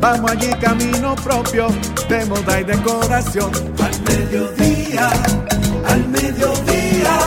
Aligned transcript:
Vamos 0.00 0.30
allí 0.30 0.52
camino 0.60 1.14
propio 1.16 1.68
de 2.08 2.24
moda 2.26 2.60
y 2.60 2.64
decoración. 2.64 3.50
Al 3.82 4.00
mediodía, 4.02 5.10
al 5.86 6.08
mediodía, 6.08 7.18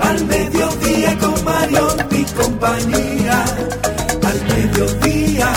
al 0.00 0.24
mediodía 0.26 1.18
con 1.18 1.44
Mario 1.44 1.88
y 2.10 2.24
compañía. 2.24 3.44
Al 4.22 4.40
mediodía, 4.54 5.52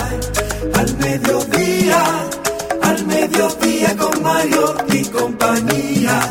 al 0.74 0.96
mediodía, 0.98 2.02
al 2.82 3.06
mediodía 3.06 3.96
con 3.96 4.22
Mario 4.22 4.74
y 4.88 5.04
compañía 5.04 6.28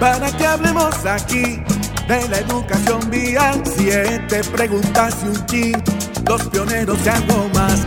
para 0.00 0.30
que 0.30 0.46
hablemos 0.46 0.94
aquí 1.06 1.62
de 2.06 2.28
la 2.28 2.38
educación 2.38 3.10
vial. 3.10 3.62
Siete 3.76 4.42
preguntas 4.52 5.16
y 5.24 5.28
un 5.28 5.46
chin, 5.46 5.84
los 6.26 6.42
pioneros 6.48 6.98
y 7.04 7.08
algo 7.08 7.48
más. 7.54 7.86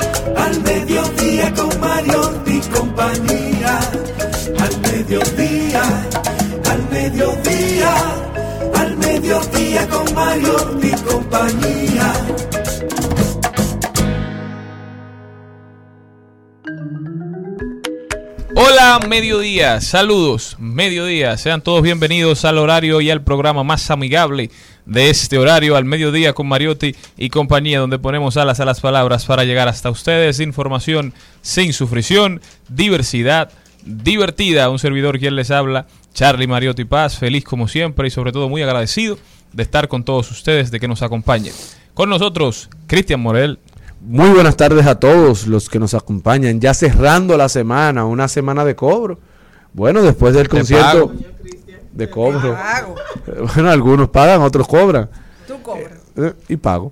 al 0.35 0.61
mediodía 0.61 1.53
con 1.53 1.79
Mario 1.79 2.43
y 2.45 2.59
compañía. 2.75 3.79
Al 4.59 4.81
mediodía, 4.81 5.83
al 6.69 6.89
mediodía, 6.89 7.93
al 8.75 8.97
mediodía 8.97 9.87
con 9.89 10.13
Mario 10.13 10.79
y 10.81 10.91
compañía. 11.09 12.13
Hola, 18.63 18.99
mediodía, 19.09 19.81
saludos, 19.81 20.55
mediodía, 20.59 21.35
sean 21.37 21.63
todos 21.63 21.81
bienvenidos 21.81 22.45
al 22.45 22.59
horario 22.59 23.01
y 23.01 23.09
al 23.09 23.23
programa 23.23 23.63
más 23.63 23.89
amigable 23.89 24.51
de 24.85 25.09
este 25.09 25.39
horario, 25.39 25.75
al 25.75 25.83
mediodía 25.83 26.33
con 26.33 26.47
Mariotti 26.47 26.95
y 27.17 27.31
compañía, 27.31 27.79
donde 27.79 27.97
ponemos 27.97 28.37
alas 28.37 28.59
a 28.59 28.65
las 28.65 28.79
palabras 28.79 29.25
para 29.25 29.45
llegar 29.45 29.67
hasta 29.67 29.89
ustedes, 29.89 30.39
información 30.39 31.11
sin 31.41 31.73
sufrición, 31.73 32.39
diversidad 32.69 33.51
divertida, 33.83 34.69
un 34.69 34.77
servidor 34.77 35.17
quien 35.17 35.35
les 35.35 35.49
habla, 35.49 35.87
Charlie 36.13 36.45
Mariotti 36.45 36.85
Paz, 36.85 37.17
feliz 37.17 37.43
como 37.43 37.67
siempre 37.67 38.09
y 38.09 38.11
sobre 38.11 38.31
todo 38.31 38.47
muy 38.47 38.61
agradecido 38.61 39.17
de 39.53 39.63
estar 39.63 39.87
con 39.87 40.03
todos 40.03 40.29
ustedes, 40.29 40.69
de 40.69 40.79
que 40.79 40.87
nos 40.87 41.01
acompañen. 41.01 41.53
Con 41.95 42.11
nosotros, 42.11 42.69
Cristian 42.85 43.21
Morel, 43.21 43.57
muy 44.01 44.29
buenas 44.31 44.57
tardes 44.57 44.85
a 44.87 44.99
todos 44.99 45.47
los 45.47 45.69
que 45.69 45.79
nos 45.79 45.93
acompañan, 45.93 46.59
ya 46.59 46.73
cerrando 46.73 47.37
la 47.37 47.49
semana, 47.49 48.05
una 48.05 48.27
semana 48.27 48.65
de 48.65 48.75
cobro. 48.75 49.19
Bueno, 49.73 50.01
después 50.01 50.33
del 50.33 50.49
concierto 50.49 51.13
de 51.93 52.09
cobro. 52.09 52.57
Bueno, 53.53 53.69
algunos 53.69 54.09
pagan, 54.09 54.41
otros 54.41 54.67
cobran. 54.67 55.09
Tú 55.47 55.61
cobras. 55.61 55.99
Eh, 56.17 56.33
y 56.49 56.57
pago. 56.57 56.91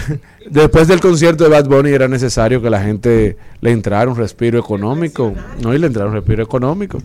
Después 0.50 0.88
del 0.88 1.00
concierto 1.00 1.44
de 1.44 1.50
Bad 1.50 1.66
Bunny 1.66 1.90
era 1.90 2.08
necesario 2.08 2.60
que 2.60 2.70
la 2.70 2.82
gente 2.82 3.36
le 3.60 3.70
entrara 3.70 4.10
un 4.10 4.16
respiro 4.16 4.58
económico. 4.58 5.32
No, 5.62 5.74
y 5.74 5.78
le 5.78 5.86
entrara 5.86 6.08
un 6.08 6.14
respiro 6.14 6.42
económico. 6.42 6.98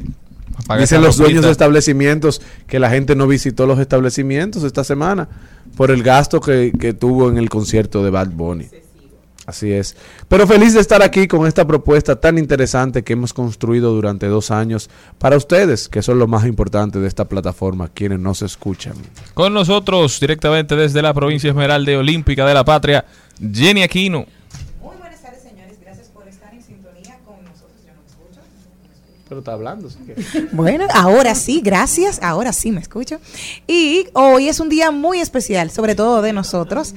Dicen 0.79 1.01
los 1.01 1.17
dueños 1.17 1.45
de 1.45 1.51
establecimientos 1.51 2.41
que 2.67 2.79
la 2.79 2.89
gente 2.89 3.15
no 3.15 3.27
visitó 3.27 3.65
los 3.65 3.79
establecimientos 3.79 4.63
esta 4.63 4.83
semana 4.83 5.27
por 5.75 5.91
el 5.91 6.03
gasto 6.03 6.39
que, 6.39 6.71
que 6.79 6.93
tuvo 6.93 7.29
en 7.29 7.37
el 7.37 7.49
concierto 7.49 8.03
de 8.03 8.09
Bad 8.09 8.29
Bunny. 8.29 8.67
Así 9.45 9.71
es. 9.71 9.95
Pero 10.27 10.47
feliz 10.47 10.73
de 10.73 10.79
estar 10.79 11.03
aquí 11.03 11.27
con 11.27 11.45
esta 11.45 11.65
propuesta 11.67 12.19
tan 12.19 12.37
interesante 12.39 13.03
que 13.03 13.13
hemos 13.13 13.31
construido 13.31 13.93
durante 13.93 14.25
dos 14.27 14.49
años 14.49 14.89
para 15.19 15.37
ustedes, 15.37 15.87
que 15.87 16.01
son 16.01 16.17
lo 16.17 16.27
más 16.27 16.45
importante 16.45 16.99
de 16.99 17.07
esta 17.07 17.25
plataforma, 17.25 17.89
quienes 17.89 18.19
nos 18.19 18.41
escuchan. 18.41 18.93
Con 19.35 19.53
nosotros, 19.53 20.19
directamente 20.19 20.75
desde 20.75 21.01
la 21.01 21.13
provincia 21.13 21.49
Esmeralda 21.49 21.97
Olímpica 21.97 22.45
de 22.45 22.53
la 22.55 22.65
Patria, 22.65 23.05
Jenny 23.39 23.83
Aquino. 23.83 24.25
Muy 24.81 24.97
buenas 24.97 25.21
tardes, 25.21 25.43
señores. 25.43 25.77
Gracias 25.79 26.07
por 26.07 26.27
estar 26.27 26.51
en 26.51 26.63
sintonía 26.63 27.19
con 27.23 27.35
nosotros. 27.45 27.77
¿Ya 27.85 27.93
no 27.93 28.01
me 28.01 28.07
escucho? 28.07 28.41
Está 29.39 29.53
hablando. 29.53 29.89
Bueno, 30.51 30.87
ahora 30.93 31.35
sí, 31.35 31.61
gracias. 31.63 32.19
Ahora 32.21 32.53
sí 32.53 32.71
me 32.71 32.79
escucho. 32.79 33.19
Y 33.67 34.07
hoy 34.13 34.49
es 34.49 34.59
un 34.59 34.69
día 34.69 34.91
muy 34.91 35.19
especial, 35.19 35.71
sobre 35.71 35.95
todo 35.95 36.21
de 36.21 36.33
nosotros. 36.33 36.95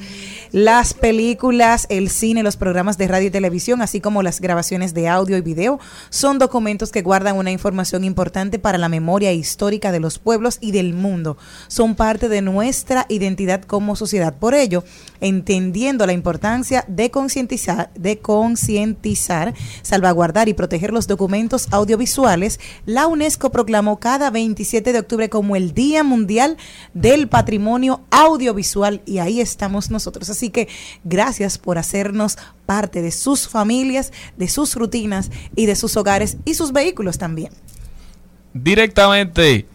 Las 0.50 0.94
películas, 0.94 1.86
el 1.90 2.08
cine, 2.08 2.42
los 2.42 2.56
programas 2.56 2.96
de 2.96 3.06
radio 3.06 3.28
y 3.28 3.30
televisión, 3.30 3.82
así 3.82 4.00
como 4.00 4.22
las 4.22 4.40
grabaciones 4.40 4.94
de 4.94 5.08
audio 5.08 5.36
y 5.36 5.42
video, 5.42 5.78
son 6.08 6.38
documentos 6.38 6.90
que 6.90 7.02
guardan 7.02 7.36
una 7.36 7.50
información 7.50 8.04
importante 8.04 8.58
para 8.58 8.78
la 8.78 8.88
memoria 8.88 9.32
histórica 9.32 9.92
de 9.92 10.00
los 10.00 10.18
pueblos 10.18 10.58
y 10.60 10.72
del 10.72 10.94
mundo. 10.94 11.36
Son 11.66 11.94
parte 11.94 12.30
de 12.30 12.40
nuestra 12.40 13.04
identidad 13.10 13.62
como 13.62 13.94
sociedad. 13.94 14.34
Por 14.38 14.54
ello, 14.54 14.84
entendiendo 15.20 16.06
la 16.06 16.14
importancia 16.14 16.84
de 16.88 17.10
concientizar, 17.10 17.90
de 17.94 18.18
concientizar, 18.18 19.52
salvaguardar 19.82 20.48
y 20.48 20.54
proteger 20.54 20.92
los 20.92 21.06
documentos 21.06 21.68
audiovisuales, 21.72 22.27
la 22.84 23.06
UNESCO 23.06 23.50
proclamó 23.50 23.98
cada 23.98 24.30
27 24.30 24.92
de 24.92 24.98
octubre 24.98 25.28
como 25.28 25.56
el 25.56 25.72
Día 25.72 26.04
Mundial 26.04 26.56
del 26.94 27.28
Patrimonio 27.28 28.02
Audiovisual 28.10 29.00
y 29.06 29.18
ahí 29.18 29.40
estamos 29.40 29.90
nosotros. 29.90 30.28
Así 30.28 30.50
que 30.50 30.68
gracias 31.04 31.56
por 31.58 31.78
hacernos 31.78 32.36
parte 32.66 33.00
de 33.00 33.10
sus 33.10 33.48
familias, 33.48 34.12
de 34.36 34.48
sus 34.48 34.74
rutinas 34.74 35.30
y 35.56 35.66
de 35.66 35.76
sus 35.76 35.96
hogares 35.96 36.36
y 36.44 36.54
sus 36.54 36.72
vehículos 36.72 37.16
también. 37.16 37.52
Directamente 38.52 39.66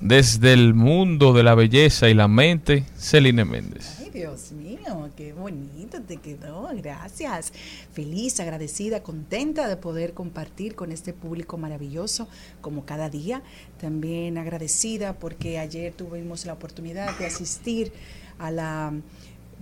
desde 0.00 0.52
el 0.52 0.74
mundo 0.74 1.32
de 1.32 1.42
la 1.42 1.54
belleza 1.54 2.08
y 2.08 2.14
la 2.14 2.26
mente, 2.26 2.84
Celine 2.96 3.44
Méndez. 3.44 3.99
Dios 4.20 4.52
mío, 4.52 5.08
qué 5.16 5.32
bonito 5.32 6.02
te 6.02 6.18
quedó, 6.18 6.68
gracias. 6.74 7.54
Feliz, 7.94 8.38
agradecida, 8.38 9.02
contenta 9.02 9.66
de 9.66 9.78
poder 9.78 10.12
compartir 10.12 10.74
con 10.74 10.92
este 10.92 11.14
público 11.14 11.56
maravilloso 11.56 12.28
como 12.60 12.84
cada 12.84 13.08
día. 13.08 13.42
También 13.80 14.36
agradecida 14.36 15.14
porque 15.14 15.58
ayer 15.58 15.94
tuvimos 15.94 16.44
la 16.44 16.52
oportunidad 16.52 17.16
de 17.18 17.24
asistir 17.24 17.94
a 18.38 18.50
la 18.50 18.92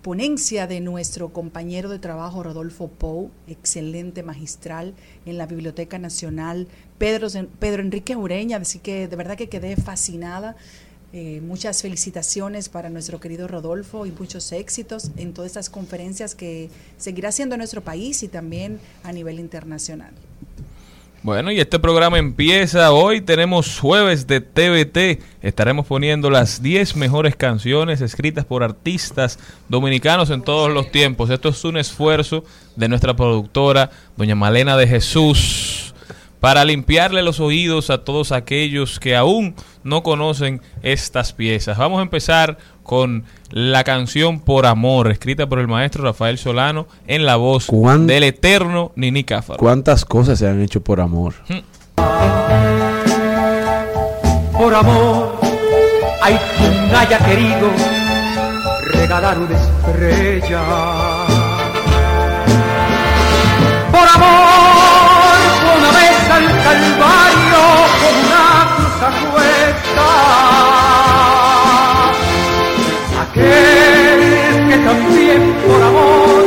ponencia 0.02 0.66
de 0.66 0.80
nuestro 0.80 1.32
compañero 1.32 1.88
de 1.88 2.00
trabajo 2.00 2.42
Rodolfo 2.42 2.88
Pou, 2.88 3.30
excelente 3.46 4.24
magistral 4.24 4.92
en 5.24 5.38
la 5.38 5.46
Biblioteca 5.46 6.00
Nacional, 6.00 6.66
Pedro, 6.98 7.28
Pedro 7.60 7.80
Enrique 7.80 8.16
Ureña, 8.16 8.56
así 8.56 8.80
que 8.80 9.06
de 9.06 9.14
verdad 9.14 9.36
que 9.36 9.48
quedé 9.48 9.76
fascinada. 9.76 10.56
Eh, 11.14 11.40
muchas 11.42 11.80
felicitaciones 11.80 12.68
para 12.68 12.90
nuestro 12.90 13.18
querido 13.18 13.48
Rodolfo 13.48 14.04
y 14.04 14.12
muchos 14.12 14.52
éxitos 14.52 15.10
en 15.16 15.32
todas 15.32 15.48
estas 15.48 15.70
conferencias 15.70 16.34
que 16.34 16.68
seguirá 16.98 17.30
haciendo 17.30 17.54
en 17.54 17.60
nuestro 17.60 17.80
país 17.80 18.22
y 18.22 18.28
también 18.28 18.78
a 19.04 19.12
nivel 19.12 19.40
internacional. 19.40 20.10
Bueno, 21.22 21.50
y 21.50 21.60
este 21.60 21.78
programa 21.78 22.18
empieza 22.18 22.92
hoy. 22.92 23.22
Tenemos 23.22 23.80
jueves 23.80 24.26
de 24.26 24.40
TVT. 24.42 25.22
Estaremos 25.40 25.86
poniendo 25.86 26.28
las 26.28 26.62
10 26.62 26.94
mejores 26.96 27.34
canciones 27.36 28.02
escritas 28.02 28.44
por 28.44 28.62
artistas 28.62 29.38
dominicanos 29.68 30.28
en 30.28 30.42
todos 30.42 30.70
los 30.70 30.92
tiempos. 30.92 31.30
Esto 31.30 31.48
es 31.48 31.64
un 31.64 31.78
esfuerzo 31.78 32.44
de 32.76 32.88
nuestra 32.88 33.16
productora, 33.16 33.90
doña 34.16 34.34
Malena 34.34 34.76
de 34.76 34.86
Jesús 34.86 35.87
para 36.40 36.64
limpiarle 36.64 37.22
los 37.22 37.40
oídos 37.40 37.90
a 37.90 38.04
todos 38.04 38.32
aquellos 38.32 39.00
que 39.00 39.16
aún 39.16 39.54
no 39.82 40.02
conocen 40.02 40.60
estas 40.82 41.32
piezas. 41.32 41.78
Vamos 41.78 41.98
a 41.98 42.02
empezar 42.02 42.58
con 42.82 43.24
la 43.50 43.84
canción 43.84 44.40
Por 44.40 44.66
Amor, 44.66 45.10
escrita 45.10 45.48
por 45.48 45.58
el 45.58 45.68
maestro 45.68 46.04
Rafael 46.04 46.38
Solano 46.38 46.86
en 47.06 47.26
la 47.26 47.36
voz 47.36 47.68
del 48.06 48.22
eterno 48.22 48.92
Nini 48.96 49.24
Cáfaro. 49.24 49.58
¿Cuántas 49.58 50.04
cosas 50.04 50.38
se 50.38 50.48
han 50.48 50.62
hecho 50.62 50.82
por 50.82 51.00
amor? 51.00 51.34
Hmm. 51.48 51.58
Por 54.56 54.74
amor, 54.74 55.38
hay 56.22 56.36
quien 56.58 56.94
haya 56.94 57.18
querido 57.18 57.70
regalar 58.92 59.38
una 59.38 59.56
estrella. 59.56 60.62
Por 63.90 64.08
amor 64.08 64.47
Calvario 66.78 67.64
con 68.00 68.14
una 68.26 68.46
cruz 68.76 68.98
acuesta. 69.10 70.08
Aquel 73.22 74.20
que 74.68 74.76
también 74.84 75.40
por 75.66 75.80
amor 75.82 76.44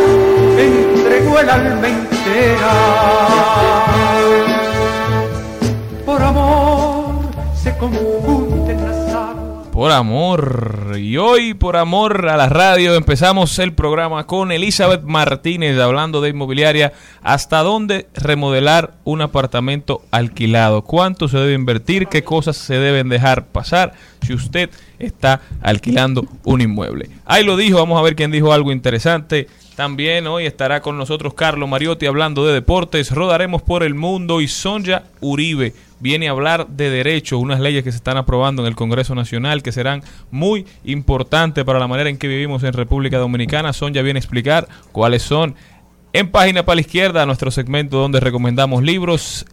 entregó 0.58 1.40
el 1.40 1.50
alma 1.50 1.88
entera. 1.88 2.74
Por 6.06 6.22
amor 6.22 7.16
se 7.62 7.78
confunden 7.78 8.78
las 8.86 9.14
aguas. 9.14 9.68
Por 9.74 9.92
amor. 9.92 10.71
Y 11.12 11.18
hoy, 11.18 11.54
por 11.54 11.76
amor 11.76 12.30
a 12.30 12.38
la 12.38 12.48
radio, 12.48 12.96
empezamos 12.96 13.60
el 13.60 13.74
programa 13.74 14.26
con 14.28 14.54
Elizabeth 14.54 15.04
Martínez 15.04 15.78
hablando 15.78 16.22
de 16.22 16.30
inmobiliaria. 16.30 16.94
¿Hasta 17.22 17.64
dónde 17.64 18.08
remodelar 18.14 18.94
un 19.04 19.20
apartamento 19.20 20.04
alquilado? 20.12 20.84
¿Cuánto 20.84 21.28
se 21.28 21.38
debe 21.38 21.52
invertir? 21.52 22.08
¿Qué 22.08 22.24
cosas 22.24 22.56
se 22.56 22.76
deben 22.76 23.10
dejar 23.10 23.48
pasar 23.48 23.92
si 24.26 24.34
usted 24.34 24.70
está 25.00 25.42
alquilando 25.62 26.26
un 26.46 26.62
inmueble? 26.62 27.10
Ahí 27.26 27.44
lo 27.44 27.58
dijo, 27.58 27.80
vamos 27.80 28.00
a 28.00 28.04
ver 28.04 28.16
quién 28.16 28.32
dijo 28.32 28.54
algo 28.54 28.72
interesante. 28.72 29.50
También 29.76 30.28
hoy 30.28 30.46
estará 30.46 30.82
con 30.82 30.98
nosotros 30.98 31.34
Carlos 31.34 31.68
Mariotti 31.68 32.06
hablando 32.06 32.46
de 32.46 32.54
deportes. 32.54 33.12
Rodaremos 33.12 33.62
por 33.62 33.84
el 33.84 33.96
mundo 33.96 34.40
y 34.40 34.48
Sonja 34.48 35.04
Uribe 35.20 35.74
viene 36.02 36.28
a 36.28 36.32
hablar 36.32 36.68
de 36.68 36.90
derecho, 36.90 37.38
unas 37.38 37.60
leyes 37.60 37.84
que 37.84 37.92
se 37.92 37.98
están 37.98 38.18
aprobando 38.18 38.64
en 38.64 38.68
el 38.68 38.76
Congreso 38.76 39.16
Nacional 39.16 39.64
que 39.64 39.72
serán 39.72 40.04
muy 40.32 40.66
importantes 40.84 41.64
para 41.64 41.80
la 41.80 41.88
manera 41.88 42.10
en 42.10 42.18
que 42.18 42.28
vivimos 42.28 42.64
en 42.64 42.74
República 42.74 43.18
Dominicana. 43.18 43.72
Son 43.72 43.94
ya 43.94 44.02
viene 44.02 44.18
a 44.18 44.22
explicar 44.22 44.68
cuáles 44.92 45.22
son. 45.22 45.56
En 46.14 46.30
página 46.30 46.66
para 46.66 46.76
la 46.76 46.82
izquierda, 46.82 47.26
nuestro 47.26 47.52
segmento 47.52 47.98
donde 47.98 48.20
recomendamos 48.20 48.84
libros. 48.84 49.46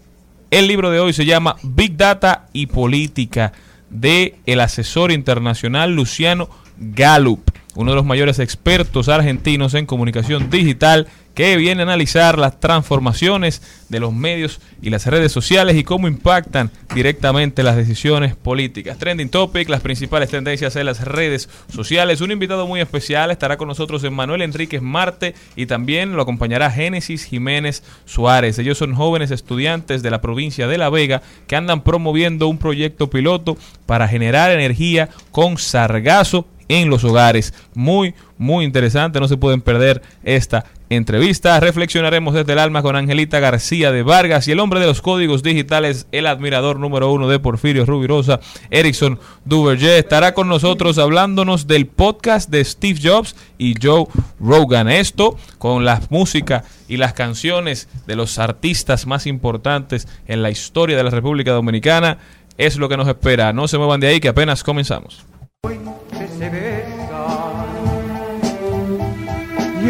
El 0.51 0.67
libro 0.67 0.91
de 0.91 0.99
hoy 0.99 1.13
se 1.13 1.27
llama 1.27 1.57
Big 1.63 1.97
Data 1.97 2.49
y 2.53 2.67
Política 2.67 3.53
de 3.91 4.37
el 4.47 4.61
asesor 4.61 5.13
internacional 5.13 5.95
Luciano 5.95 6.49
Gallup, 6.79 7.51
uno 7.79 7.93
de 7.93 7.97
los 7.97 8.05
mayores 8.05 8.41
expertos 8.41 9.09
argentinos 9.09 9.75
en 9.75 9.87
comunicación 9.87 10.51
digital 10.51 11.07
que 11.33 11.57
viene 11.57 11.83
a 11.83 11.85
analizar 11.85 12.37
las 12.37 12.59
transformaciones 12.59 13.63
de 13.89 14.01
los 14.01 14.13
medios 14.13 14.61
y 14.83 14.91
las 14.91 15.07
redes 15.07 15.31
sociales 15.31 15.77
y 15.77 15.85
cómo 15.85 16.09
impactan 16.09 16.73
directamente 16.93 17.63
las 17.63 17.77
decisiones 17.77 18.35
políticas. 18.35 18.99
Trending 18.99 19.29
Topic, 19.29 19.69
las 19.69 19.81
principales 19.81 20.29
tendencias 20.29 20.75
en 20.75 20.87
las 20.87 21.05
redes 21.05 21.49
sociales. 21.73 22.21
Un 22.21 22.33
invitado 22.33 22.67
muy 22.67 22.81
especial 22.81 23.31
estará 23.31 23.57
con 23.57 23.69
nosotros 23.69 24.03
Manuel 24.11 24.43
Enríquez 24.43 24.83
Marte 24.83 25.37
y 25.55 25.67
también 25.67 26.17
lo 26.17 26.23
acompañará 26.23 26.73
Génesis 26.73 27.23
Jiménez 27.23 27.85
Suárez. 28.07 28.59
Ellos 28.59 28.77
son 28.77 28.97
jóvenes 28.97 29.31
estudiantes 29.31 30.03
de 30.03 30.11
la 30.11 30.21
provincia 30.21 30.67
de 30.67 30.79
La 30.79 30.91
Vega 30.91 31.23
que 31.47 31.55
andan 31.55 31.85
promoviendo 31.85 32.49
un 32.49 32.59
proyecto 32.59 33.09
piloto 33.09 33.57
para 33.87 34.09
generar 34.09 34.51
energía 34.51 35.11
con 35.31 35.57
sargazo 35.59 36.49
en 36.69 36.91
los 36.91 37.05
hogares. 37.05 37.55
Muy, 37.75 38.15
muy 38.37 38.65
interesante, 38.65 39.21
no 39.21 39.29
se 39.29 39.37
pueden 39.37 39.61
perder 39.61 40.03
esta 40.23 40.65
entrevista. 40.91 41.61
Reflexionaremos 41.61 42.35
desde 42.35 42.53
el 42.53 42.59
alma 42.59 42.83
con 42.83 42.97
Angelita 42.97 43.41
García 43.41 43.93
de 43.93 44.03
Vargas 44.03 44.49
y 44.49 44.53
el 44.53 44.61
hombre 44.61 44.81
de 44.81 44.87
los 44.87 45.03
códigos 45.03 45.43
digitales, 45.43 46.07
el 46.13 46.27
admirador 46.27 46.79
número 46.79 47.13
uno 47.13 47.29
de 47.29 47.39
Porfirio 47.39 47.85
Rubirosa, 47.85 48.41
Erickson 48.71 49.19
Duverger, 49.45 49.99
estará 49.99 50.35
con 50.35 50.49
nosotros 50.49 50.99
hablándonos 50.99 51.67
del 51.67 51.87
podcast 51.87 52.51
de 52.51 52.65
Steve 52.65 53.01
Jobs 53.03 53.37
y 53.59 53.75
Joe 53.81 54.07
Rogan. 54.41 54.89
Esto 54.89 55.37
con 55.59 55.85
la 55.85 56.01
música 56.11 56.65
y 56.89 56.97
las 56.97 57.13
canciones 57.13 57.89
de 58.07 58.17
los 58.17 58.39
artistas 58.39 59.07
más 59.07 59.27
importantes 59.27 60.09
en 60.27 60.43
la 60.43 60.51
historia 60.51 60.97
de 60.97 61.05
la 61.05 61.11
República 61.11 61.53
Dominicana. 61.53 62.19
Es 62.57 62.77
lo 62.77 62.89
que 62.89 62.97
nos 62.97 63.07
espera. 63.07 63.53
No 63.53 63.69
se 63.69 63.79
muevan 63.79 64.01
de 64.01 64.09
ahí 64.09 64.21
que 64.21 64.29
apenas 64.29 64.65
comenzamos. 64.65 65.25
Y 65.65 65.71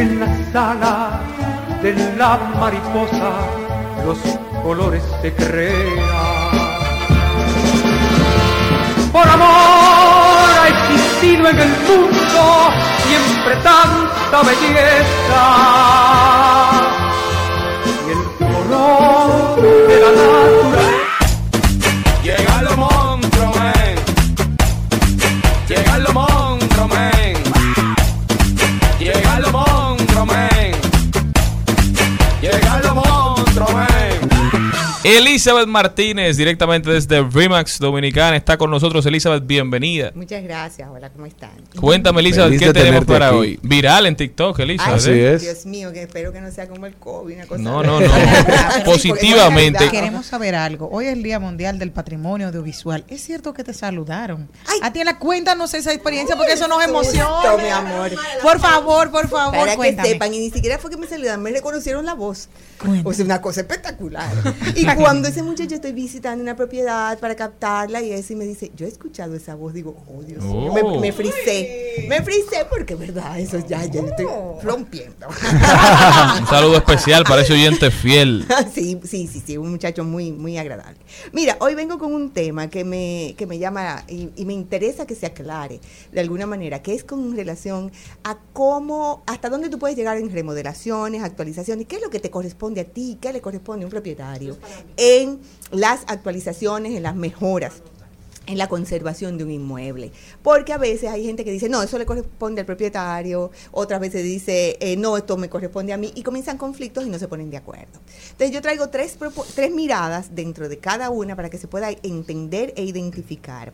en 0.00 0.20
la 0.20 0.26
sala 0.50 1.20
de 1.82 1.92
la 2.16 2.38
mariposa 2.58 3.32
los 4.06 4.18
colores 4.62 5.02
se 5.20 5.34
crean. 5.34 6.48
Por 9.12 9.28
amor 9.28 10.48
ha 10.58 10.68
existido 10.68 11.48
en 11.48 11.58
el 11.58 11.68
mundo 11.68 12.70
siempre 13.06 13.56
tanta 13.62 14.42
belleza 14.42 15.44
y 17.84 18.10
el 18.10 18.22
color 18.38 19.17
Elizabeth 35.16 35.66
Martínez, 35.66 36.36
directamente 36.36 36.90
desde 36.90 37.22
Remax 37.22 37.78
Dominicana, 37.78 38.36
está 38.36 38.58
con 38.58 38.70
nosotros. 38.70 39.06
Elizabeth, 39.06 39.46
bienvenida. 39.46 40.12
Muchas 40.14 40.42
gracias. 40.42 40.86
Hola, 40.92 41.08
¿cómo 41.08 41.24
están? 41.24 41.50
Cuéntame, 41.80 42.20
Elizabeth, 42.20 42.58
¿qué 42.58 42.74
tenemos 42.74 43.06
para 43.06 43.32
hoy? 43.32 43.58
Viral 43.62 44.04
en 44.04 44.16
TikTok, 44.16 44.58
Elizabeth. 44.58 44.94
Así 44.94 45.10
¿eh? 45.12 45.32
es. 45.32 45.40
Dios 45.40 45.64
mío, 45.64 45.94
que 45.94 46.02
espero 46.02 46.30
que 46.30 46.42
no 46.42 46.50
sea 46.50 46.68
como 46.68 46.84
el 46.84 46.94
COVID, 46.96 47.36
una 47.36 47.46
cosa 47.46 47.62
No, 47.62 47.82
no, 47.82 48.00
no. 48.00 48.06
Positivamente. 48.84 49.88
Queremos 49.88 50.26
saber 50.26 50.54
algo. 50.54 50.90
Hoy 50.92 51.06
es 51.06 51.14
el 51.14 51.22
Día 51.22 51.40
Mundial 51.40 51.78
del 51.78 51.90
Patrimonio 51.90 52.48
Audiovisual. 52.48 53.04
¿Es 53.08 53.22
cierto 53.22 53.54
que 53.54 53.64
te 53.64 53.72
saludaron? 53.72 54.50
A 54.82 54.92
ti 54.92 55.00
en 55.00 55.06
la 55.06 55.18
cuenta 55.18 55.54
no 55.54 55.68
sé 55.68 55.78
esa 55.78 55.94
experiencia 55.94 56.36
porque 56.36 56.52
eso 56.52 56.68
nos 56.68 56.84
emociona. 56.84 57.56
mi 57.56 57.70
amor. 57.70 58.10
Por 58.42 58.60
favor, 58.60 59.10
por 59.10 59.26
favor, 59.30 59.56
Para 59.56 59.74
que 59.74 59.96
sepan, 60.02 60.34
y 60.34 60.38
ni 60.38 60.50
siquiera 60.50 60.78
fue 60.78 60.90
que 60.90 60.98
me 60.98 61.06
saludaron, 61.06 61.42
me 61.42 61.50
reconocieron 61.50 62.04
la 62.04 62.12
voz. 62.12 62.50
O 63.04 63.12
sea, 63.14 63.24
una 63.24 63.40
cosa 63.40 63.62
espectacular. 63.62 64.28
Y 64.76 64.84
cuando 64.98 65.28
ese 65.28 65.42
muchacho 65.42 65.74
estoy 65.74 65.92
visitando 65.92 66.42
una 66.42 66.56
propiedad 66.56 67.18
para 67.18 67.34
captarla 67.36 68.02
y 68.02 68.12
ese 68.12 68.34
me 68.36 68.44
dice, 68.44 68.70
yo 68.76 68.86
he 68.86 68.88
escuchado 68.88 69.34
esa 69.34 69.54
voz, 69.54 69.72
digo, 69.74 69.96
oh 70.08 70.22
Dios 70.22 70.42
mío, 70.44 70.72
me, 70.74 70.82
Oh. 70.82 71.00
me 71.00 71.12
frisé, 71.12 72.06
me 72.08 72.22
frisé 72.22 72.64
porque 72.70 72.94
verdad, 72.94 73.38
eso 73.38 73.58
ya, 73.58 73.84
ya 73.84 74.00
yo 74.00 74.06
estoy 74.06 74.26
rompiendo. 74.62 75.26
Un 75.28 76.46
saludo 76.46 76.76
especial 76.76 77.24
para 77.24 77.42
ese 77.42 77.52
oyente 77.52 77.90
fiel. 77.90 78.46
sí, 78.74 78.98
sí, 79.04 79.26
sí, 79.26 79.42
sí, 79.44 79.56
un 79.56 79.70
muchacho 79.70 80.04
muy, 80.04 80.32
muy 80.32 80.56
agradable. 80.58 80.98
Mira, 81.32 81.56
hoy 81.60 81.74
vengo 81.74 81.98
con 81.98 82.12
un 82.14 82.30
tema 82.30 82.68
que 82.68 82.84
me, 82.84 83.34
que 83.36 83.46
me 83.46 83.58
llama 83.58 84.04
y, 84.08 84.30
y 84.36 84.44
me 84.44 84.52
interesa 84.54 85.06
que 85.06 85.14
se 85.14 85.26
aclare 85.26 85.80
de 86.12 86.20
alguna 86.20 86.46
manera, 86.46 86.80
que 86.82 86.94
es 86.94 87.04
con 87.04 87.36
relación 87.36 87.92
a 88.24 88.38
cómo, 88.52 89.22
hasta 89.26 89.48
dónde 89.50 89.68
tú 89.68 89.78
puedes 89.78 89.96
llegar 89.96 90.16
en 90.18 90.30
remodelaciones, 90.32 91.22
actualizaciones, 91.22 91.86
qué 91.86 91.96
es 91.96 92.02
lo 92.02 92.10
que 92.10 92.20
te 92.20 92.30
corresponde 92.30 92.80
a 92.80 92.84
ti, 92.84 93.18
qué 93.20 93.32
le 93.32 93.40
corresponde 93.40 93.84
a 93.84 93.86
un 93.86 93.90
propietario 93.90 94.56
en 94.96 95.40
las 95.70 96.02
actualizaciones, 96.06 96.94
en 96.94 97.02
las 97.02 97.14
mejoras 97.14 97.82
en 98.48 98.58
la 98.58 98.68
conservación 98.68 99.38
de 99.38 99.44
un 99.44 99.50
inmueble. 99.50 100.10
Porque 100.42 100.72
a 100.72 100.78
veces 100.78 101.10
hay 101.10 101.24
gente 101.24 101.44
que 101.44 101.52
dice, 101.52 101.68
no, 101.68 101.82
eso 101.82 101.98
le 101.98 102.06
corresponde 102.06 102.62
al 102.62 102.66
propietario, 102.66 103.50
otras 103.70 104.00
veces 104.00 104.24
dice, 104.24 104.78
eh, 104.80 104.96
no, 104.96 105.16
esto 105.16 105.36
me 105.36 105.48
corresponde 105.48 105.92
a 105.92 105.98
mí, 105.98 106.12
y 106.14 106.22
comienzan 106.22 106.56
conflictos 106.56 107.06
y 107.06 107.10
no 107.10 107.18
se 107.18 107.28
ponen 107.28 107.50
de 107.50 107.58
acuerdo. 107.58 108.00
Entonces 108.30 108.50
yo 108.50 108.62
traigo 108.62 108.88
tres, 108.88 109.16
tres 109.54 109.70
miradas 109.70 110.34
dentro 110.34 110.68
de 110.68 110.78
cada 110.78 111.10
una 111.10 111.36
para 111.36 111.50
que 111.50 111.58
se 111.58 111.68
pueda 111.68 111.90
entender 112.02 112.72
e 112.76 112.84
identificar 112.84 113.72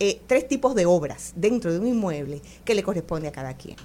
eh, 0.00 0.20
tres 0.26 0.48
tipos 0.48 0.74
de 0.74 0.86
obras 0.86 1.34
dentro 1.36 1.72
de 1.72 1.78
un 1.78 1.86
inmueble 1.86 2.40
que 2.64 2.74
le 2.74 2.82
corresponde 2.82 3.28
a 3.28 3.32
cada 3.32 3.54
quien. 3.54 3.76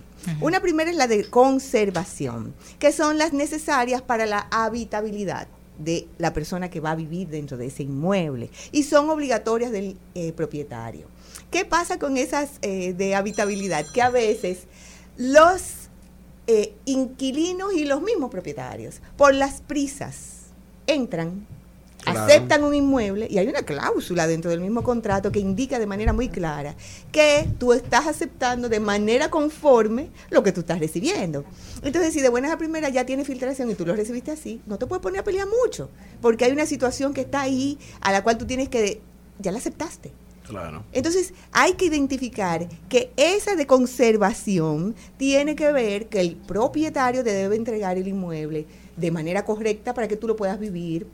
Una 0.42 0.60
primera 0.60 0.92
es 0.92 0.98
la 0.98 1.08
de 1.08 1.30
conservación, 1.30 2.54
que 2.78 2.92
son 2.92 3.18
las 3.18 3.32
necesarias 3.32 4.02
para 4.02 4.26
la 4.26 4.48
habitabilidad 4.52 5.48
de 5.80 6.08
la 6.18 6.34
persona 6.34 6.70
que 6.70 6.80
va 6.80 6.92
a 6.92 6.96
vivir 6.96 7.30
dentro 7.30 7.58
de 7.58 7.68
ese 7.68 7.84
inmueble 7.84 8.52
y 8.72 8.84
son 8.84 9.10
obligatorias 9.10 9.72
del 9.72 9.98
eh, 10.14 10.34
propietario. 10.34 11.08
¿Qué 11.50 11.66
pasa 11.66 11.98
con 11.98 12.18
esas 12.18 12.60
eh, 12.62 12.94
de 12.94 13.16
habitabilidad? 13.16 13.86
Que 13.92 14.02
a 14.02 14.10
veces 14.10 14.68
los 15.18 15.90
eh, 16.48 16.74
inquilinos 16.86 17.74
y 17.74 17.86
los 17.86 18.02
mismos 18.02 18.30
propietarios, 18.30 19.02
por 19.18 19.34
las 19.34 19.62
prisas, 19.62 20.48
entran, 20.88 21.48
Claro. 22.04 22.22
aceptan 22.22 22.64
un 22.64 22.74
inmueble 22.74 23.28
y 23.30 23.38
hay 23.38 23.48
una 23.48 23.64
cláusula 23.64 24.26
dentro 24.26 24.50
del 24.50 24.62
mismo 24.62 24.84
contrato 24.84 25.32
que 25.32 25.40
indica 25.40 25.80
de 25.80 25.86
manera 25.86 26.14
muy 26.14 26.30
clara 26.30 26.76
que 27.12 27.48
tú 27.60 27.74
estás 27.74 28.08
aceptando 28.08 28.70
de 28.70 28.80
manera 28.80 29.30
conforme 29.30 30.10
lo 30.30 30.42
que 30.42 30.52
tú 30.52 30.62
estás 30.62 30.80
recibiendo. 30.80 31.44
Entonces, 31.84 32.14
si 32.14 32.22
de 32.22 32.30
buenas 32.30 32.52
a 32.52 32.58
primeras 32.58 32.94
ya 32.94 33.06
tiene 33.06 33.26
filtración 33.26 33.70
y 33.70 33.76
tú 33.76 33.86
lo 33.86 33.96
recibiste 33.96 34.32
así, 34.32 34.62
no 34.66 34.78
te 34.78 34.88
puedes 34.88 35.02
poner 35.02 35.22
a 35.22 35.24
pelear 35.24 35.48
mucho, 35.64 35.90
porque 36.22 36.46
hay 36.46 36.52
una 36.52 36.66
situación 36.66 37.14
que 37.14 37.22
está 37.22 37.42
ahí 37.42 37.78
a 38.02 38.12
la 38.12 38.24
cual 38.24 38.38
tú 38.38 38.46
tienes 38.46 38.70
que, 38.70 39.02
ya 39.40 39.52
la 39.52 39.58
aceptaste. 39.58 40.12
Claro. 40.48 40.84
Entonces, 40.94 41.34
hay 41.52 41.74
que 41.74 41.86
identificar 41.86 42.68
que 42.90 43.12
esa 43.18 43.56
de 43.56 43.68
conservación 43.68 44.96
tiene 45.18 45.56
que 45.56 45.72
ver 45.72 46.08
que 46.08 46.22
el 46.22 46.36
propietario 46.36 47.24
te 47.24 47.32
debe 47.32 47.56
entregar 47.56 47.98
el 47.98 48.08
inmueble 48.08 48.66
de 48.98 49.12
manera 49.12 49.46
correcta 49.46 49.94
para 49.94 50.08
que 50.08 50.18
tú 50.18 50.28
lo 50.28 50.36
puedas 50.36 50.60
vivir 50.60 51.06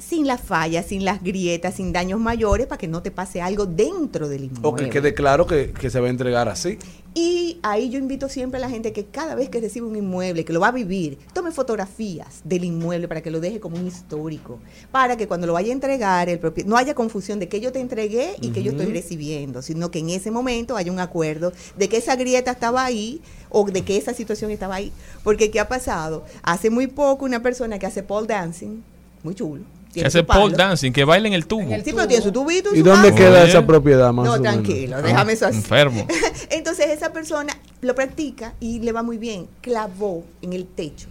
sin 0.00 0.26
las 0.26 0.40
fallas, 0.40 0.86
sin 0.86 1.04
las 1.04 1.22
grietas, 1.22 1.74
sin 1.76 1.92
daños 1.92 2.18
mayores, 2.18 2.66
para 2.66 2.78
que 2.78 2.88
no 2.88 3.02
te 3.02 3.10
pase 3.10 3.40
algo 3.42 3.66
dentro 3.66 4.28
del 4.28 4.44
inmueble. 4.44 4.68
O 4.68 4.74
que 4.74 4.88
quede 4.90 5.14
claro 5.14 5.46
que, 5.46 5.70
que 5.72 5.90
se 5.90 6.00
va 6.00 6.06
a 6.08 6.10
entregar 6.10 6.48
así. 6.48 6.78
Y 7.12 7.58
ahí 7.62 7.90
yo 7.90 7.98
invito 7.98 8.28
siempre 8.28 8.58
a 8.58 8.60
la 8.60 8.70
gente 8.70 8.92
que 8.92 9.04
cada 9.06 9.34
vez 9.34 9.48
que 9.48 9.60
recibe 9.60 9.84
un 9.86 9.96
inmueble, 9.96 10.44
que 10.44 10.52
lo 10.52 10.60
va 10.60 10.68
a 10.68 10.72
vivir, 10.72 11.18
tome 11.32 11.50
fotografías 11.50 12.40
del 12.44 12.62
inmueble 12.64 13.08
para 13.08 13.20
que 13.20 13.32
lo 13.32 13.40
deje 13.40 13.58
como 13.58 13.76
un 13.76 13.86
histórico, 13.88 14.60
para 14.92 15.16
que 15.16 15.26
cuando 15.26 15.48
lo 15.48 15.54
vaya 15.54 15.70
a 15.70 15.72
entregar, 15.72 16.28
el 16.28 16.40
propi- 16.40 16.64
no 16.64 16.76
haya 16.76 16.94
confusión 16.94 17.40
de 17.40 17.48
que 17.48 17.60
yo 17.60 17.72
te 17.72 17.80
entregué 17.80 18.36
y 18.40 18.50
que 18.50 18.62
yo 18.62 18.70
estoy 18.70 18.86
recibiendo, 18.92 19.60
sino 19.60 19.90
que 19.90 19.98
en 19.98 20.10
ese 20.10 20.30
momento 20.30 20.76
haya 20.76 20.92
un 20.92 21.00
acuerdo 21.00 21.52
de 21.76 21.88
que 21.88 21.96
esa 21.96 22.14
grieta 22.14 22.52
estaba 22.52 22.84
ahí 22.84 23.20
o 23.48 23.64
de 23.68 23.82
que 23.82 23.96
esa 23.96 24.14
situación 24.14 24.52
estaba 24.52 24.76
ahí. 24.76 24.92
Porque 25.24 25.50
¿qué 25.50 25.58
ha 25.58 25.68
pasado? 25.68 26.24
Hace 26.44 26.70
muy 26.70 26.86
poco 26.86 27.24
una 27.24 27.42
persona 27.42 27.80
que 27.80 27.86
hace 27.86 28.04
pole 28.04 28.28
dancing, 28.28 28.82
muy 29.24 29.34
chulo. 29.34 29.64
Que 29.92 30.04
hace 30.04 30.22
pole 30.22 30.54
dancing, 30.56 30.92
que 30.92 31.04
baila 31.04 31.26
en 31.28 31.34
el 31.34 31.46
tubo. 31.46 31.62
Sí, 31.84 31.92
pero 31.92 32.06
tiene 32.06 32.22
su 32.22 32.30
tubito 32.30 32.74
¿Y 32.74 32.82
dónde 32.82 33.12
queda 33.14 33.44
esa 33.44 33.66
propiedad 33.66 34.12
más 34.12 34.24
No, 34.26 34.34
o 34.34 34.38
menos? 34.38 34.52
tranquilo, 34.62 35.02
déjame 35.02 35.32
eso 35.32 35.46
así. 35.46 35.56
Enfermo. 35.56 36.06
Entonces 36.50 36.86
esa 36.90 37.12
persona 37.12 37.52
lo 37.80 37.94
practica 37.94 38.54
y 38.60 38.78
le 38.80 38.92
va 38.92 39.02
muy 39.02 39.18
bien. 39.18 39.48
Clavó 39.60 40.22
en 40.42 40.52
el 40.52 40.66
techo, 40.66 41.08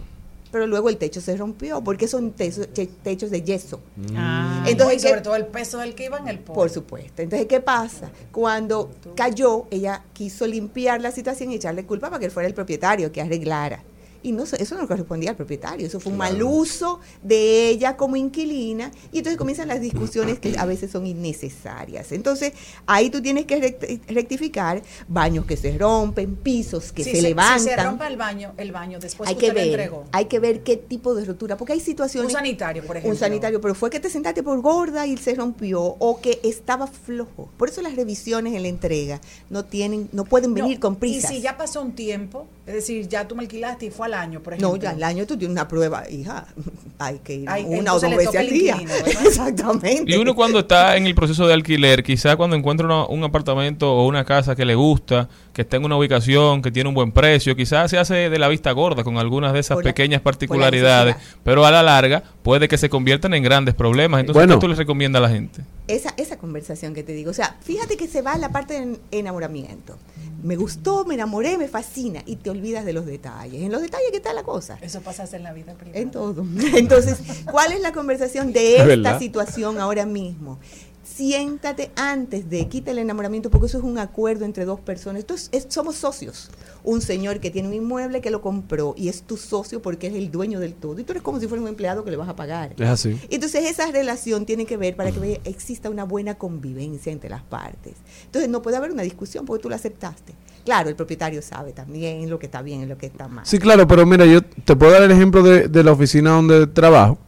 pero 0.50 0.66
luego 0.66 0.88
el 0.88 0.96
techo 0.96 1.20
se 1.20 1.36
rompió 1.36 1.82
porque 1.84 2.08
son 2.08 2.32
techos, 2.32 3.30
de 3.30 3.42
yeso. 3.42 3.80
Ah, 4.16 4.64
Entonces, 4.66 4.96
y 4.96 5.00
sobre 5.00 5.14
¿qué- 5.16 5.20
todo 5.22 5.36
el 5.36 5.46
peso 5.46 5.76
del 5.78 5.94
que 5.94 6.06
iba 6.06 6.18
en 6.18 6.28
el 6.28 6.38
polvo. 6.38 6.54
Por 6.54 6.70
supuesto. 6.70 7.20
Entonces, 7.22 7.46
¿qué 7.48 7.60
pasa? 7.60 8.10
Cuando 8.32 8.90
cayó, 9.14 9.66
ella 9.70 10.02
quiso 10.14 10.46
limpiar 10.46 11.02
la 11.02 11.10
situación 11.12 11.52
y 11.52 11.56
echarle 11.56 11.84
culpa 11.84 12.08
para 12.08 12.18
que 12.18 12.24
él 12.26 12.30
fuera 12.32 12.48
el 12.48 12.54
propietario 12.54 13.12
que 13.12 13.20
arreglara. 13.20 13.82
Y 14.22 14.32
no, 14.32 14.44
eso 14.44 14.74
no 14.76 14.86
correspondía 14.86 15.30
al 15.30 15.36
propietario, 15.36 15.86
eso 15.86 15.98
fue 15.98 16.12
un 16.12 16.18
mal 16.18 16.42
uso 16.42 17.00
de 17.22 17.68
ella 17.70 17.96
como 17.96 18.16
inquilina 18.16 18.90
y 19.12 19.18
entonces 19.18 19.38
comienzan 19.38 19.68
las 19.68 19.80
discusiones 19.80 20.38
que 20.38 20.58
a 20.58 20.66
veces 20.66 20.90
son 20.90 21.06
innecesarias. 21.06 22.12
Entonces, 22.12 22.52
ahí 22.86 23.08
tú 23.10 23.22
tienes 23.22 23.46
que 23.46 23.58
rect- 23.78 24.00
rectificar 24.08 24.82
baños 25.08 25.46
que 25.46 25.56
se 25.56 25.76
rompen, 25.78 26.36
pisos 26.36 26.92
que 26.92 27.02
se, 27.04 27.22
levantan. 27.22 27.60
Si 27.60 27.68
se 27.70 27.76
rompe 27.76 28.06
el 28.06 28.16
baño, 28.16 28.52
el 28.58 28.72
baño 28.72 28.98
después 28.98 29.28
hay 29.28 29.36
que 29.36 29.40
que 29.40 29.46
usted 29.48 29.60
lo 29.62 29.70
ver, 29.70 29.80
entregó. 29.80 30.04
hay 30.12 30.24
que 30.26 30.38
ver 30.38 30.62
qué 30.62 30.76
tipo 30.76 31.14
de 31.14 31.24
rotura, 31.24 31.56
porque 31.56 31.72
hay 31.72 31.80
situaciones 31.80 32.30
Un 32.30 32.36
sanitario, 32.38 32.84
por 32.84 32.96
ejemplo. 32.96 33.14
un 33.14 33.18
sanitario, 33.18 33.60
pero 33.60 33.74
fue 33.74 33.90
que 33.90 34.00
te 34.00 34.10
sentaste 34.10 34.42
por 34.42 34.60
gorda 34.60 35.06
y 35.06 35.16
se 35.16 35.34
rompió 35.34 35.80
o 35.82 36.20
que 36.20 36.40
estaba 36.42 36.86
flojo. 36.86 37.48
Por 37.56 37.70
eso 37.70 37.80
las 37.82 37.96
revisiones 37.96 38.54
en 38.54 38.62
la 38.62 38.68
entrega 38.68 39.20
no 39.48 39.64
tienen, 39.64 40.08
no 40.12 40.24
pueden 40.24 40.52
venir 40.52 40.74
No, 40.74 40.80
con 40.80 40.96
prisas. 40.96 41.30
Y 41.30 41.36
si 41.36 41.40
ya 41.40 41.56
pasó 41.56 41.80
un 41.80 41.92
tiempo, 41.92 42.46
es 42.66 42.74
decir, 42.74 43.08
ya 43.08 43.26
tú 43.26 43.34
me 43.34 43.42
alquilaste 43.42 43.86
y 43.86 43.90
fue 43.90 44.09
al 44.10 44.20
año, 44.22 44.40
por 44.40 44.52
ejemplo. 44.54 44.70
no, 44.70 44.76
ya 44.76 44.90
al 44.90 45.02
año 45.02 45.26
tú 45.26 45.36
tienes 45.36 45.52
una 45.54 45.66
prueba, 45.68 46.08
hija. 46.10 46.46
Hay 46.98 47.18
que 47.20 47.34
ir 47.36 47.48
Ay, 47.48 47.64
una 47.66 47.94
o 47.94 48.00
dos 48.00 48.10
veces 48.16 48.36
al 48.36 48.48
día. 48.50 48.76
Exactamente. 49.24 50.12
Y 50.12 50.16
uno 50.16 50.34
cuando 50.34 50.58
está 50.60 50.96
en 50.96 51.06
el 51.06 51.14
proceso 51.14 51.46
de 51.46 51.54
alquiler, 51.54 52.02
quizá 52.02 52.36
cuando 52.36 52.56
encuentra 52.56 52.86
una- 52.86 53.06
un 53.06 53.24
apartamento 53.24 53.90
o 53.92 54.06
una 54.06 54.24
casa 54.24 54.54
que 54.54 54.64
le 54.64 54.74
gusta, 54.74 55.28
que 55.52 55.62
está 55.62 55.76
en 55.78 55.84
una 55.84 55.96
ubicación, 55.96 56.60
que 56.62 56.70
tiene 56.70 56.88
un 56.88 56.94
buen 56.94 57.12
precio, 57.12 57.56
quizás 57.56 57.90
se 57.90 57.98
hace 57.98 58.28
de 58.30 58.38
la 58.38 58.48
vista 58.48 58.70
gorda 58.72 59.02
con 59.04 59.16
algunas 59.18 59.52
de 59.52 59.60
esas 59.60 59.78
la- 59.78 59.82
pequeñas 59.82 60.20
particularidades, 60.20 61.16
pero 61.42 61.64
a 61.64 61.70
la 61.70 61.82
larga 61.82 62.22
puede 62.42 62.68
que 62.68 62.76
se 62.78 62.88
conviertan 62.90 63.32
en 63.34 63.42
grandes 63.42 63.74
problemas. 63.74 64.20
Entonces, 64.20 64.40
Bueno. 64.40 64.56
¿qué 64.56 64.60
tú 64.60 64.68
le 64.68 64.74
recomiendas 64.74 65.20
a 65.20 65.22
la 65.22 65.30
gente? 65.30 65.62
esa, 65.88 66.14
esa 66.16 66.36
conversación 66.38 66.94
que 66.94 67.02
te 67.02 67.12
digo. 67.12 67.30
O 67.32 67.34
sea, 67.34 67.56
fíjate 67.62 67.96
que 67.96 68.06
se 68.06 68.22
va 68.22 68.34
a 68.34 68.38
la 68.38 68.50
parte 68.50 68.74
de 68.74 68.80
en- 68.82 68.98
enamoramiento. 69.10 69.96
Me 70.42 70.54
gustó, 70.56 71.04
me 71.04 71.14
enamoré, 71.14 71.58
me 71.58 71.66
fascina. 71.66 72.22
Y 72.26 72.36
te 72.36 72.48
olvidas 72.48 72.84
de 72.84 72.92
los 72.92 73.06
detalles. 73.06 73.60
En 73.62 73.72
los 73.72 73.82
detalles, 73.82 73.99
¿qué 74.10 74.16
está 74.16 74.32
la 74.32 74.42
cosa? 74.42 74.78
Eso 74.80 75.00
pasa 75.00 75.24
en 75.36 75.42
la 75.42 75.52
vida 75.52 75.74
privada. 75.74 75.98
En 76.00 76.10
todo. 76.10 76.44
Entonces, 76.74 77.18
¿cuál 77.50 77.72
es 77.72 77.80
la 77.80 77.92
conversación 77.92 78.52
de 78.52 78.74
Es 78.74 78.80
esta 78.80 78.86
verdad. 78.86 79.18
situación 79.18 79.78
ahora 79.78 80.06
mismo? 80.06 80.58
Siéntate 81.02 81.90
antes 81.96 82.48
de 82.48 82.68
quita 82.68 82.92
el 82.92 82.98
enamoramiento, 82.98 83.50
porque 83.50 83.66
eso 83.66 83.78
es 83.78 83.84
un 83.84 83.98
acuerdo 83.98 84.44
entre 84.44 84.64
dos 84.64 84.80
personas. 84.80 85.20
Esto 85.20 85.34
es- 85.34 85.48
es- 85.52 85.66
somos 85.68 85.96
socios. 85.96 86.50
Un 86.84 87.00
señor 87.02 87.40
que 87.40 87.50
tiene 87.50 87.68
un 87.68 87.74
inmueble 87.74 88.20
que 88.20 88.30
lo 88.30 88.40
compró 88.40 88.94
y 88.96 89.08
es 89.08 89.22
tu 89.22 89.36
socio 89.36 89.82
porque 89.82 90.06
es 90.06 90.14
el 90.14 90.30
dueño 90.30 90.60
del 90.60 90.74
todo. 90.74 90.98
Y 91.00 91.04
tú 91.04 91.12
eres 91.12 91.22
como 91.22 91.40
si 91.40 91.46
fuera 91.48 91.60
un 91.62 91.68
empleado 91.68 92.04
que 92.04 92.10
le 92.10 92.16
vas 92.16 92.28
a 92.28 92.36
pagar. 92.36 92.74
Es 92.78 92.88
así. 92.88 93.18
Entonces 93.28 93.64
esa 93.70 93.90
relación 93.90 94.46
tiene 94.46 94.66
que 94.66 94.76
ver 94.76 94.94
para 94.96 95.10
que 95.10 95.40
exista 95.44 95.90
una 95.90 96.04
buena 96.04 96.36
convivencia 96.38 97.12
entre 97.12 97.28
las 97.28 97.42
partes. 97.42 97.94
Entonces 98.26 98.48
no 98.48 98.62
puede 98.62 98.76
haber 98.76 98.92
una 98.92 99.02
discusión 99.02 99.44
porque 99.46 99.62
tú 99.62 99.68
la 99.68 99.76
aceptaste. 99.76 100.32
Claro, 100.64 100.88
el 100.88 100.96
propietario 100.96 101.42
sabe 101.42 101.72
también 101.72 102.28
lo 102.28 102.38
que 102.38 102.46
está 102.46 102.62
bien 102.62 102.82
y 102.82 102.86
lo 102.86 102.96
que 102.98 103.06
está 103.06 103.28
mal. 103.28 103.44
Sí, 103.46 103.58
claro, 103.58 103.86
pero 103.86 104.04
mira, 104.06 104.26
yo 104.26 104.42
te 104.42 104.76
puedo 104.76 104.92
dar 104.92 105.02
el 105.02 105.10
ejemplo 105.10 105.42
de, 105.42 105.68
de 105.68 105.84
la 105.84 105.92
oficina 105.92 106.30
donde 106.30 106.66
trabajo, 106.66 107.18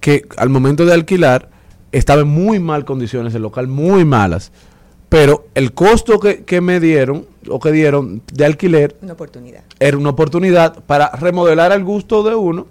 que 0.00 0.24
al 0.36 0.48
momento 0.48 0.84
de 0.84 0.94
alquilar 0.94 1.50
estaba 1.92 2.22
en 2.22 2.28
muy 2.28 2.58
mal 2.58 2.84
condiciones, 2.84 3.34
el 3.34 3.42
local 3.42 3.66
muy 3.68 4.04
malas, 4.04 4.52
pero 5.08 5.46
el 5.54 5.72
costo 5.72 6.20
que, 6.20 6.44
que 6.44 6.60
me 6.60 6.80
dieron 6.80 7.26
o 7.48 7.58
que 7.60 7.72
dieron 7.72 8.22
de 8.32 8.44
alquiler 8.44 8.96
Una 9.00 9.14
oportunidad. 9.14 9.62
era 9.80 9.96
una 9.96 10.10
oportunidad 10.10 10.84
para 10.84 11.10
remodelar 11.12 11.72
al 11.72 11.82
gusto 11.84 12.22
de 12.22 12.34
uno 12.34 12.66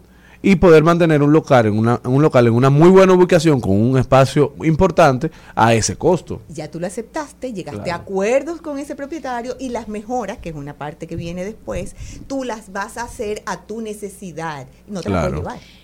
y 0.50 0.56
poder 0.56 0.82
mantener 0.84 1.22
un 1.22 1.34
local 1.34 1.66
en 1.66 1.77
una, 1.77 2.00
un 2.06 2.22
local 2.22 2.48
en 2.48 2.54
una 2.54 2.70
muy 2.70 2.88
buena 2.89 3.12
ubicación 3.13 3.60
con 3.60 3.72
un 3.74 3.98
espacio 3.98 4.54
importante 4.63 5.30
a 5.54 5.74
ese 5.74 5.98
costo. 5.98 6.42
Ya 6.48 6.72
tú 6.72 6.80
lo 6.80 6.88
aceptaste, 6.88 7.51
llegaste 7.51 7.82
Claro. 7.84 8.00
a 8.00 8.01
acuerdos 8.04 8.62
con 8.62 8.80
ese 8.80 8.96
propietario 8.96 9.58
y 9.60 9.70
las 9.70 9.89
mejoras, 9.89 10.38
que 10.38 10.50
es 10.50 10.56
una 10.56 10.74
parte 10.77 11.06
que 11.06 11.18
viene 11.18 11.44
después, 11.44 11.96
tú 12.27 12.46
las 12.46 12.72
vas 12.72 12.98
a 12.98 13.04
hacer 13.04 13.44
a 13.46 13.62
tu 13.66 13.82
necesidad. 13.82 14.68
No 14.88 15.01
te 15.01 15.10
las 15.10 15.27
Claro. 15.27 15.44
puedes 15.44 15.60
llevar. 15.60 15.77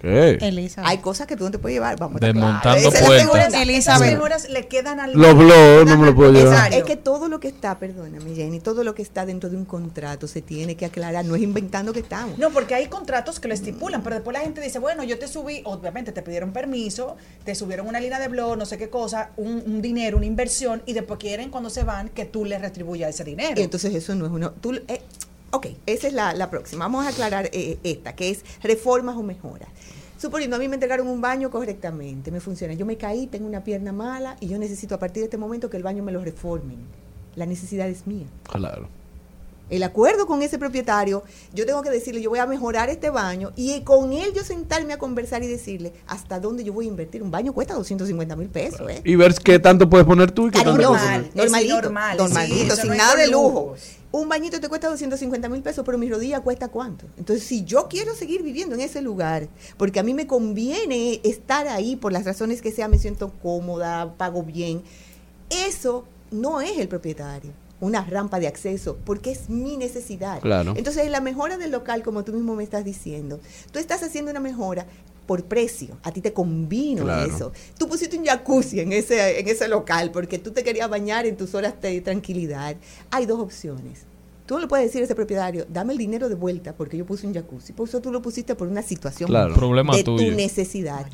¿Qué? 0.00 0.38
Elizabeth. 0.40 0.88
Hay 0.88 0.98
cosas 0.98 1.26
que 1.26 1.36
tú 1.36 1.44
no 1.44 1.50
te 1.50 1.58
puedes 1.58 1.76
llevar. 1.76 1.98
Vamos 1.98 2.20
Desmontando 2.20 2.90
puertas. 2.90 3.54
Elizabeth. 3.54 4.14
Mejoras 4.14 4.48
le 4.48 4.66
quedan 4.66 4.98
al 4.98 5.12
Los 5.12 5.34
blogs 5.34 5.90
no 5.90 5.98
me 5.98 6.06
lo 6.06 6.14
puedo 6.14 6.32
llevar. 6.32 6.72
Es 6.72 6.84
que 6.84 6.96
todo 6.96 7.28
lo 7.28 7.38
que 7.38 7.48
está, 7.48 7.78
perdóname 7.78 8.34
Jenny, 8.34 8.60
todo 8.60 8.82
lo 8.84 8.94
que 8.94 9.02
está 9.02 9.26
dentro 9.26 9.50
de 9.50 9.56
un 9.56 9.64
contrato 9.64 10.26
se 10.26 10.40
tiene 10.40 10.76
que 10.76 10.86
aclarar, 10.86 11.24
no 11.24 11.36
es 11.36 11.42
inventando 11.42 11.92
que 11.92 12.00
estamos. 12.00 12.38
No, 12.38 12.50
porque 12.50 12.74
hay 12.74 12.86
contratos 12.86 13.40
que 13.40 13.48
lo 13.48 13.54
estipulan, 13.54 14.02
pero 14.02 14.16
después 14.16 14.34
la 14.34 14.40
gente 14.40 14.60
dice, 14.60 14.78
bueno, 14.78 15.04
yo 15.04 15.18
te 15.18 15.28
subí, 15.28 15.60
obviamente 15.64 16.12
te 16.12 16.22
pidieron 16.22 16.52
permiso, 16.52 17.16
te 17.44 17.54
subieron 17.54 17.86
una 17.86 18.00
línea 18.00 18.18
de 18.18 18.28
blog, 18.28 18.56
no 18.56 18.64
sé 18.64 18.78
qué 18.78 18.88
cosa, 18.88 19.30
un, 19.36 19.62
un 19.66 19.82
dinero, 19.82 20.16
una 20.16 20.26
inversión, 20.26 20.82
y 20.86 20.92
después 20.94 21.20
quieren 21.20 21.50
cuando 21.50 21.68
se 21.70 21.84
van 21.84 22.08
que 22.08 22.24
tú 22.24 22.44
les 22.44 22.60
retribuyas 22.60 23.10
ese 23.10 23.24
dinero. 23.24 23.60
Y 23.60 23.64
entonces 23.64 23.94
eso 23.94 24.14
no 24.14 24.26
es 24.26 24.32
uno. 24.32 24.52
Tú, 24.52 24.72
eh, 24.88 25.02
ok, 25.50 25.66
esa 25.86 26.08
es 26.08 26.12
la, 26.12 26.32
la 26.34 26.50
próxima. 26.50 26.84
Vamos 26.84 27.06
a 27.06 27.10
aclarar 27.10 27.50
eh, 27.52 27.78
esta, 27.82 28.14
que 28.14 28.30
es 28.30 28.44
reformas 28.62 29.16
o 29.16 29.22
mejoras. 29.22 29.68
Suponiendo, 30.18 30.56
a 30.56 30.58
mí 30.58 30.68
me 30.68 30.74
entregaron 30.74 31.08
un 31.08 31.20
baño 31.20 31.50
correctamente, 31.50 32.30
me 32.30 32.40
funciona. 32.40 32.74
Yo 32.74 32.84
me 32.84 32.98
caí, 32.98 33.26
tengo 33.26 33.46
una 33.46 33.64
pierna 33.64 33.92
mala 33.92 34.36
y 34.40 34.48
yo 34.48 34.58
necesito 34.58 34.94
a 34.94 34.98
partir 34.98 35.22
de 35.22 35.24
este 35.24 35.38
momento 35.38 35.70
que 35.70 35.78
el 35.78 35.82
baño 35.82 36.02
me 36.02 36.12
lo 36.12 36.22
reformen. 36.22 36.78
La 37.36 37.46
necesidad 37.46 37.88
es 37.88 38.06
mía. 38.06 38.26
Claro. 38.42 38.99
El 39.70 39.84
acuerdo 39.84 40.26
con 40.26 40.42
ese 40.42 40.58
propietario, 40.58 41.22
yo 41.54 41.64
tengo 41.64 41.82
que 41.82 41.90
decirle, 41.90 42.20
yo 42.20 42.30
voy 42.30 42.40
a 42.40 42.46
mejorar 42.46 42.90
este 42.90 43.08
baño 43.10 43.52
y 43.56 43.80
con 43.82 44.12
él 44.12 44.32
yo 44.34 44.42
sentarme 44.42 44.92
a 44.92 44.98
conversar 44.98 45.42
y 45.42 45.46
decirle 45.46 45.92
hasta 46.06 46.40
dónde 46.40 46.64
yo 46.64 46.72
voy 46.72 46.86
a 46.86 46.88
invertir. 46.88 47.22
Un 47.22 47.30
baño 47.30 47.52
cuesta 47.52 47.74
250 47.74 48.36
mil 48.36 48.48
pesos, 48.48 48.90
¿eh? 48.90 49.00
Y 49.04 49.14
ver 49.14 49.34
qué 49.34 49.58
tanto 49.58 49.88
puedes 49.88 50.06
poner 50.06 50.32
tú 50.32 50.48
y 50.48 50.50
qué 50.50 50.58
tanto 50.58 50.72
Cariñoso, 50.72 50.94
puedes 50.94 51.18
poner. 51.18 51.36
Normalito, 51.36 51.82
normal, 51.82 52.16
normalito, 52.18 52.74
sí, 52.74 52.80
sin 52.82 52.90
no 52.90 52.96
nada 52.96 53.14
de 53.14 53.28
lujo. 53.28 53.76
Un 54.12 54.28
bañito 54.28 54.60
te 54.60 54.68
cuesta 54.68 54.88
250 54.88 55.48
mil 55.48 55.62
pesos, 55.62 55.84
pero 55.84 55.96
mi 55.96 56.10
rodilla 56.10 56.40
cuesta 56.40 56.66
cuánto. 56.66 57.06
Entonces, 57.16 57.46
si 57.46 57.64
yo 57.64 57.86
quiero 57.88 58.12
seguir 58.16 58.42
viviendo 58.42 58.74
en 58.74 58.80
ese 58.80 59.02
lugar, 59.02 59.46
porque 59.76 60.00
a 60.00 60.02
mí 60.02 60.14
me 60.14 60.26
conviene 60.26 61.20
estar 61.22 61.68
ahí 61.68 61.94
por 61.94 62.12
las 62.12 62.24
razones 62.24 62.60
que 62.60 62.72
sea, 62.72 62.88
me 62.88 62.98
siento 62.98 63.32
cómoda, 63.40 64.14
pago 64.16 64.42
bien, 64.42 64.82
eso 65.48 66.04
no 66.32 66.60
es 66.60 66.76
el 66.78 66.88
propietario. 66.88 67.52
Una 67.80 68.04
rampa 68.04 68.38
de 68.40 68.46
acceso, 68.46 68.98
porque 69.04 69.30
es 69.32 69.48
mi 69.48 69.76
necesidad. 69.76 70.40
Claro. 70.40 70.74
Entonces, 70.76 71.10
la 71.10 71.20
mejora 71.20 71.56
del 71.56 71.70
local, 71.70 72.02
como 72.02 72.24
tú 72.24 72.32
mismo 72.32 72.54
me 72.54 72.62
estás 72.62 72.84
diciendo, 72.84 73.40
tú 73.72 73.78
estás 73.78 74.02
haciendo 74.02 74.30
una 74.30 74.40
mejora 74.40 74.86
por 75.26 75.44
precio. 75.44 75.96
A 76.02 76.10
ti 76.12 76.20
te 76.20 76.32
convino 76.32 77.04
Claro. 77.04 77.32
eso. 77.34 77.52
Tú 77.78 77.88
pusiste 77.88 78.18
un 78.18 78.24
jacuzzi 78.26 78.80
en 78.80 78.92
ese, 78.92 79.38
en 79.40 79.48
ese 79.48 79.68
local 79.68 80.10
porque 80.10 80.38
tú 80.38 80.50
te 80.50 80.62
querías 80.64 80.90
bañar 80.90 81.24
en 81.24 81.36
tus 81.36 81.54
horas 81.54 81.74
de 81.80 82.00
tranquilidad. 82.00 82.76
Hay 83.10 83.26
dos 83.26 83.38
opciones. 83.40 84.00
Tú 84.44 84.54
no 84.56 84.60
le 84.62 84.66
puedes 84.66 84.86
decir 84.86 85.00
a 85.02 85.04
ese 85.04 85.14
propietario, 85.14 85.64
dame 85.68 85.92
el 85.92 85.98
dinero 85.98 86.28
de 86.28 86.34
vuelta 86.34 86.74
porque 86.74 86.96
yo 86.96 87.06
puse 87.06 87.26
un 87.28 87.32
jacuzzi. 87.32 87.72
Por 87.72 87.88
eso 87.88 88.00
tú 88.00 88.10
lo 88.10 88.20
pusiste 88.20 88.56
por 88.56 88.66
una 88.66 88.82
situación 88.82 89.28
Claro. 89.28 89.54
Problema 89.54 89.94
de 89.96 90.02
tuyo. 90.02 90.30
tu 90.30 90.36
necesidad. 90.36 91.06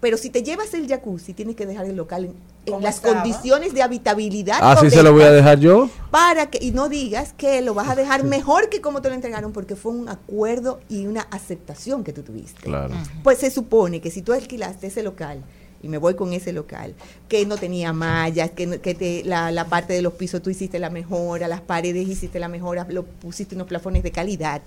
Pero 0.00 0.18
si 0.18 0.30
te 0.30 0.42
llevas 0.42 0.74
el 0.74 0.86
jacuzzi, 0.88 1.32
tienes 1.32 1.56
que 1.56 1.64
dejar 1.66 1.86
el 1.86 1.96
local 1.96 2.26
en, 2.26 2.34
en 2.74 2.82
las 2.82 2.96
estaba. 2.96 3.22
condiciones 3.22 3.72
de 3.72 3.82
habitabilidad. 3.82 4.58
Así 4.60 4.90
se 4.90 5.02
lo 5.02 5.12
voy 5.12 5.22
a 5.22 5.32
dejar 5.32 5.58
yo. 5.58 5.88
para 6.10 6.50
que 6.50 6.58
y 6.64 6.70
no 6.72 6.88
digas 6.88 7.32
que 7.36 7.62
lo 7.62 7.72
vas 7.74 7.88
a 7.88 7.94
dejar 7.94 8.22
mejor 8.24 8.68
que 8.68 8.80
como 8.80 9.00
te 9.02 9.08
lo 9.08 9.14
entregaron 9.14 9.52
porque 9.52 9.74
fue 9.74 9.92
un 9.92 10.08
acuerdo 10.08 10.80
y 10.90 11.06
una 11.06 11.22
aceptación 11.30 12.04
que 12.04 12.12
tú 12.12 12.22
tuviste. 12.22 12.60
Claro. 12.62 12.94
Pues 13.22 13.38
se 13.38 13.50
supone 13.50 14.00
que 14.00 14.10
si 14.10 14.20
tú 14.22 14.32
alquilaste 14.32 14.88
ese 14.88 15.02
local 15.02 15.42
y 15.82 15.88
me 15.88 15.98
voy 15.98 16.14
con 16.14 16.32
ese 16.32 16.52
local, 16.52 16.94
que 17.28 17.46
no 17.46 17.56
tenía 17.56 17.92
mallas, 17.92 18.50
que, 18.50 18.66
no- 18.66 18.80
que 18.80 18.94
te- 18.94 19.22
la, 19.24 19.50
la 19.50 19.66
parte 19.66 19.92
de 19.94 20.02
los 20.02 20.12
pisos 20.14 20.42
tú 20.42 20.50
hiciste 20.50 20.78
la 20.78 20.90
mejora, 20.90 21.48
las 21.48 21.60
paredes 21.62 22.06
hiciste 22.08 22.38
la 22.38 22.48
mejora, 22.48 22.86
lo 22.90 23.04
pusiste 23.04 23.54
unos 23.54 23.66
plafones 23.66 24.02
de 24.02 24.10
calidad. 24.10 24.60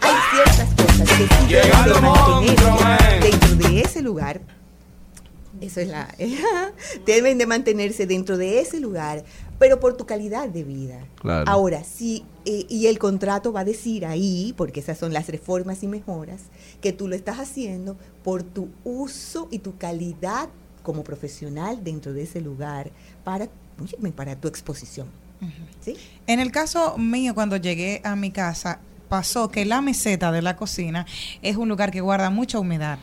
Hay 0.00 0.14
ciertas 0.30 0.74
cosas 0.74 1.08
que 1.10 1.26
sí 1.26 1.54
deben 1.54 1.88
de 1.88 2.00
mantenerse 2.00 3.20
dentro 3.20 3.54
de 3.56 3.80
ese 3.80 4.02
lugar 4.02 4.40
eso 5.60 5.80
es 5.80 5.88
la. 5.88 6.14
deben 7.06 7.38
de 7.38 7.46
mantenerse 7.46 8.06
dentro 8.06 8.36
de 8.36 8.60
ese 8.60 8.80
lugar, 8.80 9.24
pero 9.58 9.80
por 9.80 9.96
tu 9.96 10.06
calidad 10.06 10.48
de 10.48 10.64
vida. 10.64 11.06
Claro. 11.20 11.50
Ahora, 11.50 11.82
sí, 11.84 12.24
eh, 12.44 12.66
y 12.68 12.86
el 12.86 12.98
contrato 12.98 13.52
va 13.52 13.60
a 13.60 13.64
decir 13.64 14.04
ahí, 14.04 14.54
porque 14.56 14.80
esas 14.80 14.98
son 14.98 15.12
las 15.12 15.28
reformas 15.28 15.82
y 15.82 15.88
mejoras, 15.88 16.42
que 16.80 16.92
tú 16.92 17.08
lo 17.08 17.14
estás 17.14 17.38
haciendo 17.38 17.96
por 18.22 18.42
tu 18.42 18.68
uso 18.84 19.48
y 19.50 19.60
tu 19.60 19.76
calidad 19.76 20.48
como 20.82 21.04
profesional 21.04 21.82
dentro 21.82 22.12
de 22.12 22.22
ese 22.22 22.40
lugar 22.40 22.90
para, 23.24 23.48
para 24.14 24.36
tu 24.36 24.48
exposición. 24.48 25.08
¿Sí? 25.80 25.96
En 26.26 26.40
el 26.40 26.50
caso 26.50 26.96
mío, 26.96 27.34
cuando 27.34 27.56
llegué 27.56 28.00
a 28.04 28.16
mi 28.16 28.30
casa, 28.30 28.80
pasó 29.08 29.50
que 29.50 29.64
la 29.64 29.80
meseta 29.80 30.32
de 30.32 30.42
la 30.42 30.56
cocina 30.56 31.06
es 31.42 31.56
un 31.56 31.68
lugar 31.68 31.90
que 31.90 32.00
guarda 32.00 32.30
mucha 32.30 32.58
humedad. 32.58 32.98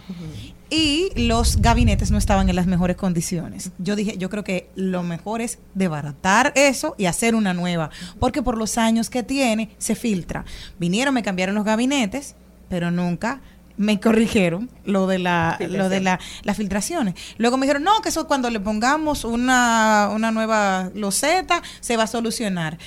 Y 0.69 1.11
los 1.15 1.57
gabinetes 1.57 2.09
no 2.09 2.17
estaban 2.17 2.49
en 2.49 2.55
las 2.55 2.65
mejores 2.65 2.97
condiciones. 2.97 3.71
Yo 3.77 3.95
dije, 3.95 4.17
yo 4.17 4.29
creo 4.29 4.43
que 4.43 4.69
lo 4.75 5.03
mejor 5.03 5.41
es 5.41 5.59
desbaratar 5.75 6.51
eso 6.55 6.95
y 6.97 7.05
hacer 7.05 7.35
una 7.35 7.53
nueva, 7.53 7.91
porque 8.19 8.41
por 8.41 8.57
los 8.57 8.77
años 8.77 9.09
que 9.09 9.23
tiene 9.23 9.69
se 9.77 9.95
filtra. 9.95 10.45
Vinieron, 10.79 11.13
me 11.13 11.23
cambiaron 11.23 11.55
los 11.55 11.63
gabinetes, 11.63 12.35
pero 12.69 12.89
nunca 12.89 13.41
me 13.77 13.99
corrigieron 13.99 14.69
lo 14.85 15.07
de 15.07 15.19
la 15.19 15.57
lo 15.59 15.89
de 15.89 15.99
la, 15.99 16.19
las 16.43 16.57
filtraciones. 16.57 17.15
Luego 17.37 17.57
me 17.57 17.65
dijeron, 17.65 17.83
"No, 17.83 18.01
que 18.01 18.09
eso 18.09 18.27
cuando 18.27 18.49
le 18.49 18.59
pongamos 18.59 19.25
una 19.25 20.09
una 20.13 20.31
nueva 20.31 20.91
loseta 20.93 21.61
se 21.79 21.97
va 21.97 22.03
a 22.03 22.07
solucionar." 22.07 22.77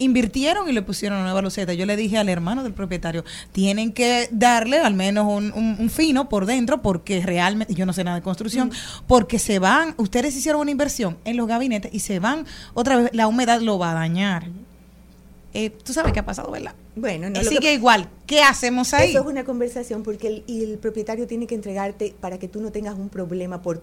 Invirtieron 0.00 0.68
y 0.68 0.72
le 0.72 0.82
pusieron 0.82 1.18
una 1.18 1.26
nueva 1.26 1.42
loseta. 1.42 1.72
Yo 1.74 1.86
le 1.86 1.94
dije 1.94 2.18
al 2.18 2.28
hermano 2.28 2.62
del 2.64 2.72
propietario, 2.72 3.24
tienen 3.52 3.92
que 3.92 4.28
darle 4.32 4.78
al 4.78 4.94
menos 4.94 5.26
un, 5.26 5.52
un- 5.52 5.76
un 5.78 5.90
fino 5.90 6.28
por 6.28 6.46
dentro, 6.46 6.82
porque 6.82 7.20
realmente, 7.24 7.74
yo 7.74 7.86
no 7.86 7.92
sé 7.92 8.02
nada 8.02 8.16
de 8.16 8.22
construcción, 8.22 8.72
porque 9.06 9.38
se 9.38 9.58
van, 9.58 9.94
ustedes 9.98 10.34
hicieron 10.34 10.60
una 10.62 10.70
inversión 10.72 11.18
en 11.24 11.36
los 11.36 11.46
gabinetes 11.46 11.92
y 11.94 12.00
se 12.00 12.18
van, 12.18 12.46
otra 12.74 12.96
vez 12.96 13.10
la 13.12 13.28
humedad 13.28 13.60
lo 13.60 13.78
va 13.78 13.92
a 13.92 13.94
dañar. 13.94 14.48
Eh, 15.52 15.70
Tú 15.70 15.92
sabes 15.92 16.12
qué 16.12 16.20
ha 16.20 16.24
pasado, 16.24 16.50
¿verdad? 16.50 16.74
Bueno, 16.96 17.28
no, 17.28 17.40
sigue 17.42 17.58
que- 17.60 17.74
igual. 17.74 18.08
¿Qué 18.26 18.40
hacemos 18.42 18.94
ahí? 18.94 19.10
Eso 19.10 19.20
es 19.20 19.26
una 19.26 19.44
conversación 19.44 20.02
porque 20.02 20.28
el, 20.28 20.44
y 20.46 20.62
el 20.64 20.78
propietario 20.78 21.26
tiene 21.26 21.46
que 21.46 21.56
entregarte 21.56 22.14
para 22.20 22.38
que 22.38 22.46
tú 22.48 22.60
no 22.60 22.70
tengas 22.70 22.94
un 22.94 23.08
problema 23.08 23.60
por 23.60 23.82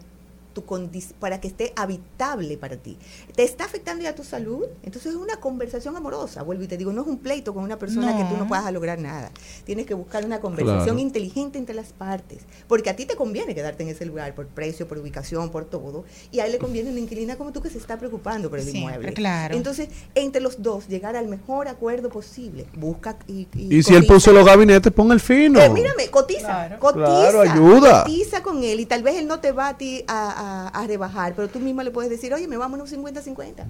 tu 0.62 1.12
para 1.20 1.40
que 1.42 1.48
esté 1.48 1.74
habitable 1.76 2.58
para 2.58 2.78
ti. 2.78 2.98
¿Te 3.36 3.44
está 3.44 3.66
afectando 3.66 4.04
ya 4.04 4.16
tu 4.16 4.24
salud? 4.24 4.66
Entonces 4.84 5.12
es 5.14 5.18
una 5.18 5.38
conversación 5.38 5.96
amorosa. 5.96 6.44
Vuelvo 6.44 6.64
y 6.64 6.68
te 6.68 6.78
digo, 6.78 6.92
no 6.92 7.02
es 7.02 7.08
un 7.08 7.18
pleito 7.20 7.54
con 7.54 7.64
una 7.64 7.78
persona 7.78 8.16
que 8.18 8.24
tú 8.24 8.32
no 8.34 8.44
No. 8.44 8.48
puedas 8.48 8.72
lograr 8.72 9.00
nada. 9.00 9.32
Tienes 9.66 9.86
que 9.86 9.94
buscar 9.94 10.26
una 10.26 10.40
conversación 10.40 10.84
Claro. 10.86 11.00
inteligente 11.00 11.58
entre 11.58 11.76
las 11.76 11.94
partes. 11.94 12.40
Porque 12.68 12.90
a 12.90 12.96
ti 12.96 13.06
te 13.06 13.16
conviene 13.16 13.54
quedarte 13.56 13.84
en 13.84 13.90
ese 13.90 14.06
lugar 14.06 14.34
por 14.36 14.48
precio, 14.48 14.88
por 14.88 14.98
ubicación, 14.98 15.50
por 15.50 15.66
todo. 15.66 16.06
Y 16.32 16.40
a 16.40 16.46
él 16.46 16.52
le 16.54 16.58
conviene 16.58 16.90
una 16.90 17.00
inquilina 17.00 17.36
como 17.38 17.52
tú 17.52 17.62
que 17.62 17.70
se 17.70 17.78
está 17.78 17.98
preocupando 17.98 18.50
por 18.50 18.60
el 18.60 18.66
Siempre, 18.66 18.82
inmueble. 18.96 19.14
claro. 19.14 19.56
Entonces, 19.56 19.90
entre 20.16 20.42
los 20.42 20.62
dos, 20.64 20.88
llegar 20.88 21.16
al 21.16 21.28
mejor 21.28 21.68
acuerdo 21.68 22.10
posible. 22.10 22.66
Busca 22.76 23.18
y, 23.28 23.48
Y 23.56 23.84
si 23.84 23.94
él 23.96 24.06
puso 24.06 24.32
los 24.32 24.46
gabinetes, 24.46 24.92
pon 24.92 25.12
el 25.12 25.20
fino. 25.20 25.60
Eh, 25.60 25.70
mírame, 25.70 26.10
cotiza, 26.10 26.40
Claro. 26.48 26.80
cotiza, 26.80 27.06
Claro, 27.06 27.42
ayuda. 27.42 28.04
cotiza 28.04 28.42
con 28.44 28.64
él 28.64 28.80
y 28.80 28.86
tal 28.86 29.04
vez 29.04 29.16
él 29.18 29.28
no 29.28 29.40
te 29.40 29.52
va 29.52 29.70
a 29.70 29.78
ti 29.78 30.04
a, 30.08 30.30
a- 30.32 30.47
a 30.68 30.88
rebajar, 30.88 31.34
pero 31.36 31.48
tú 31.48 31.60
misma 31.60 31.84
le 31.84 31.92
puedes 31.92 32.10
decir, 32.10 32.34
oye, 32.34 32.48
me 32.48 32.58
vámonos 32.58 32.92
50-50. 32.92 33.66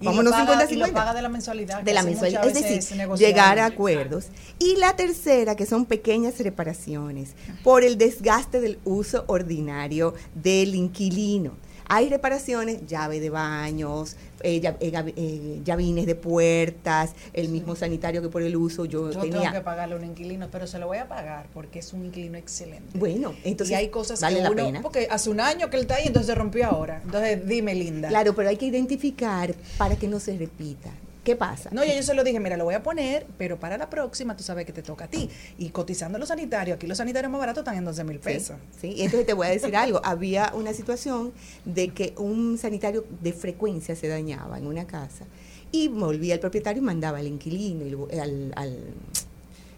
Y 0.00 0.04
lo 0.04 0.10
Vámonos 0.12 0.32
paga- 0.32 0.66
50-50. 0.68 0.72
y 0.72 0.76
lo 0.76 0.92
paga 0.92 1.12
de 1.14 1.22
la 1.22 1.28
mensualidad. 1.28 1.82
De 1.82 1.92
la 1.92 2.02
mensualidad. 2.04 2.46
Es 2.46 2.54
decir, 2.54 2.80
llegar 3.16 3.58
a 3.58 3.66
acuerdos. 3.66 4.26
Y 4.60 4.76
la 4.76 4.94
tercera, 4.94 5.56
que 5.56 5.66
son 5.66 5.86
pequeñas 5.86 6.38
reparaciones 6.38 7.30
por 7.64 7.82
el 7.82 7.98
desgaste 7.98 8.60
del 8.60 8.78
uso 8.84 9.24
ordinario 9.26 10.14
del 10.36 10.76
inquilino. 10.76 11.52
Hay 11.88 12.08
reparaciones, 12.10 12.86
llave 12.86 13.18
de 13.18 13.30
baños, 13.30 14.16
eh, 14.42 14.60
eh, 14.62 15.12
eh, 15.16 15.60
llavines 15.64 16.04
de 16.06 16.14
puertas, 16.14 17.12
el 17.32 17.48
mismo 17.48 17.74
sanitario 17.76 18.20
que 18.22 18.28
por 18.28 18.42
el 18.42 18.56
uso 18.56 18.84
yo, 18.84 19.10
Yo 19.10 19.20
tenía. 19.20 19.40
tengo 19.40 19.52
que 19.54 19.60
pagarle 19.62 19.94
a 19.94 19.98
un 19.98 20.04
inquilino, 20.04 20.48
pero 20.52 20.66
se 20.66 20.78
lo 20.78 20.86
voy 20.86 20.98
a 20.98 21.08
pagar 21.08 21.46
porque 21.54 21.78
es 21.78 21.92
un 21.92 22.04
inquilino 22.04 22.36
excelente. 22.38 22.98
Bueno, 22.98 23.34
entonces 23.42 23.72
y 23.72 23.74
hay 23.74 23.88
cosas 23.88 24.20
vale 24.20 24.36
que 24.36 24.42
la 24.42 24.50
uno, 24.50 24.64
pena. 24.66 24.82
porque 24.82 25.08
hace 25.10 25.30
un 25.30 25.40
año 25.40 25.70
que 25.70 25.76
él 25.76 25.82
está 25.82 25.94
ahí, 25.96 26.06
entonces 26.06 26.26
se 26.26 26.34
rompió 26.34 26.66
ahora. 26.66 27.00
Entonces, 27.04 27.46
dime, 27.46 27.74
linda. 27.74 28.08
Claro, 28.08 28.34
pero 28.34 28.48
hay 28.50 28.56
que 28.56 28.66
identificar 28.66 29.54
para 29.78 29.96
que 29.96 30.08
no 30.08 30.20
se 30.20 30.36
repita. 30.36 30.90
¿Qué 31.28 31.36
pasa? 31.36 31.68
No, 31.74 31.84
ya 31.84 31.94
yo 31.94 32.02
se 32.02 32.14
lo 32.14 32.24
dije, 32.24 32.40
mira, 32.40 32.56
lo 32.56 32.64
voy 32.64 32.74
a 32.74 32.82
poner, 32.82 33.26
pero 33.36 33.60
para 33.60 33.76
la 33.76 33.90
próxima 33.90 34.34
tú 34.34 34.42
sabes 34.42 34.64
que 34.64 34.72
te 34.72 34.80
toca 34.80 35.04
a 35.04 35.08
ti. 35.08 35.28
Y 35.58 35.68
cotizando 35.68 36.18
los 36.18 36.28
sanitarios, 36.28 36.76
aquí 36.76 36.86
los 36.86 36.96
sanitarios 36.96 37.30
más 37.30 37.38
baratos 37.38 37.60
están 37.60 37.76
en 37.76 37.84
12 37.84 38.02
mil 38.04 38.18
pesos. 38.18 38.56
sí. 38.80 38.94
Y 38.96 39.02
entonces 39.02 39.26
te 39.26 39.34
voy 39.34 39.46
a 39.46 39.50
decir 39.50 39.76
algo. 39.76 40.00
Había 40.02 40.54
una 40.54 40.72
situación 40.72 41.34
de 41.66 41.90
que 41.90 42.14
un 42.16 42.56
sanitario 42.56 43.04
de 43.20 43.34
frecuencia 43.34 43.94
se 43.94 44.08
dañaba 44.08 44.56
en 44.56 44.66
una 44.66 44.86
casa 44.86 45.26
y 45.70 45.88
volvía 45.88 46.32
el 46.32 46.40
propietario 46.40 46.80
y 46.80 46.86
mandaba 46.86 47.18
al 47.18 47.26
inquilino, 47.26 47.84
y 48.10 48.18
al, 48.18 48.54
al 48.56 48.78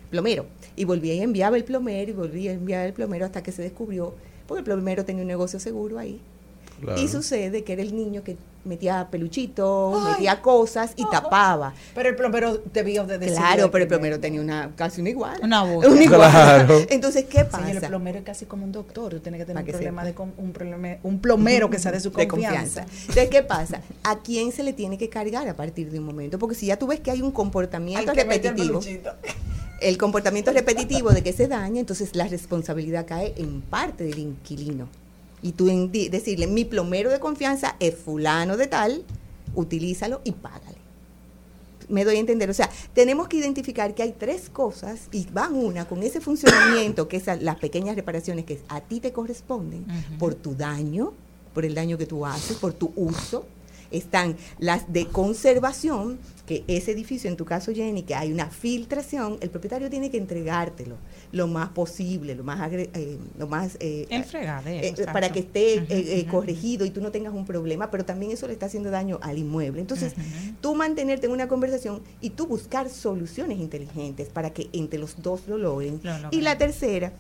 plomero. 0.09 0.47
Y 0.77 0.85
volvía 0.85 1.15
y 1.15 1.21
enviaba 1.21 1.57
el 1.57 1.65
plomero 1.65 2.13
y 2.13 2.15
volvía 2.15 2.53
y 2.53 2.55
enviaba 2.55 2.85
el 2.85 2.93
plomero 2.93 3.27
hasta 3.27 3.43
que 3.43 3.51
se 3.51 3.63
descubrió, 3.63 4.15
porque 4.47 4.61
el 4.61 4.65
plomero 4.65 5.05
tenía 5.05 5.23
un 5.23 5.29
negocio 5.29 5.59
seguro 5.59 5.99
ahí. 5.99 6.21
Y 6.97 7.09
sucede 7.09 7.65
que 7.65 7.73
era 7.75 7.83
el 7.83 7.95
niño 7.95 8.23
que 8.23 8.37
metía 8.65 9.09
peluchitos, 9.11 10.05
metía 10.11 10.43
cosas 10.43 10.93
y 10.97 11.09
tapaba. 11.09 11.73
Pero 11.95 12.09
el 12.11 12.17
plomero 12.17 12.61
debió 12.73 13.07
de 13.07 13.19
decir. 13.19 13.37
Claro, 13.37 13.71
pero 13.71 13.85
el 13.85 13.89
plomero 13.89 14.21
tenía 14.21 14.41
una 14.41 14.73
casi 14.77 15.01
una 15.01 15.11
igual. 15.11 15.41
Una 15.43 15.63
voz. 15.73 15.85
Igual. 16.01 16.31
Claro. 16.31 16.79
Entonces, 16.91 17.25
¿qué 17.25 17.45
pasa? 17.45 17.67
Señor, 17.67 17.83
el 17.85 17.89
plomero 17.89 18.19
es 18.19 18.25
casi 18.25 18.45
como 18.47 18.65
un 18.65 18.73
doctor. 18.73 19.15
Tú 19.15 19.21
tienes 19.21 19.41
que 19.41 19.47
tener 19.47 19.63
un, 19.63 19.67
que 19.67 19.73
problema 19.73 20.05
de 20.05 20.15
con- 20.15 20.35
un, 20.37 20.53
problema, 20.53 20.97
un 21.03 21.21
plomero 21.21 21.71
que 21.71 21.79
sea 21.79 21.91
de 21.93 22.01
su 22.01 22.11
de 22.11 22.29
confianza. 22.29 22.83
confianza. 22.83 23.03
Entonces, 23.09 23.29
¿qué 23.31 23.43
pasa? 23.43 23.81
¿A 24.03 24.19
quién 24.19 24.53
se 24.53 24.63
le 24.63 24.73
tiene 24.75 24.99
que 24.99 25.09
cargar 25.09 25.49
a 25.49 25.57
partir 25.57 25.91
de 25.91 25.99
un 25.99 26.05
momento? 26.05 26.39
Porque 26.39 26.55
si 26.55 26.67
ya 26.67 26.79
tú 26.79 26.87
ves 26.87 27.01
que 27.01 27.11
hay 27.11 27.23
un 27.23 27.33
comportamiento 27.33 28.13
repetitivo, 28.13 28.81
el 29.81 29.97
comportamiento 29.97 30.53
repetitivo 30.53 31.11
de 31.11 31.23
que 31.23 31.33
se 31.33 31.49
daña, 31.49 31.81
entonces 31.81 32.15
la 32.15 32.27
responsabilidad 32.29 33.07
cae 33.07 33.33
en 33.39 33.63
parte 33.63 34.05
del 34.05 34.19
inquilino. 34.19 34.89
Y 35.43 35.53
tú 35.53 35.67
decirle, 35.67 36.47
mi 36.47 36.65
plomero 36.65 37.11
de 37.11 37.19
confianza 37.19 37.77
es 37.81 37.95
fulano 37.95 38.57
de 38.57 38.67
tal, 38.67 39.05
utilízalo 39.55 40.21
y 40.25 40.33
págale. 40.33 40.79
Me 41.89 42.05
doy 42.05 42.17
a 42.17 42.21
entender. 42.21 42.49
O 42.51 42.55
sea, 42.55 42.71
tenemos 42.93 43.27
que 43.27 43.39
identificar 43.39 43.95
que 43.95 44.03
hay 44.03 44.13
tres 44.13 44.49
cosas 44.49 45.09
y 45.11 45.27
van 45.33 45.55
una 45.55 45.89
con 45.89 46.03
ese 46.03 46.21
funcionamiento, 46.21 47.09
que 47.09 47.17
es 47.17 47.27
las 47.41 47.57
pequeñas 47.57 47.97
reparaciones 47.97 48.45
que 48.45 48.61
a 48.69 48.81
ti 48.81 49.01
te 49.01 49.13
corresponden 49.13 49.87
por 50.19 50.35
tu 50.35 50.55
daño, 50.55 51.13
por 51.55 51.65
el 51.65 51.75
daño 51.75 51.99
que 51.99 52.07
tú 52.07 52.25
haces, 52.25 52.57
por 52.59 52.73
tu 52.73 52.93
uso. 52.95 53.47
Están 53.91 54.37
las 54.59 54.93
de 54.93 55.07
conservación, 55.07 56.19
que 56.47 56.65
ese 56.67 56.91
edificio, 56.93 57.31
en 57.31 57.37
tu 57.37 57.45
caso 57.45 57.73
Jenny, 57.73 58.03
que 58.03 58.15
hay 58.17 58.33
una 58.33 58.51
filtración, 58.51 59.39
el 59.41 59.51
propietario 59.51 59.89
tiene 59.89 60.11
que 60.11 60.17
entregártelo 60.19 60.97
lo 61.31 61.47
más 61.47 61.69
posible, 61.69 62.35
lo 62.35 62.43
más, 62.43 62.59
agre- 62.61 62.91
eh, 62.95 63.19
lo 63.39 63.47
más 63.47 63.77
eh, 63.79 64.07
eh, 64.11 64.89
exacto. 64.89 65.13
para 65.13 65.31
que 65.31 65.41
esté 65.41 65.75
eh, 65.75 65.87
eh, 65.89 66.27
corregido 66.29 66.85
y 66.85 66.91
tú 66.91 67.01
no 67.01 67.13
tengas 67.13 67.33
un 67.35 67.47
problema, 67.47 67.91
pero 67.91 68.05
también 68.05 68.33
eso 68.33 68.49
le 68.49 68.55
está 68.55 68.67
haciendo 68.67 68.91
daño 68.91 69.21
al 69.23 69.39
inmueble. 69.39 69.81
Entonces, 69.81 70.13
tú 70.61 70.75
mantenerte 70.75 71.27
en 71.27 71.33
una 71.33 71.47
conversación 71.47 72.01
y 72.21 72.31
tú 72.31 72.47
buscar 72.49 72.89
soluciones 72.91 73.59
inteligentes 73.61 74.29
para 74.29 74.51
que 74.51 74.69
entre 74.73 74.99
los 74.99 75.23
dos 75.23 75.43
lo 75.47 75.57
logren. 75.57 76.01
Lo 76.03 76.13
logren. 76.15 76.31
Y 76.33 76.43
la 76.43 76.59
tercera, 76.59 77.13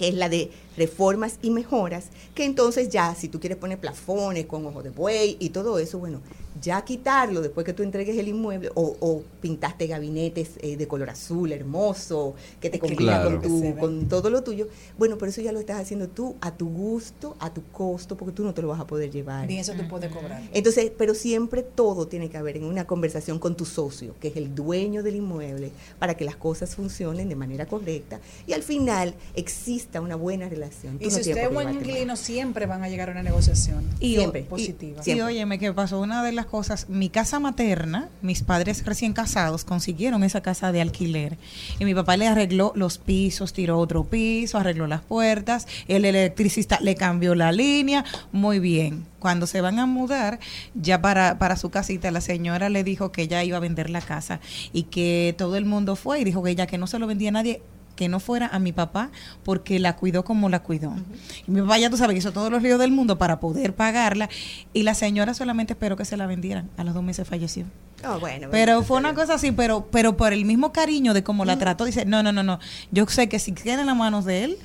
que 0.00 0.08
es 0.08 0.14
la 0.14 0.30
de 0.30 0.50
reformas 0.78 1.34
y 1.42 1.50
mejoras, 1.50 2.06
que 2.34 2.46
entonces 2.46 2.88
ya, 2.88 3.14
si 3.14 3.28
tú 3.28 3.38
quieres 3.38 3.58
poner 3.58 3.78
plafones 3.78 4.46
con 4.46 4.64
ojo 4.64 4.82
de 4.82 4.88
buey 4.88 5.36
y 5.38 5.50
todo 5.50 5.78
eso, 5.78 5.98
bueno, 5.98 6.22
ya 6.60 6.82
quitarlo 6.84 7.40
después 7.40 7.64
que 7.64 7.72
tú 7.72 7.82
entregues 7.82 8.16
el 8.18 8.28
inmueble 8.28 8.70
o, 8.74 8.96
o 9.00 9.22
pintaste 9.40 9.86
gabinetes 9.86 10.50
eh, 10.60 10.76
de 10.76 10.86
color 10.88 11.10
azul 11.10 11.52
hermoso, 11.52 12.34
que 12.60 12.70
te 12.70 12.78
combina 12.78 13.00
Claro. 13.22 13.40
con, 13.40 13.42
tu- 13.42 13.76
con 13.78 14.08
todo 14.08 14.30
lo 14.30 14.42
tuyo, 14.42 14.68
bueno, 14.98 15.16
pero 15.18 15.30
eso 15.30 15.40
ya 15.40 15.52
lo 15.52 15.60
estás 15.60 15.80
haciendo 15.80 16.08
tú 16.08 16.36
a 16.40 16.52
tu 16.54 16.68
gusto, 16.68 17.36
a 17.40 17.52
tu 17.52 17.62
costo, 17.72 18.16
porque 18.16 18.32
tú 18.34 18.44
no 18.44 18.52
te 18.54 18.62
lo 18.62 18.68
vas 18.68 18.80
a 18.80 18.86
poder 18.86 19.10
llevar. 19.10 19.46
Ni 19.46 19.58
eso 19.58 19.72
tú 19.74 19.86
puedes 19.88 20.12
cobrar. 20.12 20.42
Entonces, 20.52 20.90
pero 20.96 21.14
siempre 21.14 21.62
todo 21.62 22.06
tiene 22.08 22.28
que 22.28 22.36
haber 22.36 22.56
en 22.56 22.64
una 22.64 22.86
conversación 22.86 23.38
con 23.38 23.56
tu 23.56 23.64
socio, 23.64 24.14
que 24.20 24.28
es 24.28 24.36
el 24.36 24.54
dueño 24.54 25.02
del 25.02 25.16
inmueble, 25.16 25.70
para 25.98 26.14
que 26.14 26.24
las 26.24 26.36
cosas 26.36 26.74
funcionen 26.74 27.28
de 27.28 27.36
manera 27.36 27.66
correcta 27.66 28.20
y 28.46 28.52
al 28.52 28.62
final 28.62 29.14
exista 29.34 30.00
una 30.00 30.16
buena 30.16 30.48
relación. 30.48 30.98
Tú 30.98 31.04
Y 31.04 31.08
no 31.08 31.10
si 31.14 31.20
usted 31.20 31.36
es 31.36 31.48
qué 31.48 31.54
buen 31.54 31.70
inquilino, 31.74 32.16
siempre 32.16 32.66
van 32.66 32.82
a 32.82 32.88
llegar 32.88 33.08
a 33.08 33.12
una 33.12 33.22
negociación. 33.22 33.84
Y, 34.00 34.16
Siempre. 34.16 34.42
positiva. 34.42 35.00
Y, 35.00 35.04
Siempre. 35.04 35.24
óyeme, 35.24 35.58
que 35.58 35.72
pasó 35.72 36.00
una 36.00 36.22
de 36.24 36.32
las 36.32 36.46
cosas, 36.50 36.88
mi 36.88 37.08
casa 37.08 37.40
materna, 37.40 38.08
mis 38.20 38.42
padres 38.42 38.84
recién 38.84 39.12
casados 39.12 39.64
consiguieron 39.64 40.24
esa 40.24 40.42
casa 40.42 40.72
de 40.72 40.82
alquiler. 40.82 41.38
Y 41.78 41.84
mi 41.84 41.94
papá 41.94 42.16
le 42.16 42.26
arregló 42.26 42.72
los 42.74 42.98
pisos, 42.98 43.52
tiró 43.52 43.78
otro 43.78 44.04
piso, 44.04 44.58
arregló 44.58 44.86
las 44.86 45.00
puertas, 45.00 45.66
el 45.88 46.04
electricista 46.04 46.78
le 46.80 46.96
cambió 46.96 47.34
la 47.34 47.52
línea, 47.52 48.04
muy 48.32 48.58
bien. 48.58 49.06
Cuando 49.20 49.46
se 49.46 49.60
van 49.60 49.78
a 49.78 49.86
mudar 49.86 50.40
ya 50.74 51.00
para, 51.00 51.38
para 51.38 51.56
su 51.56 51.70
casita, 51.70 52.10
la 52.10 52.20
señora 52.20 52.68
le 52.68 52.84
dijo 52.84 53.12
que 53.12 53.22
ella 53.22 53.44
iba 53.44 53.56
a 53.56 53.60
vender 53.60 53.88
la 53.88 54.00
casa 54.00 54.40
y 54.72 54.84
que 54.84 55.34
todo 55.38 55.56
el 55.56 55.64
mundo 55.64 55.94
fue 55.96 56.20
y 56.20 56.24
dijo 56.24 56.42
que 56.42 56.50
ella 56.50 56.66
que 56.66 56.78
no 56.78 56.86
se 56.86 56.98
lo 56.98 57.06
vendía 57.06 57.28
a 57.28 57.32
nadie 57.32 57.62
que 58.00 58.08
no 58.08 58.18
fuera 58.18 58.46
a 58.46 58.58
mi 58.58 58.72
papá 58.72 59.10
porque 59.44 59.78
la 59.78 59.94
cuidó 59.94 60.24
como 60.24 60.48
la 60.48 60.62
cuidó. 60.62 60.94
Y 61.46 61.50
mi 61.50 61.60
papá 61.60 61.76
ya 61.76 61.90
tú 61.90 61.98
sabes 61.98 62.14
que 62.14 62.20
hizo 62.20 62.32
todos 62.32 62.50
los 62.50 62.62
líos 62.62 62.78
del 62.78 62.92
mundo 62.92 63.18
para 63.18 63.40
poder 63.40 63.74
pagarla 63.74 64.30
y 64.72 64.84
la 64.84 64.94
señora 64.94 65.34
solamente 65.34 65.74
esperó 65.74 65.98
que 65.98 66.06
se 66.06 66.16
la 66.16 66.26
vendieran. 66.26 66.70
A 66.78 66.84
los 66.84 66.94
dos 66.94 67.02
meses 67.02 67.28
falleció. 67.28 67.66
Oh, 68.08 68.18
bueno, 68.18 68.48
Pero 68.50 68.82
fue 68.84 68.96
una 68.96 69.12
cosa 69.12 69.34
así, 69.34 69.52
pero 69.52 69.88
pero 69.90 70.16
por 70.16 70.32
el 70.32 70.46
mismo 70.46 70.72
cariño 70.72 71.12
de 71.12 71.22
cómo 71.22 71.44
la 71.44 71.58
trató, 71.58 71.84
dice, 71.84 72.06
no, 72.06 72.22
no, 72.22 72.32
no, 72.32 72.42
no, 72.42 72.58
yo 72.90 73.06
sé 73.06 73.28
que 73.28 73.38
si 73.38 73.52
queda 73.52 73.82
en 73.82 73.88
las 73.88 73.96
manos 73.96 74.24
de 74.24 74.44
él, 74.44 74.58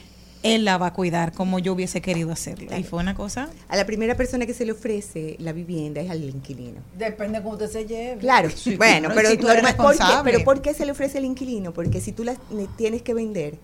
él 0.45 0.63
la 0.63 0.77
va 0.77 0.87
a 0.87 0.93
cuidar 0.93 1.31
como 1.33 1.57
yo 1.57 1.73
hubiese 1.73 2.01
querido 2.01 2.31
hacerlo. 2.31 2.77
Y 2.77 2.83
fue 2.83 2.99
una 2.99 3.15
cosa... 3.15 3.49
A 3.67 3.75
la 3.75 3.85
primera 3.85 4.15
persona 4.15 4.45
que 4.45 4.53
se 4.53 4.63
le 4.65 4.73
ofrece 4.73 5.35
la 5.39 5.53
vivienda 5.53 6.01
es 6.01 6.09
al 6.11 6.23
inquilino. 6.23 6.81
Depende 6.95 7.39
de 7.39 7.43
cómo 7.43 7.55
usted 7.55 7.69
se 7.69 7.85
lleve. 7.85 8.19
Claro, 8.19 8.49
bueno, 8.77 9.09
pero, 9.15 9.29
si 9.31 9.37
tú 9.37 9.49
eres 9.49 9.63
normal- 9.63 9.75
¿por 9.77 9.97
qué? 9.97 10.13
pero 10.23 10.43
¿por 10.43 10.61
qué 10.61 10.73
se 10.75 10.85
le 10.85 10.91
ofrece 10.91 11.17
al 11.17 11.25
inquilino? 11.25 11.73
Porque 11.73 11.99
si 11.99 12.11
tú 12.11 12.23
la 12.23 12.35
ne- 12.51 12.67
tienes 12.77 13.01
que 13.01 13.15
vender, 13.15 13.55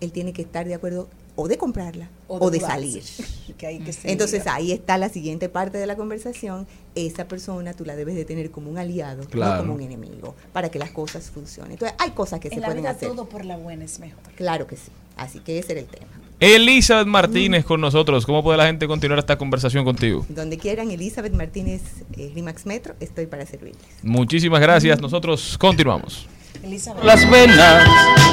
él 0.00 0.12
tiene 0.12 0.32
que 0.34 0.42
estar 0.42 0.66
de 0.66 0.74
acuerdo 0.74 1.08
o 1.42 1.48
de 1.48 1.56
comprarla 1.56 2.10
o 2.28 2.50
de, 2.50 2.60
salir. 2.60 3.02
Que 3.56 3.66
hay 3.66 3.78
que 3.78 3.92
ser 3.92 4.10
Entonces 4.10 4.46
ahí 4.46 4.72
está 4.72 4.96
la 4.98 5.08
siguiente 5.08 5.48
parte 5.48 5.78
de 5.78 5.86
la 5.86 5.96
conversación. 5.96 6.66
Esa 6.94 7.26
persona 7.28 7.72
tú 7.72 7.84
la 7.84 7.96
debes 7.96 8.14
de 8.14 8.24
tener 8.24 8.50
como 8.50 8.70
un 8.70 8.78
aliado, 8.78 9.24
Claro. 9.24 9.56
no 9.56 9.60
como 9.62 9.74
un 9.74 9.80
enemigo, 9.80 10.34
para 10.52 10.70
que 10.70 10.78
las 10.78 10.90
cosas 10.90 11.30
funcionen. 11.30 11.72
Entonces 11.72 11.96
hay 11.98 12.10
cosas 12.10 12.40
que 12.40 12.48
en 12.48 12.54
se 12.54 12.60
la 12.60 12.66
pueden 12.66 12.82
vida 12.82 12.90
hacer. 12.90 13.08
todo 13.08 13.26
por 13.26 13.44
la 13.44 13.56
buena 13.56 13.84
es 13.84 13.98
mejor. 14.00 14.22
Claro 14.36 14.66
que 14.66 14.76
sí. 14.76 14.90
Así 15.16 15.40
que 15.40 15.58
ese 15.58 15.72
era 15.72 15.80
el 15.80 15.86
tema. 15.86 16.06
Elizabeth 16.40 17.06
Martínez 17.06 17.64
con 17.64 17.80
nosotros. 17.80 18.24
¿Cómo 18.24 18.42
puede 18.42 18.56
la 18.58 18.66
gente 18.66 18.86
continuar 18.86 19.18
esta 19.18 19.36
conversación 19.36 19.84
contigo? 19.84 20.24
Donde 20.28 20.56
quieran, 20.58 20.90
Elizabeth 20.90 21.34
Martínez, 21.34 21.82
eh, 22.16 22.32
Rimax 22.34 22.64
Metro, 22.66 22.94
estoy 23.00 23.26
para 23.26 23.44
servirles. 23.46 23.82
Muchísimas 24.02 24.60
gracias. 24.60 25.00
Nosotros 25.00 25.56
continuamos. 25.58 26.26
Elizabeth. 26.62 27.04
las 27.04 27.28
venas 27.30 27.84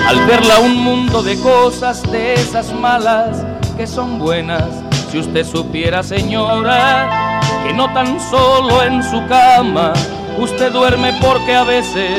al 0.08 0.26
verla 0.26 0.60
un 0.60 0.76
mundo 0.78 1.22
de 1.24 1.40
cosas 1.42 2.04
de 2.12 2.34
esas 2.34 2.74
malas 2.74 3.44
que 3.76 3.88
son 3.88 4.20
buenas. 4.20 4.64
Si 5.12 5.20
usted 5.20 5.46
supiera, 5.46 6.04
señora, 6.04 7.40
que 7.66 7.74
no 7.74 7.92
tan 7.94 8.20
solo 8.20 8.84
en 8.84 9.04
su 9.04 9.26
cama 9.28 9.94
usted 10.38 10.72
duerme 10.72 11.18
porque 11.22 11.56
a 11.56 11.64
veces 11.64 12.12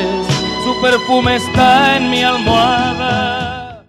su 0.63 0.81
perfume 0.81 1.37
está 1.37 1.97
en 1.97 2.09
mi 2.09 2.23
almohada. 2.23 3.85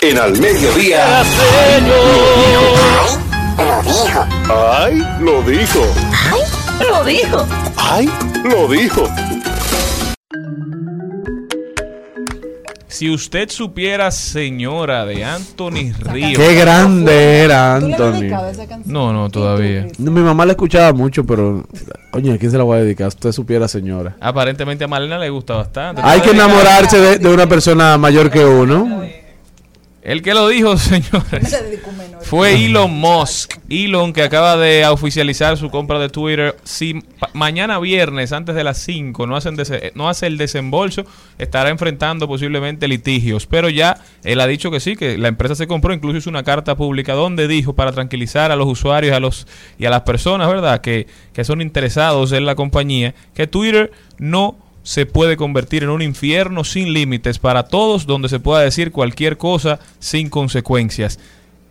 En 0.00 0.18
al 0.18 0.38
mediodía. 0.38 1.06
La 1.06 1.24
señor. 1.24 2.72
¡Ay! 4.48 5.06
Lo 5.20 5.42
dijo. 5.42 5.80
Lo 6.80 7.04
dijo. 7.04 7.46
¡Ay! 7.76 8.10
Lo 8.44 8.68
dijo. 8.68 9.08
Si 12.88 13.08
usted 13.10 13.48
supiera, 13.48 14.10
señora, 14.10 15.06
de 15.06 15.24
Anthony 15.24 15.92
Ríos. 15.98 16.38
Qué 16.38 16.54
grande 16.54 17.38
era 17.38 17.78
¿Tú 17.80 17.88
le 17.88 17.94
has 17.94 17.98
dedicado 18.20 18.46
Anthony. 18.46 18.50
esa 18.52 18.68
canción? 18.68 18.92
No, 18.92 19.12
no, 19.14 19.26
¿Y 19.26 19.30
tú, 19.30 19.40
todavía. 19.40 19.86
No, 19.98 20.10
mi 20.10 20.20
mamá 20.20 20.44
la 20.44 20.52
escuchaba 20.52 20.92
mucho, 20.92 21.24
pero 21.24 21.66
oye, 22.12 22.34
¿a 22.34 22.38
quién 22.38 22.50
se 22.50 22.58
la 22.58 22.64
voy 22.64 22.78
a 22.78 22.82
dedicar? 22.82 23.08
Usted 23.08 23.32
supiera, 23.32 23.66
señora. 23.66 24.14
Aparentemente 24.20 24.84
a 24.84 24.88
Malena 24.88 25.18
le 25.18 25.30
gusta 25.30 25.54
bastante. 25.54 26.02
Hay 26.04 26.20
que 26.20 26.30
enamorarse 26.30 26.98
de, 26.98 27.18
de 27.18 27.28
una 27.32 27.46
persona 27.46 27.96
mayor 27.96 28.30
que 28.30 28.44
uno. 28.44 29.02
El 30.02 30.20
que 30.20 30.34
lo 30.34 30.48
dijo, 30.48 30.76
señores, 30.78 31.56
fue 32.22 32.64
Elon 32.64 32.90
Musk. 32.90 33.58
Elon 33.68 34.12
que 34.12 34.22
acaba 34.22 34.56
de 34.56 34.84
oficializar 34.86 35.56
su 35.56 35.70
compra 35.70 36.00
de 36.00 36.08
Twitter. 36.08 36.56
Si 36.64 37.04
mañana 37.34 37.78
viernes, 37.78 38.32
antes 38.32 38.56
de 38.56 38.64
las 38.64 38.78
5, 38.78 39.28
no, 39.28 39.36
hacen 39.36 39.56
no 39.94 40.08
hace 40.08 40.26
el 40.26 40.38
desembolso, 40.38 41.04
estará 41.38 41.70
enfrentando 41.70 42.26
posiblemente 42.26 42.88
litigios. 42.88 43.46
Pero 43.46 43.68
ya 43.68 43.96
él 44.24 44.40
ha 44.40 44.48
dicho 44.48 44.72
que 44.72 44.80
sí, 44.80 44.96
que 44.96 45.16
la 45.16 45.28
empresa 45.28 45.54
se 45.54 45.68
compró. 45.68 45.94
Incluso 45.94 46.18
hizo 46.18 46.30
una 46.30 46.42
carta 46.42 46.76
pública 46.76 47.14
donde 47.14 47.46
dijo 47.46 47.74
para 47.74 47.92
tranquilizar 47.92 48.50
a 48.50 48.56
los 48.56 48.66
usuarios 48.66 49.14
a 49.14 49.20
los, 49.20 49.46
y 49.78 49.84
a 49.84 49.90
las 49.90 50.02
personas, 50.02 50.48
¿verdad?, 50.48 50.80
que, 50.80 51.06
que 51.32 51.44
son 51.44 51.60
interesados 51.60 52.32
en 52.32 52.44
la 52.44 52.56
compañía, 52.56 53.14
que 53.34 53.46
Twitter 53.46 53.92
no 54.18 54.56
se 54.82 55.06
puede 55.06 55.36
convertir 55.36 55.82
en 55.82 55.90
un 55.90 56.02
infierno 56.02 56.64
sin 56.64 56.92
límites 56.92 57.38
para 57.38 57.64
todos, 57.64 58.06
donde 58.06 58.28
se 58.28 58.40
pueda 58.40 58.60
decir 58.62 58.90
cualquier 58.92 59.36
cosa 59.36 59.78
sin 59.98 60.28
consecuencias. 60.28 61.18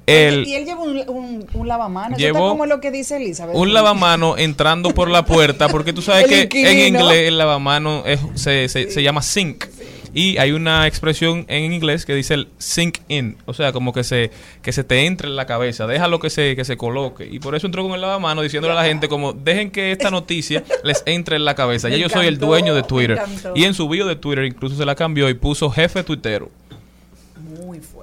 El, 0.08 0.48
y 0.48 0.56
él 0.56 0.66
lleva 0.66 0.82
un, 0.82 0.98
un. 1.08 1.48
Eso 2.12 2.18
Llevó 2.18 2.50
como 2.50 2.66
lo 2.66 2.82
que 2.82 2.90
dice 2.92 3.18
Elizabeth. 3.18 3.56
un 3.56 3.74
lavamano 3.74 4.38
entrando 4.38 4.94
por 4.94 5.10
la 5.10 5.26
puerta, 5.26 5.70
porque 5.70 5.94
tú 5.94 6.02
sabes 6.02 6.26
que 6.50 6.50
en 6.72 6.96
inglés 6.96 7.28
el 7.28 7.38
lavamano 7.38 8.04
es- 8.06 8.20
se, 8.36 8.68
se, 8.68 8.90
se 8.92 9.04
llama 9.04 9.22
sink. 9.22 9.66
Y 10.14 10.38
hay 10.38 10.52
una 10.52 10.88
expresión 10.88 11.46
en 11.48 11.72
inglés 11.72 12.06
que 12.06 12.14
dice 12.14 12.34
el 12.34 12.50
sink 12.58 13.00
in, 13.08 13.38
o 13.46 13.54
sea, 13.54 13.72
como 13.72 13.94
que 13.94 14.04
se 14.04 14.32
que 14.62 14.72
se 14.72 14.84
te 14.84 15.06
entre 15.06 15.28
en 15.28 15.36
la 15.36 15.46
cabeza, 15.46 15.88
déjalo 15.88 16.20
que 16.20 16.30
se 16.30 16.56
que 16.56 16.66
se 16.66 16.78
coloque. 16.78 17.28
Y 17.30 17.40
por 17.40 17.56
eso 17.56 17.68
entró 17.68 17.84
con 17.84 17.94
el 17.94 18.02
lavamano 18.02 18.42
diciéndole 18.42 18.74
a 18.74 18.76
la 18.76 18.86
gente 18.86 19.08
como 19.08 19.34
dejen 19.34 19.72
que 19.72 19.92
esta 19.92 20.12
noticia 20.12 20.64
les 20.84 21.04
entre 21.06 21.36
en 21.36 21.46
la 21.46 21.56
cabeza. 21.56 21.90
Ya 21.90 21.98
yo 21.98 22.10
soy 22.10 22.28
el 22.28 22.38
dueño 22.38 22.76
de 22.76 22.84
Twitter. 22.84 23.20
Y 23.56 23.64
en 23.64 23.74
su 23.74 23.88
bio 23.88 24.06
de 24.06 24.16
Twitter 24.16 24.46
incluso 24.46 24.76
se 24.76 24.86
la 24.86 24.96
cambió 24.96 25.30
y 25.30 25.34
puso 25.34 25.70
jefe 25.70 26.04
tuitero. 26.04 26.50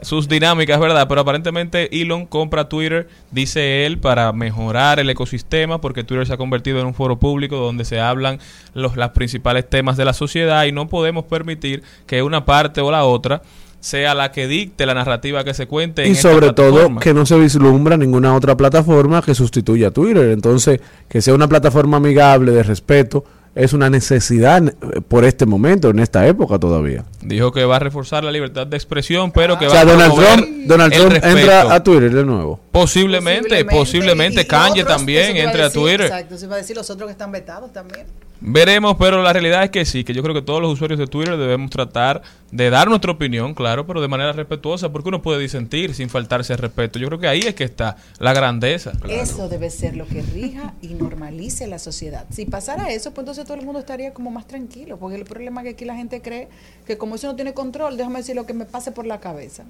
Sus 0.02 0.28
dinámicas, 0.28 0.78
¿verdad? 0.78 1.06
Pero 1.08 1.20
aparentemente 1.20 2.00
Elon 2.00 2.26
compra 2.26 2.68
Twitter, 2.68 3.08
dice 3.30 3.86
él, 3.86 3.98
para 3.98 4.32
mejorar 4.32 5.00
el 5.00 5.10
ecosistema, 5.10 5.80
porque 5.80 6.04
Twitter 6.04 6.26
se 6.26 6.34
ha 6.34 6.36
convertido 6.36 6.80
en 6.80 6.86
un 6.86 6.94
foro 6.94 7.18
público 7.18 7.56
donde 7.56 7.84
se 7.84 8.00
hablan 8.00 8.38
los 8.74 8.96
las 8.96 9.10
principales 9.10 9.68
temas 9.68 9.96
de 9.96 10.04
la 10.04 10.12
sociedad 10.12 10.64
y 10.64 10.72
no 10.72 10.88
podemos 10.88 11.24
permitir 11.24 11.82
que 12.06 12.22
una 12.22 12.44
parte 12.44 12.80
o 12.80 12.90
la 12.90 13.04
otra 13.04 13.42
sea 13.80 14.14
la 14.14 14.32
que 14.32 14.48
dicte 14.48 14.86
la 14.86 14.94
narrativa 14.94 15.44
que 15.44 15.54
se 15.54 15.66
cuente. 15.66 16.02
en 16.02 16.08
Y 16.08 16.12
esta 16.12 16.32
sobre 16.32 16.52
todo 16.52 16.96
que 16.96 17.14
no 17.14 17.26
se 17.26 17.38
vislumbra 17.38 17.96
ninguna 17.96 18.34
otra 18.34 18.56
plataforma 18.56 19.22
que 19.22 19.34
sustituya 19.34 19.88
a 19.88 19.90
Twitter. 19.90 20.30
Entonces, 20.30 20.80
que 21.08 21.22
sea 21.22 21.34
una 21.34 21.48
plataforma 21.48 21.98
amigable, 21.98 22.52
de 22.52 22.62
respeto, 22.62 23.24
es 23.58 23.72
una 23.72 23.90
necesidad 23.90 24.66
eh, 24.68 24.72
por 25.06 25.24
este 25.24 25.44
momento, 25.46 25.90
en 25.90 25.98
esta 25.98 26.26
época 26.26 26.58
todavía. 26.58 27.04
Dijo 27.20 27.52
que 27.52 27.64
va 27.64 27.76
a 27.76 27.78
reforzar 27.80 28.24
la 28.24 28.30
libertad 28.32 28.66
de 28.66 28.76
expresión, 28.76 29.32
pero 29.32 29.58
que 29.58 29.66
O 29.66 29.68
va 29.68 29.74
sea, 29.74 29.80
a 29.82 29.84
Donald 29.84 30.14
Trump, 30.14 30.46
Donald 30.66 30.92
Trump 30.94 31.10
respeto. 31.12 31.38
entra 31.38 31.74
a 31.74 31.82
Twitter 31.82 32.10
de 32.14 32.24
nuevo. 32.24 32.60
Posiblemente, 32.72 33.64
posiblemente, 33.64 34.40
y- 34.40 34.44
y 34.44 34.46
Kanye 34.46 34.82
otros, 34.82 34.96
también 34.96 35.36
entre 35.36 35.62
a 35.62 35.64
decir, 35.64 35.80
Twitter. 35.82 36.00
Exacto, 36.02 36.38
se 36.38 36.46
iba 36.46 36.54
a 36.54 36.58
decir 36.58 36.76
los 36.76 36.88
otros 36.88 37.06
que 37.08 37.12
están 37.12 37.32
vetados 37.32 37.72
también. 37.72 38.06
Veremos, 38.40 38.96
pero 38.98 39.20
la 39.20 39.32
realidad 39.32 39.64
es 39.64 39.70
que 39.70 39.84
sí, 39.84 40.04
que 40.04 40.14
yo 40.14 40.22
creo 40.22 40.32
que 40.32 40.42
todos 40.42 40.62
los 40.62 40.72
usuarios 40.72 40.98
de 41.00 41.08
Twitter 41.08 41.36
debemos 41.36 41.70
tratar 41.70 42.22
de 42.52 42.70
dar 42.70 42.88
nuestra 42.88 43.10
opinión, 43.10 43.52
claro, 43.52 43.84
pero 43.84 44.00
de 44.00 44.06
manera 44.06 44.32
respetuosa, 44.32 44.92
porque 44.92 45.08
uno 45.08 45.22
puede 45.22 45.40
disentir 45.40 45.92
sin 45.92 46.08
faltarse 46.08 46.52
el 46.52 46.60
respeto. 46.60 47.00
Yo 47.00 47.08
creo 47.08 47.18
que 47.18 47.26
ahí 47.26 47.40
es 47.40 47.54
que 47.56 47.64
está 47.64 47.96
la 48.20 48.32
grandeza. 48.32 48.92
Eso 49.08 49.48
debe 49.48 49.70
ser 49.70 49.96
lo 49.96 50.06
que 50.06 50.22
rija 50.22 50.74
y 50.80 50.88
normalice 50.94 51.66
la 51.66 51.80
sociedad. 51.80 52.26
Si 52.30 52.44
pasara 52.46 52.92
eso, 52.92 53.10
pues 53.10 53.22
entonces 53.22 53.44
todo 53.44 53.58
el 53.58 53.64
mundo 53.64 53.80
estaría 53.80 54.14
como 54.14 54.30
más 54.30 54.46
tranquilo, 54.46 54.98
porque 54.98 55.16
el 55.16 55.24
problema 55.24 55.62
es 55.62 55.64
que 55.64 55.70
aquí 55.70 55.84
la 55.84 55.96
gente 55.96 56.22
cree 56.22 56.48
que 56.86 56.96
como 56.96 57.16
eso 57.16 57.26
no 57.26 57.34
tiene 57.34 57.54
control, 57.54 57.96
déjame 57.96 58.18
decir 58.18 58.36
lo 58.36 58.46
que 58.46 58.54
me 58.54 58.66
pase 58.66 58.92
por 58.92 59.04
la 59.04 59.18
cabeza. 59.18 59.64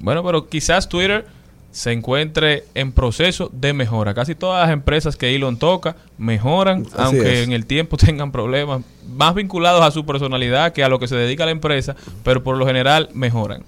Bueno, 0.00 0.24
pero 0.24 0.48
quizás 0.48 0.88
Twitter 0.88 1.26
se 1.72 1.90
encuentre 1.92 2.64
en 2.74 2.92
proceso 2.92 3.50
de 3.52 3.72
mejora. 3.72 4.14
Casi 4.14 4.34
todas 4.34 4.64
las 4.66 4.72
empresas 4.72 5.16
que 5.16 5.34
Elon 5.34 5.56
toca 5.58 5.96
mejoran, 6.18 6.82
Así 6.86 6.94
aunque 6.98 7.40
es. 7.40 7.46
en 7.48 7.52
el 7.52 7.66
tiempo 7.66 7.96
tengan 7.98 8.30
problemas 8.30 8.82
más 9.16 9.34
vinculados 9.34 9.82
a 9.82 9.90
su 9.90 10.06
personalidad 10.06 10.72
que 10.72 10.84
a 10.84 10.88
lo 10.88 10.98
que 11.00 11.08
se 11.08 11.16
dedica 11.16 11.44
la 11.46 11.50
empresa, 11.52 11.96
pero 12.22 12.44
por 12.44 12.56
lo 12.56 12.66
general 12.66 13.08
mejoran. 13.14 13.64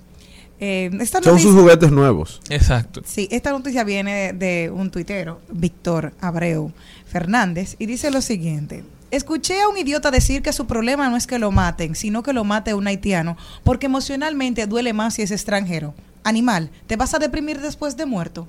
Eh, 0.60 0.90
esta 1.00 1.20
Son 1.20 1.32
noticia- 1.32 1.50
sus 1.50 1.60
juguetes 1.60 1.90
nuevos. 1.90 2.40
Exacto. 2.48 3.00
Sí, 3.04 3.26
esta 3.32 3.50
noticia 3.50 3.82
viene 3.84 4.14
de, 4.14 4.32
de 4.34 4.70
un 4.70 4.90
tuitero, 4.90 5.40
Víctor 5.50 6.12
Abreu 6.20 6.70
Fernández, 7.06 7.74
y 7.78 7.86
dice 7.86 8.10
lo 8.10 8.20
siguiente. 8.20 8.84
Escuché 9.10 9.60
a 9.62 9.68
un 9.68 9.76
idiota 9.78 10.10
decir 10.10 10.42
que 10.42 10.52
su 10.52 10.66
problema 10.66 11.08
no 11.08 11.16
es 11.16 11.26
que 11.26 11.38
lo 11.38 11.50
maten, 11.52 11.94
sino 11.94 12.22
que 12.22 12.32
lo 12.32 12.44
mate 12.44 12.74
un 12.74 12.86
haitiano, 12.86 13.36
porque 13.62 13.86
emocionalmente 13.86 14.66
duele 14.66 14.92
más 14.92 15.14
si 15.14 15.22
es 15.22 15.30
extranjero. 15.30 15.94
Animal, 16.24 16.70
¿te 16.86 16.96
vas 16.96 17.12
a 17.14 17.18
deprimir 17.18 17.60
después 17.60 17.96
de 17.96 18.06
muerto? 18.06 18.48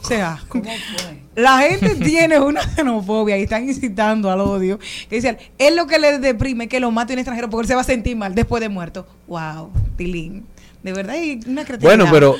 O 0.00 0.04
sea, 0.06 0.38
la 1.34 1.58
gente 1.58 1.96
tiene 1.96 2.38
una 2.38 2.62
xenofobia 2.62 3.36
y 3.36 3.42
están 3.42 3.68
incitando 3.68 4.30
al 4.30 4.40
odio. 4.40 4.78
Y 5.10 5.16
dicen, 5.16 5.36
es 5.58 5.74
lo 5.74 5.86
que 5.88 5.98
le 5.98 6.18
deprime 6.20 6.68
que 6.68 6.78
lo 6.80 6.90
mate 6.92 7.12
un 7.14 7.18
extranjero 7.18 7.50
porque 7.50 7.62
él 7.62 7.68
se 7.68 7.74
va 7.74 7.80
a 7.80 7.84
sentir 7.84 8.16
mal 8.16 8.34
después 8.34 8.60
de 8.60 8.68
muerto. 8.68 9.06
Wow, 9.26 9.70
Tilín. 9.96 10.46
De 10.82 10.92
verdad 10.92 11.16
hay 11.16 11.40
una 11.48 11.64
creatividad. 11.64 11.96
Bueno, 11.96 12.10
pero 12.12 12.36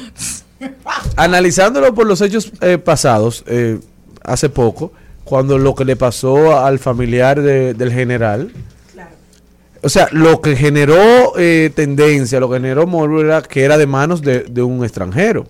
analizándolo 1.17 1.95
por 1.95 2.07
los 2.07 2.21
hechos 2.21 2.53
eh, 2.61 2.79
pasados, 2.79 3.45
eh, 3.47 3.81
hace 4.23 4.49
poco, 4.49 4.93
cuando 5.25 5.59
lo 5.59 5.75
que 5.75 5.85
le 5.85 5.97
pasó 5.97 6.59
al 6.65 6.79
familiar 6.79 7.41
de- 7.43 7.75
del 7.75 7.93
general, 7.93 8.53
o 9.87 9.89
sea, 9.89 10.09
lo 10.11 10.41
que 10.41 10.57
generó 10.57 11.33
eh, 11.39 11.71
tendencia, 11.75 12.41
lo 12.41 12.49
que 12.51 12.57
generó 12.57 12.87
morbo 12.89 13.21
era 13.21 13.41
que 13.41 13.63
era 13.63 13.79
de 13.79 13.87
manos 13.87 14.21
de, 14.21 14.41
de 14.41 14.63
un 14.63 14.83
extranjero. 14.85 15.47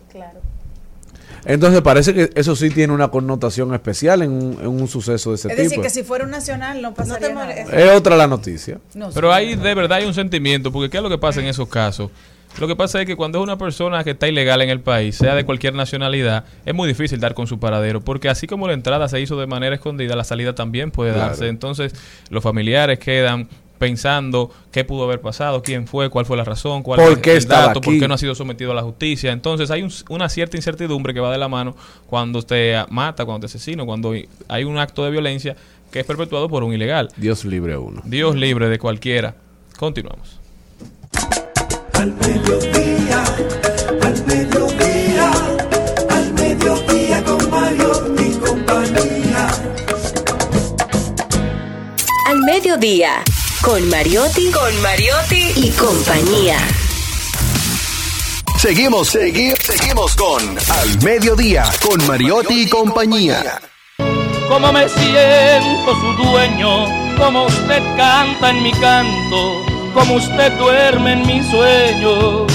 Entonces 1.49 1.81
parece 1.81 2.13
que 2.13 2.31
eso 2.35 2.57
sí 2.57 2.71
tiene 2.71 2.93
una 2.93 3.09
connotación 3.09 3.73
especial 3.73 4.23
en 4.23 4.33
un, 4.33 4.59
en 4.61 4.67
un 4.67 4.89
suceso 4.89 5.31
de 5.31 5.37
ese 5.37 5.49
Es 5.49 5.55
tipo. 5.55 5.63
decir, 5.63 5.81
que 5.81 5.91
si 5.91 6.03
fuera 6.03 6.25
un 6.25 6.31
nacional 6.33 6.83
no 6.83 6.93
pasaría 6.93 7.33
nada. 7.33 7.53
Es 7.53 7.93
otra 7.97 8.17
la 8.17 8.27
noticia. 8.27 8.79
No, 8.95 9.11
Pero 9.15 9.33
ahí 9.33 9.55
de 9.55 9.75
verdad 9.75 9.99
hay 9.99 10.07
un 10.07 10.15
sentimiento, 10.15 10.73
porque 10.73 10.91
¿qué 10.91 10.97
es 10.97 11.03
lo 11.05 11.09
que 11.09 11.19
pasa 11.19 11.41
en 11.41 11.47
esos 11.47 11.69
casos? 11.69 12.11
Lo 12.59 12.67
que 12.67 12.75
pasa 12.75 13.01
es 13.01 13.07
que 13.07 13.15
cuando 13.17 13.39
es 13.39 13.45
una 13.45 13.57
persona 13.59 14.03
que 14.03 14.11
está 14.13 14.27
ilegal 14.27 14.61
en 14.63 14.71
el 14.71 14.81
país, 14.81 15.15
sea 15.17 15.35
de 15.37 15.45
cualquier 15.45 15.75
nacionalidad, 15.75 16.45
es 16.65 16.75
muy 16.75 16.89
difícil 16.89 17.21
dar 17.21 17.35
con 17.35 17.47
su 17.47 17.61
paradero, 17.61 18.01
porque 18.01 18.29
así 18.29 18.47
como 18.49 18.67
la 18.67 18.73
entrada 18.75 19.09
se 19.09 19.21
hizo 19.21 19.39
de 19.39 19.47
manera 19.47 19.77
escondida, 19.77 20.17
la 20.17 20.25
salida 20.25 20.55
también 20.55 20.91
puede 20.91 21.13
Claro. 21.13 21.29
darse. 21.29 21.49
Entonces, 21.49 21.93
los 22.29 22.43
familiares 22.43 22.99
quedan 22.99 23.49
pensando 23.79 24.51
qué 24.73 24.85
pudo 24.85 25.05
haber 25.05 25.21
pasado, 25.21 25.63
quién 25.63 25.87
fue, 25.87 26.11
cuál 26.11 26.27
fue 26.27 26.37
la 26.37 26.45
razón, 26.45 26.83
cuál 26.83 27.01
¿Por 27.01 27.21
qué 27.21 27.37
el 27.37 27.47
dato, 27.47 27.81
por 27.81 27.99
qué 27.99 28.09
no 28.09 28.15
ha 28.15 28.19
sido 28.19 28.35
sometido 28.35 28.73
a 28.73 28.75
la 28.75 28.83
justicia. 28.83 29.33
Entonces, 29.33 29.71
hay 29.71 29.83
un- 29.83 29.93
una 30.09 30.29
cierta 30.29 30.57
incertidumbre 30.57 31.13
que 31.15 31.21
va 31.21 31.31
de 31.31 31.39
la 31.39 31.49
mano 31.49 31.77
cuando 32.07 32.39
usted 32.41 32.85
mata, 32.89 33.25
cuando 33.25 33.41
te 33.41 33.47
asesina, 33.47 33.85
cuando 33.85 34.15
hay 34.49 34.65
un 34.65 34.79
acto 34.79 35.05
de 35.05 35.11
violencia 35.11 35.57
que 35.91 36.01
es 36.01 36.07
perpetuado 36.07 36.49
por 36.49 36.65
un 36.65 36.73
ilegal. 36.75 37.09
Dios 37.17 37.45
libre 37.45 37.75
a 37.75 37.79
uno. 37.79 38.03
Dios 38.05 38.35
libre 38.37 38.69
de 38.69 38.79
cualquiera. 38.79 39.35
Continuamos. 39.79 40.41
Al 41.95 42.13
mediodía, 42.15 43.25
al 44.03 44.27
mediodía, 44.27 45.31
al 46.11 46.33
mediodía 46.35 47.25
con 47.25 47.51
Mario 47.51 47.93
mi 48.19 48.35
compañía. 48.37 49.49
Al 52.27 52.39
mediodía, 52.45 53.23
con 53.63 53.89
Mariotti, 53.89 54.51
con 54.51 54.83
Mariotti 54.83 55.53
y 55.57 55.71
compañía. 55.71 56.57
Seguimos, 58.59 59.15
segui- 59.15 59.55
seguimos 59.61 60.15
con 60.17 60.41
Al 60.71 61.03
Mediodía, 61.03 61.65
con 61.83 62.05
Mariotti 62.07 62.63
y 62.63 62.69
compañía. 62.69 63.61
Como 64.49 64.73
me 64.73 64.89
siento 64.89 65.95
su 66.01 66.13
dueño, 66.25 66.87
como 67.19 67.45
usted 67.47 67.83
canta 67.97 68.51
en 68.51 68.63
mi 68.63 68.73
canto, 68.73 69.65
como 69.95 70.15
usted 70.15 70.53
duerme 70.59 71.13
en 71.15 71.27
mi 71.27 71.43
sueño. 71.51 72.47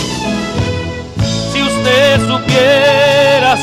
Si 1.52 1.62
usted 1.62 2.20
supiera, 2.28 3.58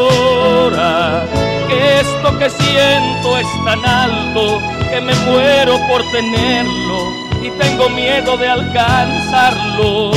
señora, 0.00 1.24
que 1.68 2.00
esto 2.00 2.38
que 2.38 2.48
siento 2.50 3.38
es 3.38 3.46
tan 3.64 3.84
alto 3.84 4.60
que 4.92 5.00
me 5.00 5.14
muero 5.14 5.78
por 5.88 6.02
tenerlo 6.10 7.14
y 7.42 7.50
tengo 7.58 7.88
miedo 7.88 8.36
de 8.36 8.46
alcanzarlo. 8.46 10.10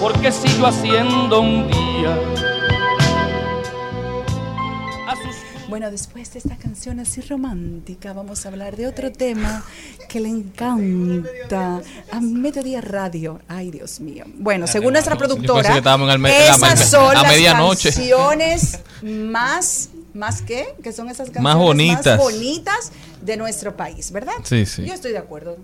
Porque 0.00 0.32
sigo 0.32 0.66
haciendo 0.66 1.40
un 1.40 1.68
día 1.68 2.18
a 5.06 5.14
sus 5.14 5.68
Bueno, 5.68 5.88
después 5.92 6.32
de 6.32 6.40
esta 6.40 6.56
canción 6.56 6.98
así 6.98 7.20
romántica, 7.20 8.12
vamos 8.12 8.44
a 8.44 8.48
hablar 8.48 8.74
de 8.74 8.88
otro 8.88 9.12
tema 9.12 9.62
que 10.08 10.18
le 10.18 10.30
encanta 10.30 11.80
a 12.10 12.20
Mediodía 12.20 12.80
Radio. 12.80 13.40
Ay, 13.46 13.70
Dios 13.70 14.00
mío. 14.00 14.24
Bueno, 14.34 14.66
según 14.66 14.94
nuestra 14.94 15.16
productora, 15.16 15.78
esas 15.78 16.90
son 16.90 17.16
a 17.16 17.22
las 17.22 17.32
medianoche. 17.32 17.90
canciones 17.92 18.80
más, 19.00 19.90
¿más 20.14 20.40
qué? 20.42 20.74
Que 20.82 20.92
son 20.92 21.08
esas 21.08 21.26
canciones 21.30 21.42
Más 21.42 21.56
bonitas. 21.56 22.18
bonitas 22.18 22.92
de 23.20 23.36
nuestro 23.36 23.76
país, 23.76 24.10
¿verdad? 24.12 24.34
Sí, 24.44 24.64
sí. 24.66 24.84
Yo 24.84 24.94
estoy 24.94 25.12
de 25.12 25.18
acuerdo. 25.18 25.56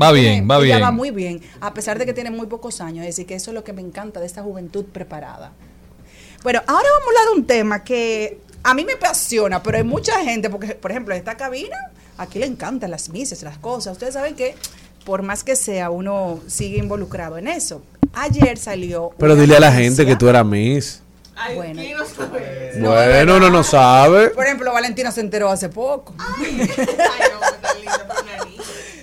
Va 0.00 0.12
bien, 0.12 0.48
va 0.48 0.56
Ella 0.58 0.64
bien. 0.64 0.82
va 0.82 0.90
muy 0.92 1.10
bien, 1.10 1.40
a 1.60 1.74
pesar 1.74 1.98
de 1.98 2.06
que 2.06 2.12
tiene 2.12 2.30
muy 2.30 2.46
pocos 2.46 2.80
años. 2.80 3.00
Es 3.04 3.16
decir, 3.16 3.26
que 3.26 3.34
eso 3.34 3.50
es 3.50 3.54
lo 3.54 3.64
que 3.64 3.72
me 3.72 3.82
encanta 3.82 4.20
de 4.20 4.26
esta 4.26 4.42
juventud 4.42 4.84
preparada. 4.84 5.52
Bueno, 6.44 6.60
ahora 6.66 6.88
vamos 6.88 7.06
a 7.06 7.08
hablar 7.20 7.34
de 7.34 7.40
un 7.40 7.46
tema 7.46 7.84
que 7.84 8.38
a 8.62 8.74
mí 8.74 8.84
me 8.84 8.92
apasiona, 8.92 9.62
pero 9.62 9.78
hay 9.78 9.84
mucha 9.84 10.22
gente, 10.24 10.48
porque, 10.50 10.68
por 10.74 10.92
ejemplo, 10.92 11.14
esta 11.14 11.36
cabina, 11.36 11.76
aquí 12.16 12.38
le 12.38 12.46
encantan 12.46 12.90
las 12.92 13.08
misas, 13.08 13.42
las 13.42 13.58
cosas. 13.58 13.92
Ustedes 13.94 14.14
saben 14.14 14.36
que, 14.36 14.54
por 15.04 15.22
más 15.22 15.42
que 15.42 15.56
sea, 15.56 15.90
uno 15.90 16.40
sigue 16.46 16.78
involucrado 16.78 17.36
en 17.38 17.48
eso. 17.48 17.82
Ayer 18.12 18.58
salió. 18.58 19.10
Pero 19.18 19.34
dile 19.34 19.56
a 19.56 19.60
la 19.60 19.72
gente 19.72 20.06
que 20.06 20.14
tú 20.14 20.28
eras 20.28 20.46
Miss. 20.46 21.00
Bueno, 21.54 21.82
bueno, 22.80 23.36
uno 23.36 23.50
no 23.50 23.62
sabe. 23.64 24.30
por 24.30 24.44
ejemplo, 24.44 24.72
Valentina 24.72 25.10
se 25.10 25.20
enteró 25.20 25.48
hace 25.50 25.68
poco. 25.68 26.14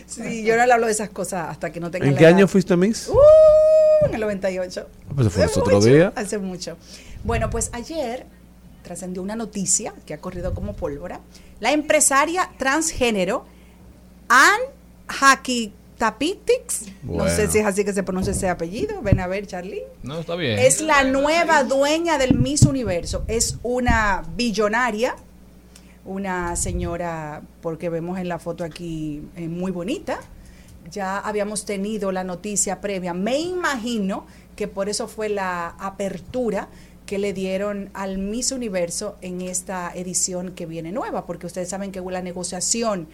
Sí, 0.05 0.43
yo 0.43 0.57
no 0.57 0.65
le 0.65 0.73
hablo 0.73 0.85
de 0.87 0.91
esas 0.91 1.09
cosas 1.09 1.47
hasta 1.49 1.71
que 1.71 1.79
no 1.79 1.89
tenga 1.91 2.05
¿En 2.05 2.13
la 2.13 2.17
qué 2.17 2.25
edad. 2.25 2.33
año 2.35 2.47
fuiste 2.47 2.75
Miss? 2.75 3.07
Uh, 3.07 4.05
en 4.07 4.15
el 4.15 4.19
98. 4.21 4.87
Pues 5.15 5.31
fue 5.31 5.43
Hace 5.45 5.59
otro 5.59 5.77
mucho, 5.77 5.87
día. 5.87 6.11
Hace 6.15 6.37
mucho. 6.39 6.77
Bueno, 7.23 7.49
pues 7.49 7.69
ayer 7.73 8.25
trascendió 8.83 9.21
una 9.21 9.35
noticia 9.37 9.93
que 10.05 10.13
ha 10.13 10.17
corrido 10.19 10.53
como 10.53 10.73
pólvora. 10.73 11.21
La 11.61 11.71
empresaria 11.71 12.49
transgénero 12.57 13.45
Ann 15.99 16.13
Hakitapitix, 16.13 16.85
no 17.03 17.27
sé 17.27 17.47
si 17.47 17.59
es 17.59 17.65
así 17.65 17.83
que 17.83 17.93
se 17.93 18.03
pronuncia 18.03 18.31
ese 18.31 18.49
apellido, 18.49 19.01
ven 19.01 19.19
a 19.19 19.27
ver 19.27 19.45
Charlie. 19.47 19.83
No, 20.03 20.19
está 20.19 20.35
bien. 20.35 20.57
Es 20.57 20.81
la 20.81 21.03
nueva 21.03 21.63
dueña 21.63 22.17
del 22.17 22.38
Miss 22.38 22.63
Universo. 22.63 23.23
Es 23.27 23.57
una 23.63 24.23
billonaria, 24.35 25.15
una 26.05 26.55
señora, 26.55 27.41
porque 27.62 27.89
vemos 27.89 28.17
en 28.17 28.29
la 28.29 28.39
foto 28.39 28.63
aquí, 28.63 29.21
eh, 29.35 29.47
muy 29.47 29.71
bonita, 29.71 30.19
ya 30.89 31.19
habíamos 31.19 31.65
tenido 31.65 32.12
la 32.12 32.23
noticia 32.23 32.81
previa. 32.81 33.13
Me 33.13 33.39
imagino 33.39 34.25
que 34.55 34.67
por 34.67 34.89
eso 34.89 35.07
fue 35.07 35.29
la 35.29 35.69
apertura 35.79 36.69
que 37.05 37.17
le 37.17 37.33
dieron 37.33 37.89
al 37.93 38.19
Miss 38.19 38.51
Universo 38.51 39.17
en 39.21 39.41
esta 39.41 39.91
edición 39.95 40.51
que 40.51 40.65
viene 40.65 40.91
nueva, 40.91 41.25
porque 41.25 41.47
ustedes 41.47 41.69
saben 41.69 41.91
que 41.91 42.01
la 42.01 42.21
negociación 42.21 43.07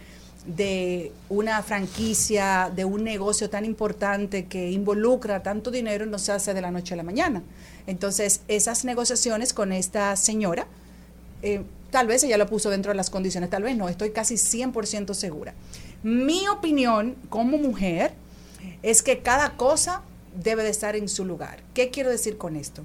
de 0.46 1.12
una 1.28 1.62
franquicia, 1.62 2.70
de 2.74 2.84
un 2.84 3.02
negocio 3.04 3.50
tan 3.50 3.64
importante 3.64 4.46
que 4.46 4.70
involucra 4.70 5.42
tanto 5.42 5.70
dinero, 5.70 6.06
no 6.06 6.18
se 6.18 6.32
hace 6.32 6.54
de 6.54 6.60
la 6.60 6.70
noche 6.70 6.94
a 6.94 6.96
la 6.96 7.02
mañana. 7.02 7.42
Entonces, 7.86 8.42
esas 8.48 8.84
negociaciones 8.84 9.52
con 9.52 9.72
esta 9.72 10.14
señora, 10.16 10.66
eh, 11.42 11.62
tal 11.90 12.06
vez 12.06 12.22
ella 12.22 12.38
lo 12.38 12.46
puso 12.46 12.70
dentro 12.70 12.92
de 12.92 12.96
las 12.96 13.10
condiciones, 13.10 13.50
tal 13.50 13.64
vez 13.64 13.76
no, 13.76 13.88
estoy 13.88 14.10
casi 14.10 14.34
100% 14.36 15.14
segura. 15.14 15.54
Mi 16.02 16.46
opinión 16.48 17.16
como 17.28 17.58
mujer 17.58 18.12
es 18.82 19.02
que 19.02 19.18
cada 19.18 19.56
cosa 19.56 20.02
debe 20.42 20.62
de 20.62 20.70
estar 20.70 20.94
en 20.96 21.08
su 21.08 21.24
lugar. 21.24 21.60
¿Qué 21.74 21.90
quiero 21.90 22.10
decir 22.10 22.36
con 22.36 22.56
esto? 22.56 22.84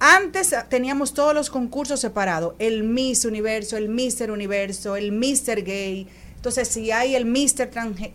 Antes 0.00 0.54
teníamos 0.68 1.12
todos 1.12 1.34
los 1.34 1.50
concursos 1.50 2.00
separados, 2.00 2.54
el 2.60 2.84
Miss 2.84 3.24
Universo, 3.24 3.76
el 3.76 3.88
Mister 3.88 4.30
Universo, 4.30 4.94
el 4.94 5.10
Mister 5.10 5.64
Gay, 5.64 6.06
entonces, 6.38 6.68
si 6.68 6.92
hay 6.92 7.16
el 7.16 7.24
mister 7.24 7.68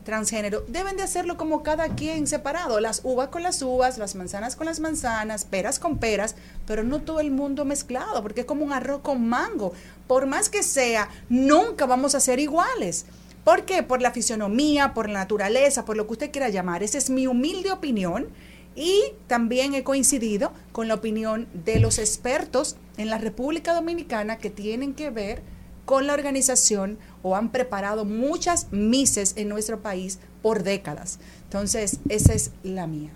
transgénero, 0.05 0.63
deben 0.69 0.95
de 0.95 1.03
hacerlo 1.03 1.35
como 1.35 1.61
cada 1.61 1.89
quien 1.89 2.25
separado, 2.25 2.79
las 2.79 3.01
uvas 3.03 3.27
con 3.27 3.43
las 3.43 3.61
uvas, 3.61 3.97
las 3.97 4.15
manzanas 4.15 4.55
con 4.55 4.65
las 4.65 4.79
manzanas, 4.79 5.43
peras 5.43 5.77
con 5.77 5.97
peras, 5.97 6.35
pero 6.65 6.85
no 6.85 7.01
todo 7.01 7.19
el 7.19 7.31
mundo 7.31 7.65
mezclado, 7.65 8.23
porque 8.23 8.41
es 8.41 8.45
como 8.45 8.63
un 8.63 8.71
arroz 8.71 9.01
con 9.01 9.27
mango. 9.27 9.73
Por 10.07 10.25
más 10.25 10.47
que 10.47 10.63
sea, 10.63 11.09
nunca 11.27 11.85
vamos 11.85 12.15
a 12.15 12.21
ser 12.21 12.39
iguales. 12.39 13.07
¿Por 13.43 13.65
qué? 13.65 13.83
Por 13.83 14.01
la 14.01 14.11
fisionomía, 14.11 14.93
por 14.93 15.09
la 15.09 15.19
naturaleza, 15.19 15.83
por 15.83 15.97
lo 15.97 16.07
que 16.07 16.13
usted 16.13 16.31
quiera 16.31 16.47
llamar. 16.47 16.81
Esa 16.81 16.99
es 16.99 17.09
mi 17.09 17.27
humilde 17.27 17.73
opinión 17.73 18.29
y 18.73 19.01
también 19.27 19.73
he 19.73 19.83
coincidido 19.83 20.53
con 20.71 20.87
la 20.87 20.93
opinión 20.93 21.49
de 21.53 21.81
los 21.81 21.99
expertos 21.99 22.77
en 22.95 23.09
la 23.09 23.17
República 23.17 23.73
Dominicana 23.73 24.37
que 24.37 24.49
tienen 24.49 24.93
que 24.93 25.09
ver 25.09 25.41
con 25.85 26.07
la 26.07 26.13
organización 26.13 26.97
o 27.21 27.35
han 27.35 27.51
preparado 27.51 28.05
muchas 28.05 28.67
mises 28.71 29.33
en 29.35 29.49
nuestro 29.49 29.81
país 29.81 30.19
por 30.41 30.63
décadas. 30.63 31.19
Entonces, 31.45 31.99
esa 32.09 32.33
es 32.33 32.51
la 32.63 32.87
mía. 32.87 33.11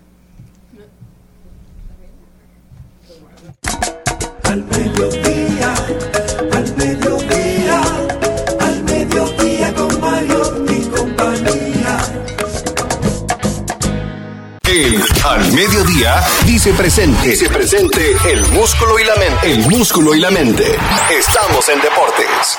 Al 4.44 4.62
al 4.62 4.98
al 8.60 9.74
con 9.74 10.00
Mario 10.00 10.66
y 10.68 10.80
compañía. 10.86 12.37
El 14.78 14.94
Al 15.24 15.52
Mediodía 15.54 16.20
dice 16.46 16.72
presente. 16.72 17.30
Dice 17.30 17.48
presente 17.48 18.12
el 18.30 18.46
músculo 18.52 18.96
y 19.00 19.04
la 19.04 19.16
mente. 19.16 19.50
El 19.50 19.68
músculo 19.68 20.14
y 20.14 20.20
la 20.20 20.30
mente. 20.30 20.62
Estamos 21.18 21.68
en 21.68 21.80
deportes. 21.80 22.58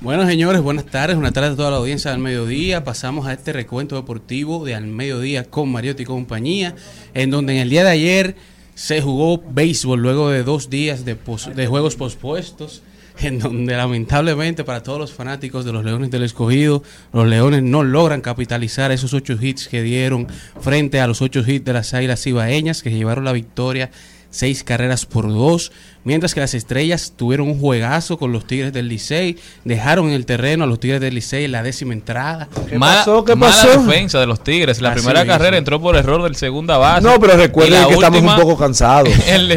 Bueno, 0.00 0.26
señores, 0.26 0.62
buenas 0.62 0.86
tardes. 0.86 1.16
Buenas 1.16 1.34
tardes 1.34 1.52
a 1.52 1.56
toda 1.56 1.70
la 1.70 1.76
audiencia 1.76 2.12
del 2.12 2.20
mediodía. 2.20 2.82
Pasamos 2.82 3.26
a 3.26 3.34
este 3.34 3.52
recuento 3.52 3.96
deportivo 3.96 4.64
de 4.64 4.74
Al 4.74 4.86
Mediodía 4.86 5.44
con 5.44 5.70
Mariotti 5.70 6.04
y 6.04 6.06
compañía, 6.06 6.74
en 7.12 7.30
donde 7.30 7.56
en 7.56 7.58
el 7.58 7.68
día 7.68 7.84
de 7.84 7.90
ayer 7.90 8.36
se 8.74 9.02
jugó 9.02 9.42
béisbol 9.50 10.00
luego 10.00 10.30
de 10.30 10.44
dos 10.44 10.70
días 10.70 11.04
de 11.04 11.66
juegos 11.66 11.96
pospuestos, 11.96 12.82
en 13.22 13.38
donde 13.38 13.76
lamentablemente 13.76 14.64
para 14.64 14.82
todos 14.82 14.98
los 14.98 15.12
fanáticos 15.12 15.64
de 15.64 15.72
los 15.72 15.84
Leones 15.84 16.10
del 16.10 16.22
Escogido, 16.22 16.82
los 17.12 17.26
Leones 17.26 17.62
no 17.62 17.82
logran 17.82 18.20
capitalizar 18.20 18.92
esos 18.92 19.14
ocho 19.14 19.36
hits 19.40 19.68
que 19.68 19.82
dieron 19.82 20.28
frente 20.60 21.00
a 21.00 21.06
los 21.06 21.22
ocho 21.22 21.42
hits 21.46 21.64
de 21.64 21.72
las 21.72 21.94
Águilas 21.94 22.26
Ibaeñas, 22.26 22.82
que 22.82 22.90
llevaron 22.90 23.24
la 23.24 23.32
victoria 23.32 23.90
seis 24.30 24.62
carreras 24.62 25.06
por 25.06 25.28
dos, 25.28 25.72
mientras 26.08 26.32
que 26.32 26.40
las 26.40 26.54
estrellas 26.54 27.12
tuvieron 27.14 27.48
un 27.48 27.60
juegazo 27.60 28.16
con 28.16 28.32
los 28.32 28.46
Tigres 28.46 28.72
del 28.72 28.88
Licey, 28.88 29.36
dejaron 29.64 30.08
en 30.08 30.14
el 30.14 30.24
terreno 30.24 30.64
a 30.64 30.66
los 30.66 30.80
Tigres 30.80 31.02
del 31.02 31.14
Licey 31.14 31.44
en 31.44 31.52
la 31.52 31.62
décima 31.62 31.92
entrada. 31.92 32.48
¿Qué 32.66 32.78
pasó? 32.78 33.26
¿Qué 33.26 33.36
pasó? 33.36 33.82
defensa 33.82 34.18
de 34.18 34.26
los 34.26 34.42
Tigres. 34.42 34.80
La 34.80 34.94
primera 34.94 35.26
carrera 35.26 35.58
entró 35.58 35.82
por 35.82 35.96
error 35.96 36.22
del 36.22 36.34
segunda 36.34 36.78
base. 36.78 37.02
No, 37.02 37.20
pero 37.20 37.36
recuerden 37.36 37.88
que 37.88 37.94
estamos 37.94 38.22
un 38.22 38.40
poco 38.40 38.56
cansados. 38.56 39.10
El 39.28 39.48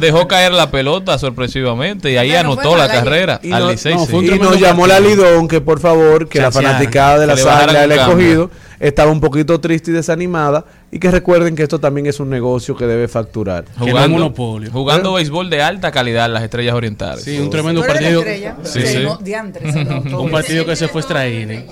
dejó 0.00 0.28
caer 0.28 0.52
la 0.52 0.70
pelota 0.70 1.16
sorpresivamente 1.18 2.12
y 2.12 2.18
ahí 2.18 2.34
anotó 2.34 2.76
la 2.76 2.86
carrera 2.86 3.40
al 3.50 3.68
Licey. 3.68 3.94
y 3.94 4.38
nos 4.38 4.60
llamó 4.60 4.86
la 4.86 5.00
Lidón 5.00 5.48
que 5.48 5.62
por 5.62 5.80
favor, 5.80 6.28
que 6.28 6.40
la 6.40 6.52
fanaticada 6.52 7.20
de 7.20 7.26
la 7.26 7.38
sala 7.38 7.86
le 7.86 7.94
escogido 7.94 8.50
estaba 8.80 9.10
un 9.10 9.20
poquito 9.20 9.60
triste 9.60 9.90
y 9.90 9.94
desanimada 9.94 10.64
y 10.90 10.98
que 10.98 11.10
recuerden 11.10 11.56
que 11.56 11.62
esto 11.62 11.80
también 11.80 12.06
es 12.06 12.20
un 12.20 12.30
negocio 12.30 12.76
que 12.76 12.86
debe 12.86 13.08
facturar. 13.08 13.64
Jugando, 13.78 14.08
monopolio. 14.10 14.70
jugando 14.70 15.10
¿Eh? 15.10 15.14
béisbol 15.22 15.50
de 15.50 15.53
alta 15.62 15.90
calidad 15.90 16.30
las 16.30 16.42
estrellas 16.42 16.74
orientales. 16.74 17.24
Sí, 17.24 17.38
un 17.38 17.50
tremendo 17.50 17.84
partido. 17.84 18.22
un 20.20 20.30
partido 20.30 20.66
que 20.66 20.76
se 20.76 20.88
fue 20.88 21.00
extraír. 21.00 21.66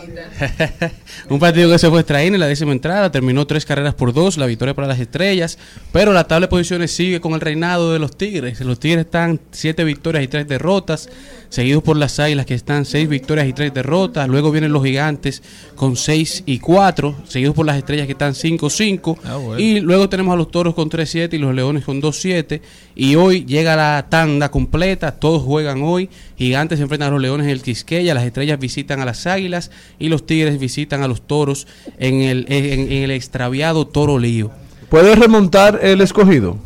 un 1.29 1.39
partido 1.39 1.71
que 1.71 1.79
se 1.79 1.89
fue 1.89 2.01
extraír 2.01 2.33
en 2.35 2.41
la 2.41 2.47
décima 2.47 2.73
entrada, 2.73 3.11
terminó 3.11 3.47
tres 3.47 3.65
carreras 3.65 3.95
por 3.95 4.13
dos, 4.13 4.37
la 4.37 4.47
victoria 4.47 4.75
para 4.75 4.89
las 4.89 5.01
estrellas, 5.01 5.59
pero 5.93 6.13
la 6.13 6.25
tabla 6.25 6.47
de 6.47 6.51
posiciones 6.51 6.91
sigue 6.93 7.21
con 7.21 7.33
el 7.35 7.41
reinado 7.41 7.93
de 7.93 7.99
los 7.99 8.17
Tigres. 8.17 8.61
Los 8.61 8.81
Tigres 8.81 9.05
están 9.05 9.41
siete 9.51 9.85
victorias 9.85 10.25
y 10.25 10.29
tres 10.29 10.49
derrotas 10.49 11.09
seguidos 11.53 11.83
por 11.83 11.99
las 11.99 12.19
Águilas 12.19 12.47
que 12.47 12.55
están 12.55 12.87
seis 12.87 13.07
victorias 13.11 13.47
y 13.47 13.53
tres 13.53 13.75
derrotas. 13.75 14.27
Luego 14.27 14.51
vienen 14.51 14.73
los 14.73 14.83
Gigantes 14.83 15.43
con 15.77 15.97
seis 15.97 16.43
y 16.47 16.61
cuatro, 16.61 17.15
seguidos 17.29 17.55
por 17.55 17.67
las 17.67 17.77
Estrellas 17.77 18.07
que 18.07 18.13
están 18.13 18.33
5-5. 18.33 19.19
Ah, 19.23 19.39
y 19.59 19.81
luego 19.81 20.09
tenemos 20.09 20.33
a 20.33 20.37
los 20.37 20.51
Toros 20.51 20.75
con 20.75 20.89
3-7 20.89 21.35
y 21.35 21.39
los 21.39 21.55
Leones 21.55 21.85
con 21.85 22.01
2-7. 22.01 22.63
Y 22.95 23.17
hoy 23.17 23.45
llega 23.45 23.77
la 23.77 24.07
tanda 24.09 24.51
completa, 24.51 25.13
todos 25.13 25.43
juegan 25.43 25.83
hoy. 25.83 26.09
Gigantes 26.39 26.79
se 26.79 26.85
enfrentan 26.85 27.09
a 27.09 27.13
los 27.13 27.21
Leones 27.21 27.45
en 27.45 27.53
el 27.53 27.61
Quisqueya, 27.61 28.15
las 28.15 28.25
Estrellas 28.25 28.59
visitan 28.59 29.01
a 29.01 29.05
las 29.05 29.27
Águilas 29.27 29.71
y 29.99 30.09
los 30.09 30.25
Tigres 30.25 30.59
visitan 30.59 31.03
a 31.03 31.09
los 31.09 31.21
Toros 31.21 31.67
en 31.99 32.23
el, 32.23 32.47
en, 32.49 32.91
el 32.91 33.11
extraviado 33.11 33.87
Toro 33.87 34.19
Lío. 34.19 34.51
¿Puede 34.89 35.15
remontar 35.17 35.81
el 35.83 36.01
escogido? 36.01 36.57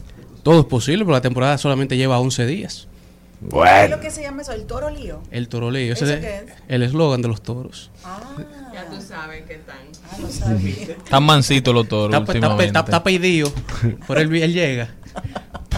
Todo 0.44 0.60
es 0.60 0.66
posible, 0.66 1.04
pero 1.04 1.14
la 1.14 1.22
temporada 1.22 1.58
solamente 1.58 1.96
lleva 1.96 2.20
11 2.20 2.46
días. 2.46 2.86
Bueno. 3.40 3.70
¿Qué 3.70 3.84
es 3.84 3.90
lo 3.90 4.00
que 4.00 4.10
se 4.10 4.22
llama 4.22 4.42
eso? 4.42 4.52
¿El 4.52 4.66
toro 4.66 4.90
lío? 4.90 5.20
El 5.30 5.48
toro 5.48 5.70
lío. 5.70 5.92
Ese 5.92 6.14
es, 6.14 6.52
el 6.68 6.82
eslogan 6.82 7.22
de 7.22 7.28
los 7.28 7.42
toros. 7.42 7.90
Ah, 8.04 8.20
ya 8.72 8.86
tú 8.86 9.00
sabes 9.00 9.44
que 9.44 9.54
están. 9.54 9.76
Ah, 10.10 10.16
no 10.18 10.28
sabía. 10.28 10.82
Están 10.92 11.22
mansitos 11.22 11.74
los 11.74 11.88
toros. 11.88 12.16
Está, 12.16 12.32
está, 12.64 12.80
está, 12.80 13.02
pedido. 13.02 13.52
Por 14.06 14.18
el 14.18 14.34
él 14.34 14.52
llega. 14.52 14.90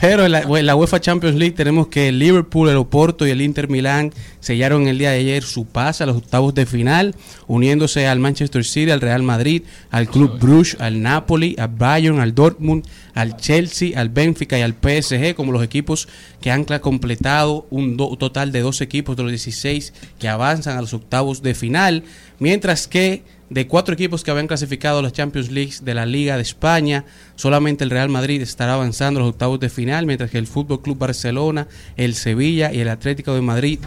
Pero 0.00 0.24
en 0.24 0.66
la, 0.66 0.76
UEFA 0.76 1.00
Champions 1.00 1.36
League 1.36 1.56
tenemos 1.56 1.88
que 1.88 2.08
el 2.08 2.20
Liverpool, 2.20 2.68
el 2.68 2.76
Oporto 2.76 3.26
y 3.26 3.30
el 3.30 3.40
Inter 3.40 3.68
Milán 3.68 4.12
sellaron 4.38 4.86
el 4.86 4.96
día 4.96 5.10
de 5.10 5.18
ayer 5.18 5.42
su 5.42 5.66
pase 5.66 6.04
a 6.04 6.06
los 6.06 6.16
octavos 6.16 6.54
de 6.54 6.66
final, 6.66 7.16
uniéndose 7.48 8.06
al 8.06 8.20
Manchester 8.20 8.64
City, 8.64 8.92
al 8.92 9.00
Real 9.00 9.24
Madrid, 9.24 9.64
al 9.90 10.08
Club 10.08 10.38
Bruges, 10.38 10.76
al 10.80 11.02
Napoli, 11.02 11.56
al 11.58 11.68
Bayern, 11.68 12.20
al 12.20 12.32
Dortmund, 12.34 12.86
al 13.14 13.36
Chelsea, 13.36 13.98
al 13.98 14.08
Benfica 14.08 14.56
y 14.56 14.62
al 14.62 14.74
PSG 14.74 15.34
como 15.34 15.50
los 15.50 15.64
equipos 15.64 16.08
que 16.40 16.52
han 16.52 16.64
completado 16.64 17.66
un 17.70 17.96
total 17.96 18.52
de 18.52 18.60
dos 18.60 18.80
equipos 18.80 19.16
de 19.16 19.24
los 19.24 19.32
16 19.32 19.92
que 20.20 20.28
avanzan 20.28 20.78
a 20.78 20.80
los 20.80 20.94
octavos 20.94 21.42
de 21.42 21.54
final, 21.54 22.04
mientras 22.38 22.86
que 22.86 23.24
de 23.50 23.66
cuatro 23.66 23.94
equipos 23.94 24.22
que 24.22 24.30
habían 24.30 24.46
clasificado 24.46 24.98
a 24.98 25.02
las 25.02 25.12
Champions 25.12 25.50
League 25.50 25.74
de 25.82 25.94
la 25.94 26.06
Liga 26.06 26.36
de 26.36 26.42
España, 26.42 27.04
solamente 27.34 27.84
el 27.84 27.90
Real 27.90 28.08
Madrid 28.08 28.42
estará 28.42 28.74
avanzando 28.74 29.20
a 29.20 29.22
los 29.22 29.30
octavos 29.30 29.58
de 29.60 29.70
final, 29.70 30.06
mientras 30.06 30.30
que 30.30 30.38
el 30.38 30.46
Fútbol 30.46 30.82
Club 30.82 30.98
Barcelona, 30.98 31.66
el 31.96 32.14
Sevilla 32.14 32.72
y 32.72 32.80
el 32.80 32.88
Atlético 32.88 33.34
de 33.34 33.42
Madrid 33.42 33.78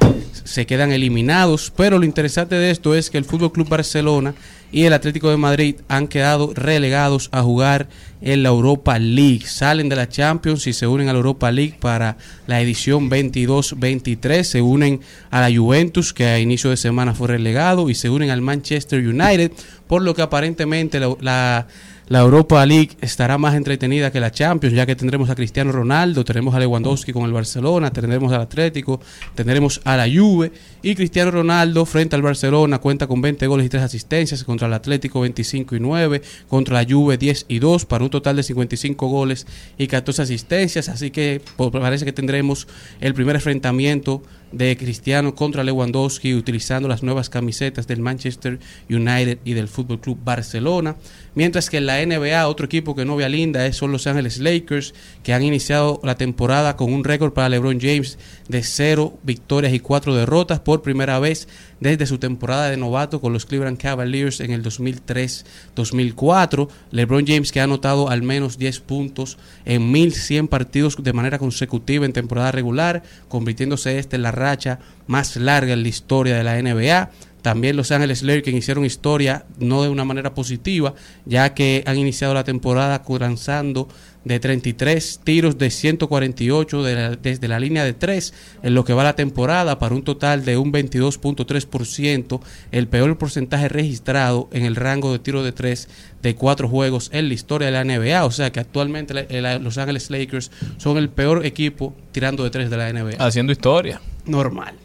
se 0.43 0.65
quedan 0.65 0.91
eliminados. 0.91 1.71
Pero 1.75 1.99
lo 1.99 2.05
interesante 2.05 2.55
de 2.55 2.71
esto 2.71 2.95
es 2.95 3.09
que 3.09 3.17
el 3.17 3.25
Fútbol 3.25 3.51
Club 3.51 3.69
Barcelona 3.69 4.33
y 4.71 4.85
el 4.85 4.93
Atlético 4.93 5.29
de 5.29 5.37
Madrid 5.37 5.75
han 5.87 6.07
quedado 6.07 6.53
relegados 6.53 7.29
a 7.31 7.41
jugar 7.41 7.87
en 8.21 8.43
la 8.43 8.49
Europa 8.49 8.97
League. 8.99 9.45
Salen 9.45 9.89
de 9.89 9.95
la 9.95 10.07
Champions 10.07 10.67
y 10.67 10.73
se 10.73 10.87
unen 10.87 11.09
a 11.09 11.13
la 11.13 11.17
Europa 11.17 11.51
League 11.51 11.75
para 11.79 12.17
la 12.47 12.61
edición 12.61 13.09
22-23. 13.09 14.43
Se 14.43 14.61
unen 14.61 15.01
a 15.29 15.41
la 15.41 15.55
Juventus, 15.55 16.13
que 16.13 16.25
a 16.25 16.39
inicio 16.39 16.69
de 16.69 16.77
semana 16.77 17.13
fue 17.13 17.29
relegado, 17.29 17.89
y 17.89 17.95
se 17.95 18.09
unen 18.09 18.29
al 18.29 18.41
Manchester 18.41 19.05
United, 19.05 19.51
por 19.87 20.01
lo 20.01 20.13
que 20.13 20.21
aparentemente 20.21 20.99
la 20.99 21.67
la 22.11 22.19
Europa 22.19 22.65
League 22.65 22.97
estará 22.99 23.37
más 23.37 23.55
entretenida 23.55 24.11
que 24.11 24.19
la 24.19 24.31
Champions, 24.31 24.75
ya 24.75 24.85
que 24.85 24.97
tendremos 24.97 25.29
a 25.29 25.35
Cristiano 25.35 25.71
Ronaldo, 25.71 26.25
tendremos 26.25 26.53
a 26.53 26.59
Lewandowski 26.59 27.13
con 27.13 27.23
el 27.23 27.31
Barcelona, 27.31 27.93
tendremos 27.93 28.33
al 28.33 28.41
Atlético, 28.41 28.99
tendremos 29.33 29.79
a 29.85 29.95
la 29.95 30.07
Juve 30.13 30.51
y 30.83 30.95
Cristiano 30.95 31.31
Ronaldo 31.31 31.85
frente 31.85 32.15
al 32.15 32.21
Barcelona 32.21 32.79
cuenta 32.79 33.07
con 33.07 33.21
20 33.21 33.47
goles 33.47 33.65
y 33.65 33.69
3 33.69 33.83
asistencias 33.83 34.43
contra 34.43 34.67
el 34.67 34.73
Atlético 34.73 35.21
25 35.21 35.75
y 35.75 35.79
9, 35.79 36.21
contra 36.47 36.81
la 36.81 36.89
Juve 36.89 37.17
10 37.17 37.45
y 37.47 37.59
2 37.59 37.85
para 37.85 38.01
total 38.09 38.35
de 38.35 38.43
55 38.43 39.07
goles 39.07 39.47
y 39.77 39.87
14 39.87 40.21
asistencias, 40.23 40.89
así 40.89 41.11
que 41.11 41.41
pues, 41.55 41.71
parece 41.71 42.05
que 42.05 42.13
tendremos 42.13 42.67
el 42.99 43.13
primer 43.13 43.35
enfrentamiento 43.35 44.21
de 44.51 44.75
Cristiano 44.77 45.33
contra 45.33 45.63
Lewandowski 45.63 46.33
utilizando 46.35 46.87
las 46.89 47.03
nuevas 47.03 47.29
camisetas 47.29 47.87
del 47.87 48.01
Manchester 48.01 48.59
United 48.89 49.39
y 49.45 49.53
del 49.53 49.67
Fútbol 49.67 50.01
Club 50.01 50.19
Barcelona. 50.23 50.97
Mientras 51.35 51.69
que 51.69 51.77
en 51.77 51.85
la 51.85 52.05
NBA, 52.05 52.47
otro 52.47 52.65
equipo 52.65 52.95
que 52.95 53.05
no 53.05 53.15
vea 53.15 53.29
linda 53.29 53.65
es 53.65 53.77
son 53.77 53.91
Los 53.91 54.07
Ángeles 54.07 54.39
Lakers, 54.39 54.93
que 55.23 55.33
han 55.33 55.43
iniciado 55.43 55.99
la 56.03 56.15
temporada 56.15 56.75
con 56.75 56.91
un 56.91 57.03
récord 57.03 57.33
para 57.33 57.49
LeBron 57.49 57.79
James 57.79 58.17
de 58.51 58.61
0 58.61 59.17
victorias 59.23 59.73
y 59.73 59.79
4 59.79 60.13
derrotas 60.13 60.59
por 60.59 60.81
primera 60.81 61.17
vez 61.19 61.47
desde 61.79 62.05
su 62.05 62.19
temporada 62.19 62.69
de 62.69 62.77
novato 62.77 63.19
con 63.19 63.33
los 63.33 63.45
Cleveland 63.45 63.79
Cavaliers 63.79 64.41
en 64.41 64.51
el 64.51 64.63
2003-2004. 64.63 66.69
LeBron 66.91 67.25
James 67.25 67.51
que 67.51 67.61
ha 67.61 67.63
anotado 67.63 68.09
al 68.09 68.21
menos 68.21 68.59
10 68.59 68.79
puntos 68.81 69.39
en 69.65 69.91
1100 69.91 70.47
partidos 70.47 70.97
de 71.01 71.13
manera 71.13 71.39
consecutiva 71.39 72.05
en 72.05 72.13
temporada 72.13 72.51
regular, 72.51 73.01
convirtiéndose 73.27 73.97
este 73.97 74.17
en 74.17 74.23
la 74.23 74.31
racha 74.31 74.79
más 75.07 75.35
larga 75.37 75.73
en 75.73 75.81
la 75.81 75.89
historia 75.89 76.37
de 76.37 76.43
la 76.43 76.61
NBA. 76.61 77.09
También 77.41 77.75
Los 77.75 77.91
Ángeles 77.91 78.21
Lakers 78.21 78.55
hicieron 78.55 78.85
historia 78.85 79.45
no 79.57 79.81
de 79.81 79.89
una 79.89 80.05
manera 80.05 80.35
positiva, 80.35 80.93
ya 81.25 81.55
que 81.55 81.83
han 81.87 81.97
iniciado 81.97 82.35
la 82.35 82.43
temporada 82.43 83.01
lanzando 83.19 83.87
de 84.23 84.39
33 84.39 85.19
tiros 85.23 85.57
de 85.57 85.71
148 85.71 86.83
de 86.83 86.95
la- 86.95 87.15
desde 87.15 87.47
la 87.47 87.59
línea 87.59 87.83
de 87.83 87.93
3 87.93 88.33
en 88.61 88.75
lo 88.75 88.85
que 88.85 88.93
va 88.93 89.03
la 89.03 89.15
temporada 89.15 89.79
para 89.79 89.95
un 89.95 90.03
total 90.03 90.45
de 90.45 90.57
un 90.57 90.71
22.3%, 90.71 92.39
el 92.71 92.87
peor 92.87 93.17
porcentaje 93.17 93.67
registrado 93.69 94.47
en 94.51 94.63
el 94.65 94.75
rango 94.75 95.11
de 95.11 95.19
tiro 95.19 95.43
de 95.43 95.51
3 95.51 95.87
de 96.21 96.35
cuatro 96.35 96.67
juegos 96.69 97.09
en 97.13 97.27
la 97.29 97.33
historia 97.33 97.65
de 97.67 97.71
la 97.71 97.83
NBA. 97.83 98.25
O 98.25 98.31
sea 98.31 98.51
que 98.51 98.59
actualmente 98.59 99.13
la- 99.13 99.25
la- 99.41 99.59
Los 99.59 99.77
Ángeles 99.77 100.09
Lakers 100.09 100.51
son 100.77 100.97
el 100.97 101.09
peor 101.09 101.45
equipo 101.45 101.95
tirando 102.11 102.43
de 102.43 102.49
3 102.51 102.69
de 102.69 102.77
la 102.77 102.89
NBA. 102.89 103.17
Haciendo 103.25 103.51
historia. 103.51 104.01
Normal. 104.25 104.75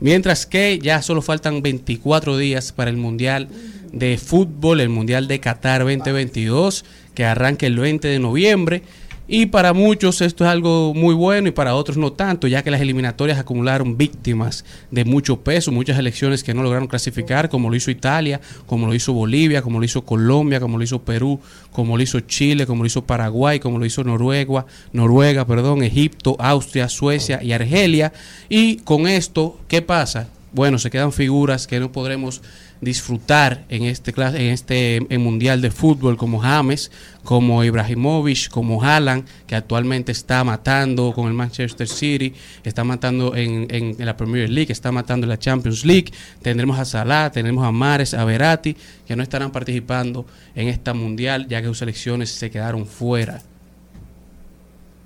Mientras 0.00 0.44
que 0.44 0.78
ya 0.78 1.00
solo 1.02 1.22
faltan 1.22 1.62
24 1.62 2.36
días 2.36 2.72
para 2.72 2.90
el 2.90 2.96
Mundial 2.98 3.48
de 3.92 4.18
Fútbol, 4.18 4.80
el 4.80 4.90
Mundial 4.90 5.26
de 5.26 5.40
Qatar 5.40 5.82
2022, 5.84 6.84
que 7.16 7.24
arranca 7.24 7.66
el 7.66 7.76
20 7.76 8.06
de 8.06 8.20
noviembre. 8.20 8.82
Y 9.28 9.46
para 9.46 9.72
muchos 9.72 10.20
esto 10.20 10.44
es 10.44 10.50
algo 10.50 10.94
muy 10.94 11.12
bueno 11.12 11.48
y 11.48 11.50
para 11.50 11.74
otros 11.74 11.96
no 11.96 12.12
tanto, 12.12 12.46
ya 12.46 12.62
que 12.62 12.70
las 12.70 12.80
eliminatorias 12.80 13.40
acumularon 13.40 13.96
víctimas 13.96 14.64
de 14.92 15.04
mucho 15.04 15.40
peso, 15.40 15.72
muchas 15.72 15.98
elecciones 15.98 16.44
que 16.44 16.54
no 16.54 16.62
lograron 16.62 16.86
clasificar, 16.86 17.48
como 17.48 17.68
lo 17.68 17.74
hizo 17.74 17.90
Italia, 17.90 18.40
como 18.66 18.86
lo 18.86 18.94
hizo 18.94 19.12
Bolivia, 19.12 19.62
como 19.62 19.80
lo 19.80 19.84
hizo 19.84 20.04
Colombia, 20.04 20.60
como 20.60 20.78
lo 20.78 20.84
hizo 20.84 21.02
Perú, 21.02 21.40
como 21.72 21.96
lo 21.96 22.04
hizo 22.04 22.20
Chile, 22.20 22.66
como 22.66 22.84
lo 22.84 22.86
hizo 22.86 23.04
Paraguay, 23.04 23.58
como 23.58 23.80
lo 23.80 23.86
hizo 23.86 24.04
Noruega, 24.04 24.64
Noruega, 24.92 25.44
perdón, 25.44 25.82
Egipto, 25.82 26.36
Austria, 26.38 26.88
Suecia 26.88 27.42
y 27.42 27.50
Argelia. 27.50 28.12
Y 28.48 28.76
con 28.76 29.08
esto, 29.08 29.58
¿qué 29.66 29.82
pasa? 29.82 30.28
Bueno, 30.52 30.78
se 30.78 30.88
quedan 30.88 31.12
figuras 31.12 31.66
que 31.66 31.80
no 31.80 31.90
podremos 31.90 32.42
disfrutar 32.80 33.64
en 33.68 33.84
este 33.84 34.12
en 34.16 34.52
este 34.52 35.06
mundial 35.18 35.60
de 35.62 35.70
fútbol 35.70 36.16
como 36.16 36.38
James, 36.40 36.90
como 37.24 37.62
Ibrahimovic, 37.64 38.48
como 38.50 38.82
Haaland, 38.82 39.24
que 39.46 39.56
actualmente 39.56 40.12
está 40.12 40.44
matando 40.44 41.12
con 41.14 41.28
el 41.28 41.34
Manchester 41.34 41.88
City, 41.88 42.34
está 42.64 42.84
matando 42.84 43.34
en, 43.34 43.66
en- 43.70 43.96
la 44.04 44.16
Premier 44.16 44.50
League, 44.50 44.72
está 44.72 44.92
matando 44.92 45.24
en 45.24 45.30
la 45.30 45.38
Champions 45.38 45.84
League. 45.84 46.12
Tendremos 46.42 46.78
a 46.78 46.84
Salah, 46.84 47.30
tendremos 47.30 47.64
a 47.64 47.72
Mares, 47.72 48.12
a 48.14 48.24
Verratti, 48.24 48.76
que 49.06 49.16
no 49.16 49.22
estarán 49.22 49.50
participando 49.50 50.26
en 50.54 50.68
esta 50.68 50.92
mundial, 50.94 51.46
ya 51.48 51.60
que 51.62 51.68
sus 51.68 51.78
selecciones 51.78 52.30
se 52.30 52.50
quedaron 52.50 52.86
fuera. 52.86 53.42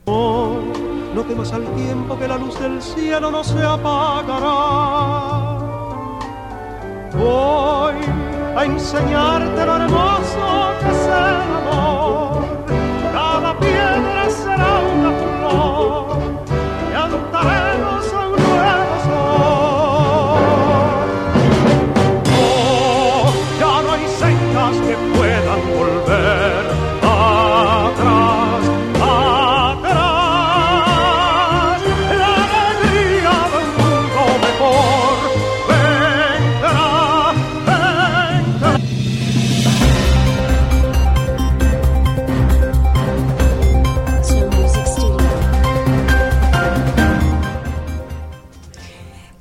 No 0.06 1.22
temas 1.28 1.52
al 1.52 1.64
tiempo 1.76 2.18
que 2.18 2.26
la 2.28 2.36
luz 2.38 2.58
del 2.58 2.80
cielo 2.82 3.30
no 3.30 3.44
se 3.44 3.62
apagará. 3.62 5.69
Voy 7.12 7.96
a 8.56 8.64
enseñarte 8.64 9.66
lo 9.66 9.76
hermoso 9.76 10.74
que 10.80 10.88
es 10.90 11.06
el 11.06 11.36
amor. 11.58 12.39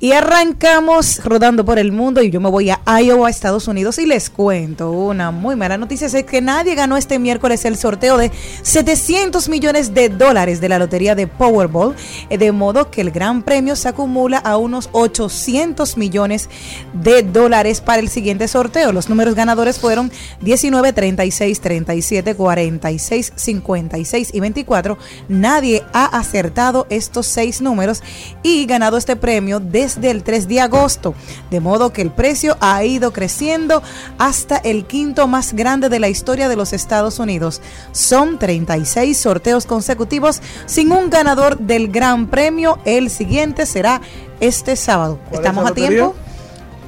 Y 0.01 0.13
arrancamos 0.13 1.21
rodando 1.25 1.65
por 1.65 1.77
el 1.77 1.91
mundo 1.91 2.21
y 2.21 2.29
yo 2.29 2.39
me 2.39 2.49
voy 2.49 2.69
a 2.69 2.79
Iowa, 3.01 3.29
Estados 3.29 3.67
Unidos 3.67 3.99
y 3.99 4.05
les 4.05 4.29
cuento 4.29 4.91
una 4.91 5.31
muy 5.31 5.57
mala 5.57 5.77
noticia, 5.77 6.07
es 6.07 6.23
que 6.23 6.39
nadie 6.39 6.73
ganó 6.73 6.95
este 6.95 7.19
miércoles 7.19 7.65
el 7.65 7.75
sorteo 7.75 8.17
de 8.17 8.31
700 8.61 9.49
millones 9.49 9.93
de 9.93 10.07
dólares 10.07 10.61
de 10.61 10.69
la 10.69 10.79
lotería 10.79 11.15
de 11.15 11.27
Powerball, 11.27 11.95
eh, 12.29 12.37
de 12.37 12.53
modo 12.53 12.89
que 12.89 13.01
el 13.01 13.11
gran 13.11 13.41
premio 13.43 13.75
se 13.75 13.89
acumula 13.89 14.37
a 14.37 14.55
unos 14.55 14.87
800 14.93 15.97
millones 15.97 16.49
de 16.93 17.21
dólares 17.21 17.81
para 17.81 17.99
el 17.99 18.07
siguiente 18.07 18.47
sorteo. 18.47 18.93
Los 18.93 19.09
números 19.09 19.35
ganadores 19.35 19.79
fueron 19.79 20.13
19, 20.39 20.93
36, 20.93 21.59
37, 21.59 22.35
46, 22.35 23.33
56 23.35 24.29
y 24.33 24.39
24. 24.39 24.97
Nadie 25.27 25.83
ha 25.91 26.05
acertado 26.05 26.87
estos 26.89 27.27
seis 27.27 27.59
números 27.59 28.01
y 28.43 28.65
ganado 28.65 28.95
este 28.95 29.17
premio 29.17 29.59
desde 29.95 30.11
el 30.11 30.23
3 30.23 30.47
de 30.47 30.61
agosto, 30.61 31.15
de 31.49 31.59
modo 31.59 31.91
que 31.91 32.01
el 32.01 32.11
precio 32.11 32.57
ha 32.59 32.83
ido 32.83 33.11
creciendo 33.11 33.81
hasta 34.17 34.57
el 34.57 34.85
quinto 34.85 35.27
más 35.27 35.53
grande 35.53 35.89
de 35.89 35.99
la 35.99 36.09
historia 36.09 36.47
de 36.47 36.55
los 36.55 36.73
Estados 36.73 37.19
Unidos. 37.19 37.61
Son 37.91 38.37
36 38.37 39.17
sorteos 39.17 39.65
consecutivos 39.65 40.41
sin 40.65 40.91
un 40.91 41.09
ganador 41.09 41.57
del 41.57 41.87
Gran 41.89 42.27
Premio. 42.27 42.79
El 42.85 43.09
siguiente 43.09 43.65
será 43.65 44.01
este 44.39 44.75
sábado. 44.75 45.19
¿Cuál 45.29 45.33
es 45.33 45.39
¿Estamos 45.39 45.71
a 45.71 45.73
tiempo? 45.73 46.15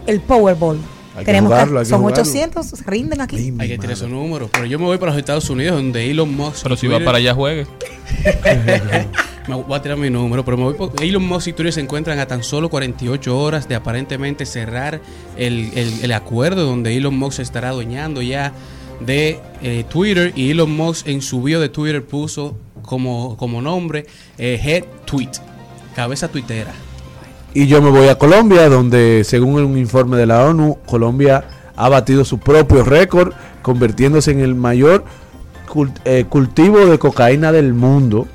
El 0.06 0.22
Powerball. 0.22 0.80
Hay 1.14 1.20
que 1.20 1.26
Tenemos 1.26 1.50
que- 1.50 1.56
jugarlo, 1.56 1.80
hay 1.80 1.86
que 1.86 1.90
son 1.90 2.00
jugarlo. 2.02 2.22
800, 2.22 2.86
rinden 2.86 3.22
aquí. 3.22 3.54
Hay 3.60 3.68
que 3.68 3.78
tirar 3.78 3.92
esos 3.92 4.10
números. 4.10 4.50
Pero 4.54 4.66
yo 4.66 4.80
me 4.80 4.86
voy 4.86 4.98
para 4.98 5.12
los 5.12 5.20
Estados 5.20 5.50
Unidos, 5.50 5.76
donde 5.76 6.10
Elon 6.10 6.34
Musk. 6.36 6.64
Pero 6.64 6.78
si 6.78 6.88
va 6.88 7.00
para 7.00 7.18
allá, 7.18 7.34
juegue. 7.34 7.68
me 9.48 9.56
voy 9.56 9.76
a 9.78 9.82
tirar 9.82 9.98
mi 9.98 10.10
número, 10.10 10.46
pero 10.46 10.58
me 10.58 10.64
voy 10.64 10.74
por- 10.76 10.94
Elon 11.04 11.24
Musk 11.28 11.48
y 11.48 11.54
Twitter 11.54 11.74
se 11.74 11.82
encuentran 11.82 12.20
a 12.20 12.28
tan 12.28 12.44
solo 12.44 12.70
48 12.70 13.38
horas 13.38 13.68
de 13.68 13.76
aparentemente 13.76 14.46
cerrar 14.46 15.02
el, 15.38 15.72
el- 15.76 16.04
el 16.04 16.12
acuerdo 16.14 16.66
donde 16.66 16.96
Elon 16.96 17.18
Musk 17.18 17.38
se 17.38 17.42
estará 17.44 17.70
adueñando 17.70 18.22
ya 18.22 18.54
de 19.00 19.40
eh, 19.64 19.84
Twitter 19.90 20.32
y 20.36 20.52
Elon 20.52 20.72
Musk 20.72 21.08
en 21.08 21.22
su 21.22 21.42
bio 21.42 21.60
de 21.60 21.70
Twitter 21.70 22.06
puso 22.06 22.56
como, 22.84 23.36
como 23.38 23.62
nombre 23.62 24.06
eh, 24.38 24.60
Head 24.64 24.84
Tweet, 25.06 25.32
cabeza 25.96 26.28
tuitera. 26.28 26.72
Y 27.54 27.68
yo 27.68 27.82
me 27.82 27.90
voy 27.90 28.08
a 28.08 28.18
Colombia, 28.18 28.70
donde 28.70 29.24
según 29.26 29.56
un 29.64 29.78
informe 29.78 30.18
de 30.18 30.26
la 30.26 30.46
ONU, 30.46 30.78
Colombia 30.86 31.44
ha 31.76 31.90
batido 31.90 32.24
su 32.24 32.40
propio 32.40 32.84
récord, 32.84 33.34
convirtiéndose 33.62 34.32
en 34.32 34.40
el 34.40 34.56
mayor 34.56 35.04
eh, 36.06 36.26
cultivo 36.30 36.86
de 36.86 36.98
cocaína 37.00 37.52
del 37.52 37.74
mundo. 37.74 38.28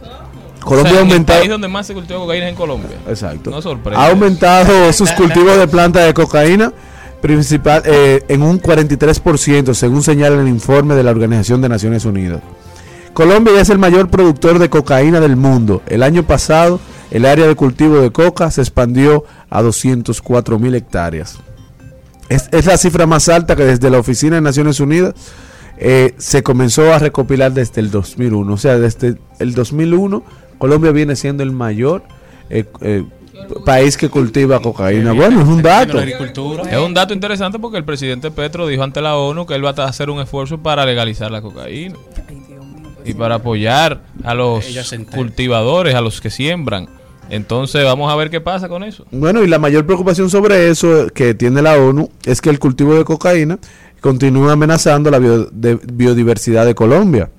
Colombia 0.60 0.92
O 0.92 0.94
sea, 0.94 1.00
ha 1.00 1.02
en 1.02 1.06
el 1.06 1.12
aumentado, 1.12 1.38
país 1.40 1.50
donde 1.50 1.68
más 1.68 1.86
se 1.86 1.94
cultiva 1.94 2.18
cocaína 2.18 2.46
es 2.46 2.50
en 2.50 2.56
Colombia. 2.56 2.96
Exacto. 3.08 3.50
No 3.50 3.62
sorprende. 3.62 4.00
ha 4.00 4.10
aumentado 4.10 4.92
sus 4.92 5.12
cultivos 5.12 5.56
de 5.56 5.68
planta 5.68 6.04
de 6.04 6.12
cocaína 6.12 6.72
principal 7.20 7.82
eh, 7.84 8.24
en 8.28 8.42
un 8.42 8.60
43%, 8.60 9.74
según 9.74 10.02
señala 10.02 10.40
el 10.40 10.48
informe 10.48 10.94
de 10.94 11.02
la 11.02 11.10
Organización 11.10 11.62
de 11.62 11.68
Naciones 11.68 12.04
Unidas. 12.04 12.40
Colombia 13.14 13.60
es 13.60 13.70
el 13.70 13.78
mayor 13.78 14.10
productor 14.10 14.58
de 14.58 14.68
cocaína 14.68 15.20
del 15.20 15.36
mundo. 15.36 15.82
El 15.86 16.02
año 16.02 16.22
pasado, 16.24 16.80
el 17.10 17.24
área 17.24 17.46
de 17.46 17.54
cultivo 17.54 18.00
de 18.00 18.10
coca 18.10 18.50
se 18.50 18.60
expandió 18.60 19.24
a 19.50 19.62
204 19.62 20.58
mil 20.58 20.74
hectáreas. 20.74 21.38
Es, 22.28 22.48
es 22.52 22.66
la 22.66 22.76
cifra 22.76 23.06
más 23.06 23.28
alta 23.28 23.54
que 23.54 23.64
desde 23.64 23.90
la 23.90 23.98
Oficina 23.98 24.36
de 24.36 24.42
Naciones 24.42 24.80
Unidas 24.80 25.14
eh, 25.78 26.14
se 26.16 26.42
comenzó 26.42 26.92
a 26.92 26.98
recopilar 26.98 27.52
desde 27.52 27.80
el 27.80 27.90
2001. 27.90 28.52
O 28.52 28.56
sea, 28.56 28.78
desde 28.78 29.16
el 29.38 29.54
2001, 29.54 30.22
Colombia 30.58 30.90
viene 30.92 31.16
siendo 31.16 31.42
el 31.42 31.52
mayor 31.52 32.02
eh, 32.48 32.64
eh, 32.80 33.04
país 33.64 33.96
que 33.96 34.08
cultiva 34.08 34.60
cocaína. 34.60 35.12
Bueno, 35.12 35.42
es 35.42 35.48
un 35.48 35.62
dato. 35.62 36.00
Es 36.00 36.78
un 36.78 36.94
dato 36.94 37.12
interesante 37.12 37.58
porque 37.58 37.76
el 37.76 37.84
presidente 37.84 38.30
Petro 38.30 38.66
dijo 38.66 38.82
ante 38.82 39.02
la 39.02 39.16
ONU 39.16 39.44
que 39.44 39.54
él 39.54 39.64
va 39.64 39.74
a 39.76 39.88
hacer 39.88 40.08
un 40.08 40.20
esfuerzo 40.20 40.58
para 40.58 40.86
legalizar 40.86 41.30
la 41.30 41.42
cocaína. 41.42 41.96
y 43.04 43.14
para 43.14 43.36
apoyar 43.36 44.00
a 44.24 44.34
los 44.34 44.64
cultivadores, 45.14 45.94
a 45.94 46.00
los 46.00 46.20
que 46.20 46.30
siembran. 46.30 46.88
Entonces 47.30 47.84
vamos 47.84 48.12
a 48.12 48.16
ver 48.16 48.30
qué 48.30 48.40
pasa 48.40 48.68
con 48.68 48.82
eso. 48.84 49.04
Bueno, 49.10 49.42
y 49.42 49.48
la 49.48 49.58
mayor 49.58 49.84
preocupación 49.86 50.30
sobre 50.30 50.68
eso 50.70 51.08
que 51.14 51.34
tiene 51.34 51.60
la 51.62 51.76
ONU 51.78 52.08
es 52.24 52.40
que 52.40 52.50
el 52.50 52.58
cultivo 52.58 52.94
de 52.94 53.04
cocaína 53.04 53.58
continúa 54.00 54.52
amenazando 54.52 55.10
la 55.10 55.18
bio- 55.18 55.48
de- 55.50 55.74
biodiversidad 55.92 56.64
de 56.66 56.74
Colombia 56.74 57.30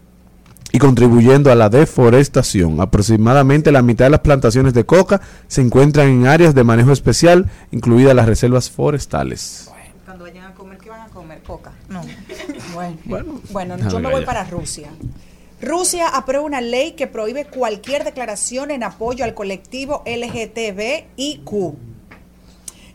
y 0.74 0.80
contribuyendo 0.80 1.50
a 1.52 1.56
la 1.56 1.70
deforestación. 1.70 2.82
Aproximadamente 2.82 3.72
la 3.72 3.82
mitad 3.82 4.06
de 4.06 4.12
las 4.12 4.20
plantaciones 4.20 4.74
de 4.74 4.86
coca 4.86 5.22
se 5.48 5.62
encuentran 5.62 6.08
en 6.10 6.28
áreas 6.28 6.54
de 6.54 6.64
manejo 6.66 6.92
especial, 6.92 7.50
incluidas 7.72 8.14
las 8.14 8.26
reservas 8.26 8.70
forestales. 8.70 9.72
Cuando 10.04 10.26
vayan 10.26 10.46
a 10.46 10.54
comer, 10.54 10.78
¿qué 10.80 10.90
van 10.90 11.02
a 11.02 11.08
comer? 11.08 11.40
Coca. 11.48 11.72
No. 11.88 12.02
Bueno, 13.08 13.40
Bueno, 13.52 13.78
yo 13.90 14.00
me 14.00 14.12
voy 14.12 14.26
para 14.26 14.44
Rusia. 14.44 14.90
Rusia 15.60 16.08
aprueba 16.08 16.46
una 16.46 16.62
ley 16.62 16.92
que 16.92 17.08
prohíbe 17.08 17.46
cualquier 17.46 18.04
declaración 18.04 18.70
en 18.70 18.84
apoyo 18.84 19.26
al 19.26 19.34
colectivo 19.34 20.04
LGTBIQ. 20.06 21.74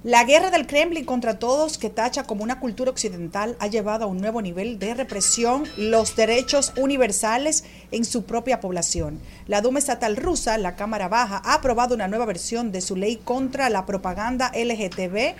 La 0.04 0.22
guerra 0.22 0.52
del 0.52 0.68
Kremlin 0.68 1.04
contra 1.04 1.40
todos, 1.40 1.76
que 1.76 1.90
tacha 1.90 2.22
como 2.22 2.44
una 2.44 2.60
cultura 2.60 2.92
occidental, 2.92 3.56
ha 3.58 3.66
llevado 3.66 4.04
a 4.04 4.08
un 4.08 4.18
nuevo 4.18 4.42
nivel 4.42 4.78
de 4.78 4.94
represión 4.94 5.64
los 5.76 6.14
derechos 6.14 6.72
universales 6.76 7.64
en 7.90 8.04
su 8.04 8.24
propia 8.24 8.60
población. 8.60 9.20
La 9.48 9.60
Duma 9.60 9.80
Estatal 9.80 10.16
rusa, 10.16 10.56
la 10.56 10.76
Cámara 10.76 11.08
Baja, 11.08 11.42
ha 11.44 11.54
aprobado 11.54 11.96
una 11.96 12.06
nueva 12.06 12.26
versión 12.26 12.70
de 12.70 12.80
su 12.80 12.94
ley 12.94 13.16
contra 13.16 13.70
la 13.70 13.86
propaganda 13.86 14.52
LGTB 14.54 15.34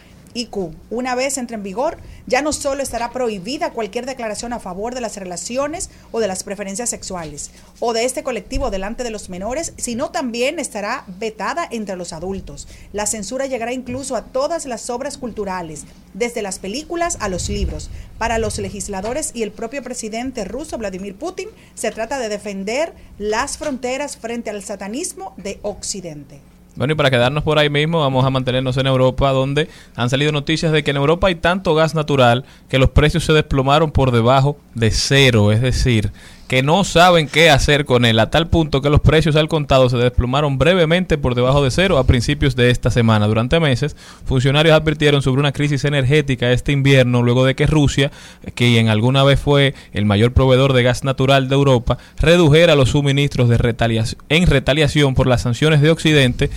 Una 0.90 1.14
vez 1.14 1.36
entre 1.36 1.56
en 1.56 1.62
vigor, 1.62 1.98
ya 2.26 2.40
no 2.40 2.52
solo 2.52 2.82
estará 2.82 3.10
prohibida 3.10 3.72
cualquier 3.72 4.06
declaración 4.06 4.52
a 4.52 4.60
favor 4.60 4.94
de 4.94 5.00
las 5.00 5.16
relaciones 5.16 5.90
o 6.10 6.20
de 6.20 6.26
las 6.26 6.42
preferencias 6.42 6.90
sexuales 6.90 7.50
o 7.80 7.92
de 7.92 8.04
este 8.04 8.22
colectivo 8.22 8.70
delante 8.70 9.04
de 9.04 9.10
los 9.10 9.28
menores, 9.28 9.74
sino 9.76 10.10
también 10.10 10.58
estará 10.58 11.04
vetada 11.18 11.68
entre 11.70 11.96
los 11.96 12.12
adultos. 12.12 12.68
La 12.92 13.06
censura 13.06 13.46
llegará 13.46 13.72
incluso 13.72 14.16
a 14.16 14.24
todas 14.24 14.64
las 14.64 14.88
obras 14.88 15.18
culturales, 15.18 15.84
desde 16.14 16.42
las 16.42 16.58
películas 16.58 17.18
a 17.20 17.28
los 17.28 17.48
libros. 17.48 17.90
Para 18.18 18.38
los 18.38 18.58
legisladores 18.58 19.32
y 19.34 19.42
el 19.42 19.52
propio 19.52 19.82
presidente 19.82 20.44
ruso 20.44 20.78
Vladimir 20.78 21.16
Putin, 21.16 21.48
se 21.74 21.90
trata 21.90 22.18
de 22.18 22.28
defender 22.28 22.94
las 23.18 23.58
fronteras 23.58 24.16
frente 24.16 24.50
al 24.50 24.62
satanismo 24.62 25.34
de 25.36 25.58
Occidente. 25.62 26.51
Bueno, 26.74 26.94
y 26.94 26.96
para 26.96 27.10
quedarnos 27.10 27.44
por 27.44 27.58
ahí 27.58 27.68
mismo, 27.68 28.00
vamos 28.00 28.24
a 28.24 28.30
mantenernos 28.30 28.76
en 28.78 28.86
Europa, 28.86 29.30
donde 29.30 29.68
han 29.94 30.08
salido 30.08 30.32
noticias 30.32 30.72
de 30.72 30.82
que 30.82 30.90
en 30.90 30.96
Europa 30.96 31.26
hay 31.26 31.34
tanto 31.34 31.74
gas 31.74 31.94
natural 31.94 32.44
que 32.70 32.78
los 32.78 32.90
precios 32.90 33.24
se 33.24 33.34
desplomaron 33.34 33.90
por 33.90 34.10
debajo 34.10 34.56
de 34.74 34.90
cero, 34.90 35.52
es 35.52 35.60
decir, 35.60 36.12
que 36.52 36.62
no 36.62 36.84
saben 36.84 37.28
qué 37.28 37.48
hacer 37.48 37.86
con 37.86 38.04
él, 38.04 38.18
a 38.18 38.28
tal 38.28 38.46
punto 38.46 38.82
que 38.82 38.90
los 38.90 39.00
precios 39.00 39.36
al 39.36 39.48
contado 39.48 39.88
se 39.88 39.96
desplomaron 39.96 40.58
brevemente 40.58 41.16
por 41.16 41.34
debajo 41.34 41.64
de 41.64 41.70
cero 41.70 41.96
a 41.96 42.06
principios 42.06 42.56
de 42.56 42.68
esta 42.68 42.90
semana. 42.90 43.26
Durante 43.26 43.58
meses, 43.58 43.96
funcionarios 44.26 44.76
advirtieron 44.76 45.22
sobre 45.22 45.40
una 45.40 45.52
crisis 45.52 45.82
energética 45.86 46.52
este 46.52 46.72
invierno, 46.72 47.22
luego 47.22 47.46
de 47.46 47.54
que 47.54 47.66
Rusia, 47.66 48.10
que 48.54 48.78
en 48.78 48.90
alguna 48.90 49.24
vez 49.24 49.40
fue 49.40 49.72
el 49.94 50.04
mayor 50.04 50.34
proveedor 50.34 50.74
de 50.74 50.82
gas 50.82 51.04
natural 51.04 51.48
de 51.48 51.54
Europa, 51.54 51.96
redujera 52.18 52.74
los 52.74 52.90
suministros 52.90 53.48
de 53.48 53.56
retaliación, 53.56 54.20
en 54.28 54.46
retaliación 54.46 55.14
por 55.14 55.28
las 55.28 55.40
sanciones 55.40 55.80
de 55.80 55.88
Occidente 55.88 56.50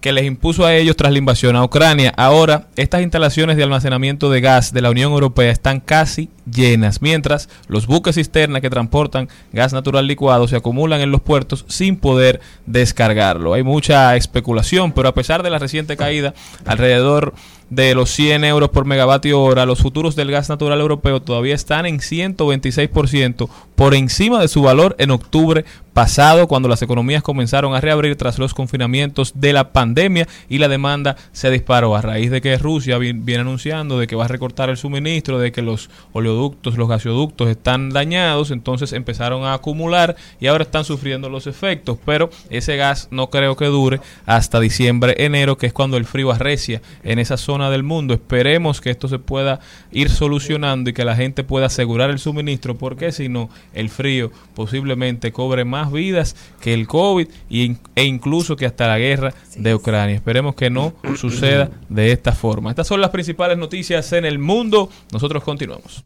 que 0.00 0.12
les 0.12 0.24
impuso 0.24 0.64
a 0.64 0.74
ellos 0.74 0.96
tras 0.96 1.12
la 1.12 1.18
invasión 1.18 1.56
a 1.56 1.64
Ucrania. 1.64 2.12
Ahora, 2.16 2.68
estas 2.76 3.02
instalaciones 3.02 3.56
de 3.56 3.64
almacenamiento 3.64 4.30
de 4.30 4.40
gas 4.40 4.72
de 4.72 4.80
la 4.80 4.90
Unión 4.90 5.12
Europea 5.12 5.50
están 5.50 5.80
casi 5.80 6.30
llenas, 6.50 7.02
mientras 7.02 7.48
los 7.66 7.86
buques 7.86 8.14
cisterna 8.14 8.60
que 8.60 8.70
transportan 8.70 9.28
gas 9.52 9.72
natural 9.72 10.06
licuado 10.06 10.48
se 10.48 10.56
acumulan 10.56 11.00
en 11.00 11.10
los 11.10 11.20
puertos 11.20 11.64
sin 11.68 11.96
poder 11.96 12.40
descargarlo. 12.66 13.54
Hay 13.54 13.62
mucha 13.62 14.14
especulación, 14.16 14.92
pero 14.92 15.08
a 15.08 15.14
pesar 15.14 15.42
de 15.42 15.50
la 15.50 15.58
reciente 15.58 15.96
caída, 15.96 16.32
alrededor 16.64 17.34
de 17.70 17.94
los 17.94 18.10
100 18.10 18.44
euros 18.44 18.70
por 18.70 18.86
megavatio 18.86 19.42
hora, 19.42 19.66
los 19.66 19.80
futuros 19.80 20.16
del 20.16 20.30
gas 20.30 20.48
natural 20.48 20.80
europeo 20.80 21.20
todavía 21.20 21.54
están 21.54 21.84
en 21.86 21.98
126% 21.98 23.48
por 23.74 23.94
encima 23.94 24.40
de 24.40 24.48
su 24.48 24.62
valor 24.62 24.96
en 24.98 25.10
octubre 25.10 25.64
pasado, 25.98 26.46
cuando 26.46 26.68
las 26.68 26.80
economías 26.80 27.24
comenzaron 27.24 27.74
a 27.74 27.80
reabrir 27.80 28.14
tras 28.14 28.38
los 28.38 28.54
confinamientos 28.54 29.32
de 29.34 29.52
la 29.52 29.72
pandemia 29.72 30.28
y 30.48 30.58
la 30.58 30.68
demanda 30.68 31.16
se 31.32 31.50
disparó 31.50 31.96
a 31.96 32.02
raíz 32.02 32.30
de 32.30 32.40
que 32.40 32.56
Rusia 32.56 32.98
vi- 32.98 33.14
viene 33.14 33.40
anunciando 33.40 33.98
de 33.98 34.06
que 34.06 34.14
va 34.14 34.26
a 34.26 34.28
recortar 34.28 34.70
el 34.70 34.76
suministro, 34.76 35.40
de 35.40 35.50
que 35.50 35.60
los 35.60 35.90
oleoductos, 36.12 36.76
los 36.78 36.88
gasoductos 36.88 37.48
están 37.48 37.90
dañados, 37.90 38.52
entonces 38.52 38.92
empezaron 38.92 39.42
a 39.42 39.54
acumular 39.54 40.14
y 40.38 40.46
ahora 40.46 40.62
están 40.62 40.84
sufriendo 40.84 41.28
los 41.30 41.48
efectos, 41.48 41.98
pero 42.06 42.30
ese 42.48 42.76
gas 42.76 43.08
no 43.10 43.28
creo 43.28 43.56
que 43.56 43.64
dure 43.64 44.00
hasta 44.24 44.60
diciembre, 44.60 45.16
enero, 45.18 45.58
que 45.58 45.66
es 45.66 45.72
cuando 45.72 45.96
el 45.96 46.04
frío 46.04 46.30
arrecia 46.30 46.80
en 47.02 47.18
esa 47.18 47.36
zona 47.36 47.70
del 47.70 47.82
mundo. 47.82 48.14
Esperemos 48.14 48.80
que 48.80 48.90
esto 48.90 49.08
se 49.08 49.18
pueda 49.18 49.58
ir 49.90 50.10
solucionando 50.10 50.90
y 50.90 50.92
que 50.92 51.04
la 51.04 51.16
gente 51.16 51.42
pueda 51.42 51.66
asegurar 51.66 52.10
el 52.10 52.20
suministro, 52.20 52.76
porque 52.76 53.10
si 53.10 53.28
no, 53.28 53.50
el 53.74 53.88
frío 53.90 54.30
posiblemente 54.54 55.32
cobre 55.32 55.64
más 55.64 55.87
vidas 55.92 56.36
que 56.60 56.74
el 56.74 56.86
COVID 56.86 57.28
e 57.50 58.04
incluso 58.04 58.56
que 58.56 58.66
hasta 58.66 58.86
la 58.86 58.98
guerra 58.98 59.34
de 59.56 59.74
Ucrania. 59.74 60.14
Esperemos 60.14 60.54
que 60.54 60.70
no 60.70 60.94
suceda 61.16 61.70
de 61.88 62.12
esta 62.12 62.32
forma. 62.32 62.70
Estas 62.70 62.86
son 62.86 63.00
las 63.00 63.10
principales 63.10 63.58
noticias 63.58 64.12
en 64.12 64.24
el 64.24 64.38
mundo. 64.38 64.90
Nosotros 65.12 65.42
continuamos. 65.42 66.04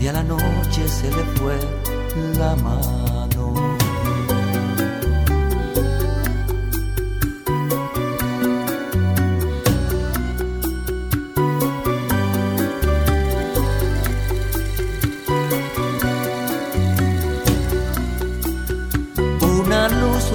y 0.00 0.06
a 0.06 0.12
la 0.12 0.22
noche 0.22 0.86
se 0.86 1.10
le 1.10 1.24
fue 1.36 1.58
la 2.38 2.54
mano. 2.56 3.17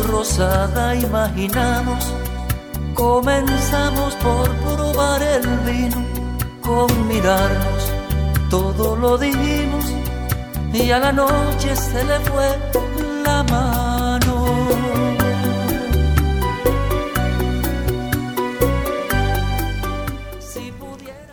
Rosada 0.04 0.96
imaginamos, 0.96 2.14
comenzamos 2.94 4.16
por 4.16 4.50
probar 4.58 5.22
el 5.22 5.48
vino, 5.66 6.06
con 6.62 7.08
mirarnos 7.08 7.92
todo 8.50 8.96
lo 8.96 9.18
dijimos 9.18 9.84
y 10.74 10.92
a 10.92 11.00
la 11.00 11.12
noche 11.12 11.76
se 11.76 12.04
le 12.04 12.20
fue 12.20 12.48
la 13.24 13.44
mano. 13.44 14.24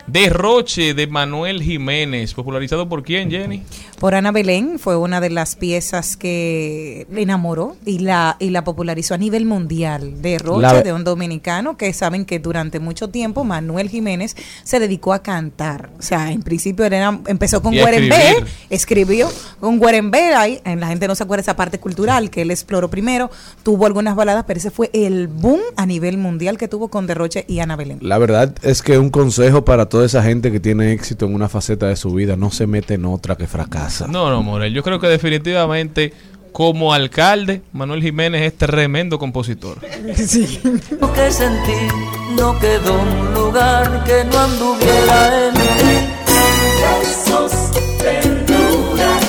Derroche 0.07 0.93
de 0.93 1.07
Manuel 1.07 1.61
Jiménez, 1.61 2.33
popularizado 2.33 2.89
por 2.89 3.01
quién, 3.01 3.29
Jenny? 3.29 3.63
Por 4.01 4.15
Ana 4.15 4.31
Belén 4.31 4.79
fue 4.79 4.95
una 4.97 5.21
de 5.21 5.29
las 5.29 5.55
piezas 5.55 6.17
que 6.17 7.05
le 7.11 7.21
enamoró 7.21 7.75
y 7.85 7.99
la 7.99 8.35
y 8.39 8.49
la 8.49 8.63
popularizó 8.63 9.13
a 9.13 9.17
nivel 9.19 9.45
mundial. 9.45 10.23
Derroche 10.23 10.59
La- 10.59 10.81
de 10.81 10.91
un 10.91 11.03
dominicano 11.03 11.77
que 11.77 11.93
saben 11.93 12.25
que 12.25 12.39
durante 12.39 12.79
mucho 12.79 13.09
tiempo 13.09 13.43
Manuel 13.43 13.89
Jiménez 13.89 14.35
se 14.63 14.79
dedicó 14.79 15.13
a 15.13 15.21
cantar. 15.21 15.91
O 15.99 16.01
sea, 16.01 16.31
en 16.31 16.41
principio 16.41 16.83
era, 16.83 17.19
empezó 17.27 17.61
con 17.61 17.75
escribir. 17.75 18.43
escribió 18.71 19.29
con 19.59 19.77
Guarembé, 19.77 20.33
ahí, 20.33 20.59
en 20.65 20.79
la 20.79 20.87
gente 20.87 21.07
no 21.07 21.13
se 21.13 21.21
acuerda 21.21 21.41
esa 21.41 21.55
parte 21.55 21.79
cultural 21.79 22.31
que 22.31 22.41
él 22.41 22.49
exploró 22.49 22.89
primero, 22.89 23.29
tuvo 23.61 23.85
algunas 23.85 24.15
baladas, 24.15 24.45
pero 24.47 24.57
ese 24.57 24.71
fue 24.71 24.89
el 24.93 25.27
boom 25.27 25.59
a 25.75 25.85
nivel 25.85 26.17
mundial 26.17 26.57
que 26.57 26.67
tuvo 26.67 26.87
con 26.87 27.05
Derroche 27.05 27.45
y 27.47 27.59
Ana 27.59 27.75
Belén. 27.75 27.99
La 28.01 28.17
verdad 28.17 28.51
es 28.63 28.81
que 28.81 28.97
un 28.97 29.11
consejo 29.11 29.63
para 29.63 29.85
toda 29.89 30.07
esa 30.07 30.23
gente 30.23 30.51
que 30.51 30.59
tiene 30.59 30.91
éxito 30.91 31.27
en 31.27 31.35
una 31.35 31.49
faceta 31.49 31.85
de 31.85 31.95
su 31.95 32.11
vida, 32.15 32.35
no 32.35 32.49
se 32.49 32.65
mete 32.65 32.95
en 32.95 33.05
otra 33.05 33.35
que 33.35 33.45
fracasa. 33.45 33.90
No, 33.99 34.29
no, 34.29 34.41
Morel. 34.41 34.73
Yo 34.73 34.83
creo 34.83 34.99
que 34.99 35.07
definitivamente, 35.07 36.13
como 36.53 36.93
alcalde, 36.93 37.61
Manuel 37.73 38.01
Jiménez 38.01 38.41
es 38.41 38.57
tremendo 38.57 39.19
compositor. 39.19 39.77
Lo 40.99 41.13
que 41.13 41.31
sentí 41.31 41.73
no 42.37 42.57
quedó 42.59 42.99
un 42.99 43.33
lugar 43.33 44.03
que 44.05 44.23
no 44.25 44.39
anduviera 44.39 45.47
en 45.47 45.53
ti. 45.53 45.61
Besos, 46.81 47.51
ternura, 47.97 49.19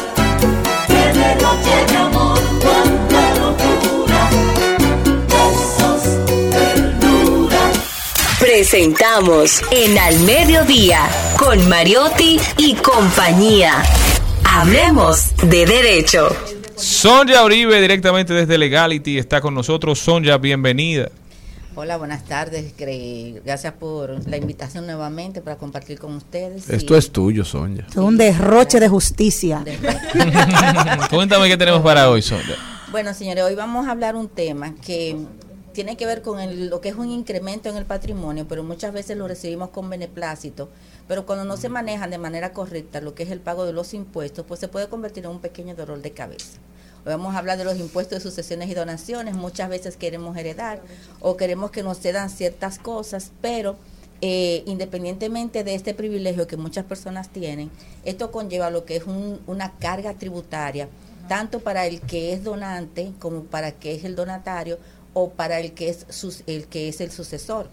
que 0.86 1.18
derroche 1.18 1.92
de 1.92 1.96
amor, 1.96 2.38
cuánta 2.60 3.34
locura. 3.40 4.30
Besos, 5.28 6.02
ternura. 6.50 7.70
Presentamos 8.38 9.60
en 9.72 9.98
Al 9.98 10.20
Mediodía 10.20 11.00
con 11.36 11.68
Mariotti 11.68 12.40
y 12.58 12.74
compañía. 12.74 13.82
Hablemos 14.54 15.34
de 15.48 15.64
derecho. 15.64 16.28
Sonja 16.76 17.42
Uribe, 17.44 17.80
directamente 17.80 18.34
desde 18.34 18.58
Legality, 18.58 19.16
está 19.18 19.40
con 19.40 19.54
nosotros. 19.54 19.98
Sonja, 19.98 20.36
bienvenida. 20.36 21.08
Hola, 21.74 21.96
buenas 21.96 22.24
tardes. 22.26 22.74
Gracias 23.44 23.72
por 23.72 24.28
la 24.28 24.36
invitación 24.36 24.84
nuevamente 24.86 25.40
para 25.40 25.56
compartir 25.56 25.98
con 25.98 26.14
ustedes. 26.16 26.68
Esto 26.68 26.94
Y- 26.94 26.98
es 26.98 27.10
tuyo, 27.10 27.44
Sonia. 27.46 27.86
Es 27.88 27.96
un 27.96 28.18
derroche 28.18 28.78
de 28.78 28.88
justicia. 28.88 29.64
Cuéntame 31.10 31.48
qué 31.48 31.56
tenemos 31.56 31.80
para 31.80 32.10
hoy, 32.10 32.20
Sonia. 32.20 32.56
Bueno, 32.90 33.14
señores, 33.14 33.44
hoy 33.44 33.54
vamos 33.54 33.88
a 33.88 33.92
hablar 33.92 34.16
un 34.16 34.28
tema 34.28 34.74
que 34.84 35.16
tiene 35.72 35.96
que 35.96 36.04
ver 36.04 36.20
con 36.20 36.38
el- 36.40 36.68
lo 36.68 36.82
que 36.82 36.90
es 36.90 36.94
un 36.96 37.08
incremento 37.10 37.70
en 37.70 37.78
el 37.78 37.86
patrimonio, 37.86 38.44
pero 38.46 38.62
muchas 38.62 38.92
veces 38.92 39.16
lo 39.16 39.26
recibimos 39.26 39.70
con 39.70 39.88
beneplácito. 39.88 40.68
Pero 41.12 41.26
cuando 41.26 41.44
no 41.44 41.58
se 41.58 41.68
manejan 41.68 42.08
de 42.08 42.16
manera 42.16 42.54
correcta 42.54 43.02
lo 43.02 43.14
que 43.14 43.24
es 43.24 43.30
el 43.30 43.38
pago 43.38 43.66
de 43.66 43.74
los 43.74 43.92
impuestos, 43.92 44.46
pues 44.48 44.60
se 44.60 44.68
puede 44.68 44.88
convertir 44.88 45.26
en 45.26 45.30
un 45.32 45.40
pequeño 45.40 45.74
dolor 45.74 46.00
de 46.00 46.12
cabeza. 46.12 46.56
Hoy 47.04 47.10
vamos 47.12 47.34
a 47.34 47.38
hablar 47.38 47.58
de 47.58 47.64
los 47.64 47.76
impuestos 47.78 48.16
de 48.16 48.30
sucesiones 48.30 48.70
y 48.70 48.74
donaciones. 48.74 49.34
Muchas 49.34 49.68
veces 49.68 49.98
queremos 49.98 50.34
heredar 50.38 50.80
o 51.20 51.36
queremos 51.36 51.70
que 51.70 51.82
nos 51.82 51.98
cedan 52.00 52.30
ciertas 52.30 52.78
cosas, 52.78 53.30
pero 53.42 53.76
eh, 54.22 54.62
independientemente 54.64 55.64
de 55.64 55.74
este 55.74 55.92
privilegio 55.92 56.46
que 56.46 56.56
muchas 56.56 56.86
personas 56.86 57.28
tienen, 57.28 57.70
esto 58.06 58.30
conlleva 58.30 58.70
lo 58.70 58.86
que 58.86 58.96
es 58.96 59.04
un- 59.04 59.38
una 59.46 59.72
carga 59.72 60.14
tributaria, 60.14 60.88
tanto 61.28 61.60
para 61.60 61.84
el 61.86 62.00
que 62.00 62.32
es 62.32 62.42
donante 62.42 63.12
como 63.18 63.42
para 63.42 63.68
el 63.68 63.74
que 63.74 63.94
es 63.96 64.04
el 64.04 64.16
donatario 64.16 64.78
o 65.12 65.28
para 65.28 65.60
el 65.60 65.72
que 65.74 65.90
es 65.90 66.06
sus- 66.08 66.42
el 66.46 66.68
que 66.68 66.88
es 66.88 67.02
el 67.02 67.10
sucesor. 67.10 67.68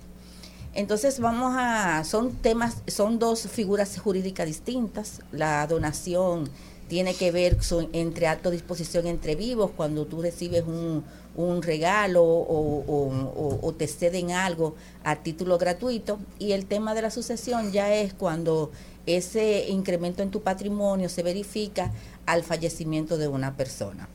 Entonces 0.73 1.19
vamos 1.19 1.53
a, 1.57 2.03
son 2.03 2.31
temas, 2.35 2.77
son 2.87 3.19
dos 3.19 3.41
figuras 3.47 3.99
jurídicas 3.99 4.45
distintas. 4.47 5.21
La 5.31 5.65
donación 5.67 6.49
tiene 6.87 7.13
que 7.13 7.31
ver 7.31 7.61
son 7.63 7.89
entre 7.93 8.27
acto 8.27 8.49
de 8.49 8.57
disposición 8.57 9.05
entre 9.07 9.35
vivos, 9.35 9.71
cuando 9.75 10.05
tú 10.05 10.21
recibes 10.21 10.63
un, 10.63 11.03
un 11.35 11.61
regalo 11.61 12.23
o, 12.23 13.59
o- 13.61 13.73
te 13.73 13.87
ceden 13.87 14.31
algo 14.31 14.75
a 15.03 15.17
título 15.17 15.57
gratuito. 15.57 16.19
Y 16.39 16.51
el 16.53 16.65
tema 16.65 16.93
de 16.95 17.01
la 17.03 17.11
sucesión 17.11 17.71
ya 17.71 17.93
es 17.93 18.13
cuando 18.13 18.71
ese 19.05 19.67
incremento 19.69 20.21
en 20.23 20.31
tu 20.31 20.41
patrimonio 20.41 21.09
se 21.09 21.23
verifica 21.23 21.91
al 22.25 22.43
fallecimiento 22.43 23.17
de 23.17 23.27
una 23.27 23.55
persona 23.57 24.07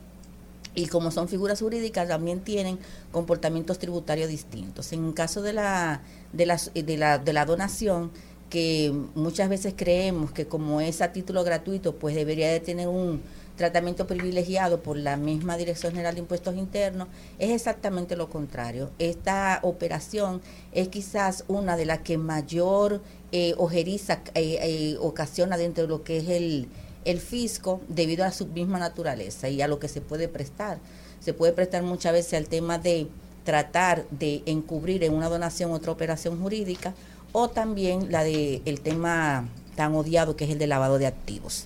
y 0.75 0.87
como 0.87 1.09
son 1.09 1.27
figuras 1.27 1.59
jurídicas 1.59 2.07
también 2.07 2.41
tienen 2.41 2.77
comportamientos 3.11 3.79
tributarios 3.79 4.29
distintos. 4.29 4.91
En 4.93 5.05
el 5.05 5.13
caso 5.13 5.41
de 5.41 5.53
la, 5.53 6.01
de 6.33 6.45
la, 6.45 6.59
de 6.73 6.97
la, 6.97 7.17
de 7.17 7.33
la 7.33 7.45
donación, 7.45 8.11
que 8.49 8.93
muchas 9.15 9.49
veces 9.49 9.73
creemos 9.75 10.31
que 10.31 10.45
como 10.45 10.81
es 10.81 11.01
a 11.01 11.11
título 11.11 11.43
gratuito, 11.43 11.95
pues 11.95 12.15
debería 12.15 12.51
de 12.51 12.59
tener 12.59 12.87
un 12.87 13.21
tratamiento 13.55 14.05
privilegiado 14.05 14.81
por 14.81 14.97
la 14.97 15.17
misma 15.17 15.57
Dirección 15.57 15.93
General 15.93 16.13
de 16.13 16.21
Impuestos 16.21 16.55
Internos, 16.55 17.07
es 17.39 17.51
exactamente 17.51 18.15
lo 18.15 18.29
contrario. 18.29 18.91
Esta 18.99 19.59
operación 19.63 20.41
es 20.73 20.89
quizás 20.89 21.45
una 21.47 21.77
de 21.77 21.85
las 21.85 21.99
que 21.99 22.17
mayor 22.17 23.01
eh, 23.31 23.55
ojeriza 23.57 24.21
eh, 24.33 24.59
eh, 24.61 24.97
ocasiona 24.99 25.57
dentro 25.57 25.83
de 25.83 25.89
lo 25.89 26.03
que 26.03 26.17
es 26.17 26.29
el, 26.29 26.67
el 27.05 27.19
fisco 27.19 27.81
debido 27.87 28.25
a 28.25 28.31
su 28.31 28.47
misma 28.47 28.79
naturaleza 28.79 29.47
y 29.49 29.61
a 29.61 29.67
lo 29.67 29.79
que 29.79 29.87
se 29.87 30.01
puede 30.01 30.27
prestar. 30.27 30.79
Se 31.19 31.33
puede 31.33 31.53
prestar 31.53 31.83
muchas 31.83 32.13
veces 32.13 32.33
al 32.33 32.47
tema 32.47 32.77
de 32.77 33.07
tratar 33.43 34.05
de 34.09 34.41
encubrir 34.45 35.03
en 35.03 35.13
una 35.13 35.29
donación 35.29 35.71
otra 35.71 35.91
operación 35.91 36.41
jurídica 36.41 36.93
o 37.31 37.49
también 37.49 38.11
la 38.11 38.23
de 38.23 38.61
el 38.65 38.81
tema 38.81 39.47
tan 39.75 39.93
odiado 39.93 40.35
que 40.35 40.45
es 40.45 40.51
el 40.51 40.57
de 40.57 40.67
lavado 40.67 40.97
de 40.97 41.05
activos. 41.05 41.65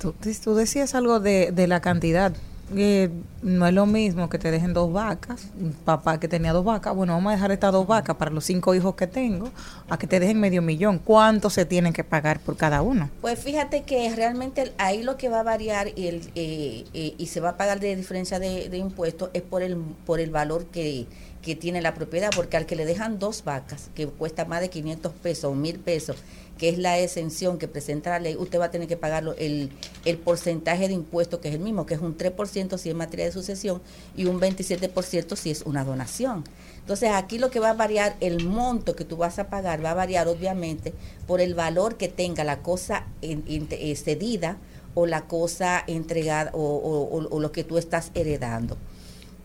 Tú, 0.00 0.14
tú 0.42 0.54
decías 0.54 0.94
algo 0.94 1.20
de, 1.20 1.52
de 1.52 1.66
la 1.66 1.80
cantidad. 1.80 2.32
Eh, 2.76 3.10
no 3.42 3.66
es 3.66 3.72
lo 3.72 3.86
mismo 3.86 4.28
que 4.28 4.38
te 4.38 4.50
dejen 4.50 4.72
dos 4.72 4.92
vacas, 4.92 5.48
un 5.58 5.72
papá 5.72 6.20
que 6.20 6.28
tenía 6.28 6.52
dos 6.52 6.64
vacas, 6.64 6.94
bueno, 6.94 7.14
vamos 7.14 7.30
a 7.30 7.34
dejar 7.34 7.50
estas 7.50 7.72
dos 7.72 7.86
vacas 7.86 8.16
para 8.16 8.30
los 8.30 8.44
cinco 8.44 8.74
hijos 8.74 8.94
que 8.94 9.06
tengo, 9.06 9.50
a 9.88 9.98
que 9.98 10.06
te 10.06 10.20
dejen 10.20 10.38
medio 10.38 10.62
millón. 10.62 10.98
¿Cuánto 10.98 11.50
se 11.50 11.64
tienen 11.64 11.92
que 11.92 12.04
pagar 12.04 12.38
por 12.40 12.56
cada 12.56 12.82
uno? 12.82 13.10
Pues 13.20 13.38
fíjate 13.38 13.82
que 13.82 14.14
realmente 14.14 14.72
ahí 14.78 15.02
lo 15.02 15.16
que 15.16 15.28
va 15.28 15.40
a 15.40 15.42
variar 15.42 15.88
y, 15.96 16.06
el, 16.06 16.30
eh, 16.34 16.84
eh, 16.94 17.14
y 17.16 17.26
se 17.26 17.40
va 17.40 17.50
a 17.50 17.56
pagar 17.56 17.80
de 17.80 17.96
diferencia 17.96 18.38
de, 18.38 18.68
de 18.68 18.76
impuestos 18.76 19.30
es 19.32 19.42
por 19.42 19.62
el, 19.62 19.76
por 20.04 20.20
el 20.20 20.30
valor 20.30 20.66
que, 20.66 21.06
que 21.42 21.56
tiene 21.56 21.80
la 21.80 21.94
propiedad, 21.94 22.30
porque 22.34 22.56
al 22.56 22.66
que 22.66 22.76
le 22.76 22.84
dejan 22.84 23.18
dos 23.18 23.44
vacas, 23.44 23.90
que 23.94 24.06
cuesta 24.06 24.44
más 24.44 24.60
de 24.60 24.68
500 24.68 25.12
pesos 25.14 25.44
o 25.44 25.54
1000 25.54 25.78
pesos, 25.78 26.16
que 26.60 26.68
es 26.68 26.78
la 26.78 26.98
exención 26.98 27.58
que 27.58 27.66
presenta 27.68 28.10
la 28.10 28.18
ley, 28.20 28.36
usted 28.36 28.60
va 28.60 28.66
a 28.66 28.70
tener 28.70 28.86
que 28.86 28.98
pagarlo 28.98 29.34
el, 29.38 29.70
el 30.04 30.18
porcentaje 30.18 30.86
de 30.88 30.94
impuesto 30.94 31.40
que 31.40 31.48
es 31.48 31.54
el 31.54 31.60
mismo, 31.60 31.86
que 31.86 31.94
es 31.94 32.00
un 32.00 32.16
3% 32.18 32.76
si 32.76 32.90
es 32.90 32.94
materia 32.94 33.24
de 33.24 33.32
sucesión 33.32 33.80
y 34.14 34.26
un 34.26 34.38
27% 34.38 35.36
si 35.36 35.50
es 35.50 35.62
una 35.62 35.84
donación. 35.84 36.44
Entonces 36.80 37.10
aquí 37.12 37.38
lo 37.38 37.50
que 37.50 37.60
va 37.60 37.70
a 37.70 37.74
variar, 37.74 38.16
el 38.20 38.44
monto 38.44 38.94
que 38.94 39.04
tú 39.06 39.16
vas 39.16 39.38
a 39.38 39.48
pagar 39.48 39.82
va 39.84 39.92
a 39.92 39.94
variar 39.94 40.28
obviamente 40.28 40.92
por 41.26 41.40
el 41.40 41.54
valor 41.54 41.96
que 41.96 42.08
tenga 42.08 42.44
la 42.44 42.62
cosa 42.62 43.06
eh, 43.22 43.96
cedida 43.96 44.58
o 44.94 45.06
la 45.06 45.26
cosa 45.28 45.82
entregada 45.86 46.50
o, 46.52 47.28
o- 47.30 47.40
lo 47.40 47.52
que 47.52 47.64
tú 47.64 47.78
estás 47.78 48.10
heredando. 48.14 48.76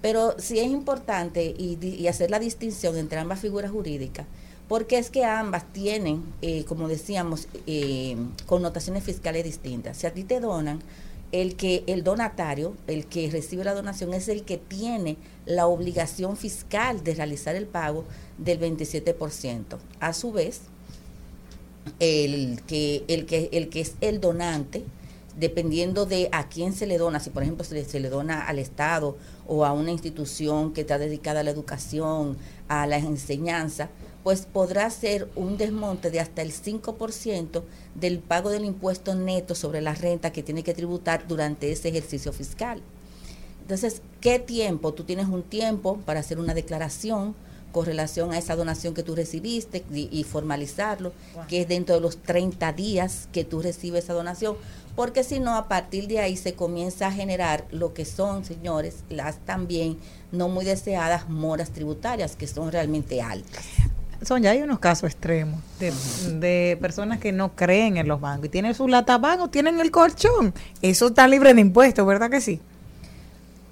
Pero 0.01 0.35
sí 0.37 0.59
es 0.59 0.67
importante 0.67 1.55
y 1.57 2.07
hacer 2.07 2.29
la 2.29 2.39
distinción 2.39 2.97
entre 2.97 3.19
ambas 3.19 3.39
figuras 3.39 3.71
jurídicas, 3.71 4.27
porque 4.67 4.97
es 4.97 5.09
que 5.09 5.25
ambas 5.25 5.71
tienen, 5.71 6.23
eh, 6.41 6.65
como 6.65 6.87
decíamos, 6.87 7.47
eh, 7.67 8.15
connotaciones 8.45 9.03
fiscales 9.03 9.43
distintas. 9.43 9.97
Si 9.97 10.07
a 10.07 10.13
ti 10.13 10.23
te 10.23 10.39
donan, 10.39 10.79
el 11.31 11.55
que 11.55 11.83
el 11.87 12.03
donatario, 12.03 12.75
el 12.87 13.05
que 13.05 13.29
recibe 13.29 13.63
la 13.63 13.73
donación, 13.73 14.13
es 14.13 14.27
el 14.27 14.43
que 14.43 14.57
tiene 14.57 15.17
la 15.45 15.67
obligación 15.67 16.37
fiscal 16.37 17.03
de 17.03 17.13
realizar 17.13 17.55
el 17.55 17.67
pago 17.67 18.05
del 18.37 18.59
27%. 18.59 19.77
A 19.99 20.13
su 20.13 20.31
vez, 20.31 20.61
el 21.99 22.61
que, 22.67 23.03
el 23.07 23.25
que, 23.25 23.49
el 23.51 23.69
que 23.69 23.81
es 23.81 23.95
el 24.01 24.19
donante, 24.19 24.83
dependiendo 25.37 26.05
de 26.05 26.29
a 26.31 26.47
quién 26.47 26.73
se 26.73 26.87
le 26.87 26.97
dona, 26.97 27.19
si 27.19 27.29
por 27.29 27.43
ejemplo 27.43 27.63
se 27.63 27.75
le, 27.75 27.85
se 27.85 27.99
le 27.99 28.09
dona 28.09 28.47
al 28.47 28.59
Estado 28.59 29.17
o 29.47 29.65
a 29.65 29.73
una 29.73 29.91
institución 29.91 30.73
que 30.73 30.81
está 30.81 30.97
dedicada 30.97 31.41
a 31.41 31.43
la 31.43 31.51
educación, 31.51 32.37
a 32.67 32.87
la 32.87 32.97
enseñanza, 32.97 33.89
pues 34.23 34.47
podrá 34.51 34.89
ser 34.89 35.29
un 35.35 35.57
desmonte 35.57 36.09
de 36.09 36.19
hasta 36.19 36.41
el 36.41 36.51
5% 36.51 37.61
del 37.93 38.19
pago 38.19 38.49
del 38.49 38.65
impuesto 38.65 39.13
neto 39.13 39.53
sobre 39.53 39.81
la 39.81 39.93
renta 39.93 40.31
que 40.31 40.41
tiene 40.41 40.63
que 40.63 40.73
tributar 40.73 41.27
durante 41.27 41.71
ese 41.71 41.89
ejercicio 41.89 42.33
fiscal. 42.33 42.81
Entonces, 43.61 44.01
¿qué 44.21 44.39
tiempo? 44.39 44.93
Tú 44.93 45.03
tienes 45.03 45.27
un 45.27 45.43
tiempo 45.43 45.97
para 46.05 46.21
hacer 46.21 46.39
una 46.39 46.53
declaración 46.53 47.35
con 47.71 47.85
relación 47.85 48.31
a 48.31 48.37
esa 48.37 48.55
donación 48.55 48.93
que 48.93 49.03
tú 49.03 49.15
recibiste 49.15 49.83
y, 49.93 50.07
y 50.11 50.23
formalizarlo, 50.23 51.11
que 51.47 51.61
es 51.61 51.67
dentro 51.67 51.93
de 51.93 52.01
los 52.01 52.17
30 52.17 52.73
días 52.73 53.27
que 53.31 53.43
tú 53.43 53.61
recibes 53.61 54.05
esa 54.05 54.13
donación, 54.13 54.55
porque 54.95 55.23
si 55.23 55.39
no, 55.39 55.55
a 55.55 55.67
partir 55.67 56.07
de 56.07 56.19
ahí 56.19 56.37
se 56.37 56.53
comienza 56.53 57.07
a 57.07 57.11
generar 57.11 57.65
lo 57.71 57.93
que 57.93 58.05
son, 58.05 58.45
señores, 58.45 59.03
las 59.09 59.37
también 59.39 59.97
no 60.31 60.47
muy 60.47 60.65
deseadas 60.65 61.29
moras 61.29 61.71
tributarias, 61.71 62.35
que 62.35 62.47
son 62.47 62.71
realmente 62.71 63.21
altas. 63.21 63.65
Son 64.21 64.41
ya 64.41 64.51
hay 64.51 64.61
unos 64.61 64.79
casos 64.79 65.11
extremos 65.11 65.59
de, 65.79 65.93
de 66.39 66.77
personas 66.79 67.19
que 67.19 67.31
no 67.31 67.53
creen 67.55 67.97
en 67.97 68.07
los 68.07 68.21
bancos 68.21 68.45
y 68.45 68.49
tienen 68.49 68.73
su 68.73 68.87
lataban 68.87 69.41
o 69.41 69.49
tienen 69.49 69.79
el 69.79 69.91
colchón. 69.91 70.53
Eso 70.81 71.07
está 71.07 71.27
libre 71.27 71.53
de 71.53 71.61
impuestos, 71.61 72.07
¿verdad 72.07 72.31
que 72.31 72.39
sí? 72.39 72.61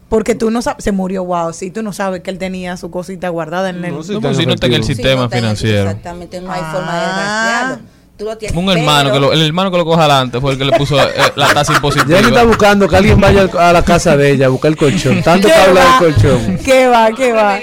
Porque 0.10 0.36
tú 0.36 0.52
no 0.52 0.62
sabes, 0.62 0.84
se 0.84 0.92
murió, 0.92 1.24
wow, 1.24 1.54
sí, 1.54 1.72
tú 1.72 1.82
no 1.82 1.92
sabes 1.92 2.22
que 2.22 2.30
él 2.30 2.38
tenía 2.38 2.78
su 2.78 2.92
cosita 2.92 3.30
guardada 3.30 3.70
en 3.70 3.84
el... 3.84 3.96
No, 3.96 4.04
si 4.04 4.20
No, 4.20 4.34
si 4.34 4.46
no 4.46 4.54
está 4.54 4.68
en 4.68 4.74
el 4.74 4.84
sistema 4.84 5.28
financiero. 5.28 5.90
Exactamente, 5.90 6.40
no 6.40 6.52
hay 6.52 6.62
forma 6.62 7.00
de 7.00 7.06
rastrearlo. 7.08 7.93
Tú 8.16 8.26
lo 8.26 8.38
tienes, 8.38 8.56
Un 8.56 8.70
hermano, 8.70 9.12
que 9.12 9.20
lo- 9.20 9.34
el 9.34 9.42
hermano 9.42 9.72
que 9.72 9.78
lo 9.78 9.86
coja 9.86 10.02
adelante 10.02 10.40
fue 10.40 10.52
el 10.52 10.58
que 10.60 10.66
le 10.66 10.72
puso 10.78 11.02
eh, 11.02 11.10
la 11.36 11.48
tasa 11.54 11.74
impositiva. 11.74 12.18
Jenny 12.18 12.30
está 12.30 12.44
buscando 12.44 12.88
que 12.88 12.96
alguien 12.96 13.20
vaya 13.20 13.50
a 13.58 13.74
la 13.74 13.84
casa 13.84 14.16
de 14.16 14.32
ella 14.32 14.46
a 14.46 14.50
buscar 14.50 14.70
el 14.70 14.78
colchón. 14.78 15.24
Tanto 15.24 15.48
que 15.50 15.54
¿Qué 15.54 15.60
habla 15.60 15.82
del 16.00 16.14
colchón. 16.14 16.58
¿Qué 16.64 16.88
va? 16.88 17.10
¿Qué 17.12 17.32
va? 17.34 17.60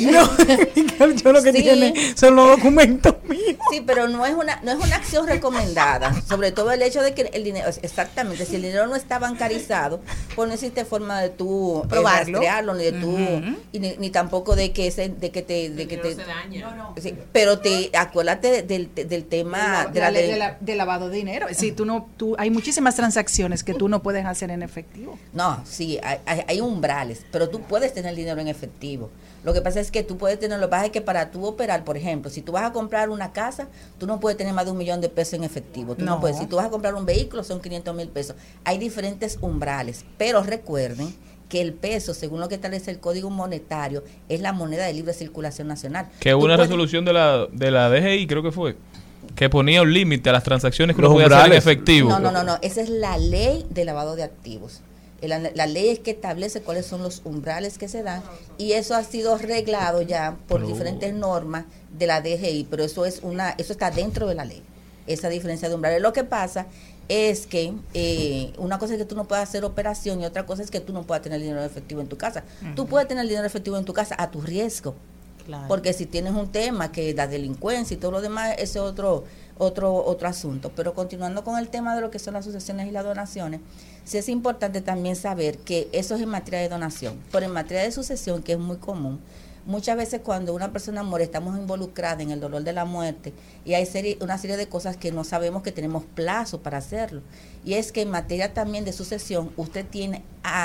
No, 0.00 0.28
yo 1.22 1.32
lo 1.32 1.42
que 1.42 1.52
Sí. 1.52 1.62
tiene 1.62 2.14
son 2.16 2.36
los 2.36 2.48
documentos 2.56 3.16
míos. 3.28 3.56
Sí, 3.70 3.82
pero 3.86 4.08
no 4.08 4.24
es 4.26 4.34
una 4.34 4.60
no 4.62 4.72
es 4.72 4.78
una 4.84 4.96
acción 4.96 5.26
recomendada, 5.26 6.20
sobre 6.22 6.52
todo 6.52 6.70
el 6.72 6.82
hecho 6.82 7.02
de 7.02 7.14
que 7.14 7.22
el 7.32 7.44
dinero 7.44 7.68
exactamente, 7.82 8.44
si 8.46 8.56
el 8.56 8.62
dinero 8.62 8.86
no 8.86 8.96
está 8.96 9.18
bancarizado, 9.18 10.00
pues 10.34 10.48
no 10.48 10.54
existe 10.54 10.84
forma 10.84 11.20
de 11.20 11.30
tú 11.30 11.82
eh, 11.84 11.88
Probarlo. 11.88 12.32
rastrearlo 12.40 12.74
ni 12.74 12.84
de 12.84 12.92
tú 12.92 13.18
y 13.72 13.78
ni, 13.78 13.96
ni 13.96 14.10
tampoco 14.10 14.56
de 14.56 14.72
que 14.72 14.86
ese 14.86 15.08
de 15.08 15.30
que 15.30 15.42
te 15.42 15.70
de 15.70 15.86
que 15.88 15.96
te 15.96 16.14
se 16.14 16.24
daña. 16.24 16.92
Sí, 17.00 17.14
pero 17.32 17.58
te 17.58 17.90
acuérdate 17.96 18.62
del, 18.62 18.94
del 18.94 19.24
tema 19.24 19.86
de 19.92 20.00
la, 20.00 20.10
ley 20.10 20.22
ley- 20.22 20.32
de, 20.32 20.38
la- 20.38 20.56
de 20.60 20.74
lavado 20.76 21.08
de 21.08 21.16
dinero. 21.16 21.46
Sí, 21.52 21.72
tú 21.72 21.84
no, 21.84 22.08
tú, 22.16 22.34
hay 22.38 22.50
muchísimas 22.50 22.94
transacciones 22.96 23.62
que 23.64 23.74
tú 23.74 23.88
no 23.88 24.02
puedes 24.02 24.24
hacer 24.26 24.50
en 24.50 24.62
efectivo. 24.62 25.18
No, 25.32 25.62
sí, 25.66 25.98
hay, 26.02 26.18
hay- 26.26 26.44
hay 26.46 26.60
umbrales, 26.60 27.24
pero 27.30 27.48
tú 27.48 27.60
puedes 27.62 27.92
tener 27.94 28.14
dinero 28.14 28.40
en 28.40 28.48
efectivo. 28.48 29.10
Lo 29.44 29.52
que 29.52 29.60
pasa 29.60 29.80
es 29.80 29.90
que 29.90 30.02
tú 30.02 30.16
puedes 30.18 30.38
tener, 30.38 30.58
lo 30.60 30.66
que 30.66 30.70
pasa 30.70 30.86
es 30.86 30.92
que 30.92 31.00
para 31.00 31.30
tú 31.30 31.44
operar, 31.44 31.84
por 31.84 31.96
ejemplo, 31.96 32.30
si 32.30 32.42
tú 32.42 32.52
vas 32.52 32.64
a 32.64 32.72
comprar 32.72 33.10
una 33.10 33.32
casa, 33.32 33.68
tú 33.98 34.06
no 34.06 34.20
puedes 34.20 34.36
tener 34.38 34.54
más 34.54 34.64
de 34.66 34.70
un 34.70 34.78
millón 34.78 35.00
de 35.00 35.08
pesos 35.08 35.34
en 35.34 35.44
efectivo. 35.44 35.94
Tú 35.96 36.04
no, 36.04 36.12
No. 36.16 36.20
puedes. 36.20 36.38
Si 36.38 36.46
tú 36.46 36.56
vas 36.56 36.66
a 36.66 36.70
comprar 36.70 36.94
un 36.94 37.04
vehículo, 37.06 37.42
son 37.42 37.60
500 37.60 37.94
mil 37.96 38.08
pesos. 38.08 38.36
Hay 38.64 38.78
diferentes 38.78 39.38
umbrales, 39.40 40.04
pero 40.16 40.42
recuerden 40.42 41.12
que 41.48 41.60
el 41.60 41.72
peso, 41.74 42.14
según 42.14 42.40
lo 42.40 42.48
que 42.48 42.54
establece 42.54 42.90
el 42.90 42.98
Código 43.00 43.28
Monetario, 43.30 44.04
es 44.28 44.40
la 44.40 44.52
moneda 44.52 44.86
de 44.86 44.92
libre 44.94 45.12
circulación 45.12 45.68
nacional. 45.68 46.08
Que 46.20 46.34
hubo 46.34 46.44
una 46.44 46.54
puedes- 46.54 46.68
resolución 46.70 47.04
de 47.04 47.12
la, 47.12 47.46
de 47.52 47.70
la 47.70 47.90
DGI, 47.90 48.26
creo 48.26 48.42
que 48.42 48.52
fue, 48.52 48.76
que 49.34 49.50
ponía 49.50 49.82
un 49.82 49.92
límite 49.92 50.30
a 50.30 50.32
las 50.32 50.44
transacciones 50.44 50.96
que 50.96 51.02
Los 51.02 51.10
uno 51.10 51.16
podía 51.16 51.26
hacer 51.26 51.38
en 51.38 51.42
umbrales. 51.44 51.66
efectivo. 51.66 52.08
No, 52.10 52.20
no, 52.20 52.30
no, 52.32 52.42
no. 52.42 52.58
Esa 52.62 52.80
es 52.80 52.88
la 52.88 53.18
ley 53.18 53.66
de 53.70 53.84
lavado 53.84 54.14
de 54.16 54.22
activos. 54.22 54.80
La, 55.22 55.38
la 55.38 55.66
ley 55.66 55.88
es 55.88 55.98
que 56.00 56.10
establece 56.10 56.62
cuáles 56.62 56.84
son 56.86 57.02
los 57.02 57.22
umbrales 57.24 57.78
que 57.78 57.86
se 57.88 58.02
dan 58.02 58.22
y 58.58 58.72
eso 58.72 58.94
ha 58.96 59.04
sido 59.04 59.34
arreglado 59.36 60.02
ya 60.02 60.36
por 60.48 60.60
Pero- 60.60 60.72
diferentes 60.72 61.14
normas 61.14 61.64
de 61.96 62.06
la 62.06 62.20
DGI, 62.20 62.66
pero 62.70 62.82
eso 62.84 63.06
es 63.06 63.20
una, 63.22 63.50
eso 63.50 63.72
está 63.72 63.90
dentro 63.90 64.26
de 64.26 64.34
la 64.34 64.44
ley. 64.44 64.62
Esa 65.06 65.28
diferencia 65.28 65.68
de 65.68 65.74
umbrales. 65.74 66.00
Lo 66.02 66.12
que 66.12 66.24
pasa 66.24 66.66
es 67.08 67.46
que 67.46 67.74
eh, 67.94 68.52
una 68.58 68.78
cosa 68.78 68.94
es 68.94 68.98
que 68.98 69.04
tú 69.04 69.14
no 69.16 69.26
puedas 69.28 69.48
hacer 69.48 69.64
operación 69.64 70.20
y 70.20 70.24
otra 70.24 70.46
cosa 70.46 70.62
es 70.62 70.70
que 70.70 70.80
tú 70.80 70.92
no 70.92 71.02
puedas 71.02 71.22
tener 71.22 71.40
dinero 71.40 71.62
efectivo 71.62 72.00
en 72.00 72.08
tu 72.08 72.16
casa. 72.16 72.44
Tú 72.76 72.82
Ujú. 72.82 72.90
puedes 72.90 73.08
tener 73.08 73.26
dinero 73.26 73.46
efectivo 73.46 73.76
en 73.78 73.84
tu 73.84 73.92
casa 73.92 74.14
a 74.18 74.30
tu 74.30 74.40
riesgo. 74.40 74.94
Porque 75.66 75.92
si 75.92 76.06
tienes 76.06 76.32
un 76.34 76.52
tema 76.52 76.92
que 76.92 77.12
la 77.14 77.26
delincuencia 77.26 77.96
y 77.96 77.98
todo 77.98 78.12
lo 78.12 78.20
demás, 78.20 78.52
ese 78.54 78.62
es 78.62 78.76
otro, 78.76 79.24
otro, 79.58 79.92
otro 80.04 80.28
asunto. 80.28 80.70
Pero 80.76 80.94
continuando 80.94 81.42
con 81.42 81.58
el 81.58 81.68
tema 81.68 81.96
de 81.96 82.00
lo 82.00 82.10
que 82.12 82.20
son 82.20 82.34
las 82.34 82.44
sucesiones 82.44 82.86
y 82.86 82.92
las 82.92 83.02
donaciones, 83.04 83.60
sí 84.04 84.18
es 84.18 84.28
importante 84.28 84.80
también 84.80 85.16
saber 85.16 85.58
que 85.58 85.88
eso 85.92 86.14
es 86.16 86.22
en 86.22 86.28
materia 86.28 86.60
de 86.60 86.68
donación. 86.68 87.18
Pero 87.30 87.46
en 87.46 87.52
materia 87.52 87.82
de 87.82 87.92
sucesión, 87.92 88.42
que 88.42 88.52
es 88.52 88.58
muy 88.58 88.76
común, 88.76 89.20
muchas 89.64 89.96
veces 89.96 90.20
cuando 90.24 90.54
una 90.54 90.72
persona 90.72 91.02
muere 91.04 91.24
estamos 91.24 91.56
involucradas 91.56 92.20
en 92.20 92.32
el 92.32 92.40
dolor 92.40 92.64
de 92.64 92.72
la 92.72 92.84
muerte 92.84 93.32
y 93.64 93.74
hay 93.74 93.86
serie- 93.86 94.18
una 94.20 94.36
serie 94.36 94.56
de 94.56 94.66
cosas 94.68 94.96
que 94.96 95.12
no 95.12 95.22
sabemos 95.22 95.62
que 95.62 95.70
tenemos 95.70 96.02
plazo 96.04 96.60
para 96.62 96.78
hacerlo. 96.78 97.22
Y 97.64 97.74
es 97.74 97.92
que 97.92 98.02
en 98.02 98.10
materia 98.10 98.52
también 98.54 98.84
de 98.84 98.92
sucesión, 98.92 99.52
usted 99.56 99.86
tiene, 99.88 100.24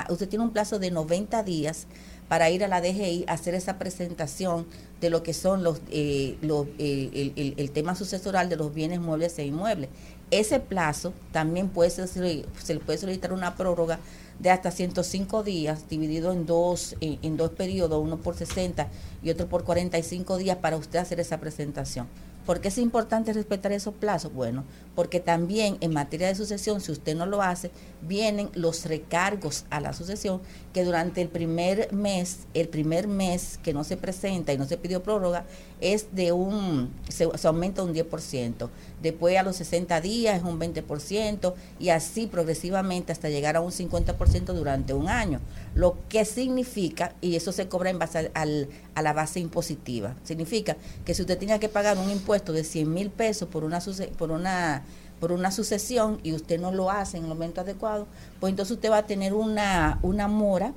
usted 0.09 0.27
tiene 0.27 0.43
un 0.45 0.51
plazo 0.51 0.79
de 0.79 0.89
90 0.89 1.43
días 1.43 1.85
para 2.27 2.49
ir 2.49 2.63
a 2.63 2.67
la 2.67 2.81
DGI 2.81 3.23
a 3.27 3.33
hacer 3.33 3.53
esa 3.53 3.77
presentación 3.77 4.65
de 4.99 5.09
lo 5.11 5.21
que 5.23 5.33
son 5.33 5.63
los, 5.63 5.79
eh, 5.91 6.37
los, 6.41 6.65
eh, 6.79 7.31
el- 7.37 7.53
el 7.55 7.71
tema 7.71 7.93
sucesoral 7.95 8.49
de 8.49 8.55
los 8.57 8.73
bienes 8.73 8.99
muebles 8.99 9.37
e 9.39 9.45
inmuebles. 9.45 9.89
Ese 10.29 10.59
plazo 10.59 11.13
también 11.31 11.69
puede 11.69 11.89
ser, 11.89 12.07
se 12.07 12.73
le 12.73 12.79
puede 12.79 12.97
solicitar 12.97 13.31
una 13.31 13.55
prórroga 13.55 13.99
de 14.39 14.49
hasta 14.49 14.71
105 14.71 15.43
días, 15.43 15.87
dividido 15.89 16.31
en 16.31 16.45
dos, 16.45 16.95
en, 16.99 17.17
en 17.21 17.37
dos 17.37 17.51
periodos, 17.51 18.03
uno 18.03 18.17
por 18.17 18.35
60 18.35 18.87
y 19.23 19.29
otro 19.29 19.47
por 19.47 19.63
45 19.63 20.37
días 20.37 20.57
para 20.57 20.77
usted 20.77 20.99
hacer 20.99 21.19
esa 21.19 21.39
presentación. 21.39 22.07
¿Por 22.47 22.61
qué 22.61 22.69
es 22.69 22.77
importante 22.77 23.33
respetar 23.33 23.73
esos 23.73 23.93
plazos? 23.93 24.33
Bueno, 24.33 24.63
porque 24.95 25.19
también 25.19 25.75
en 25.81 25.91
materia 25.91 26.29
de 26.29 26.35
sucesión, 26.35 26.79
si 26.79 26.93
usted 26.93 27.13
no 27.13 27.25
lo 27.25 27.41
hace, 27.41 27.71
vienen 28.01 28.49
los 28.53 28.85
recargos 28.85 29.65
a 29.69 29.81
la 29.81 29.91
sucesión 29.91 30.39
que 30.73 30.85
durante 30.85 31.21
el 31.21 31.27
primer 31.27 31.91
mes, 31.91 32.47
el 32.53 32.69
primer 32.69 33.09
mes 33.09 33.59
que 33.61 33.73
no 33.73 33.83
se 33.83 33.97
presenta 33.97 34.53
y 34.53 34.57
no 34.57 34.63
se 34.63 34.77
pidió 34.77 35.03
prórroga, 35.03 35.45
es 35.81 36.15
de 36.15 36.31
un, 36.31 36.89
se, 37.09 37.27
se 37.37 37.47
aumenta 37.49 37.83
un 37.83 37.93
10%. 37.93 38.69
Después 39.01 39.37
a 39.37 39.43
los 39.43 39.57
60 39.57 39.99
días 39.99 40.37
es 40.37 40.43
un 40.43 40.57
20% 40.57 41.53
y 41.79 41.89
así 41.89 42.27
progresivamente 42.27 43.11
hasta 43.11 43.27
llegar 43.27 43.57
a 43.57 43.61
un 43.61 43.71
50% 43.71 44.53
durante 44.53 44.93
un 44.93 45.09
año. 45.09 45.41
Lo 45.77 45.95
que 46.09 46.25
significa, 46.25 47.13
y 47.21 47.35
eso 47.35 47.51
se 47.51 47.67
cobra 47.67 47.89
en 47.91 47.99
base 47.99 48.31
al- 48.33 48.67
a 48.95 49.01
la 49.01 49.13
base 49.13 49.39
impositiva, 49.39 50.15
significa 50.23 50.75
que 51.05 51.13
si 51.13 51.21
usted 51.21 51.37
tenía 51.37 51.59
que 51.59 51.69
pagar 51.69 51.97
un 51.99 52.09
impuesto 52.09 52.51
de 52.51 52.63
100 52.63 52.91
mil 52.93 53.09
pesos 53.11 53.47
por 53.47 53.63
una, 53.63 53.79
por 54.17 54.31
una 54.31 54.83
por 55.19 55.31
una 55.31 55.49
sucesión 55.51 56.19
y 56.23 56.33
usted 56.33 56.59
no 56.59 56.71
lo 56.71 56.91
hace 56.91 57.17
en 57.17 57.23
el 57.23 57.29
momento 57.29 57.61
adecuado, 57.61 58.05
pues 58.39 58.51
entonces 58.51 58.75
usted 58.75 58.91
va 58.91 58.97
a 58.99 59.05
tener 59.07 59.33
una, 59.33 59.97
una 60.03 60.27
mora 60.27 60.73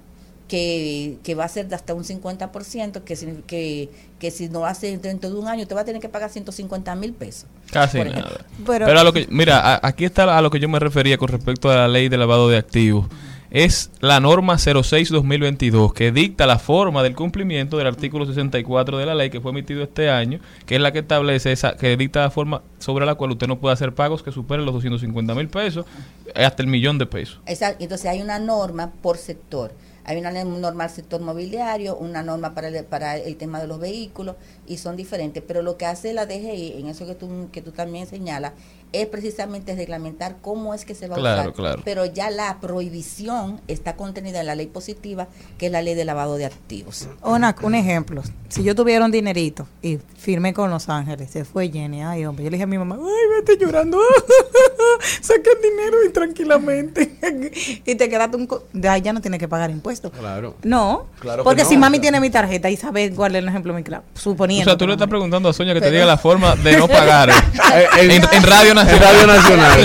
que, 0.49 1.19
que 1.23 1.35
va 1.35 1.45
a 1.45 1.49
ser 1.49 1.69
de 1.69 1.75
hasta 1.77 1.95
un 1.95 2.05
50%, 2.05 3.03
que, 3.05 3.17
significa- 3.17 3.47
que, 3.47 3.91
que 4.19 4.31
si 4.31 4.49
no 4.49 4.65
hace 4.67 4.97
dentro 4.99 5.31
de 5.31 5.37
un 5.39 5.47
año, 5.47 5.63
usted 5.63 5.77
va 5.77 5.83
a 5.83 5.85
tener 5.85 6.01
que 6.01 6.09
pagar 6.09 6.31
150 6.31 6.95
mil 6.97 7.13
pesos. 7.13 7.47
Casi 7.71 7.99
nada. 7.99 8.47
Pero- 8.67 8.99
a 9.01 9.05
lo 9.05 9.13
que, 9.13 9.27
mira, 9.31 9.61
a- 9.61 9.81
aquí 9.87 10.05
está 10.07 10.37
a 10.37 10.41
lo 10.43 10.51
que 10.51 10.59
yo 10.59 10.69
me 10.69 10.79
refería 10.79 11.19
con 11.19 11.29
respecto 11.29 11.71
a 11.71 11.77
la 11.77 11.89
ley 11.89 12.09
de 12.09 12.17
lavado 12.17 12.49
de 12.49 12.57
activos. 12.57 13.07
Es 13.51 13.91
la 13.99 14.21
norma 14.21 14.55
06-2022 14.55 15.93
que 15.93 16.13
dicta 16.13 16.47
la 16.47 16.61
forma 16.61 17.03
del 17.03 17.17
cumplimiento 17.17 17.77
del 17.79 17.89
artículo 17.89 18.25
64 18.25 18.97
de 18.97 19.07
la 19.07 19.17
ley 19.17 19.29
que 19.29 19.41
fue 19.41 19.51
emitido 19.51 19.83
este 19.83 20.09
año, 20.09 20.39
que 20.67 20.77
es 20.77 20.81
la 20.81 20.93
que 20.93 21.01
establece 21.01 21.51
esa, 21.51 21.77
que 21.77 21.97
dicta 21.97 22.21
la 22.21 22.31
forma 22.31 22.63
sobre 22.79 23.07
la 23.07 23.17
cual 23.17 23.33
usted 23.33 23.49
no 23.49 23.59
puede 23.59 23.73
hacer 23.73 23.93
pagos 23.93 24.23
que 24.23 24.31
superen 24.31 24.65
los 24.65 24.75
250 24.75 25.35
mil 25.35 25.49
pesos 25.49 25.85
eh, 26.27 26.45
hasta 26.45 26.63
el 26.63 26.69
millón 26.69 26.99
de 26.99 27.07
pesos. 27.07 27.41
Exacto. 27.47 27.83
Entonces 27.83 28.07
hay 28.07 28.23
una 28.23 28.39
norma 28.39 28.93
por 29.03 29.17
sector. 29.17 29.73
Hay 30.05 30.17
una 30.17 30.33
norma 30.45 30.85
al 30.85 30.91
sector 30.91 31.21
mobiliario, 31.21 31.97
una 31.97 32.23
norma 32.23 32.55
para 32.55 32.69
el, 32.69 32.85
para 32.85 33.17
el 33.17 33.37
tema 33.37 33.61
de 33.61 33.67
los 33.67 33.79
vehículos 33.79 34.37
y 34.67 34.79
son 34.79 34.97
diferentes. 34.97 35.43
Pero 35.47 35.63
lo 35.63 35.77
que 35.77 35.87
hace 35.87 36.13
la 36.13 36.27
DGI, 36.27 36.79
en 36.79 36.89
eso 36.89 37.07
que 37.07 37.15
tú, 37.15 37.49
que 37.53 37.63
tú 37.63 37.71
también 37.71 38.07
señalas, 38.07 38.53
es 38.93 39.07
precisamente 39.07 39.75
reglamentar 39.77 40.37
cómo 40.41 40.75
es 40.75 40.85
que 40.85 40.95
se 40.95 41.07
va 41.09 41.17
Claro, 41.17 41.39
a 41.39 41.43
usar. 41.45 41.55
claro. 41.55 41.83
Pero 41.85 42.05
ya 42.07 42.31
la 42.31 42.59
prohibición 42.61 43.61
está 43.69 43.97
contenida 43.97 44.41
en 44.41 44.47
la 44.47 44.55
ley 44.55 44.67
positiva, 44.67 45.29
que 45.59 45.67
es 45.67 45.73
la 45.73 45.83
ley 45.83 45.95
de 45.95 46.05
lavado 46.05 46.37
de 46.37 46.47
activos. 46.47 47.09
Una- 47.23 47.55
un 47.63 47.75
ejemplo, 47.75 48.23
si 48.49 48.63
yo 48.65 48.75
tuviera 48.75 49.05
un 49.05 49.11
dinerito 49.11 49.67
y 49.83 49.99
firmé 50.19 50.53
con 50.55 50.71
Los 50.71 50.89
Ángeles, 50.89 51.31
se 51.31 51.45
fue 51.45 51.71
Jenny, 51.71 52.03
ay 52.03 52.25
hombre, 52.27 52.45
yo 52.45 52.51
le 52.51 52.57
dije 52.57 52.65
a 52.65 52.67
mi 52.67 52.79
mamá, 52.79 52.97
ay, 53.01 53.41
vete 53.45 53.63
llorando, 53.65 53.99
saca 55.21 55.51
el 55.57 55.63
dinero 55.71 55.97
y 56.07 56.11
tranquilamente. 56.13 57.13
y 57.87 57.95
te 57.95 58.09
quedaste 58.09 58.37
un... 58.37 58.47
co- 58.47 58.65
de 58.73 58.89
ahí 58.89 59.01
ya 59.01 59.13
no 59.13 59.21
tienes 59.21 59.39
que 59.41 59.49
pagar 59.49 59.71
impuestos. 59.71 60.11
Claro. 60.13 60.57
No, 60.63 61.07
Claro 61.21 61.43
que 61.43 61.45
porque 61.45 61.63
no. 61.63 61.69
si 61.69 61.77
mami 61.77 61.99
tiene 62.01 62.21
mi 62.21 62.31
tarjeta 62.31 62.71
y 62.71 62.77
sabe 62.77 63.13
cuál 63.15 63.35
es 63.37 63.43
el 63.43 63.49
ejemplo 63.49 63.73
muy 63.73 63.83
claro, 63.83 64.05
O 64.15 64.19
suponiendo. 64.19 64.65
sea, 64.71 64.77
tú 64.77 64.87
le 64.87 64.95
estás 64.95 65.09
preguntando 65.09 65.49
a 65.49 65.53
Sonia 65.53 65.75
que 65.75 65.81
te 65.81 65.91
diga 65.91 66.05
la 66.07 66.17
forma 66.19 66.57
de 66.57 66.77
no 66.77 66.89
pagar. 66.89 67.31
Eh, 67.31 67.87
en, 68.01 68.11
en- 68.11 68.23
en 68.33 68.43
Radio 68.43 68.75
Nacional. 68.85 69.15
Radio 69.15 69.27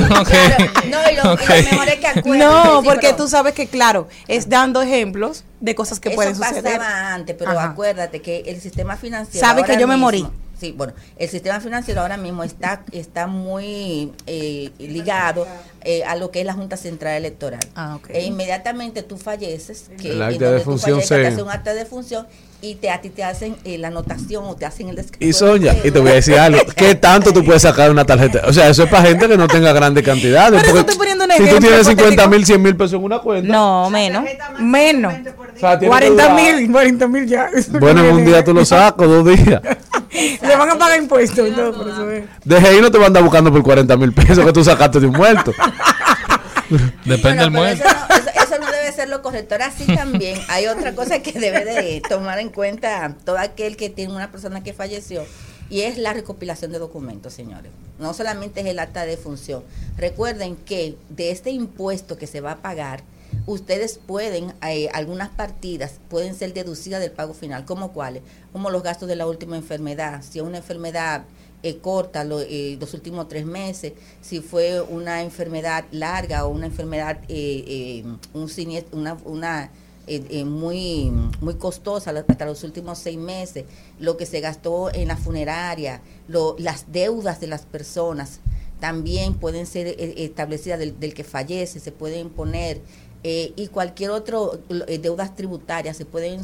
Nacional. 0.09 0.71
No, 0.85 0.99
y 1.11 1.15
lo, 1.15 1.21
y 1.23 1.25
lo 1.25 1.33
Ok. 1.33 1.49
mejor 1.49 1.87
es 1.89 1.95
que 1.99 2.07
acuérdate, 2.07 2.37
No, 2.37 2.81
sí, 2.81 2.87
porque 2.87 3.13
tú 3.13 3.27
sabes 3.27 3.53
que, 3.53 3.67
claro, 3.67 4.07
es 4.27 4.47
dando 4.49 4.81
ejemplos 4.81 5.43
de 5.59 5.75
cosas 5.75 5.99
que 5.99 6.09
Eso 6.09 6.15
pueden 6.15 6.35
suceder. 6.35 6.63
pasaba 6.77 7.13
antes, 7.13 7.35
pero 7.37 7.51
Ajá. 7.51 7.71
acuérdate 7.71 8.21
que 8.21 8.43
el 8.47 8.61
sistema 8.61 8.95
financiero. 8.97 9.45
Sabe 9.45 9.63
que 9.63 9.77
yo 9.79 9.87
me 9.87 9.97
morí. 9.97 10.25
Sí, 10.59 10.71
bueno, 10.71 10.93
el 11.17 11.27
sistema 11.27 11.59
financiero 11.59 11.99
ahora 12.01 12.15
mismo 12.15 12.41
está, 12.43 12.81
está 12.93 13.27
muy 13.27 14.13
eh, 14.25 14.71
ligado 14.79 15.45
eh, 15.81 16.03
a 16.05 16.15
lo 16.15 16.31
que 16.31 16.39
es 16.39 16.45
la 16.45 16.53
Junta 16.53 16.77
Central 16.77 17.15
Electoral. 17.17 17.59
Ah, 17.75 17.95
ok. 17.97 18.09
E 18.11 18.23
inmediatamente 18.23 19.03
tú 19.03 19.17
falleces, 19.17 19.89
que 20.01 20.11
El 20.11 20.15
en 20.15 20.21
acta 20.21 20.51
de 20.51 20.59
función 20.61 20.99
hacen 20.99 21.41
un 21.41 21.49
acta 21.49 21.73
de 21.73 21.85
función 21.85 22.25
y 22.61 22.75
te, 22.75 22.89
a 22.89 22.99
ti 22.99 23.09
te 23.09 23.23
hacen 23.23 23.55
eh, 23.63 23.77
la 23.77 23.89
anotación 23.89 24.43
o 24.45 24.55
te 24.55 24.65
hacen 24.65 24.89
el 24.89 24.95
descriptor. 24.95 25.27
Y 25.29 25.33
Sonia, 25.33 25.75
y 25.83 25.91
te 25.91 25.99
voy 25.99 26.11
a 26.11 26.13
decir 26.15 26.37
algo, 26.39 26.59
¿qué 26.75 26.95
tanto 26.95 27.31
tú 27.31 27.43
puedes 27.45 27.61
sacar 27.61 27.85
de 27.85 27.91
una 27.91 28.05
tarjeta? 28.05 28.41
O 28.47 28.53
sea, 28.53 28.69
eso 28.69 28.83
es 28.83 28.89
para 28.89 29.07
gente 29.07 29.27
que 29.27 29.37
no 29.37 29.47
tenga 29.47 29.71
grandes 29.73 30.03
cantidades. 30.03 30.61
Pero 30.61 30.73
porque 30.73 30.79
estoy 30.79 30.95
poniendo 30.97 31.25
un 31.25 31.31
si 31.31 31.37
tú 31.37 31.59
tienes 31.59 31.87
50 31.87 31.93
hipotético. 32.03 32.29
mil, 32.29 32.45
100 32.45 32.61
mil 32.63 32.75
pesos 32.75 32.93
en 32.93 33.03
una 33.03 33.19
cuenta. 33.19 33.51
No, 33.51 33.89
menos. 33.89 34.23
Menos. 34.59 35.13
O 35.13 35.59
sea, 35.59 35.77
tiene 35.77 35.95
que 35.95 36.07
40 36.07 36.23
durar- 36.23 36.35
mil, 36.59 36.71
40 36.71 37.07
mil 37.07 37.27
ya. 37.27 37.49
Bueno, 37.79 38.03
en 38.03 38.15
un 38.15 38.25
día 38.25 38.43
tú 38.43 38.53
lo 38.53 38.65
sacas, 38.65 39.07
dos 39.07 39.25
días. 39.25 39.61
Le 40.41 40.55
van 40.55 40.69
a 40.69 40.77
pagar 40.77 40.97
impuestos 40.97 41.47
y 41.47 41.51
todo, 41.51 41.73
por 41.77 41.87
eso 41.89 42.09
es. 42.09 42.23
Desde 42.45 42.67
ahí 42.69 42.79
no 42.81 42.89
te 42.89 42.97
van 42.97 43.03
a 43.05 43.07
andar 43.07 43.23
buscando 43.23 43.51
por 43.51 43.61
40 43.63 43.97
mil 43.97 44.13
pesos 44.13 44.45
que 44.45 44.53
tú 44.53 44.63
sacaste 44.63 44.99
de 45.01 45.07
un 45.07 45.13
muerto. 45.13 45.51
Depende 47.05 47.43
del 47.43 47.49
Bueno, 47.51 47.75
muerto. 47.75 47.83
Ser 48.95 49.09
lo 49.09 49.21
correcto. 49.21 49.55
Ahora 49.55 49.71
sí 49.71 49.85
también 49.95 50.39
hay 50.49 50.67
otra 50.67 50.95
cosa 50.95 51.19
que 51.19 51.33
debe 51.33 51.65
de 51.65 52.01
tomar 52.07 52.39
en 52.39 52.49
cuenta 52.49 53.15
todo 53.23 53.37
aquel 53.37 53.77
que 53.77 53.89
tiene 53.89 54.13
una 54.13 54.31
persona 54.31 54.63
que 54.63 54.73
falleció 54.73 55.23
y 55.69 55.81
es 55.81 55.97
la 55.97 56.13
recopilación 56.13 56.71
de 56.71 56.79
documentos, 56.79 57.33
señores. 57.33 57.71
No 57.99 58.13
solamente 58.13 58.61
es 58.61 58.67
el 58.67 58.79
acta 58.79 59.05
de 59.05 59.17
función. 59.17 59.63
Recuerden 59.97 60.55
que 60.55 60.97
de 61.09 61.31
este 61.31 61.49
impuesto 61.49 62.17
que 62.17 62.27
se 62.27 62.41
va 62.41 62.51
a 62.51 62.61
pagar, 62.61 63.03
ustedes 63.45 63.99
pueden, 64.05 64.53
eh, 64.67 64.89
algunas 64.93 65.29
partidas 65.29 65.99
pueden 66.09 66.35
ser 66.35 66.53
deducidas 66.53 67.01
del 67.01 67.11
pago 67.11 67.33
final, 67.33 67.65
como 67.65 67.93
cuáles, 67.93 68.21
como 68.51 68.69
los 68.69 68.83
gastos 68.83 69.07
de 69.07 69.15
la 69.15 69.27
última 69.27 69.57
enfermedad. 69.57 70.21
Si 70.23 70.39
es 70.39 70.45
una 70.45 70.57
enfermedad 70.57 71.23
eh, 71.65 71.79
corta, 71.79 72.23
eh, 72.47 72.77
los 72.79 72.93
últimos 72.93 73.27
tres 73.27 73.43
meses, 73.43 73.93
si 74.21 74.39
fue 74.39 74.81
una 74.81 75.23
enfermedad 75.23 75.85
larga 75.89 76.45
o 76.45 76.49
una 76.49 76.67
enfermedad, 76.67 77.17
eh, 77.27 78.03
una, 78.91 79.71
muy, 80.45 81.11
muy 81.41 81.55
costosa 81.55 82.11
hasta 82.11 82.45
los 82.45 82.63
últimos 82.63 82.99
seis 82.99 83.17
meses, 83.17 83.65
lo 83.99 84.15
que 84.15 84.27
se 84.27 84.41
gastó 84.41 84.93
en 84.93 85.07
la 85.07 85.17
funeraria, 85.17 86.01
las 86.59 86.91
deudas 86.91 87.39
de 87.39 87.47
las 87.47 87.65
personas 87.65 88.41
también 88.79 89.33
pueden 89.33 89.65
ser 89.65 89.95
establecidas 89.97 90.77
del, 90.77 91.13
que 91.15 91.23
fallece, 91.23 91.79
se 91.79 91.91
pueden 91.91 92.29
poner 92.29 92.79
y 93.23 93.69
cualquier 93.69 94.11
otro 94.11 94.59
eh, 94.87 94.99
deudas 94.99 95.35
tributarias 95.35 95.97
se 95.97 96.05
pueden 96.05 96.41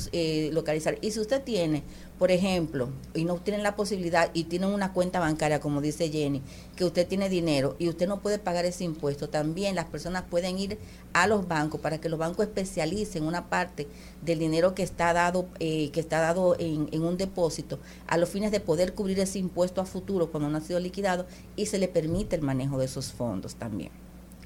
localizar. 0.51 0.97
Y 1.01 1.11
si 1.11 1.19
usted 1.19 1.43
tiene, 1.43 1.83
por 2.21 2.29
ejemplo, 2.29 2.89
y 3.15 3.25
no 3.25 3.37
tienen 3.37 3.63
la 3.63 3.75
posibilidad 3.75 4.29
y 4.35 4.43
tienen 4.43 4.69
una 4.69 4.93
cuenta 4.93 5.19
bancaria, 5.19 5.59
como 5.59 5.81
dice 5.81 6.07
Jenny, 6.11 6.43
que 6.75 6.85
usted 6.85 7.07
tiene 7.07 7.29
dinero 7.29 7.75
y 7.79 7.89
usted 7.89 8.07
no 8.07 8.19
puede 8.19 8.37
pagar 8.37 8.63
ese 8.65 8.83
impuesto, 8.83 9.27
también 9.27 9.73
las 9.73 9.85
personas 9.85 10.25
pueden 10.29 10.59
ir 10.59 10.77
a 11.13 11.25
los 11.25 11.47
bancos 11.47 11.81
para 11.81 11.99
que 11.99 12.09
los 12.09 12.19
bancos 12.19 12.45
especialicen 12.45 13.23
una 13.23 13.49
parte 13.49 13.87
del 14.21 14.37
dinero 14.37 14.75
que 14.75 14.83
está 14.83 15.13
dado, 15.13 15.47
que 15.57 15.89
está 15.95 16.19
dado 16.21 16.55
en, 16.59 16.89
en 16.91 17.01
un 17.01 17.17
depósito 17.17 17.79
a 18.05 18.17
los 18.17 18.29
fines 18.29 18.51
de 18.51 18.59
poder 18.59 18.93
cubrir 18.93 19.19
ese 19.19 19.39
impuesto 19.39 19.81
a 19.81 19.85
futuro 19.85 20.29
cuando 20.31 20.47
no 20.47 20.59
ha 20.59 20.61
sido 20.61 20.79
liquidado 20.79 21.25
y 21.55 21.65
se 21.65 21.79
le 21.79 21.87
permite 21.87 22.35
el 22.35 22.43
manejo 22.43 22.77
de 22.77 22.85
esos 22.85 23.11
fondos 23.11 23.55
también. 23.55 23.89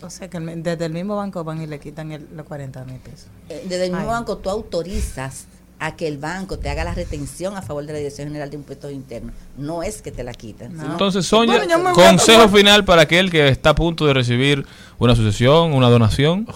O 0.01 0.09
sea 0.09 0.29
que 0.29 0.39
desde 0.39 0.85
el 0.85 0.93
mismo 0.93 1.17
banco 1.17 1.43
van 1.43 1.61
y 1.61 1.67
le 1.67 1.79
quitan 1.81 2.13
el- 2.13 2.27
los 2.33 2.45
40 2.45 2.85
mil 2.85 2.99
pesos. 3.01 3.27
Eh, 3.49 3.65
Desde 3.67 3.83
el 3.87 3.91
mismo 3.91 4.05
Ay. 4.07 4.13
banco 4.13 4.37
tú 4.37 4.49
autorizas 4.49 5.47
a 5.79 5.95
que 5.95 6.07
el 6.07 6.17
banco 6.17 6.57
te 6.57 6.69
haga 6.69 6.83
la 6.83 6.93
retención 6.93 7.57
a 7.57 7.61
favor 7.61 7.85
de 7.85 7.91
la 7.93 7.99
Dirección 7.99 8.27
General 8.27 8.49
de 8.49 8.55
Impuestos 8.55 8.91
Internos. 8.91 9.33
No 9.57 9.83
es 9.83 10.01
que 10.01 10.11
te 10.11 10.23
la 10.23 10.33
quitan. 10.33 10.79
Entonces, 10.79 11.25
Sonia, 11.25 11.57
Bueno, 11.65 11.89
a 11.89 11.93
consejo 11.93 12.43
tomar- 12.43 12.57
final 12.57 12.85
para 12.85 13.01
aquel 13.03 13.29
que 13.29 13.47
está 13.49 13.71
a 13.71 13.75
punto 13.75 14.05
de 14.05 14.13
recibir 14.13 14.65
una 14.99 15.15
sucesión, 15.15 15.73
una 15.73 15.89
donación. 15.89 16.47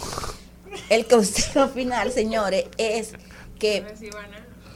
El 0.89 1.05
consejo 1.05 1.67
final, 1.67 2.11
señores, 2.11 2.65
es 2.77 3.11
que... 3.59 3.85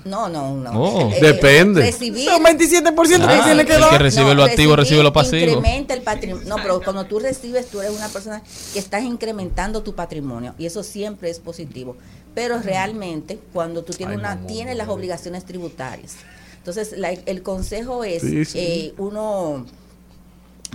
No, 0.05 0.27
no, 0.27 0.53
no. 0.55 0.71
Oh. 0.73 1.11
Eh, 1.13 1.19
Depende. 1.21 1.79
Recibir, 1.81 2.25
Son 2.29 2.43
27% 2.43 3.25
que 3.25 3.33
Ah, 3.35 3.41
tiene 3.45 3.65
que 3.65 3.71
dar. 3.79 3.89
que 3.89 3.97
recibe 3.99 4.35
lo 4.35 4.43
activo, 4.43 4.75
recibe 4.75 5.01
lo 5.01 5.13
pasivo. 5.13 5.53
Incrementa 5.59 5.93
el 5.93 6.01
patrimonio. 6.01 6.45
No, 6.45 6.57
pero 6.57 6.81
cuando 6.81 7.05
tú 7.05 7.19
recibes, 7.19 7.67
tú 7.67 7.79
eres 7.79 7.95
una 7.95 8.09
persona 8.09 8.43
que 8.73 8.79
estás 8.79 9.01
incrementando 9.03 9.81
tu 9.81 9.95
patrimonio 9.95 10.55
y 10.57 10.65
eso 10.65 10.83
siempre 10.83 11.29
es 11.29 11.39
positivo. 11.39 11.95
Pero 12.35 12.59
realmente, 12.59 13.39
cuando 13.53 13.83
tú 13.83 13.93
tienes 13.93 14.15
Ay, 14.15 14.19
una, 14.19 14.35
no, 14.35 14.41
no, 14.41 14.47
tienes 14.47 14.75
las 14.75 14.87
obligaciones 14.89 15.45
tributarias. 15.45 16.15
Entonces, 16.57 16.93
la- 16.97 17.11
el 17.11 17.43
consejo 17.43 18.03
es 18.03 18.21
Sí, 18.23 18.45
sí. 18.45 18.57
eh, 18.59 18.93
uno 18.97 19.65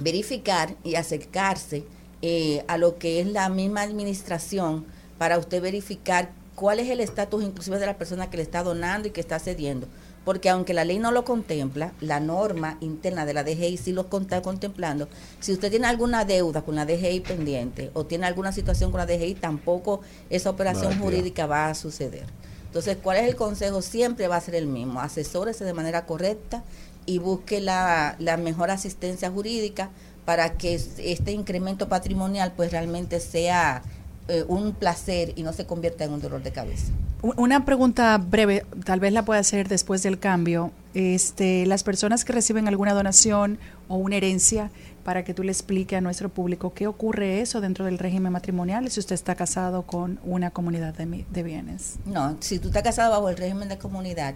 verificar 0.00 0.74
y 0.84 0.94
acercarse 0.94 1.84
eh, 2.22 2.64
a 2.68 2.78
lo 2.78 2.98
que 2.98 3.20
es 3.20 3.26
la 3.28 3.48
misma 3.48 3.82
administración 3.82 4.84
para 5.18 5.38
usted 5.38 5.62
verificar 5.62 6.30
cuál 6.54 6.80
es 6.80 6.88
el 6.90 7.00
estatus 7.00 7.42
inclusive 7.44 7.78
de 7.78 7.86
la 7.86 7.96
persona 7.96 8.28
que 8.30 8.36
le 8.36 8.42
está 8.42 8.62
donando 8.62 9.08
y 9.08 9.10
que 9.12 9.20
está 9.20 9.38
cediendo. 9.38 9.86
Porque 10.28 10.50
aunque 10.50 10.74
la 10.74 10.84
ley 10.84 10.98
no 10.98 11.10
lo 11.10 11.24
contempla, 11.24 11.94
la 12.02 12.20
norma 12.20 12.76
interna 12.82 13.24
de 13.24 13.32
la 13.32 13.44
DGI 13.44 13.78
sí 13.78 13.92
lo 13.92 14.06
está 14.20 14.42
contemplando. 14.42 15.08
Si 15.40 15.54
usted 15.54 15.70
tiene 15.70 15.86
alguna 15.86 16.26
deuda 16.26 16.60
con 16.60 16.74
la 16.74 16.84
DGI 16.84 17.20
pendiente 17.20 17.90
o 17.94 18.04
tiene 18.04 18.26
alguna 18.26 18.52
situación 18.52 18.90
con 18.90 18.98
la 18.98 19.06
DGI, 19.06 19.36
tampoco 19.36 20.02
esa 20.28 20.50
operación 20.50 20.98
jurídica 21.00 21.46
va 21.46 21.70
a 21.70 21.74
suceder. 21.74 22.26
Entonces, 22.66 22.98
¿cuál 23.02 23.16
es 23.16 23.26
el 23.26 23.36
consejo? 23.36 23.80
Siempre 23.80 24.28
va 24.28 24.36
a 24.36 24.40
ser 24.42 24.56
el 24.56 24.66
mismo. 24.66 25.00
Asesórese 25.00 25.64
de 25.64 25.72
manera 25.72 26.04
correcta 26.04 26.62
y 27.06 27.16
busque 27.16 27.62
la, 27.62 28.14
la 28.18 28.36
mejor 28.36 28.70
asistencia 28.70 29.30
jurídica 29.30 29.88
para 30.26 30.58
que 30.58 30.74
es- 30.74 30.90
este 30.98 31.32
incremento 31.32 31.88
patrimonial 31.88 32.52
pues 32.54 32.70
realmente 32.70 33.18
sea 33.20 33.82
eh, 34.28 34.44
un 34.48 34.72
placer 34.72 35.32
y 35.36 35.42
no 35.42 35.52
se 35.52 35.66
convierta 35.66 36.04
en 36.04 36.12
un 36.12 36.20
dolor 36.20 36.42
de 36.42 36.52
cabeza. 36.52 36.92
Una 37.22 37.64
pregunta 37.64 38.16
breve, 38.18 38.64
tal 38.84 39.00
vez 39.00 39.12
la 39.12 39.24
pueda 39.24 39.40
hacer 39.40 39.66
después 39.68 40.02
del 40.04 40.18
cambio. 40.20 40.70
Este, 40.94 41.66
las 41.66 41.82
personas 41.82 42.24
que 42.24 42.32
reciben 42.32 42.68
alguna 42.68 42.94
donación 42.94 43.58
o 43.88 43.96
una 43.96 44.16
herencia, 44.16 44.70
para 45.04 45.24
que 45.24 45.32
tú 45.32 45.42
le 45.42 45.50
explique 45.50 45.96
a 45.96 46.00
nuestro 46.02 46.28
público 46.28 46.74
qué 46.74 46.86
ocurre 46.86 47.40
eso 47.40 47.60
dentro 47.62 47.86
del 47.86 47.98
régimen 47.98 48.30
matrimonial 48.30 48.90
si 48.90 49.00
usted 49.00 49.14
está 49.14 49.34
casado 49.34 49.82
con 49.82 50.20
una 50.22 50.50
comunidad 50.50 50.92
de, 50.94 51.06
mi- 51.06 51.24
de 51.30 51.42
bienes. 51.42 51.96
No, 52.04 52.36
si 52.40 52.58
tú 52.58 52.68
estás 52.68 52.82
casado 52.82 53.10
bajo 53.12 53.30
el 53.30 53.36
régimen 53.38 53.68
de 53.70 53.78
comunidad, 53.78 54.34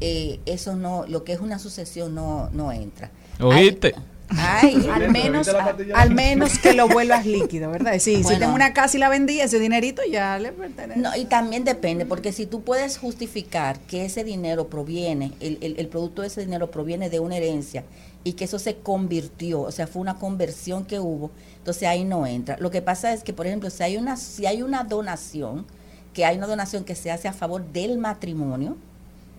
eh, 0.00 0.40
eso 0.46 0.74
no, 0.76 1.04
lo 1.06 1.24
que 1.24 1.34
es 1.34 1.40
una 1.40 1.58
sucesión 1.58 2.14
no, 2.14 2.48
no 2.52 2.72
entra. 2.72 3.10
¿Oíste? 3.38 3.94
Ay, 4.28 4.88
al 4.92 5.10
menos, 5.10 5.48
a- 5.48 5.76
al 5.94 6.10
menos 6.14 6.58
que 6.58 6.72
lo 6.72 6.88
vuelvas 6.88 7.26
líquido, 7.26 7.70
¿verdad? 7.70 7.98
Sí, 7.98 8.22
si 8.24 8.36
tengo 8.38 8.54
una 8.54 8.72
casa 8.72 8.96
y 8.96 9.00
la 9.00 9.08
vendí, 9.08 9.40
ese 9.40 9.58
dinerito 9.58 10.02
ya 10.10 10.38
le 10.38 10.52
pertenece. 10.52 10.98
No, 11.00 11.14
y 11.16 11.26
también 11.26 11.64
depende, 11.64 12.06
porque 12.06 12.32
si 12.32 12.46
tú 12.46 12.62
puedes 12.62 12.98
justificar 12.98 13.78
que 13.80 14.04
ese 14.06 14.24
dinero 14.24 14.68
proviene, 14.68 15.32
el, 15.40 15.58
el- 15.60 15.78
el 15.78 15.88
producto 15.88 16.22
de 16.22 16.28
ese 16.28 16.40
dinero 16.40 16.70
proviene 16.70 17.10
de 17.10 17.20
una 17.20 17.36
herencia 17.36 17.84
y 18.24 18.32
que 18.32 18.44
eso 18.44 18.58
se 18.58 18.76
convirtió, 18.76 19.60
o 19.60 19.70
sea, 19.70 19.86
fue 19.86 20.00
una 20.00 20.14
conversión 20.18 20.84
que 20.86 20.98
hubo, 20.98 21.30
entonces 21.58 21.86
ahí 21.88 22.04
no 22.04 22.26
entra. 22.26 22.56
Lo 22.58 22.70
que 22.70 22.80
pasa 22.82 23.12
es 23.12 23.22
que, 23.22 23.32
por 23.34 23.46
ejemplo, 23.46 23.68
si 23.70 23.82
hay 23.82 23.96
una, 23.98 24.16
si 24.16 24.46
hay 24.46 24.62
una 24.62 24.84
donación, 24.84 25.66
que 26.14 26.24
hay 26.24 26.38
una 26.38 26.46
donación 26.46 26.84
que 26.84 26.94
se 26.94 27.10
hace 27.10 27.28
a 27.28 27.32
favor 27.34 27.64
del 27.72 27.98
matrimonio, 27.98 28.76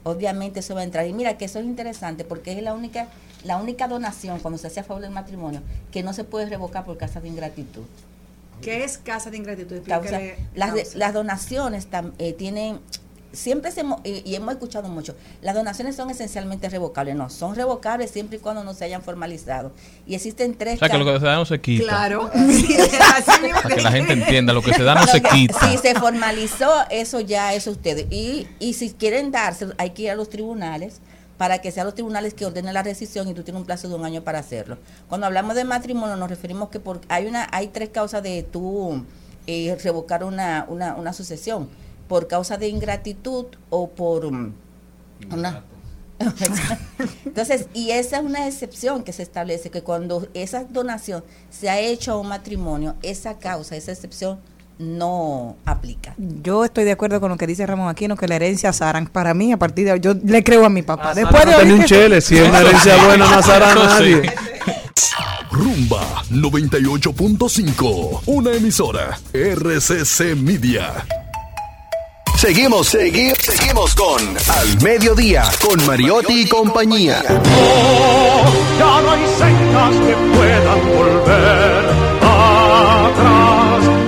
obviamente 0.04 0.60
eso 0.60 0.76
va 0.76 0.82
a 0.82 0.84
entrar. 0.84 1.08
Y 1.08 1.14
mira 1.14 1.38
que 1.38 1.46
eso 1.46 1.58
es 1.60 1.66
interesante 1.66 2.24
porque 2.26 2.52
es 2.52 2.62
la 2.62 2.74
única, 2.76 3.08
la 3.44 3.58
única 3.58 3.88
donación 3.88 4.40
cuando 4.40 4.58
se 4.58 4.68
hace 4.68 4.80
a 4.80 4.84
favor 4.84 5.02
del 5.02 5.12
matrimonio 5.12 5.62
que 5.92 6.02
no 6.04 6.14
se 6.14 6.24
puede 6.24 6.48
revocar 6.48 6.86
por 6.86 6.98
causa 6.98 7.20
de 7.22 7.28
ingratitud. 7.28 7.84
¿Qué 8.62 8.84
es 8.84 8.98
casa 8.98 9.30
de 9.30 9.38
ingratitud? 9.38 9.80
Causa- 9.88 10.20
las, 10.56 10.72
causa. 10.72 10.98
las 10.98 11.14
donaciones 11.14 11.90
tam- 11.92 12.14
eh, 12.20 12.34
tienen 12.34 12.80
siempre 13.34 13.70
se 13.74 13.84
mo- 13.84 14.00
y, 14.06 14.22
y 14.26 14.36
hemos 14.36 14.54
escuchado 14.54 14.88
mucho 14.88 15.14
las 15.42 15.54
donaciones 15.56 15.98
son 15.98 16.10
esencialmente 16.10 16.70
revocables 16.70 17.18
no 17.18 17.30
son 17.30 17.54
revocables 17.54 18.10
siempre 18.10 18.38
y 18.38 18.40
cuando 18.40 18.64
no 18.64 18.74
se 18.74 18.86
hayan 18.86 19.02
formalizado 19.02 19.74
y 20.08 20.16
existen 20.16 20.56
tres 20.56 20.76
O 20.76 20.80
sea, 20.80 20.88
que 20.88 20.98
lo 20.98 21.04
que 21.04 21.20
se 21.20 21.26
da 21.26 21.36
no 21.36 21.44
se 21.46 21.60
quita. 21.60 21.84
Claro. 21.84 22.32
Para 23.64 23.76
que 23.76 23.82
la 23.82 23.92
gente 23.92 24.14
entienda, 24.14 24.54
lo 24.54 24.62
que 24.62 24.74
se 24.74 24.84
da 24.84 24.96
no 24.96 25.06
se 25.06 25.22
quita. 25.22 25.70
Si 25.70 25.78
se 25.78 25.96
formalizó, 25.96 26.72
eso 26.90 27.20
ya 27.20 27.54
es 27.54 27.68
ustedes. 27.68 28.06
Y, 28.10 28.48
y 28.60 28.74
si 28.76 28.92
quieren 28.92 29.32
darse, 29.32 29.68
hay 29.78 29.90
que 29.90 30.04
ir 30.04 30.12
a 30.12 30.16
los 30.16 30.30
tribunales 30.30 31.00
para 31.38 31.60
que 31.60 31.72
sean 31.72 31.86
los 31.86 31.96
tribunales 31.96 32.34
que 32.34 32.46
ordenen 32.46 32.74
la 32.74 32.84
rescisión 32.84 33.28
y 33.28 33.34
tú 33.34 33.44
tienes 33.44 33.60
un 33.60 33.66
plazo 33.66 33.90
de 33.90 33.96
un 33.96 34.06
año 34.06 34.24
para 34.24 34.40
hacerlo. 34.40 34.78
Cuando 35.10 35.28
hablamos 35.28 35.56
de 35.56 35.64
matrimonio 35.64 36.16
nos 36.16 36.30
referimos 36.30 36.70
que 36.70 36.80
por, 36.80 37.02
hay 37.10 37.26
una 37.26 37.48
hay 37.52 37.68
tres 37.68 37.90
causas 37.90 38.24
de 38.24 38.44
tú 38.44 39.04
eh, 39.48 39.78
revocar 39.84 40.24
una, 40.24 40.66
una, 40.70 40.96
una 40.96 41.14
sucesión, 41.14 41.70
por 42.08 42.28
causa 42.28 42.58
de 42.58 42.68
ingratitud 42.68 43.46
o 43.70 43.90
por 43.90 44.32
mm, 44.32 44.54
una... 45.32 45.64
Entonces, 47.26 47.68
y 47.74 47.92
esa 47.92 48.20
es 48.20 48.24
una 48.24 48.48
excepción 48.48 49.04
que 49.04 49.12
se 49.12 49.22
establece, 49.22 49.70
que 49.70 49.82
cuando 49.84 50.28
esa 50.34 50.64
donación 50.64 51.26
se 51.50 51.70
ha 51.70 51.80
hecho 51.80 52.14
a 52.14 52.18
un 52.18 52.30
matrimonio, 52.30 52.96
esa 53.02 53.38
causa, 53.38 53.76
esa 53.76 53.92
excepción 53.92 54.40
no 54.80 55.58
aplica. 55.66 56.14
Yo 56.18 56.66
estoy 56.66 56.84
de 56.84 56.92
acuerdo 56.92 57.20
con 57.20 57.30
lo 57.30 57.38
que 57.38 57.48
dice 57.48 57.66
Ramón 57.66 57.90
Aquino, 57.90 58.16
que 58.16 58.28
la 58.28 58.36
herencia 58.36 58.74
Saran, 58.74 59.08
para 59.08 59.34
mí, 59.34 59.52
a 59.52 59.58
partir 59.58 59.92
de 59.92 60.00
yo 60.00 60.14
le 60.14 60.44
creo 60.44 60.66
a 60.66 60.70
mi 60.70 60.82
papá. 60.82 61.12
Ah, 61.12 61.14
Después 61.14 61.46
de 61.46 61.66
no 61.66 61.76
un 61.76 61.84
chele, 61.86 62.22
si 62.22 62.38
es 62.38 62.48
una 62.48 62.60
herencia 62.62 62.96
buena, 63.06 63.26
no 63.30 63.54
a 63.54 63.76
nadie. 63.86 64.34
Rumba 65.52 66.24
98.5, 66.32 68.22
una 68.26 68.52
emisora 68.54 69.18
RCC 69.34 70.36
Media. 70.36 71.06
Seguimos, 72.38 72.88
seguimos, 72.90 73.38
seguimos 73.40 73.96
con 73.96 74.22
Al 74.22 74.82
Mediodía, 74.84 75.46
con 75.66 75.86
Mariotti 75.86 76.42
y 76.42 76.48
compañía. 76.50 77.24
Ya 77.24 79.02
no 79.02 79.12
hay 79.12 79.26
sendas 79.38 79.96
que 79.96 80.16
puedan 80.36 80.80
volver 80.98 81.86
atrás. 82.22 84.05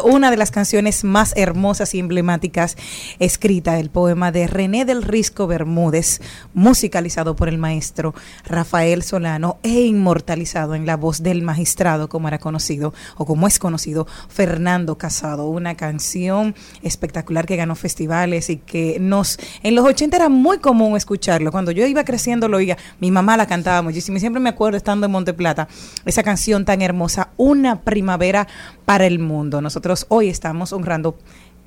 Una 0.00 0.30
de 0.30 0.38
las 0.38 0.50
canciones 0.50 1.04
más 1.04 1.34
hermosas 1.36 1.94
y 1.94 1.98
emblemáticas 1.98 2.76
escrita, 3.18 3.78
el 3.78 3.90
poema 3.90 4.32
de 4.32 4.46
René 4.46 4.84
del 4.84 5.02
Risco 5.02 5.46
Bermúdez, 5.46 6.20
musicalizado 6.54 7.36
por 7.36 7.48
el 7.48 7.58
maestro 7.58 8.14
Rafael 8.44 9.02
Solano 9.02 9.58
e 9.62 9.82
inmortalizado 9.82 10.74
en 10.74 10.86
la 10.86 10.96
voz 10.96 11.22
del 11.22 11.42
magistrado, 11.42 12.08
como 12.08 12.28
era 12.28 12.38
conocido 12.38 12.94
o 13.16 13.26
como 13.26 13.46
es 13.46 13.58
conocido, 13.58 14.06
Fernando 14.28 14.96
Casado, 14.96 15.48
una 15.48 15.74
canción 15.74 16.54
espectacular 16.82 17.44
que 17.44 17.56
ganó 17.56 17.74
festivales 17.74 18.48
y 18.48 18.56
que 18.56 18.98
nos, 18.98 19.38
en 19.62 19.74
los 19.74 19.84
80 19.84 20.16
era 20.16 20.28
muy 20.28 20.58
común 20.58 20.96
escucharlo, 20.96 21.52
cuando 21.52 21.70
yo 21.70 21.86
iba 21.86 22.04
creciendo 22.04 22.48
lo 22.48 22.56
oía, 22.56 22.78
mi 23.00 23.10
mamá 23.10 23.36
la 23.36 23.46
cantaba 23.46 23.82
muchísimo 23.82 24.16
y 24.16 24.20
siempre 24.20 24.40
me 24.40 24.48
acuerdo 24.48 24.76
estando 24.76 25.06
en 25.06 25.12
Monteplata, 25.12 25.68
esa 26.06 26.22
canción 26.22 26.64
tan 26.64 26.80
hermosa, 26.80 27.30
Una 27.36 27.80
primavera 27.82 28.46
para 28.84 29.06
el 29.06 29.18
mundo. 29.18 29.60
Nosotros 29.60 29.81
hoy 30.08 30.28
estamos 30.28 30.72
honrando 30.72 31.16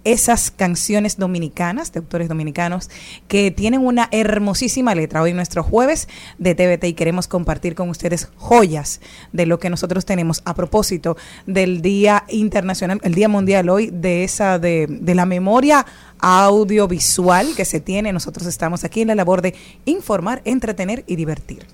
esas 0.06 0.52
canciones 0.52 1.18
dominicanas, 1.18 1.92
de 1.92 2.00
autores 2.00 2.30
dominicanos, 2.30 2.90
que 3.28 3.50
tienen 3.52 3.82
una 3.82 4.08
hermosísima 4.12 4.94
letra. 4.94 5.22
Hoy 5.22 5.34
nuestro 5.34 5.64
jueves 5.64 6.08
de 6.38 6.54
TVT 6.54 6.86
y 6.86 6.94
queremos 6.94 7.28
compartir 7.28 7.74
con 7.74 7.90
ustedes 7.90 8.30
joyas 8.38 9.02
de 9.34 9.48
lo 9.48 9.60
que 9.60 9.72
nosotros 9.72 10.06
tenemos 10.06 10.44
a 10.46 10.54
propósito 10.54 11.18
del 11.48 11.82
Día 11.82 12.24
Internacional, 12.30 13.00
el 13.04 13.16
Día 13.16 13.28
Mundial 13.28 13.68
hoy, 13.68 13.90
de 13.92 14.24
esa, 14.24 14.60
de, 14.60 14.88
la 15.16 15.26
memoria 15.26 15.86
audiovisual 16.20 17.56
que 17.56 17.66
se 17.66 17.80
tiene. 17.80 18.14
Nosotros 18.14 18.46
estamos 18.46 18.84
aquí 18.84 19.02
en 19.02 19.08
la 19.08 19.16
labor 19.16 19.42
de 19.42 19.56
informar, 19.86 20.42
entretener 20.46 21.04
y 21.08 21.16
divertir. 21.16 21.66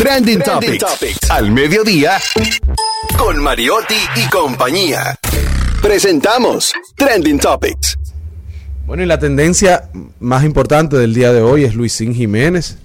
Trending, 0.00 0.40
Topics. 0.40 1.30
Al 1.30 1.52
mediodía. 1.52 2.12
Con 3.18 3.38
Mariotti 3.42 3.96
y 4.16 4.30
compañía. 4.30 5.14
Presentamos 5.82 6.72
Trending 6.96 7.38
Topics. 7.38 7.98
Bueno, 8.86 9.02
y 9.02 9.06
la 9.06 9.18
tendencia 9.18 9.90
más 10.18 10.42
importante 10.44 10.96
del 10.96 11.12
día 11.12 11.34
de 11.34 11.42
hoy 11.42 11.64
es 11.64 11.74
Luisín 11.74 12.14
Jiménez, 12.14 12.78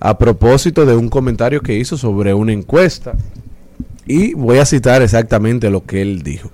a 0.00 0.18
propósito 0.18 0.84
de 0.84 0.96
un 0.96 1.08
comentario 1.08 1.60
que 1.60 1.76
hizo 1.76 1.96
sobre 1.96 2.34
una 2.34 2.52
encuesta. 2.52 3.12
Y 4.04 4.34
voy 4.34 4.58
a 4.58 4.66
citar 4.66 5.00
exactamente 5.00 5.70
lo 5.70 5.84
que 5.84 6.02
él 6.02 6.24
dijo. 6.24 6.50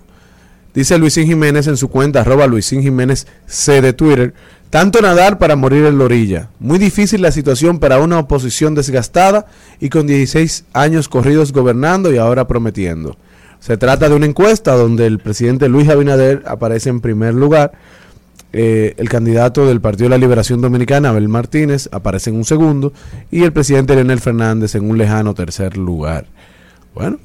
Dice 0.75 0.99
Luisín 0.99 1.27
Jiménez 1.27 1.67
en 1.67 1.79
su 1.79 1.89
cuenta, 1.89 2.21
arroba 2.21 2.47
Luisín 2.47 2.83
Jiménez 2.83 3.27
C 3.47 3.81
de 3.81 3.95
Twitter, 3.95 4.35
tanto 4.75 5.01
nadar 5.01 5.39
para 5.39 5.55
morir 5.55 5.85
en 5.85 5.99
la 5.99 6.05
orilla. 6.05 6.49
Muy 6.59 6.81
difícil 6.81 7.23
la 7.23 7.31
situación 7.31 7.79
para 7.79 8.01
una 8.01 8.19
oposición 8.19 8.75
desgastada 8.75 9.47
y 9.79 9.89
con 9.89 10.09
16 10.09 10.65
años 10.73 11.09
corridos 11.09 11.53
gobernando 11.53 12.13
y 12.13 12.19
ahora 12.19 12.49
prometiendo. 12.49 13.17
Se 13.61 13.77
trata 13.77 14.09
de 14.09 14.17
una 14.17 14.27
encuesta 14.27 14.75
donde 14.75 15.07
el 15.07 15.21
presidente 15.21 15.69
Luis 15.69 15.89
Abinader 15.89 16.43
aparece 16.45 16.91
en 16.91 17.01
primer 17.01 17.35
lugar, 17.35 17.71
eh, 18.53 18.95
el 18.97 19.09
candidato 19.09 19.65
del 19.65 19.81
Partido 19.81 20.07
de 20.07 20.17
la 20.17 20.19
Liberación 20.19 20.61
Dominicana, 20.61 21.11
Abel 21.11 21.29
Martínez, 21.29 21.89
aparece 21.93 22.31
en 22.31 22.37
un 22.39 22.45
segundo 22.45 22.93
y 23.31 23.45
el 23.45 23.53
presidente 23.53 23.95
Leonel 23.95 24.19
Fernández 24.19 24.75
en 24.75 24.91
un 24.91 24.99
lejano 24.99 25.35
tercer 25.35 25.77
lugar. 25.77 26.27
Bueno. 26.97 27.21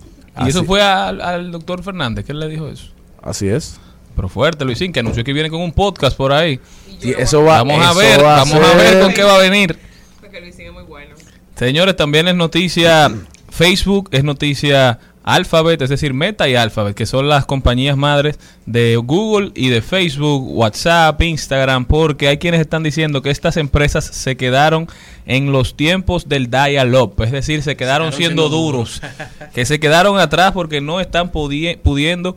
Y 0.45 0.49
eso 0.49 0.65
fue 0.65 0.83
al, 0.83 1.19
al 1.19 1.51
doctor 1.51 1.81
Fernández, 1.81 2.25
¿qué 2.25 2.33
le 2.35 2.47
dijo 2.47 2.67
eso? 2.67 2.91
Así 3.23 3.47
es. 3.47 3.79
Pero 4.15 4.29
fuerte, 4.29 4.65
Luisín, 4.65 4.93
que 4.93 4.99
anunció 4.99 5.23
que 5.23 5.33
viene 5.33 5.49
con 5.49 5.61
un 5.61 5.71
podcast 5.71 6.15
por 6.15 6.31
ahí. 6.31 6.59
Y 7.01 7.11
eso 7.11 7.43
va- 7.43 7.63
vamos 7.63 7.85
a 7.85 7.93
ver, 7.93 8.19
va 8.23 8.37
vamos 8.37 8.55
a 8.55 8.71
ser- 8.71 8.77
ver 8.77 9.03
con 9.03 9.13
qué 9.13 9.23
va 9.23 9.35
a 9.35 9.39
venir. 9.39 9.77
Porque 10.19 10.41
Luisín 10.41 10.67
es 10.67 10.73
muy 10.73 10.83
bueno. 10.83 11.15
Señores, 11.55 11.95
también 11.95 12.27
es 12.27 12.35
noticia 12.35 13.11
Facebook, 13.49 14.09
es 14.11 14.23
noticia 14.23 14.99
Alphabet, 15.23 15.79
es 15.81 15.89
decir, 15.89 16.13
Meta 16.13 16.47
y 16.49 16.55
Alphabet, 16.55 16.95
que 16.95 17.05
son 17.05 17.27
las 17.29 17.45
compañías 17.45 17.95
madres 17.97 18.39
de 18.65 18.95
Google 18.95 19.51
y 19.53 19.69
de 19.69 19.81
Facebook, 19.81 20.43
WhatsApp, 20.57 21.21
Instagram, 21.21 21.85
porque 21.85 22.29
hay 22.29 22.37
quienes 22.37 22.61
están 22.61 22.81
diciendo 22.83 23.21
que 23.21 23.29
estas 23.29 23.57
empresas 23.57 24.05
se 24.05 24.37
quedaron 24.37 24.87
en 25.27 25.51
los 25.51 25.75
tiempos 25.75 26.29
del 26.29 26.49
dial-up, 26.49 27.21
es 27.21 27.31
decir, 27.31 27.61
se 27.61 27.75
quedaron 27.75 28.09
quedaron 28.09 28.13
siendo 28.17 28.43
siendo 28.43 28.57
duros, 28.57 29.01
duros. 29.01 29.51
que 29.53 29.65
se 29.65 29.79
quedaron 29.79 30.17
atrás 30.19 30.51
porque 30.53 30.81
no 30.81 30.99
están 30.99 31.31
pudi- 31.31 31.77
pudiendo 31.77 32.35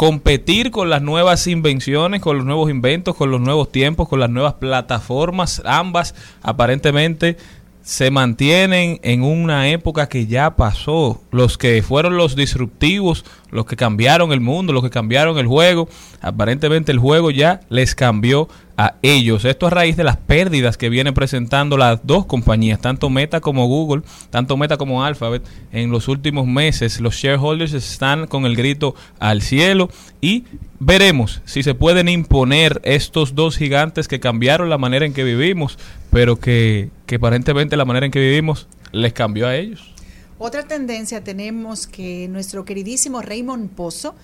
competir 0.00 0.70
con 0.70 0.88
las 0.88 1.02
nuevas 1.02 1.46
invenciones, 1.46 2.22
con 2.22 2.38
los 2.38 2.46
nuevos 2.46 2.70
inventos, 2.70 3.14
con 3.14 3.30
los 3.30 3.38
nuevos 3.38 3.70
tiempos, 3.70 4.08
con 4.08 4.18
las 4.18 4.30
nuevas 4.30 4.54
plataformas. 4.54 5.60
Ambas 5.66 6.14
aparentemente 6.40 7.36
se 7.82 8.10
mantienen 8.10 8.98
en 9.02 9.22
una 9.22 9.68
época 9.68 10.08
que 10.08 10.26
ya 10.26 10.56
pasó. 10.56 11.20
Los 11.30 11.58
que 11.58 11.82
fueron 11.82 12.16
los 12.16 12.34
disruptivos, 12.34 13.26
los 13.50 13.66
que 13.66 13.76
cambiaron 13.76 14.32
el 14.32 14.40
mundo, 14.40 14.72
los 14.72 14.82
que 14.82 14.88
cambiaron 14.88 15.36
el 15.36 15.46
juego, 15.46 15.86
aparentemente 16.22 16.92
el 16.92 16.98
juego 16.98 17.30
ya 17.30 17.60
les 17.68 17.94
cambió 17.94 18.48
a 18.80 18.94
ellos. 19.02 19.44
Esto 19.44 19.66
a 19.66 19.70
raíz 19.70 19.98
de 19.98 20.04
las 20.04 20.16
pérdidas 20.16 20.78
que 20.78 20.88
vienen 20.88 21.12
presentando 21.12 21.76
las 21.76 22.00
dos 22.06 22.24
compañías, 22.24 22.80
tanto 22.80 23.10
Meta 23.10 23.42
como 23.42 23.66
Google, 23.66 24.02
tanto 24.30 24.56
Meta 24.56 24.78
como 24.78 25.04
Alphabet, 25.04 25.46
en 25.70 25.90
los 25.90 26.08
últimos 26.08 26.46
meses. 26.46 26.98
Los 26.98 27.14
shareholders 27.16 27.74
están 27.74 28.26
con 28.26 28.46
el 28.46 28.56
grito 28.56 28.94
al 29.18 29.42
cielo 29.42 29.90
y 30.22 30.44
veremos 30.78 31.42
si 31.44 31.62
se 31.62 31.74
pueden 31.74 32.08
imponer 32.08 32.80
estos 32.82 33.34
dos 33.34 33.58
gigantes 33.58 34.08
que 34.08 34.18
cambiaron 34.18 34.70
la 34.70 34.78
manera 34.78 35.04
en 35.04 35.12
que 35.12 35.24
vivimos, 35.24 35.78
pero 36.10 36.36
que, 36.40 36.88
que 37.04 37.16
aparentemente 37.16 37.76
la 37.76 37.84
manera 37.84 38.06
en 38.06 38.12
que 38.12 38.20
vivimos 38.20 38.66
les 38.92 39.12
cambió 39.12 39.46
a 39.46 39.56
ellos. 39.56 39.92
Otra 40.38 40.66
tendencia 40.66 41.22
tenemos 41.22 41.86
que 41.86 42.28
nuestro 42.28 42.64
queridísimo 42.64 43.20
Raymond 43.20 43.68
Pozo 43.72 44.14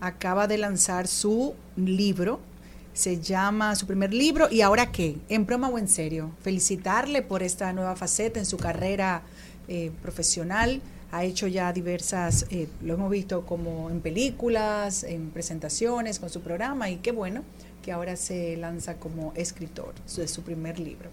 acaba 0.00 0.46
de 0.46 0.56
lanzar 0.56 1.06
su 1.06 1.54
libro. 1.76 2.40
Se 2.96 3.20
llama 3.20 3.76
su 3.76 3.86
primer 3.86 4.14
libro 4.14 4.48
y 4.50 4.62
ahora 4.62 4.90
qué, 4.90 5.18
en 5.28 5.44
broma 5.44 5.68
o 5.68 5.76
en 5.76 5.86
serio. 5.86 6.30
Felicitarle 6.40 7.20
por 7.20 7.42
esta 7.42 7.70
nueva 7.74 7.94
faceta 7.94 8.38
en 8.38 8.46
su 8.46 8.56
carrera 8.56 9.20
eh, 9.68 9.92
profesional. 10.00 10.80
Ha 11.12 11.22
hecho 11.22 11.46
ya 11.46 11.74
diversas, 11.74 12.46
eh, 12.50 12.68
lo 12.80 12.94
hemos 12.94 13.10
visto 13.10 13.44
como 13.44 13.90
en 13.90 14.00
películas, 14.00 15.04
en 15.04 15.28
presentaciones 15.28 16.18
con 16.18 16.30
su 16.30 16.40
programa 16.40 16.88
y 16.88 16.96
qué 16.96 17.12
bueno 17.12 17.42
que 17.82 17.92
ahora 17.92 18.16
se 18.16 18.56
lanza 18.56 18.94
como 18.94 19.34
escritor 19.36 19.92
de 20.16 20.26
su 20.26 20.40
primer 20.40 20.78
libro. 20.78 21.10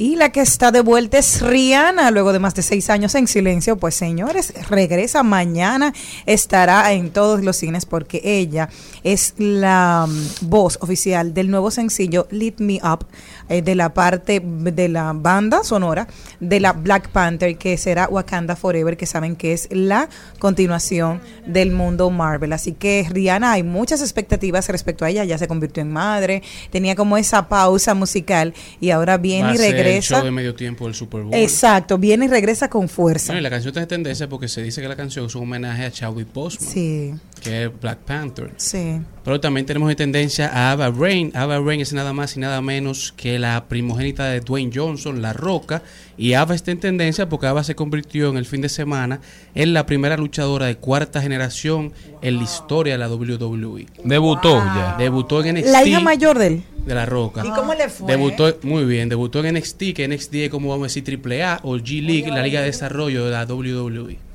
Y 0.00 0.14
la 0.14 0.30
que 0.30 0.40
está 0.40 0.70
de 0.70 0.80
vuelta 0.80 1.18
es 1.18 1.42
Rihanna, 1.42 2.12
luego 2.12 2.32
de 2.32 2.38
más 2.38 2.54
de 2.54 2.62
seis 2.62 2.88
años 2.88 3.16
en 3.16 3.26
silencio. 3.26 3.78
Pues 3.78 3.96
señores, 3.96 4.54
regresa 4.70 5.24
mañana, 5.24 5.92
estará 6.24 6.92
en 6.92 7.10
todos 7.10 7.42
los 7.42 7.56
cines 7.56 7.84
porque 7.84 8.20
ella 8.22 8.68
es 9.02 9.34
la 9.38 10.06
mm, 10.08 10.48
voz 10.48 10.78
oficial 10.82 11.34
del 11.34 11.50
nuevo 11.50 11.72
sencillo 11.72 12.28
Lead 12.30 12.58
Me 12.58 12.76
Up, 12.76 13.06
eh, 13.48 13.62
de 13.62 13.74
la 13.74 13.92
parte 13.94 14.40
de 14.44 14.88
la 14.88 15.12
banda 15.14 15.64
sonora 15.64 16.06
de 16.40 16.60
la 16.60 16.72
Black 16.72 17.08
Panther, 17.10 17.56
que 17.56 17.76
será 17.76 18.08
Wakanda 18.08 18.56
Forever, 18.56 18.96
que 18.96 19.06
saben 19.06 19.36
que 19.36 19.52
es 19.52 19.68
la 19.70 20.08
continuación 20.38 21.20
del 21.46 21.70
mundo 21.72 22.10
Marvel. 22.10 22.52
Así 22.52 22.72
que 22.72 23.06
Rihanna, 23.10 23.52
hay 23.52 23.62
muchas 23.62 24.00
expectativas 24.00 24.68
respecto 24.68 25.04
a 25.04 25.10
ella, 25.10 25.24
ya 25.24 25.38
se 25.38 25.48
convirtió 25.48 25.82
en 25.82 25.92
madre, 25.92 26.42
tenía 26.70 26.94
como 26.96 27.16
esa 27.16 27.48
pausa 27.48 27.94
musical 27.94 28.54
y 28.80 28.90
ahora 28.90 29.16
Va 29.16 29.22
viene 29.22 29.48
a 29.48 29.52
y 29.52 29.56
el 29.56 29.72
regresa. 29.72 30.16
show 30.16 30.24
de 30.24 30.30
medio 30.30 30.54
tiempo 30.54 30.84
del 30.86 30.94
Super 30.94 31.22
Bowl. 31.22 31.34
Exacto, 31.34 31.98
viene 31.98 32.26
y 32.26 32.28
regresa 32.28 32.68
con 32.68 32.88
fuerza. 32.88 33.32
No, 33.32 33.38
y 33.38 33.42
la 33.42 33.50
canción 33.50 33.70
está 33.70 33.80
de 33.80 33.86
tendencia 33.86 34.28
porque 34.28 34.48
se 34.48 34.62
dice 34.62 34.80
que 34.80 34.88
la 34.88 34.96
canción 34.96 35.26
es 35.26 35.34
un 35.34 35.42
homenaje 35.42 35.84
a 35.84 35.90
Chadwick 35.90 36.32
Boseman, 36.32 36.68
Sí, 36.72 37.14
que 37.42 37.64
es 37.64 37.80
Black 37.80 37.98
Panther. 37.98 38.52
sí. 38.56 39.00
Pero 39.28 39.40
también 39.40 39.66
tenemos 39.66 39.90
de 39.90 39.94
tendencia 39.94 40.48
a 40.48 40.72
Ava 40.72 40.88
Rain. 40.88 41.32
Ava 41.34 41.58
Rain 41.58 41.82
es 41.82 41.92
nada 41.92 42.14
más 42.14 42.34
y 42.38 42.40
nada 42.40 42.62
menos 42.62 43.12
que 43.14 43.38
la 43.38 43.66
primogénita 43.68 44.24
de 44.24 44.40
Dwayne 44.40 44.72
Johnson, 44.74 45.20
La 45.20 45.34
Roca. 45.34 45.82
Y 46.16 46.32
Ava 46.32 46.54
está 46.54 46.70
en 46.70 46.80
tendencia 46.80 47.28
porque 47.28 47.46
Ava 47.46 47.62
se 47.62 47.74
convirtió 47.74 48.30
en 48.30 48.38
el 48.38 48.46
fin 48.46 48.62
de 48.62 48.70
semana 48.70 49.20
en 49.54 49.74
la 49.74 49.84
primera 49.84 50.16
luchadora 50.16 50.64
de 50.64 50.78
cuarta 50.78 51.20
generación 51.20 51.92
en 52.22 52.38
la 52.38 52.42
historia 52.42 52.94
de 52.94 52.98
la 53.00 53.10
WWE. 53.10 53.86
Debutó 54.02 54.64
ya. 54.64 54.96
Debutó 54.98 55.44
en 55.44 55.56
NXT. 55.56 55.72
La 55.72 55.84
hija 55.86 56.00
mayor 56.00 56.38
de 56.38 56.46
él. 56.46 56.62
de 56.86 56.94
La 56.94 57.04
Roca. 57.04 57.44
¿Y 57.44 57.50
cómo 57.50 57.74
le 57.74 57.90
fue? 57.90 58.10
Debutó 58.10 58.56
muy 58.62 58.86
bien, 58.86 59.10
debutó 59.10 59.44
en 59.44 59.56
NXT, 59.56 59.92
que 59.94 60.08
NXT 60.08 60.34
es 60.36 60.48
como 60.48 60.70
vamos 60.70 60.84
a 60.84 60.88
decir 60.94 61.04
AAA 61.04 61.60
o 61.64 61.76
G 61.76 62.00
League, 62.02 62.30
la 62.30 62.42
liga 62.42 62.60
de 62.60 62.66
desarrollo 62.68 63.26
de 63.26 63.32
la 63.32 63.44
WWE. 63.44 64.27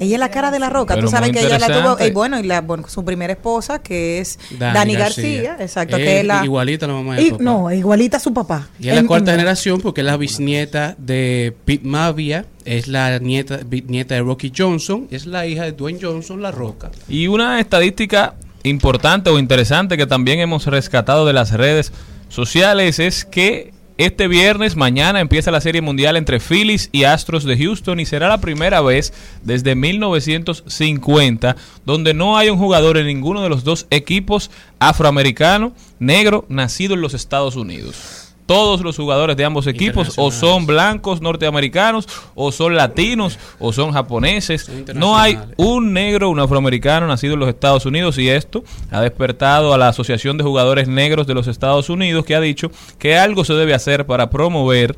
Ella 0.00 0.14
es 0.14 0.20
la 0.20 0.30
cara 0.30 0.50
de 0.50 0.58
la 0.58 0.70
roca. 0.70 0.94
Pero 0.94 1.06
Tú 1.06 1.10
sabes 1.10 1.32
que 1.32 1.40
ella 1.44 1.58
la 1.58 1.66
tuvo. 1.66 1.98
eh, 1.98 2.10
bueno, 2.12 2.38
y 2.38 2.44
la, 2.44 2.60
bueno, 2.60 2.88
su 2.88 3.04
primera 3.04 3.32
esposa, 3.32 3.80
que 3.80 4.20
es 4.20 4.38
Dani 4.58 4.74
Dani, 4.74 4.94
García. 4.94 5.42
García. 5.42 5.56
Exacto. 5.64 5.96
Que 5.96 6.20
es 6.20 6.26
la, 6.26 6.44
igualita 6.44 6.86
a 6.86 6.88
la 6.88 6.94
mamá 6.94 7.16
de 7.16 7.22
y- 7.22 7.30
papá. 7.32 7.42
No, 7.42 7.70
igualita 7.72 8.16
a 8.18 8.20
su 8.20 8.32
papá. 8.32 8.68
Y 8.78 8.88
es 8.88 8.94
la 8.94 9.04
cuarta 9.04 9.32
en- 9.32 9.38
generación 9.38 9.80
porque 9.80 10.02
es 10.02 10.06
la 10.06 10.16
bisnieta 10.16 10.94
de 10.98 11.54
Pete 11.64 11.86
Mavia, 11.86 12.46
es 12.64 12.86
la 12.86 13.18
nieta, 13.18 13.58
bisnieta 13.66 14.14
de 14.14 14.20
Rocky 14.22 14.52
Johnson, 14.56 15.08
es 15.10 15.26
la 15.26 15.46
hija 15.46 15.64
de 15.64 15.72
Dwayne 15.72 15.98
Johnson, 16.00 16.40
La 16.42 16.50
Roca. 16.52 16.90
Y 17.08 17.26
una 17.26 17.58
estadística 17.60 18.34
importante 18.62 19.30
o 19.30 19.38
interesante 19.38 19.96
que 19.96 20.06
también 20.06 20.40
hemos 20.40 20.66
rescatado 20.66 21.26
de 21.26 21.32
las 21.32 21.52
redes 21.52 21.92
sociales 22.28 22.98
es 22.98 23.24
que 23.24 23.72
este 23.98 24.28
viernes, 24.28 24.76
mañana, 24.76 25.20
empieza 25.20 25.50
la 25.50 25.60
Serie 25.60 25.80
Mundial 25.80 26.16
entre 26.16 26.38
Phillies 26.38 26.88
y 26.92 27.02
Astros 27.02 27.42
de 27.42 27.58
Houston 27.58 27.98
y 27.98 28.06
será 28.06 28.28
la 28.28 28.40
primera 28.40 28.80
vez 28.80 29.12
desde 29.42 29.74
1950 29.74 31.56
donde 31.84 32.14
no 32.14 32.38
hay 32.38 32.48
un 32.48 32.58
jugador 32.58 32.96
en 32.96 33.06
ninguno 33.06 33.42
de 33.42 33.48
los 33.48 33.64
dos 33.64 33.88
equipos 33.90 34.52
afroamericano, 34.78 35.72
negro, 35.98 36.46
nacido 36.48 36.94
en 36.94 37.00
los 37.00 37.12
Estados 37.12 37.56
Unidos. 37.56 38.27
Todos 38.48 38.80
los 38.80 38.96
jugadores 38.96 39.36
de 39.36 39.44
ambos 39.44 39.66
equipos 39.66 40.14
o 40.16 40.30
son 40.30 40.64
blancos 40.64 41.20
norteamericanos 41.20 42.08
o 42.34 42.50
son 42.50 42.76
latinos 42.76 43.38
o 43.58 43.74
son 43.74 43.92
japoneses. 43.92 44.70
No 44.94 45.18
hay 45.18 45.38
un 45.58 45.92
negro, 45.92 46.30
un 46.30 46.40
afroamericano 46.40 47.06
nacido 47.06 47.34
en 47.34 47.40
los 47.40 47.50
Estados 47.50 47.84
Unidos 47.84 48.16
y 48.16 48.30
esto 48.30 48.64
ha 48.90 49.02
despertado 49.02 49.74
a 49.74 49.78
la 49.78 49.88
Asociación 49.88 50.38
de 50.38 50.44
Jugadores 50.44 50.88
Negros 50.88 51.26
de 51.26 51.34
los 51.34 51.46
Estados 51.46 51.90
Unidos 51.90 52.24
que 52.24 52.34
ha 52.34 52.40
dicho 52.40 52.70
que 52.98 53.18
algo 53.18 53.44
se 53.44 53.52
debe 53.52 53.74
hacer 53.74 54.06
para 54.06 54.30
promover 54.30 54.96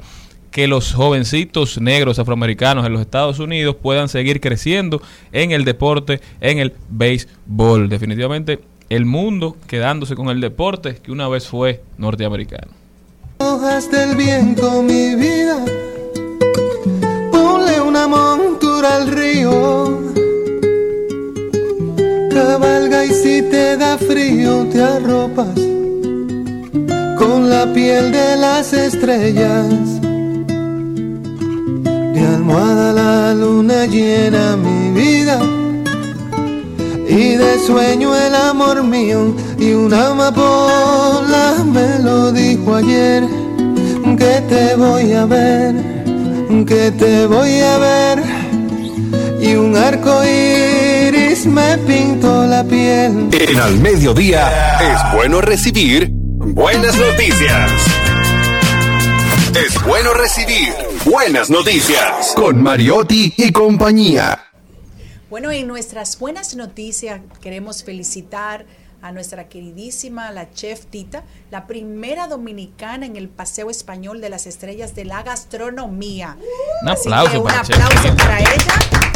que 0.52 0.68
los 0.68 0.94
jovencitos 0.94 1.80
negros 1.80 2.20
afroamericanos 2.20 2.86
en 2.86 2.92
los 2.92 3.00
Estados 3.00 3.40
Unidos 3.40 3.74
puedan 3.82 4.08
seguir 4.08 4.40
creciendo 4.40 5.02
en 5.32 5.50
el 5.50 5.64
deporte, 5.64 6.20
en 6.40 6.60
el 6.60 6.72
béisbol. 6.88 7.88
Definitivamente 7.88 8.60
el 8.90 9.06
mundo 9.06 9.56
quedándose 9.66 10.14
con 10.14 10.28
el 10.28 10.40
deporte 10.40 11.00
que 11.02 11.10
una 11.10 11.28
vez 11.28 11.48
fue 11.48 11.82
norteamericano. 11.98 12.79
Hojas 13.42 13.90
del 13.90 14.16
viento, 14.16 14.82
mi 14.82 15.14
vida, 15.14 15.56
ponle 17.32 17.80
una 17.80 18.06
montura 18.06 18.96
al 18.96 19.08
río. 19.08 19.98
Cabalga 22.30 23.06
y 23.06 23.10
si 23.10 23.40
te 23.40 23.78
da 23.78 23.96
frío 23.96 24.66
te 24.70 24.82
arropas 24.82 25.58
con 27.18 27.48
la 27.48 27.72
piel 27.72 28.12
de 28.12 28.36
las 28.36 28.74
estrellas. 28.74 30.00
De 32.14 32.20
almohada 32.34 32.92
la 32.92 33.34
luna 33.34 33.86
llena 33.86 34.54
mi 34.56 35.00
vida 35.00 35.59
y 37.10 37.36
de 37.36 37.58
sueño 37.58 38.14
el 38.14 38.34
amor 38.34 38.84
mío 38.84 39.34
y 39.58 39.72
una 39.72 40.08
amapola 40.08 41.56
me 41.64 41.98
lo 41.98 42.30
dijo 42.30 42.76
ayer 42.76 43.24
que 44.16 44.40
te 44.48 44.76
voy 44.76 45.12
a 45.12 45.26
ver, 45.26 45.74
que 46.66 46.90
te 46.92 47.26
voy 47.26 47.60
a 47.60 47.78
ver 47.78 48.22
y 49.40 49.54
un 49.54 49.76
arco 49.76 50.22
iris 50.24 51.46
me 51.46 51.78
pintó 51.78 52.46
la 52.46 52.62
piel. 52.62 53.28
En 53.32 53.58
al 53.58 53.80
mediodía 53.80 54.78
es 54.80 55.16
bueno 55.16 55.40
recibir 55.40 56.10
buenas 56.12 56.96
noticias. 56.96 57.72
Es 59.56 59.82
bueno 59.84 60.12
recibir 60.14 60.72
buenas 61.04 61.50
noticias 61.50 62.34
con 62.36 62.62
Mariotti 62.62 63.34
y 63.36 63.50
compañía. 63.50 64.49
Bueno, 65.30 65.52
en 65.52 65.68
nuestras 65.68 66.18
buenas 66.18 66.56
noticias 66.56 67.20
queremos 67.40 67.84
felicitar 67.84 68.66
a 69.00 69.12
nuestra 69.12 69.48
queridísima 69.48 70.32
la 70.32 70.50
chef 70.50 70.86
Tita, 70.86 71.22
la 71.52 71.68
primera 71.68 72.26
dominicana 72.26 73.06
en 73.06 73.14
el 73.14 73.28
Paseo 73.28 73.70
Español 73.70 74.20
de 74.20 74.28
las 74.28 74.48
Estrellas 74.48 74.96
de 74.96 75.04
la 75.04 75.22
Gastronomía. 75.22 76.36
Un 76.82 76.88
Así 76.88 77.08
aplauso 77.08 77.30
que 77.30 77.38
un 77.38 77.44
para 77.44 77.60
aplauso 77.60 78.16
para 78.16 78.40
ella. 78.40 79.09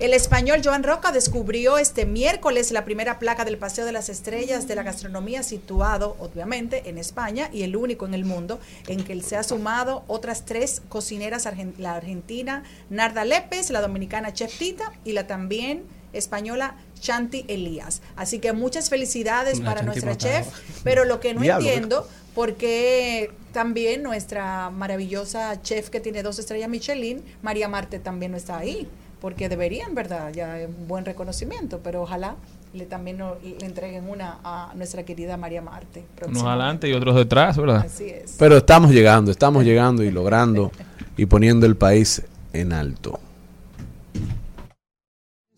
El 0.00 0.14
español 0.14 0.62
Joan 0.64 0.82
Roca 0.82 1.12
descubrió 1.12 1.76
este 1.76 2.06
miércoles 2.06 2.72
la 2.72 2.86
primera 2.86 3.18
placa 3.18 3.44
del 3.44 3.58
Paseo 3.58 3.84
de 3.84 3.92
las 3.92 4.08
Estrellas 4.08 4.66
de 4.66 4.74
la 4.74 4.82
Gastronomía 4.82 5.42
situado, 5.42 6.16
obviamente, 6.20 6.88
en 6.88 6.96
España 6.96 7.50
y 7.52 7.64
el 7.64 7.76
único 7.76 8.06
en 8.06 8.14
el 8.14 8.24
mundo 8.24 8.60
en 8.88 9.04
que 9.04 9.20
se 9.20 9.36
ha 9.36 9.42
sumado 9.42 10.02
otras 10.06 10.46
tres 10.46 10.80
cocineras, 10.88 11.46
la 11.76 11.96
argentina 11.96 12.62
Narda 12.88 13.26
Lépez, 13.26 13.68
la 13.68 13.82
dominicana 13.82 14.32
Chef 14.32 14.56
Tita 14.56 14.90
y 15.04 15.12
la 15.12 15.26
también 15.26 15.82
española 16.14 16.76
Shanti 16.98 17.44
Elías. 17.46 18.00
Así 18.16 18.38
que 18.38 18.54
muchas 18.54 18.88
felicidades 18.88 19.60
para 19.60 19.82
nuestra 19.82 20.16
chef, 20.16 20.46
pero 20.82 21.04
lo 21.04 21.20
que 21.20 21.34
no 21.34 21.42
Diablo, 21.42 21.68
entiendo, 21.68 22.08
porque 22.34 23.32
también 23.52 24.02
nuestra 24.02 24.70
maravillosa 24.70 25.60
chef 25.60 25.90
que 25.90 26.00
tiene 26.00 26.22
dos 26.22 26.38
estrellas 26.38 26.70
Michelin, 26.70 27.22
María 27.42 27.68
Marte 27.68 27.98
también 27.98 28.32
no 28.32 28.38
está 28.38 28.56
ahí, 28.56 28.88
porque 29.20 29.48
deberían, 29.48 29.94
¿verdad? 29.94 30.32
Ya 30.32 30.58
es 30.60 30.68
un 30.68 30.88
buen 30.88 31.04
reconocimiento, 31.04 31.80
pero 31.82 32.02
ojalá 32.02 32.36
le 32.72 32.86
también 32.86 33.18
no- 33.18 33.34
le 33.42 33.66
entreguen 33.66 34.08
una 34.08 34.38
a 34.44 34.72
nuestra 34.76 35.02
querida 35.04 35.36
María 35.36 35.60
Marte. 35.62 36.04
Unos 36.26 36.44
adelante 36.44 36.88
y 36.88 36.92
otros 36.92 37.16
detrás, 37.16 37.56
¿verdad? 37.56 37.84
Así 37.86 38.04
es. 38.08 38.36
Pero 38.38 38.56
estamos 38.56 38.92
llegando, 38.92 39.30
estamos 39.30 39.64
llegando 39.64 40.02
y 40.04 40.10
logrando 40.10 40.70
y 41.16 41.26
poniendo 41.26 41.66
el 41.66 41.76
país 41.76 42.22
en 42.52 42.72
alto. 42.72 43.18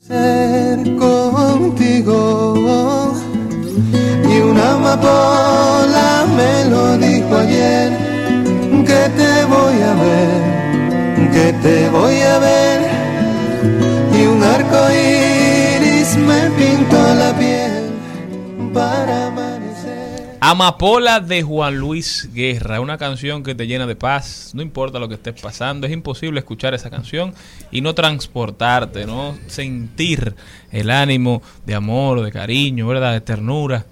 ser 0.00 0.96
contigo 0.96 2.64
y 4.28 4.40
una 4.40 4.72
amapola 4.72 6.26
me 6.36 6.64
lo 6.70 6.98
dijo 6.98 7.36
ayer 7.36 7.92
que 8.84 9.08
te 9.16 9.44
voy 9.44 9.80
a 9.80 9.94
ver 9.94 10.42
que 11.32 11.52
te 11.62 11.88
voy 11.90 12.20
a 12.20 12.38
ver 12.40 12.81
Amapola 20.44 21.20
de 21.20 21.42
Juan 21.42 21.78
Luis 21.78 22.28
Guerra, 22.34 22.80
una 22.80 22.98
canción 22.98 23.42
que 23.42 23.54
te 23.54 23.66
llena 23.66 23.86
de 23.86 23.96
paz, 23.96 24.50
no 24.54 24.62
importa 24.62 24.98
lo 24.98 25.08
que 25.08 25.14
estés 25.14 25.40
pasando, 25.40 25.86
es 25.86 25.92
imposible 25.92 26.40
escuchar 26.40 26.74
esa 26.74 26.90
canción 26.90 27.32
y 27.70 27.80
no 27.80 27.94
transportarte, 27.94 29.06
no 29.06 29.36
sentir 29.46 30.34
el 30.72 30.90
ánimo 30.90 31.42
de 31.64 31.74
amor, 31.74 32.22
de 32.22 32.32
cariño, 32.32 32.88
¿verdad? 32.88 33.12
De 33.12 33.20
ternura. 33.20 33.86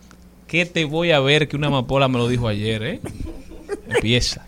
¿Qué 0.47 0.66
te 0.66 0.85
voy 0.85 1.12
a 1.12 1.20
ver 1.20 1.47
que 1.47 1.57
una 1.57 1.68
amapola 1.68 2.09
me 2.09 2.18
lo 2.18 2.26
dijo 2.26 2.49
ayer, 2.49 2.83
eh? 2.83 3.01
Empieza. 3.89 4.45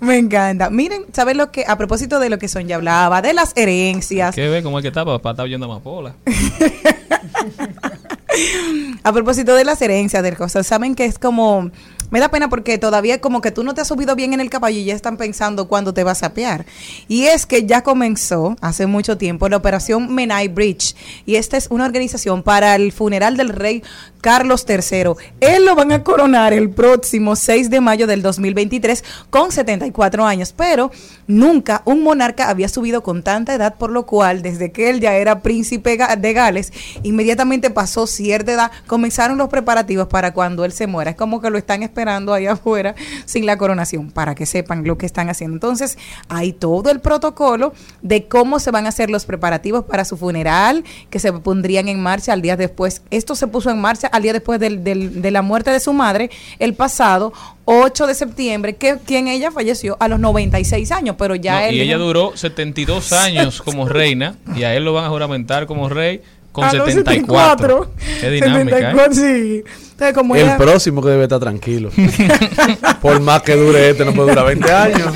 Me 0.00 0.16
encanta. 0.16 0.70
Miren, 0.70 1.04
¿sabes 1.12 1.36
lo 1.36 1.50
que, 1.50 1.64
a 1.66 1.76
propósito 1.76 2.20
de 2.20 2.30
lo 2.30 2.38
que 2.38 2.48
Sonia 2.48 2.76
hablaba, 2.76 3.20
de 3.20 3.34
las 3.34 3.52
herencias, 3.56 4.34
¿Qué 4.34 4.48
ve 4.48 4.62
cómo 4.62 4.78
es 4.78 4.82
que 4.82 4.88
está? 4.88 5.04
Papá 5.04 5.32
está 5.32 5.42
oyendo 5.42 5.66
amapola. 5.66 6.14
a 9.02 9.12
propósito 9.12 9.54
de 9.54 9.64
las 9.64 9.82
herencias 9.82 10.22
del 10.22 10.36
cosas, 10.36 10.66
saben 10.66 10.94
que 10.94 11.04
es 11.04 11.18
como, 11.18 11.70
me 12.10 12.20
da 12.20 12.30
pena 12.30 12.48
porque 12.48 12.78
todavía 12.78 13.20
como 13.20 13.40
que 13.40 13.50
tú 13.50 13.62
no 13.62 13.74
te 13.74 13.82
has 13.82 13.88
subido 13.88 14.16
bien 14.16 14.32
en 14.32 14.40
el 14.40 14.50
caballo 14.50 14.78
y 14.78 14.84
ya 14.84 14.94
están 14.94 15.16
pensando 15.16 15.68
cuándo 15.68 15.92
te 15.92 16.04
vas 16.04 16.22
a 16.22 16.26
apear. 16.26 16.64
Y 17.06 17.24
es 17.24 17.46
que 17.46 17.66
ya 17.66 17.82
comenzó 17.82 18.56
hace 18.60 18.86
mucho 18.86 19.18
tiempo 19.18 19.48
la 19.48 19.56
operación 19.58 20.14
Menai 20.14 20.48
Bridge 20.48 20.96
y 21.26 21.36
esta 21.36 21.56
es 21.56 21.68
una 21.70 21.84
organización 21.84 22.42
para 22.42 22.74
el 22.74 22.92
funeral 22.92 23.36
del 23.36 23.50
rey 23.50 23.82
Carlos 24.20 24.64
III. 24.68 25.12
Él 25.40 25.64
lo 25.64 25.74
van 25.74 25.92
a 25.92 26.02
coronar 26.02 26.52
el 26.52 26.70
próximo 26.70 27.36
6 27.36 27.70
de 27.70 27.80
mayo 27.80 28.06
del 28.06 28.22
2023 28.22 29.04
con 29.30 29.52
74 29.52 30.24
años, 30.24 30.54
pero 30.56 30.90
nunca 31.26 31.82
un 31.84 32.02
monarca 32.02 32.48
había 32.48 32.68
subido 32.68 33.02
con 33.02 33.22
tanta 33.22 33.54
edad, 33.54 33.76
por 33.76 33.90
lo 33.90 34.06
cual 34.06 34.42
desde 34.42 34.72
que 34.72 34.90
él 34.90 35.00
ya 35.00 35.14
era 35.14 35.40
príncipe 35.40 35.98
de 36.18 36.32
Gales, 36.32 36.72
inmediatamente 37.02 37.70
pasó 37.70 38.06
cierta 38.06 38.52
edad, 38.52 38.70
comenzaron 38.86 39.38
los 39.38 39.48
preparativos 39.48 40.08
para 40.08 40.32
cuando 40.32 40.64
él 40.64 40.72
se 40.72 40.86
muera. 40.86 41.10
Es 41.10 41.16
como 41.16 41.40
que 41.40 41.50
lo 41.50 41.58
están 41.58 41.82
esperando 41.82 41.97
ahí 42.06 42.46
afuera 42.46 42.94
sin 43.24 43.46
la 43.46 43.56
coronación, 43.58 44.10
para 44.10 44.34
que 44.34 44.46
sepan 44.46 44.84
lo 44.84 44.98
que 44.98 45.06
están 45.06 45.28
haciendo. 45.30 45.56
Entonces, 45.56 45.98
hay 46.28 46.52
todo 46.52 46.90
el 46.90 47.00
protocolo 47.00 47.72
de 48.02 48.26
cómo 48.28 48.58
se 48.60 48.70
van 48.70 48.86
a 48.86 48.90
hacer 48.90 49.10
los 49.10 49.24
preparativos 49.24 49.84
para 49.84 50.04
su 50.04 50.16
funeral, 50.16 50.84
que 51.10 51.18
se 51.18 51.32
pondrían 51.32 51.88
en 51.88 52.00
marcha 52.02 52.32
al 52.32 52.42
día 52.42 52.56
después. 52.56 53.02
Esto 53.10 53.34
se 53.34 53.46
puso 53.48 53.70
en 53.70 53.80
marcha 53.80 54.06
al 54.08 54.22
día 54.22 54.32
después 54.32 54.60
del- 54.60 54.84
del- 54.84 55.22
de 55.22 55.30
la 55.30 55.42
muerte 55.42 55.70
de 55.70 55.80
su 55.80 55.92
madre, 55.92 56.30
el 56.58 56.74
pasado 56.74 57.32
8 57.64 58.06
de 58.06 58.14
septiembre, 58.14 58.76
que 58.76 58.98
quien 59.04 59.28
ella 59.28 59.50
falleció 59.50 59.96
a 60.00 60.08
los 60.08 60.18
96 60.20 60.90
años, 60.92 61.16
pero 61.18 61.34
ya 61.34 61.60
No, 61.60 61.66
él 61.66 61.74
y 61.76 61.80
ella 61.82 61.98
duró 61.98 62.36
72 62.36 63.12
años 63.12 63.60
como 63.62 63.88
reina 63.88 64.36
y 64.56 64.62
a 64.64 64.74
él 64.74 64.84
lo 64.84 64.92
van 64.92 65.04
a 65.04 65.08
juramentar 65.10 65.66
como 65.66 65.88
rey 65.88 66.22
con 66.60 66.68
A 66.68 66.72
los 66.74 66.92
74. 66.92 67.90
Qué 68.20 68.30
dinámica, 68.30 68.78
¿eh? 68.78 68.80
74, 68.82 69.14
sí. 69.14 69.64
Entonces, 69.92 70.14
como 70.14 70.36
El 70.36 70.42
ella- 70.42 70.56
próximo 70.56 71.02
que 71.02 71.08
debe 71.08 71.24
estar 71.24 71.40
tranquilo. 71.40 71.90
Por 73.02 73.20
más 73.20 73.42
que 73.42 73.56
dure 73.56 73.90
este, 73.90 74.04
no 74.04 74.12
puede 74.14 74.30
durar 74.30 74.46
20 74.46 74.72
años. 74.72 75.12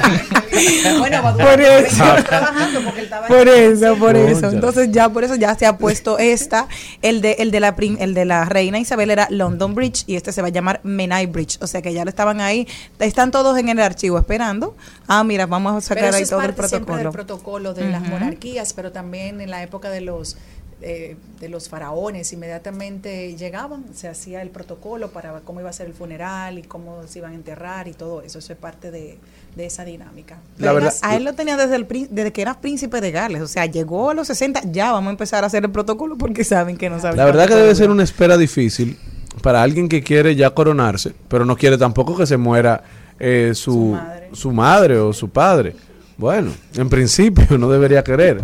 Bueno, 0.99 1.23
va 1.23 1.29
a 1.31 1.35
Por 1.37 1.61
eso. 1.61 1.87
está 2.05 2.25
trabajando 2.25 2.81
porque 2.83 2.99
él 3.01 3.05
estaba 3.07 3.27
Por 3.27 3.49
eso, 3.49 3.97
por 3.97 4.17
eso. 4.17 4.51
Entonces 4.51 4.89
ya 4.93 5.09
por 5.09 5.25
eso 5.25 5.35
ya 5.37 5.55
se 5.55 5.67
ha 5.67 5.79
puesto 5.79 6.19
esta, 6.19 6.69
el 7.01 7.21
de 7.23 7.33
el 7.39 7.51
de 7.51 7.61
la 7.61 7.75
prin- 7.75 7.97
el 8.01 8.13
de 8.15 8.25
la 8.25 8.45
reina 8.45 8.79
Isabel 8.79 9.11
era 9.11 9.27
London 9.31 9.75
Bridge 9.75 10.05
y 10.07 10.17
este 10.17 10.31
se 10.33 10.43
va 10.43 10.49
a 10.49 10.51
llamar 10.51 10.81
Menai 10.85 11.27
Bridge, 11.27 11.59
o 11.63 11.67
sea 11.67 11.81
que 11.81 11.93
ya 11.93 12.05
lo 12.05 12.11
estaban 12.11 12.41
ahí, 12.41 12.67
están 12.99 13.31
todos 13.31 13.57
en 13.59 13.69
el 13.71 13.81
archivo 13.81 14.19
esperando. 14.19 14.77
Ah, 15.09 15.25
mira, 15.25 15.47
vamos 15.47 15.71
a 15.73 15.75
Pero 15.77 16.01
sacar 16.01 16.05
eso 16.11 16.17
ahí 16.17 16.23
es 16.25 16.31
todo 16.31 16.41
el 16.43 16.55
parte 16.55 16.69
siempre 16.69 16.95
del 16.97 17.03
protocolo. 17.11 17.27
protocolo 17.73 17.75
de 17.75 17.89
las 17.91 18.03
monarquías, 18.03 18.73
pero 18.75 18.93
también 18.93 19.41
en 19.41 19.51
la 19.51 19.63
época 19.63 19.91
de 19.91 20.01
los 20.03 20.37
eh, 20.83 21.17
de 21.41 21.49
los 21.49 21.69
faraones 21.69 22.33
inmediatamente 22.33 23.37
llegaban, 23.37 23.85
se 23.95 24.09
hacía 24.09 24.43
el 24.43 24.51
protocolo 24.51 25.11
para 25.11 25.41
cómo 25.41 25.61
iba 25.61 25.71
a 25.71 25.73
ser 25.73 25.87
el 25.87 25.95
funeral 25.95 26.59
y 26.59 26.63
cómo 26.63 27.01
se 27.07 27.21
iban 27.21 27.33
a 27.33 27.35
enterrar 27.35 27.89
y 27.89 27.93
todo 27.93 28.23
eso, 28.23 28.39
eso 28.41 28.53
es 28.53 28.59
parte 28.59 28.91
de, 28.91 29.19
de 29.57 29.67
esa 29.67 29.85
dinámica. 29.85 30.39
La 30.59 30.73
verdad- 30.73 30.93
a 31.03 31.17
él 31.17 31.25
lo 31.25 31.35
tenía 31.35 31.57
desde 31.57 31.77
el 31.77 31.87
desde 32.11 32.33
que 32.33 32.43
era 32.43 32.61
príncipe 32.61 33.01
de 33.01 33.11
Gales, 33.11 33.43
o 33.43 33.49
sea, 33.49 33.67
llegó 33.67 34.11
a 34.11 34.15
los 34.15 34.27
60, 34.27 34.63
ya 34.73 34.93
vamos 34.93 35.09
a 35.09 35.13
empezar 35.13 35.45
a 35.45 35.47
hacer 35.47 35.65
el 35.65 35.71
protocolo 35.71 36.17
porque 36.19 36.45
saben 36.45 36.77
que 36.77 36.91
no 36.91 37.01
saben. 37.01 37.17
La 37.17 37.25
verdad 37.25 37.47
que 37.49 37.55
debe 37.55 37.75
ser 37.75 37.91
una 37.91 38.03
espera 38.03 38.37
difícil 38.37 38.99
para 39.43 39.63
alguien 39.63 39.89
que 39.89 40.03
quiere 40.03 40.37
ya 40.37 40.51
coronarse, 40.51 41.13
pero 41.29 41.45
no 41.45 41.57
quiere 41.57 41.79
tampoco 41.79 42.17
que 42.17 42.27
se 42.27 42.37
muera 42.37 42.83
eh, 43.19 43.53
su, 43.55 43.97
su 44.33 44.53
madre 44.53 44.99
o 44.99 45.13
su 45.13 45.29
padre. 45.31 45.75
Bueno, 46.19 46.53
en 46.77 46.89
principio 46.89 47.57
no 47.59 47.71
debería 47.71 48.05
querer. 48.05 48.43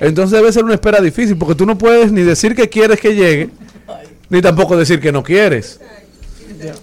Entonces 0.00 0.38
debe 0.38 0.52
ser 0.52 0.64
una 0.64 0.74
espera 0.74 1.00
difícil 1.00 1.36
porque 1.36 1.54
tú 1.54 1.66
no 1.66 1.76
puedes 1.78 2.10
ni 2.12 2.22
decir 2.22 2.54
que 2.54 2.68
quieres 2.68 3.00
que 3.00 3.14
llegue, 3.14 3.50
ni 4.28 4.40
tampoco 4.42 4.76
decir 4.76 5.00
que 5.00 5.12
no 5.12 5.22
quieres. 5.22 5.80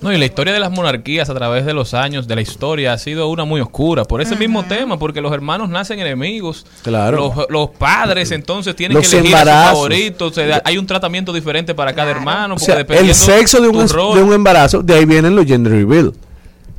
No, 0.01 0.13
y 0.13 0.17
la 0.17 0.25
historia 0.25 0.53
de 0.53 0.59
las 0.59 0.69
monarquías 0.69 1.29
a 1.31 1.33
través 1.33 1.65
de 1.65 1.73
los 1.73 1.95
años, 1.95 2.27
de 2.27 2.35
la 2.35 2.41
historia, 2.41 2.93
ha 2.93 2.97
sido 2.99 3.29
una 3.29 3.45
muy 3.45 3.61
oscura. 3.61 4.03
Por 4.05 4.21
ese 4.21 4.35
mismo 4.35 4.63
tema, 4.65 4.99
porque 4.99 5.21
los 5.21 5.33
hermanos 5.33 5.69
nacen 5.69 5.97
enemigos. 5.99 6.67
Claro. 6.83 7.33
Los, 7.35 7.49
los 7.49 7.69
padres 7.71 8.29
entonces 8.31 8.75
tienen 8.75 8.97
Los 8.97 9.09
que 9.09 9.17
elegir 9.17 9.35
a 9.35 9.39
su 9.39 9.41
embarazos. 9.49 9.73
favorito. 9.73 10.25
O 10.27 10.31
sea, 10.31 10.61
hay 10.65 10.77
un 10.77 10.85
tratamiento 10.85 11.33
diferente 11.33 11.73
para 11.73 11.93
cada 11.95 12.11
hermano. 12.11 12.55
O 12.55 12.57
Porque 12.57 12.65
sea, 12.65 12.75
el 12.75 12.81
dependiendo 12.81 13.13
sexo 13.15 13.59
de 13.59 13.69
un, 13.69 13.87
rol- 13.89 14.15
de 14.15 14.21
un 14.21 14.33
embarazo, 14.33 14.83
de 14.83 14.93
ahí 14.93 15.05
vienen 15.05 15.35
los 15.35 15.45
gender 15.45 15.71
reveal. 15.73 16.13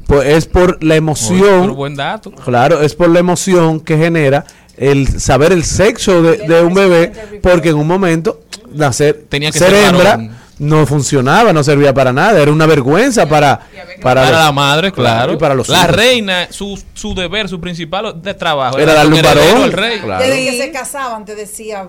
Pues 0.07 0.29
es 0.29 0.47
por 0.47 0.83
la 0.85 0.95
Oye, 0.95 0.99
emoción. 0.99 1.61
pero 1.63 1.75
buen 1.75 1.97
dato. 1.97 2.31
Claro, 2.31 2.83
es 2.83 2.95
por 2.95 3.09
la 3.09 3.19
emoción 3.19 3.81
que 3.81 3.97
genera 3.97 4.45
el 4.77 5.21
saber 5.21 5.53
el 5.53 5.65
sexo 5.65 6.23
de, 6.23 6.39
de 6.39 6.63
un 6.63 6.75
bebé, 6.75 7.13
porque 7.43 7.71
en 7.71 7.77
un 7.77 7.87
momento 7.87 8.41
nacer 8.73 9.25
Tenía 9.29 9.51
que 9.51 9.59
ser 9.59 9.71
ser 9.71 9.85
hembra 9.89 10.39
no 10.59 10.87
funcionaba, 10.87 11.53
no 11.53 11.65
servía 11.65 11.93
para 11.93 12.13
nada, 12.13 12.41
era 12.41 12.53
una 12.53 12.67
vergüenza 12.67 13.29
para 13.29 13.59
para, 14.01 14.23
Para 14.23 14.31
los- 14.31 14.31
la 14.41 14.53
madre, 14.53 14.93
claro. 14.93 15.33
y 15.33 15.37
para 15.37 15.55
los 15.55 15.69
la 15.69 15.79
hijos. 15.83 15.97
reina, 15.97 16.47
su, 16.51 16.81
su 16.95 17.15
deber, 17.15 17.49
su 17.49 17.61
principal 17.61 18.21
de 18.23 18.35
trabajo 18.35 18.79
Era 18.79 18.95
darle 18.95 19.17
un 19.17 19.23
varón, 19.23 19.63
al 19.63 19.73
rey. 19.73 19.99
claro. 20.01 20.23
Desde 20.25 20.45
que 20.51 20.57
se 20.59 20.71
casaban 20.71 21.25
te 21.25 21.35
decía 21.35 21.89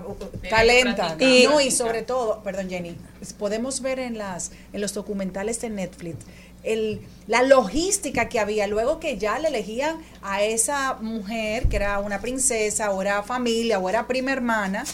talenta. 0.50 1.16
Y- 1.20 1.44
no, 1.46 1.60
y 1.60 1.70
sobre 1.70 2.02
todo, 2.02 2.40
perdón 2.42 2.68
Jenny, 2.68 2.96
podemos 3.38 3.80
ver 3.80 3.98
en 4.00 4.18
las 4.18 4.50
en 4.72 4.80
los 4.80 4.92
documentales 4.94 5.60
de 5.60 5.70
Netflix 5.70 6.16
el, 6.64 7.00
la 7.26 7.42
logística 7.42 8.28
que 8.28 8.40
había 8.40 8.66
luego 8.66 8.98
que 8.98 9.18
ya 9.18 9.38
le 9.38 9.48
elegían 9.48 9.98
a 10.22 10.42
esa 10.42 10.94
mujer 10.94 11.68
que 11.68 11.76
era 11.76 11.98
una 12.00 12.20
princesa 12.20 12.90
o 12.90 13.00
era 13.00 13.22
familia 13.22 13.78
o 13.78 13.88
era 13.88 14.06
prima 14.06 14.32
hermana 14.32 14.84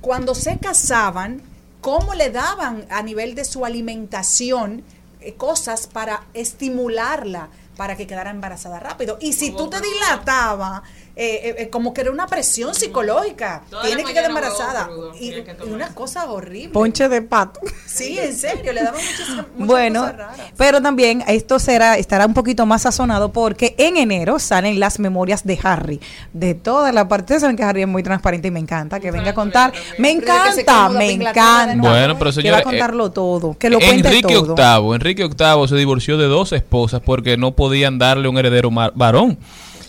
cuando 0.00 0.34
se 0.34 0.58
casaban 0.58 1.42
cómo 1.80 2.14
le 2.14 2.30
daban 2.30 2.86
a 2.90 3.02
nivel 3.02 3.34
de 3.34 3.44
su 3.44 3.64
alimentación 3.64 4.82
eh, 5.20 5.34
cosas 5.34 5.86
para 5.86 6.24
estimularla 6.34 7.48
para 7.76 7.96
que 7.96 8.06
quedara 8.06 8.30
embarazada 8.30 8.80
rápido. 8.80 9.18
Y 9.20 9.34
si 9.34 9.50
tú 9.50 9.68
te 9.68 9.80
dilatabas, 9.80 10.82
eh, 11.18 11.40
eh, 11.44 11.54
eh, 11.60 11.70
como 11.70 11.94
que 11.94 12.02
era 12.02 12.10
una 12.10 12.26
presión 12.26 12.74
psicológica, 12.74 13.62
Toda 13.70 13.84
tiene 13.84 14.04
que 14.04 14.12
quedar 14.12 14.26
embarazada. 14.26 14.84
crudo, 14.84 15.12
Y, 15.18 15.30
que 15.30 15.56
y 15.66 15.70
una 15.70 15.88
cosa 15.94 16.30
horrible. 16.30 16.68
Ponche 16.74 17.08
de 17.08 17.22
pato. 17.22 17.60
Sí, 17.86 18.18
en 18.18 18.36
serio, 18.36 18.72
le 18.74 18.82
daban 18.82 19.00
muchas, 19.00 19.28
muchas 19.30 19.66
Bueno, 19.66 20.00
cosas 20.02 20.16
raras. 20.18 20.40
pero 20.58 20.82
también 20.82 21.24
esto 21.26 21.58
será 21.58 21.96
estará 21.96 22.26
un 22.26 22.34
poquito 22.34 22.66
más 22.66 22.82
sazonado 22.82 23.32
porque 23.32 23.74
en 23.78 23.96
enero 23.96 24.38
salen 24.38 24.78
las 24.78 24.98
memorias 24.98 25.44
de 25.44 25.58
Harry, 25.62 26.00
de 26.34 26.54
toda 26.54 26.92
la 26.92 27.08
parte. 27.08 27.22
Ustedes 27.32 27.40
saben 27.40 27.56
que 27.56 27.62
Harry 27.62 27.80
es 27.82 27.88
muy 27.88 28.02
transparente 28.02 28.48
y 28.48 28.50
me 28.50 28.60
encanta 28.60 29.00
que 29.00 29.10
venga 29.10 29.30
a 29.30 29.34
contar. 29.34 29.72
Me 29.96 30.10
encanta, 30.10 30.90
me 30.90 31.12
encanta. 31.12 31.76
Bueno, 31.88 32.18
pero 32.18 32.18
que 32.18 32.22
va 32.24 32.28
a 32.28 32.32
señores, 32.32 32.62
contarlo 32.62 33.10
todo, 33.12 33.56
que 33.58 33.70
lo 33.70 33.78
cuente 33.78 34.08
Enrique 34.08 34.34
todo. 34.34 34.54
VIII, 34.54 34.94
Enrique 34.94 35.24
VIII 35.28 35.68
se 35.68 35.76
divorció 35.76 36.18
de 36.18 36.26
dos 36.26 36.52
esposas 36.52 37.00
porque 37.00 37.38
no 37.38 37.52
podían 37.52 37.98
darle 37.98 38.28
un 38.28 38.36
heredero 38.36 38.70
varón. 38.70 39.38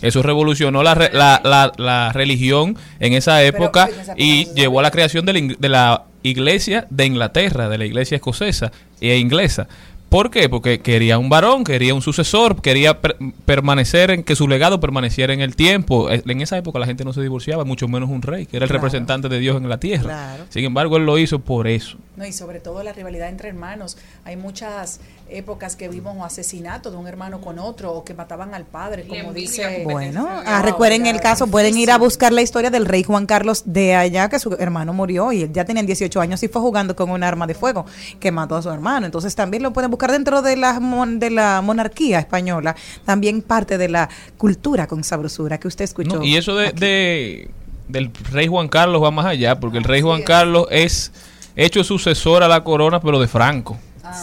Eso 0.02 0.22
revolucionó 0.22 0.82
la, 0.82 0.94
la, 1.12 1.40
la- 1.44 1.72
la 1.76 2.12
religión 2.12 2.76
en 3.00 3.12
esa 3.14 3.42
época 3.42 3.88
y 4.16 4.46
llevó 4.54 4.80
a 4.80 4.82
la 4.82 4.90
creación 4.90 5.26
de 5.26 5.32
la, 5.32 5.40
de 5.58 5.68
la 5.68 6.04
iglesia 6.22 6.86
de 6.90 7.06
Inglaterra, 7.06 7.68
de 7.68 7.78
la 7.78 7.84
iglesia 7.86 8.16
escocesa 8.16 8.70
e 9.00 9.16
inglesa. 9.18 9.66
¿Por 10.08 10.30
qué? 10.30 10.48
Porque 10.48 10.80
quería 10.80 11.18
un 11.18 11.28
varón, 11.28 11.64
quería 11.64 11.92
un 11.94 12.00
sucesor, 12.00 12.62
quería 12.62 12.98
per- 13.02 13.16
permanecer 13.44 14.10
en 14.10 14.22
que 14.24 14.36
su 14.36 14.48
legado 14.48 14.80
permaneciera 14.80 15.34
en 15.34 15.42
el 15.42 15.54
tiempo. 15.54 16.10
Eh, 16.10 16.22
En 16.26 16.40
esa 16.40 16.56
época 16.56 16.78
la 16.78 16.86
gente 16.86 17.04
no 17.04 17.12
se 17.12 17.20
divorciaba, 17.20 17.64
mucho 17.66 17.88
menos 17.88 18.08
un 18.08 18.22
rey, 18.22 18.46
que 18.46 18.56
era 18.56 18.64
el 18.64 18.70
Claro. 18.70 18.82
representante 18.84 19.28
de 19.28 19.38
Dios 19.38 19.58
en 19.58 19.68
la 19.68 19.78
tierra. 19.78 20.04
Claro. 20.04 20.44
Sin 20.48 20.64
embargo, 20.64 20.96
él 20.96 21.04
lo 21.04 21.18
hizo 21.18 21.40
por 21.40 21.68
eso. 21.68 21.98
No, 22.16 22.24
y 22.26 22.32
sobre 22.32 22.58
todo 22.60 22.82
la 22.82 22.94
rivalidad 22.94 23.28
entre 23.28 23.50
hermanos. 23.50 23.98
Hay 24.24 24.36
muchas 24.36 25.00
épocas 25.30 25.76
que 25.76 25.88
vimos 25.88 26.16
un 26.16 26.22
asesinato 26.22 26.90
de 26.90 26.96
un 26.96 27.06
hermano 27.06 27.40
con 27.40 27.58
otro 27.58 27.92
o 27.92 28.04
que 28.04 28.14
mataban 28.14 28.54
al 28.54 28.64
padre, 28.64 29.06
como 29.06 29.32
dice. 29.32 29.82
Bueno, 29.84 30.26
ah, 30.46 30.62
recuerden 30.62 31.06
el 31.06 31.20
caso, 31.20 31.46
pueden 31.46 31.76
ir 31.76 31.90
a 31.90 31.98
buscar 31.98 32.32
la 32.32 32.42
historia 32.42 32.70
del 32.70 32.86
rey 32.86 33.02
Juan 33.02 33.26
Carlos 33.26 33.62
de 33.66 33.94
allá, 33.94 34.28
que 34.28 34.38
su 34.38 34.54
hermano 34.58 34.92
murió 34.92 35.30
y 35.32 35.42
él 35.42 35.52
ya 35.52 35.64
tenía 35.64 35.82
18 35.82 36.20
años 36.20 36.42
y 36.42 36.48
fue 36.48 36.62
jugando 36.62 36.96
con 36.96 37.10
un 37.10 37.22
arma 37.22 37.46
de 37.46 37.54
fuego 37.54 37.84
que 38.20 38.32
mató 38.32 38.56
a 38.56 38.62
su 38.62 38.70
hermano. 38.70 39.06
Entonces 39.06 39.34
también 39.34 39.62
lo 39.62 39.72
pueden 39.72 39.90
buscar 39.90 40.10
dentro 40.12 40.40
de 40.42 40.56
la, 40.56 40.80
mon- 40.80 41.18
de 41.18 41.30
la 41.30 41.60
monarquía 41.62 42.18
española, 42.20 42.74
también 43.04 43.42
parte 43.42 43.76
de 43.78 43.88
la 43.88 44.08
cultura 44.36 44.86
con 44.86 45.04
sabrosura 45.04 45.58
que 45.58 45.68
usted 45.68 45.84
escuchó. 45.84 46.16
No, 46.16 46.24
y 46.24 46.36
eso 46.36 46.56
de, 46.56 46.72
de- 46.72 47.50
del 47.88 48.10
rey 48.32 48.46
Juan 48.46 48.68
Carlos 48.68 49.02
va 49.02 49.10
más 49.10 49.26
allá, 49.26 49.60
porque 49.60 49.78
el 49.78 49.84
rey 49.84 50.00
Juan 50.02 50.22
Carlos 50.22 50.66
es 50.70 51.12
hecho 51.56 51.82
sucesor 51.84 52.42
a 52.42 52.48
la 52.48 52.62
corona, 52.64 53.00
pero 53.00 53.18
de 53.20 53.28
Franco. 53.28 53.76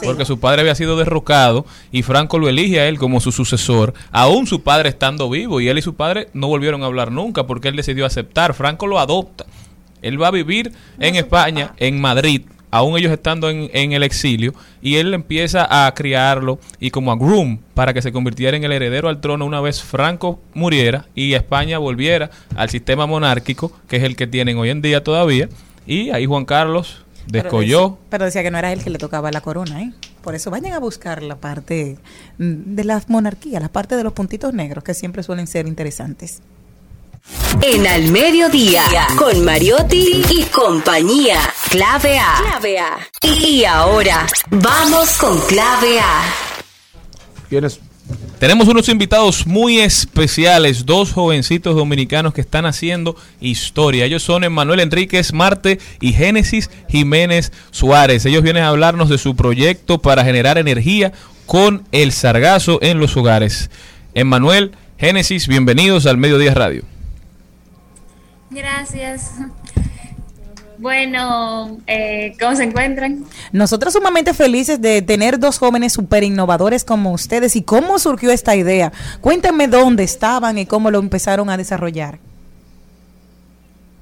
Porque 0.03 0.25
su 0.25 0.39
padre 0.39 0.61
había 0.61 0.75
sido 0.75 0.97
derrocado 0.97 1.65
y 1.91 2.03
Franco 2.03 2.39
lo 2.39 2.49
elige 2.49 2.79
a 2.79 2.87
él 2.87 2.97
como 2.97 3.19
su 3.19 3.31
sucesor, 3.31 3.93
aún 4.11 4.47
su 4.47 4.61
padre 4.61 4.89
estando 4.89 5.29
vivo. 5.29 5.61
Y 5.61 5.67
él 5.67 5.77
y 5.77 5.81
su 5.81 5.95
padre 5.95 6.29
no 6.33 6.47
volvieron 6.47 6.83
a 6.83 6.87
hablar 6.87 7.11
nunca 7.11 7.47
porque 7.47 7.69
él 7.69 7.75
decidió 7.75 8.05
aceptar. 8.05 8.53
Franco 8.53 8.87
lo 8.87 8.99
adopta. 8.99 9.45
Él 10.01 10.21
va 10.21 10.27
a 10.27 10.31
vivir 10.31 10.71
en 10.99 11.15
España, 11.15 11.73
en 11.77 11.99
Madrid, 11.99 12.43
aún 12.69 12.97
ellos 12.97 13.11
estando 13.11 13.49
en, 13.49 13.69
en 13.73 13.93
el 13.93 14.03
exilio, 14.03 14.53
y 14.81 14.97
él 14.97 15.13
empieza 15.13 15.87
a 15.87 15.91
criarlo 15.93 16.59
y 16.79 16.91
como 16.91 17.11
a 17.11 17.15
groom 17.15 17.59
para 17.73 17.93
que 17.93 18.01
se 18.01 18.11
convirtiera 18.11 18.55
en 18.57 18.63
el 18.63 18.71
heredero 18.71 19.09
al 19.09 19.21
trono 19.21 19.45
una 19.45 19.61
vez 19.61 19.81
Franco 19.81 20.41
muriera 20.53 21.05
y 21.15 21.33
España 21.33 21.77
volviera 21.77 22.29
al 22.55 22.69
sistema 22.69 23.07
monárquico, 23.07 23.71
que 23.87 23.95
es 23.95 24.03
el 24.03 24.15
que 24.15 24.27
tienen 24.27 24.57
hoy 24.57 24.69
en 24.69 24.81
día 24.81 25.03
todavía, 25.03 25.49
y 25.87 26.09
ahí 26.09 26.25
Juan 26.25 26.45
Carlos 26.45 27.04
descolló. 27.27 27.81
decía- 27.89 27.97
Pero 28.09 28.25
decía 28.25 28.43
que 28.43 28.51
no 28.51 28.57
era 28.57 28.71
él 28.73 28.83
que 28.83 28.89
le 28.89 28.97
tocaba 28.97 29.31
la 29.31 29.41
corona, 29.41 29.81
¿eh? 29.81 29.91
Por 30.21 30.35
eso 30.35 30.49
vayan 30.51 30.73
a 30.73 30.79
buscar 30.79 31.21
la 31.23 31.35
parte 31.35 31.97
de 32.37 32.83
las 32.83 33.09
monarquías, 33.09 33.61
la 33.61 33.69
parte 33.69 33.95
de 33.95 34.03
los 34.03 34.13
puntitos 34.13 34.53
negros, 34.53 34.83
que 34.83 34.93
siempre 34.93 35.21
suelen 35.23 35.47
ser 35.47 35.67
interesantes. 35.67 36.39
En 37.61 37.87
Al 37.87 38.11
Mediodía, 38.11 38.83
con 39.17 39.43
Mariotti 39.43 40.23
y 40.29 40.43
compañía. 40.45 41.39
Clave 41.71 42.19
A. 42.19 42.35
Clave 42.41 42.79
A. 42.79 42.97
Y 43.23 43.63
ahora, 43.65 44.27
vamos 44.51 45.17
con 45.17 45.39
Clave 45.47 45.99
A. 45.99 46.21
¿Quiénes? 47.49 47.79
Tenemos 48.39 48.67
unos 48.67 48.89
invitados 48.89 49.47
muy 49.47 49.79
especiales, 49.79 50.85
dos 50.85 51.13
jovencitos 51.13 51.73
dominicanos 51.73 52.33
que 52.33 52.41
están 52.41 52.65
haciendo 52.65 53.15
historia. 53.39 54.03
Ellos 54.03 54.23
son 54.23 54.43
Emanuel 54.43 54.81
Enríquez 54.81 55.31
Marte 55.31 55.79
y 56.01 56.11
Génesis 56.11 56.69
Jiménez 56.89 57.53
Suárez. 57.71 58.25
Ellos 58.25 58.43
vienen 58.43 58.63
a 58.63 58.69
hablarnos 58.69 59.07
de 59.07 59.17
su 59.17 59.37
proyecto 59.37 59.99
para 59.99 60.25
generar 60.25 60.57
energía 60.57 61.13
con 61.45 61.83
el 61.93 62.11
sargazo 62.11 62.79
en 62.81 62.99
los 62.99 63.15
hogares. 63.15 63.69
Emanuel, 64.13 64.73
Génesis, 64.97 65.47
bienvenidos 65.47 66.05
al 66.05 66.17
Mediodía 66.17 66.53
Radio. 66.53 66.83
Gracias. 68.49 69.31
Bueno, 70.77 71.77
eh, 71.87 72.35
¿cómo 72.39 72.55
se 72.55 72.63
encuentran? 72.63 73.25
Nosotros 73.51 73.93
sumamente 73.93 74.33
felices 74.33 74.81
de 74.81 75.01
tener 75.01 75.39
dos 75.39 75.57
jóvenes 75.57 75.93
súper 75.93 76.23
innovadores 76.23 76.83
como 76.83 77.11
ustedes 77.11 77.55
y 77.55 77.61
cómo 77.61 77.99
surgió 77.99 78.31
esta 78.31 78.55
idea. 78.55 78.91
Cuéntenme 79.21 79.67
dónde 79.67 80.03
estaban 80.03 80.57
y 80.57 80.65
cómo 80.65 80.91
lo 80.91 80.99
empezaron 80.99 81.49
a 81.49 81.57
desarrollar. 81.57 82.19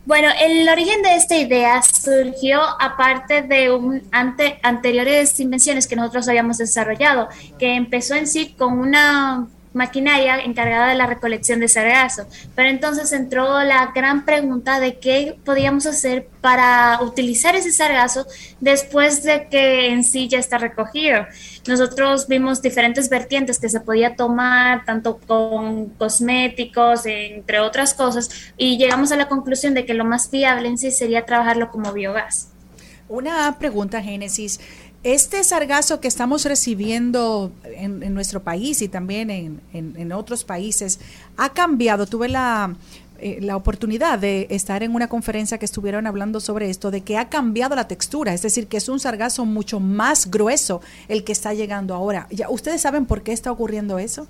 Bueno, 0.05 0.27
el 0.41 0.67
origen 0.67 1.01
de 1.01 1.15
esta 1.15 1.37
idea 1.37 1.81
surgió 1.81 2.59
aparte 2.79 3.41
de 3.41 3.71
un 3.71 4.03
ante, 4.11 4.59
anteriores 4.61 5.39
invenciones 5.39 5.87
que 5.87 5.95
nosotros 5.95 6.27
habíamos 6.27 6.57
desarrollado, 6.57 7.29
que 7.57 7.75
empezó 7.75 8.15
en 8.15 8.27
sí 8.27 8.53
con 8.57 8.79
una 8.79 9.47
maquinaria 9.73 10.39
encargada 10.39 10.87
de 10.89 10.95
la 10.95 11.07
recolección 11.07 11.59
de 11.59 11.67
sargazo. 11.67 12.25
Pero 12.55 12.69
entonces 12.69 13.11
entró 13.11 13.61
la 13.63 13.91
gran 13.93 14.25
pregunta 14.25 14.79
de 14.79 14.99
qué 14.99 15.37
podíamos 15.43 15.85
hacer 15.85 16.27
para 16.41 16.99
utilizar 17.01 17.55
ese 17.55 17.71
sargazo 17.71 18.25
después 18.59 19.23
de 19.23 19.47
que 19.49 19.89
en 19.89 20.03
sí 20.03 20.27
ya 20.27 20.39
está 20.39 20.57
recogido. 20.57 21.25
Nosotros 21.67 22.27
vimos 22.27 22.61
diferentes 22.61 23.09
vertientes 23.09 23.59
que 23.59 23.69
se 23.69 23.79
podía 23.79 24.15
tomar, 24.15 24.85
tanto 24.85 25.19
con 25.25 25.89
cosméticos, 25.89 27.05
entre 27.05 27.59
otras 27.59 27.93
cosas, 27.93 28.29
y 28.57 28.77
llegamos 28.77 29.11
a 29.11 29.15
la 29.15 29.27
conclusión 29.27 29.73
de 29.73 29.85
que 29.85 29.93
lo 29.93 30.05
más 30.05 30.29
viable 30.29 30.67
en 30.67 30.77
sí 30.77 30.91
sería 30.91 31.25
trabajarlo 31.25 31.71
como 31.71 31.93
biogás. 31.93 32.49
Una 33.09 33.59
pregunta, 33.59 34.01
Génesis. 34.01 34.59
Este 35.03 35.43
sargazo 35.43 35.99
que 35.99 36.07
estamos 36.07 36.45
recibiendo 36.45 37.51
en, 37.65 38.03
en 38.03 38.13
nuestro 38.13 38.41
país 38.41 38.81
y 38.81 38.87
también 38.87 39.29
en, 39.29 39.61
en- 39.73 39.95
en 39.97 40.11
otros 40.13 40.45
países 40.45 40.99
ha 41.35 41.49
cambiado. 41.49 42.05
Tuve 42.05 42.29
la, 42.29 42.73
eh, 43.19 43.39
la 43.41 43.57
oportunidad 43.57 44.17
de 44.17 44.47
estar 44.49 44.81
en 44.81 44.95
una 44.95 45.09
conferencia 45.09 45.57
que 45.57 45.65
estuvieron 45.65 46.07
hablando 46.07 46.39
sobre 46.39 46.69
esto, 46.69 46.89
de 46.89 47.01
que 47.01 47.17
ha 47.17 47.27
cambiado 47.27 47.75
la 47.75 47.87
textura, 47.89 48.33
es 48.33 48.41
decir, 48.43 48.67
que 48.67 48.77
es 48.77 48.87
un 48.87 49.01
sargazo 49.01 49.43
mucho 49.45 49.81
más 49.81 50.31
grueso 50.31 50.79
el 51.09 51.25
que 51.25 51.33
está 51.33 51.53
llegando 51.53 51.93
ahora. 51.95 52.27
Ya, 52.31 52.49
¿Ustedes 52.49 52.79
saben 52.81 53.05
por 53.05 53.23
qué 53.23 53.33
está 53.33 53.51
ocurriendo 53.51 53.99
eso? 53.99 54.27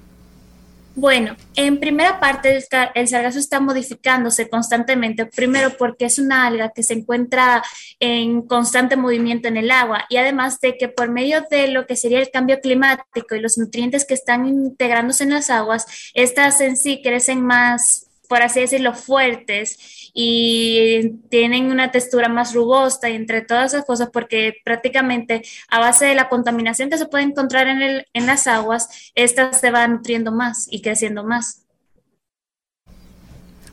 Bueno, 0.95 1.35
en 1.55 1.79
primera 1.79 2.19
parte 2.19 2.55
el, 2.93 3.07
sargazo 3.07 3.39
está 3.39 3.59
modificándose 3.59 4.47
constantemente, 4.47 5.25
primero 5.25 5.71
porque 5.75 6.05
es 6.05 6.19
una 6.19 6.45
alga 6.45 6.69
que 6.69 6.83
se 6.83 6.93
encuentra 6.93 7.63
en 7.99 8.43
constante 8.43 8.95
movimiento 8.95 9.47
en 9.47 9.57
el 9.57 9.71
agua. 9.71 10.05
Y 10.09 10.17
además 10.17 10.61
de 10.61 10.77
que 10.77 10.89
por 10.89 11.09
medio 11.09 11.43
de 11.49 11.69
lo 11.69 11.87
que 11.87 11.95
sería 11.95 12.19
el 12.19 12.29
cambio 12.29 12.61
climático 12.61 13.33
y 13.33 13.39
los 13.39 13.57
nutrientes 13.57 14.05
que 14.05 14.13
están 14.13 14.45
integrándose 14.45 15.23
en 15.23 15.31
las 15.31 15.49
aguas, 15.49 16.11
estas 16.13 16.61
en 16.61 16.77
sí 16.77 17.01
crecen 17.01 17.41
más, 17.41 18.05
por 18.29 18.43
así 18.43 18.59
decirlo, 18.59 18.93
fuertes 18.93 20.02
y 20.13 21.17
tienen 21.29 21.71
una 21.71 21.91
textura 21.91 22.29
más 22.29 22.53
robusta 22.53 23.09
y 23.09 23.15
entre 23.15 23.41
todas 23.41 23.73
esas 23.73 23.85
cosas 23.85 24.09
porque 24.13 24.53
prácticamente 24.63 25.41
a 25.69 25.79
base 25.79 26.05
de 26.05 26.15
la 26.15 26.29
contaminación 26.29 26.89
que 26.89 26.99
se 26.99 27.07
puede 27.07 27.23
encontrar 27.23 27.67
en, 27.67 27.81
el, 27.81 28.05
en 28.13 28.27
las 28.27 28.45
aguas, 28.45 29.11
estas 29.15 29.59
se 29.59 29.71
van 29.71 29.93
nutriendo 29.93 30.31
más 30.31 30.67
y 30.69 30.81
creciendo 30.81 31.23
más. 31.23 31.63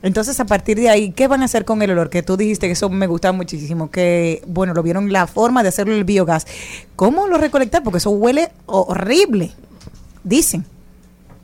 Entonces, 0.03 0.39
a 0.39 0.45
partir 0.45 0.77
de 0.77 0.89
ahí, 0.89 1.11
¿qué 1.11 1.27
van 1.27 1.43
a 1.43 1.45
hacer 1.45 1.63
con 1.63 1.81
el 1.83 1.91
olor? 1.91 2.09
Que 2.09 2.23
tú 2.23 2.35
dijiste 2.35 2.65
que 2.65 2.73
eso 2.73 2.89
me 2.89 3.05
gusta 3.05 3.31
muchísimo, 3.31 3.91
que, 3.91 4.41
bueno, 4.47 4.73
lo 4.73 4.81
vieron 4.81 5.11
la 5.13 5.27
forma 5.27 5.61
de 5.61 5.69
hacerlo 5.69 5.93
el 5.93 6.05
biogás. 6.05 6.47
¿Cómo 6.95 7.27
lo 7.27 7.37
recolectar? 7.37 7.83
Porque 7.83 7.99
eso 7.99 8.09
huele 8.09 8.51
horrible, 8.65 9.51
dicen. 10.23 10.65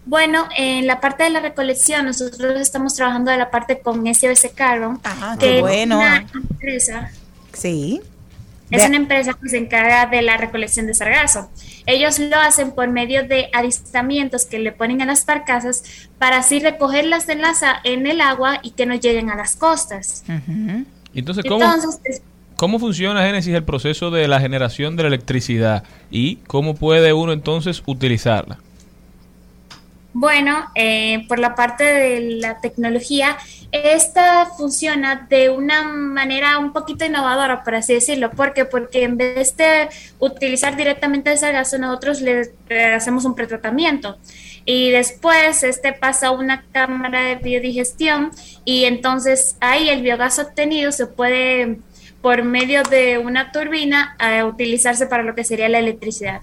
Bueno, 0.07 0.47
en 0.57 0.87
la 0.87 0.99
parte 0.99 1.23
de 1.23 1.29
la 1.29 1.41
recolección, 1.41 2.05
nosotros 2.05 2.59
estamos 2.59 2.95
trabajando 2.95 3.29
de 3.29 3.37
la 3.37 3.51
parte 3.51 3.79
con 3.79 4.05
SOS 4.07 4.47
Carbon, 4.55 4.99
qué 5.39 5.45
que 5.55 5.59
bueno. 5.61 6.01
es 6.01 6.07
una 6.07 6.25
empresa 6.33 7.11
Sí. 7.53 8.01
Es 8.69 8.85
una 8.85 8.97
empresa 8.97 9.33
que 9.33 9.47
se 9.47 9.57
encarga 9.57 10.07
de 10.07 10.21
la 10.21 10.35
recolección 10.35 10.87
de 10.87 10.93
sargazo. 10.93 11.49
Ellos 11.85 12.19
lo 12.19 12.35
hacen 12.37 12.71
por 12.71 12.89
medio 12.89 13.25
de 13.25 13.49
avistamientos 13.53 14.43
que 14.45 14.59
le 14.59 14.73
ponen 14.73 15.01
a 15.01 15.05
las 15.05 15.25
barcazas 15.25 15.83
para 16.19 16.39
así 16.39 16.59
recogerlas 16.59 17.29
en, 17.29 17.41
la 17.41 17.53
en 17.85 18.05
el 18.07 18.19
agua 18.19 18.59
y 18.61 18.71
que 18.71 18.85
no 18.85 18.95
lleguen 18.95 19.29
a 19.29 19.35
las 19.35 19.55
costas. 19.55 20.25
Entonces, 21.13 21.45
¿cómo, 21.47 21.63
Entonces, 21.63 21.99
es- 22.03 22.21
¿cómo 22.57 22.77
funciona, 22.77 23.23
Génesis, 23.25 23.55
el 23.55 23.63
proceso 23.63 24.11
de 24.11 24.27
la 24.27 24.41
generación 24.41 24.97
de 24.97 25.03
la 25.03 25.07
electricidad? 25.07 25.83
¿Y 26.11 26.37
cómo 26.47 26.75
puede 26.75 27.13
uno 27.13 27.31
entonces 27.31 27.81
utilizarla? 27.85 28.59
Bueno, 30.19 30.71
eh, 30.73 31.27
por 31.27 31.37
la 31.37 31.53
parte 31.53 31.83
de 31.83 32.19
la 32.39 32.59
tecnología, 32.59 33.37
esta 33.71 34.47
funciona 34.47 35.27
de 35.29 35.51
una 35.51 35.83
manera 35.83 36.57
un 36.57 36.73
poquito 36.73 37.05
innovadora, 37.05 37.63
por 37.63 37.75
así 37.75 37.93
decirlo. 37.93 38.31
¿Por 38.31 38.51
qué? 38.55 38.65
Porque 38.65 39.03
en 39.03 39.17
vez 39.17 39.55
de 39.57 39.89
utilizar 40.17 40.75
directamente 40.75 41.31
el 41.31 41.37
sargazo, 41.37 41.77
nosotros 41.77 42.21
le 42.21 42.51
hacemos 42.95 43.25
un 43.25 43.35
pretratamiento. 43.35 44.17
Y 44.65 44.89
después 44.89 45.61
este 45.61 45.93
pasa 45.93 46.29
a 46.29 46.31
una 46.31 46.63
cámara 46.71 47.21
de 47.21 47.35
biodigestión 47.35 48.31
y 48.65 48.85
entonces 48.85 49.55
ahí 49.59 49.87
el 49.87 50.01
biogás 50.01 50.39
obtenido 50.39 50.91
se 50.91 51.05
puede, 51.05 51.77
por 52.23 52.41
medio 52.41 52.81
de 52.81 53.19
una 53.19 53.51
turbina, 53.51 54.17
eh, 54.19 54.41
utilizarse 54.43 55.05
para 55.05 55.21
lo 55.21 55.35
que 55.35 55.43
sería 55.43 55.69
la 55.69 55.77
electricidad. 55.77 56.41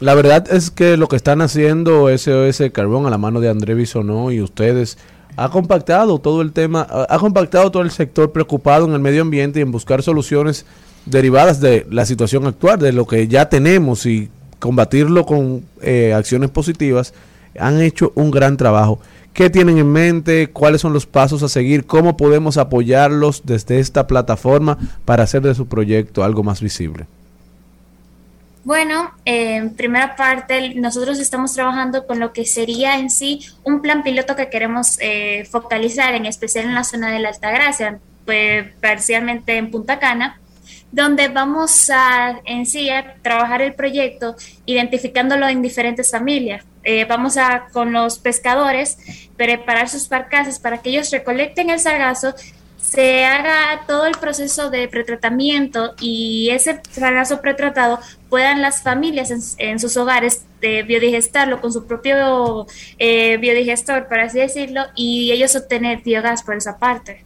La 0.00 0.14
verdad 0.14 0.50
es 0.50 0.70
que 0.70 0.96
lo 0.96 1.08
que 1.08 1.16
están 1.16 1.42
haciendo 1.42 2.08
SOS 2.08 2.62
Carbón 2.72 3.04
a 3.04 3.10
la 3.10 3.18
mano 3.18 3.38
de 3.38 3.50
André 3.50 3.74
Bisonó 3.74 4.32
y 4.32 4.40
ustedes 4.40 4.96
ha 5.36 5.50
compactado 5.50 6.18
todo 6.18 6.40
el 6.40 6.52
tema, 6.52 6.86
ha 6.90 7.18
compactado 7.18 7.70
todo 7.70 7.82
el 7.82 7.90
sector 7.90 8.32
preocupado 8.32 8.86
en 8.86 8.94
el 8.94 9.00
medio 9.00 9.20
ambiente 9.20 9.58
y 9.58 9.62
en 9.62 9.70
buscar 9.70 10.02
soluciones 10.02 10.64
derivadas 11.04 11.60
de 11.60 11.86
la 11.90 12.06
situación 12.06 12.46
actual, 12.46 12.78
de 12.78 12.92
lo 12.92 13.06
que 13.06 13.28
ya 13.28 13.50
tenemos 13.50 14.06
y 14.06 14.30
combatirlo 14.58 15.26
con 15.26 15.66
eh, 15.82 16.14
acciones 16.14 16.48
positivas. 16.48 17.12
Han 17.58 17.82
hecho 17.82 18.12
un 18.14 18.30
gran 18.30 18.56
trabajo. 18.56 19.00
¿Qué 19.34 19.50
tienen 19.50 19.76
en 19.76 19.92
mente? 19.92 20.48
¿Cuáles 20.48 20.80
son 20.80 20.94
los 20.94 21.04
pasos 21.04 21.42
a 21.42 21.48
seguir? 21.50 21.84
¿Cómo 21.84 22.16
podemos 22.16 22.56
apoyarlos 22.56 23.42
desde 23.44 23.80
esta 23.80 24.06
plataforma 24.06 24.78
para 25.04 25.24
hacer 25.24 25.42
de 25.42 25.54
su 25.54 25.66
proyecto 25.66 26.24
algo 26.24 26.42
más 26.42 26.62
visible? 26.62 27.06
Bueno, 28.62 29.14
eh, 29.24 29.56
en 29.56 29.74
primera 29.74 30.16
parte, 30.16 30.74
nosotros 30.74 31.18
estamos 31.18 31.54
trabajando 31.54 32.06
con 32.06 32.20
lo 32.20 32.32
que 32.32 32.44
sería 32.44 32.98
en 32.98 33.08
sí 33.08 33.46
un 33.64 33.80
plan 33.80 34.02
piloto 34.02 34.36
que 34.36 34.50
queremos 34.50 34.98
eh, 35.00 35.48
focalizar, 35.50 36.14
en 36.14 36.26
especial 36.26 36.66
en 36.66 36.74
la 36.74 36.84
zona 36.84 37.10
de 37.10 37.20
la 37.20 37.30
Altagracia, 37.30 37.98
pues, 38.26 38.66
parcialmente 38.80 39.56
en 39.56 39.70
Punta 39.70 39.98
Cana, 39.98 40.38
donde 40.92 41.28
vamos 41.28 41.88
a 41.88 42.40
en 42.44 42.66
sí 42.66 42.90
a 42.90 43.14
trabajar 43.22 43.62
el 43.62 43.74
proyecto 43.74 44.36
identificándolo 44.66 45.48
en 45.48 45.62
diferentes 45.62 46.10
familias. 46.10 46.64
Eh, 46.82 47.06
vamos 47.06 47.38
a 47.38 47.66
con 47.72 47.92
los 47.92 48.18
pescadores 48.18 48.98
preparar 49.36 49.88
sus 49.88 50.08
barcazas 50.08 50.58
para 50.58 50.78
que 50.78 50.90
ellos 50.90 51.10
recolecten 51.10 51.70
el 51.70 51.80
sargazo 51.80 52.34
se 52.90 53.24
haga 53.24 53.84
todo 53.86 54.06
el 54.06 54.16
proceso 54.16 54.68
de 54.68 54.88
pretratamiento 54.88 55.94
y 56.00 56.50
ese 56.50 56.80
sargazo 56.90 57.40
pretratado 57.40 58.00
puedan 58.28 58.62
las 58.62 58.82
familias 58.82 59.30
en, 59.58 59.78
sus 59.78 59.96
hogares 59.96 60.44
eh, 60.60 60.82
biodigestarlo 60.82 61.60
con 61.60 61.72
su 61.72 61.86
propio 61.86 62.66
eh, 62.98 63.36
biodigestor, 63.36 64.08
por 64.08 64.18
así 64.18 64.40
decirlo, 64.40 64.82
y 64.96 65.30
ellos 65.30 65.54
obtener 65.54 66.02
biogás 66.02 66.42
por 66.42 66.56
esa 66.56 66.78
parte. 66.80 67.24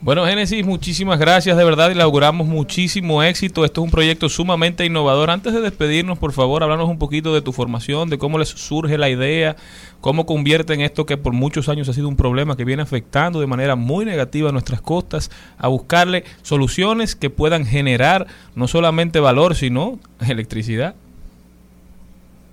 Bueno, 0.00 0.24
Génesis, 0.26 0.64
muchísimas 0.64 1.18
gracias, 1.18 1.56
de 1.56 1.64
verdad, 1.64 1.90
y 1.90 1.94
le 1.94 2.04
auguramos 2.04 2.46
muchísimo 2.46 3.20
éxito. 3.24 3.64
Esto 3.64 3.80
es 3.80 3.84
un 3.86 3.90
proyecto 3.90 4.28
sumamente 4.28 4.86
innovador. 4.86 5.28
Antes 5.28 5.52
de 5.52 5.60
despedirnos, 5.60 6.18
por 6.18 6.32
favor, 6.32 6.62
háblanos 6.62 6.88
un 6.88 6.98
poquito 6.98 7.34
de 7.34 7.42
tu 7.42 7.52
formación, 7.52 8.08
de 8.08 8.16
cómo 8.16 8.38
les 8.38 8.48
surge 8.48 8.96
la 8.96 9.10
idea, 9.10 9.56
cómo 10.00 10.24
convierten 10.24 10.82
esto 10.82 11.04
que 11.04 11.16
por 11.16 11.32
muchos 11.32 11.68
años 11.68 11.88
ha 11.88 11.92
sido 11.92 12.06
un 12.06 12.14
problema 12.14 12.56
que 12.56 12.64
viene 12.64 12.80
afectando 12.80 13.40
de 13.40 13.48
manera 13.48 13.74
muy 13.74 14.04
negativa 14.04 14.50
a 14.50 14.52
nuestras 14.52 14.80
costas, 14.80 15.32
a 15.58 15.66
buscarle 15.66 16.22
soluciones 16.42 17.16
que 17.16 17.28
puedan 17.28 17.66
generar 17.66 18.28
no 18.54 18.68
solamente 18.68 19.18
valor, 19.18 19.56
sino 19.56 19.98
electricidad. 20.24 20.94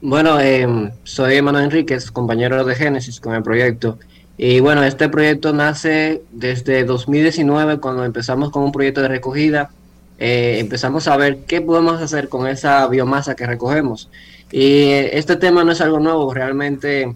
Bueno, 0.02 0.40
eh, 0.40 0.92
soy 1.04 1.40
Manuel 1.44 1.66
Enríquez, 1.66 2.10
compañero 2.10 2.66
de 2.66 2.74
Génesis 2.74 3.20
con 3.20 3.36
el 3.36 3.44
proyecto. 3.44 4.00
Y 4.38 4.60
bueno, 4.60 4.84
este 4.84 5.07
proyecto 5.07 5.53
nace 5.53 6.22
desde 6.32 6.84
2019 6.84 7.80
cuando 7.80 8.03
empezamos 8.03 8.52
con 8.52 8.64
un 8.64 8.72
proyecto 8.72 9.02
de 9.02 9.07
recogida. 9.07 9.70
Eh, 10.18 10.57
empezamos 10.60 11.07
a 11.07 11.18
ver 11.18 11.40
qué 11.45 11.62
podemos 11.62 12.02
hacer 12.02 12.28
con 12.30 12.48
esa 12.48 12.86
biomasa 12.88 13.36
que 13.36 13.45
recogemos. 13.45 14.10
Y 14.52 14.90
este 14.90 15.36
tema 15.38 15.64
no 15.64 15.72
es 15.72 15.82
algo 15.82 15.99
nuevo, 15.99 16.34
realmente 16.34 17.16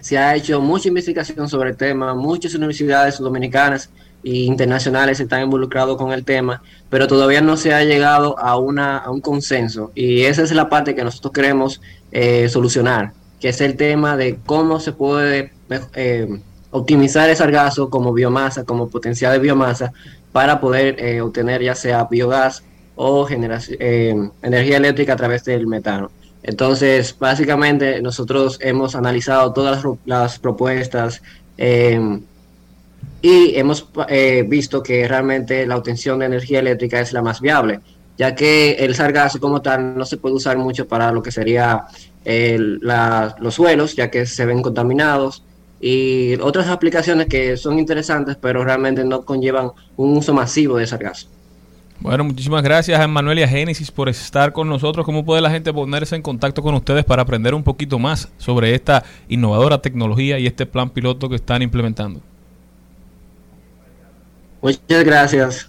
se 0.00 0.18
ha 0.18 0.34
hecho 0.36 0.60
mucha 0.60 0.88
investigación 0.88 1.48
sobre 1.48 1.70
el 1.70 1.76
tema, 1.76 2.14
muchas 2.14 2.54
universidades 2.54 3.18
dominicanas 3.18 3.90
e 4.24 4.30
internacionales 4.30 5.20
están 5.20 5.42
involucrados 5.42 5.96
con 5.96 6.12
el 6.12 6.24
tema, 6.24 6.62
pero 6.90 7.06
todavía 7.06 7.40
no 7.40 7.56
se 7.56 7.72
ha 7.74 7.84
llegado 7.84 8.38
a, 8.38 8.56
una, 8.58 8.98
a 8.98 9.10
un 9.10 9.20
consenso. 9.20 9.92
Y 9.94 10.22
esa 10.22 10.42
es 10.42 10.52
la 10.52 10.68
parte 10.68 10.94
que 10.94 11.04
nosotros 11.04 11.32
queremos 11.32 11.80
eh, 12.12 12.48
solucionar, 12.48 13.12
que 13.40 13.50
es 13.50 13.60
el 13.60 13.76
tema 13.76 14.16
de 14.16 14.38
cómo 14.44 14.80
se 14.80 14.92
puede 14.92 15.52
eh, 15.94 16.40
optimizar 16.70 17.28
el 17.30 17.36
sargazo 17.36 17.88
como 17.90 18.12
biomasa, 18.12 18.64
como 18.64 18.88
potencial 18.88 19.32
de 19.32 19.38
biomasa, 19.38 19.92
para 20.32 20.60
poder 20.60 20.96
eh, 20.98 21.20
obtener 21.20 21.62
ya 21.62 21.74
sea 21.74 22.04
biogás 22.04 22.62
o 22.96 23.24
generación, 23.24 23.76
eh, 23.80 24.30
energía 24.42 24.76
eléctrica 24.76 25.14
a 25.14 25.16
través 25.16 25.44
del 25.44 25.66
metano. 25.66 26.10
Entonces, 26.42 27.16
básicamente 27.18 28.00
nosotros 28.00 28.58
hemos 28.62 28.94
analizado 28.94 29.52
todas 29.52 29.76
las, 29.76 29.82
ro- 29.82 29.98
las 30.04 30.38
propuestas 30.38 31.22
eh, 31.56 32.20
y 33.20 33.56
hemos 33.56 33.88
visto 34.46 34.82
que 34.82 35.08
realmente 35.08 35.66
la 35.66 35.76
obtención 35.76 36.20
de 36.20 36.26
energía 36.26 36.60
eléctrica 36.60 37.00
es 37.00 37.12
la 37.12 37.20
más 37.22 37.40
viable, 37.40 37.80
ya 38.16 38.34
que 38.34 38.72
el 38.74 38.94
sargazo 38.94 39.40
como 39.40 39.60
tal 39.60 39.96
no 39.98 40.04
se 40.04 40.18
puede 40.18 40.36
usar 40.36 40.56
mucho 40.56 40.86
para 40.86 41.10
lo 41.10 41.20
que 41.22 41.32
sería 41.32 41.84
los 42.24 43.54
suelos, 43.54 43.96
ya 43.96 44.08
que 44.10 44.24
se 44.26 44.46
ven 44.46 44.62
contaminados, 44.62 45.42
y 45.80 46.34
otras 46.40 46.68
aplicaciones 46.68 47.26
que 47.26 47.56
son 47.56 47.78
interesantes, 47.78 48.36
pero 48.40 48.64
realmente 48.64 49.04
no 49.04 49.24
conllevan 49.24 49.70
un 49.96 50.16
uso 50.16 50.34
masivo 50.34 50.76
de 50.76 50.86
sargazo. 50.86 51.28
Bueno, 52.00 52.22
muchísimas 52.22 52.62
gracias 52.62 52.98
a 52.98 53.04
Emanuel 53.04 53.40
y 53.40 53.42
a 53.42 53.48
Génesis 53.48 53.90
por 53.90 54.08
estar 54.08 54.52
con 54.52 54.68
nosotros. 54.68 55.04
¿Cómo 55.04 55.24
puede 55.24 55.40
la 55.40 55.50
gente 55.50 55.72
ponerse 55.72 56.14
en 56.14 56.22
contacto 56.22 56.62
con 56.62 56.74
ustedes 56.74 57.04
para 57.04 57.22
aprender 57.22 57.54
un 57.54 57.64
poquito 57.64 57.98
más 57.98 58.28
sobre 58.38 58.74
esta 58.74 59.04
innovadora 59.28 59.82
tecnología 59.82 60.38
y 60.38 60.46
este 60.46 60.64
plan 60.64 60.90
piloto 60.90 61.28
que 61.28 61.36
están 61.36 61.60
implementando? 61.62 62.20
Muchas 64.62 65.04
gracias. 65.04 65.68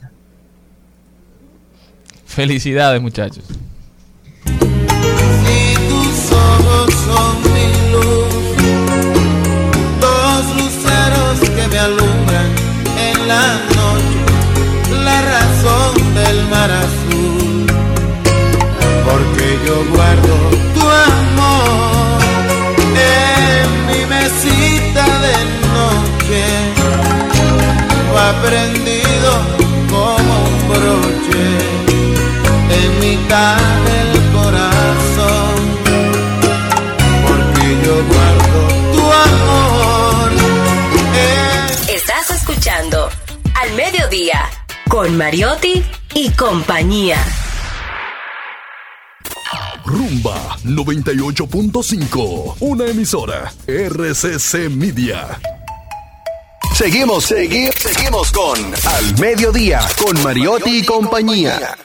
Felicidades, 2.25 3.01
muchachos. 3.01 3.43
la 13.29 13.47
noche 13.77 14.19
la 15.07 15.17
razón 15.35 15.93
del 16.19 16.37
mar 16.53 16.71
azul, 16.85 17.65
porque 19.07 19.45
yo 19.65 19.75
guardo 19.93 20.35
tu 20.75 20.83
amor 21.13 22.19
en 23.15 23.67
mi 23.87 24.01
mesita 24.15 25.05
de 25.25 25.35
noche, 25.75 26.43
lo 28.07 28.17
aprendido 28.33 29.31
como 29.93 30.31
un 30.49 30.57
broche 30.71 31.45
en 32.77 32.89
mi 32.99 33.09
mitad 33.17 33.58
Mariotti 45.19 45.83
y 46.13 46.29
compañía. 46.29 47.17
Rumba 49.83 50.55
98.5, 50.63 52.55
una 52.61 52.85
emisora 52.85 53.51
RCC 53.67 54.69
Media. 54.69 55.37
Seguimos, 56.73 57.25
seguimos, 57.25 57.75
seguimos 57.75 58.31
con 58.31 58.59
Al 58.63 59.19
Mediodía, 59.19 59.81
con 60.01 60.23
Mariotti 60.23 60.77
y 60.77 60.85
compañía. 60.85 61.75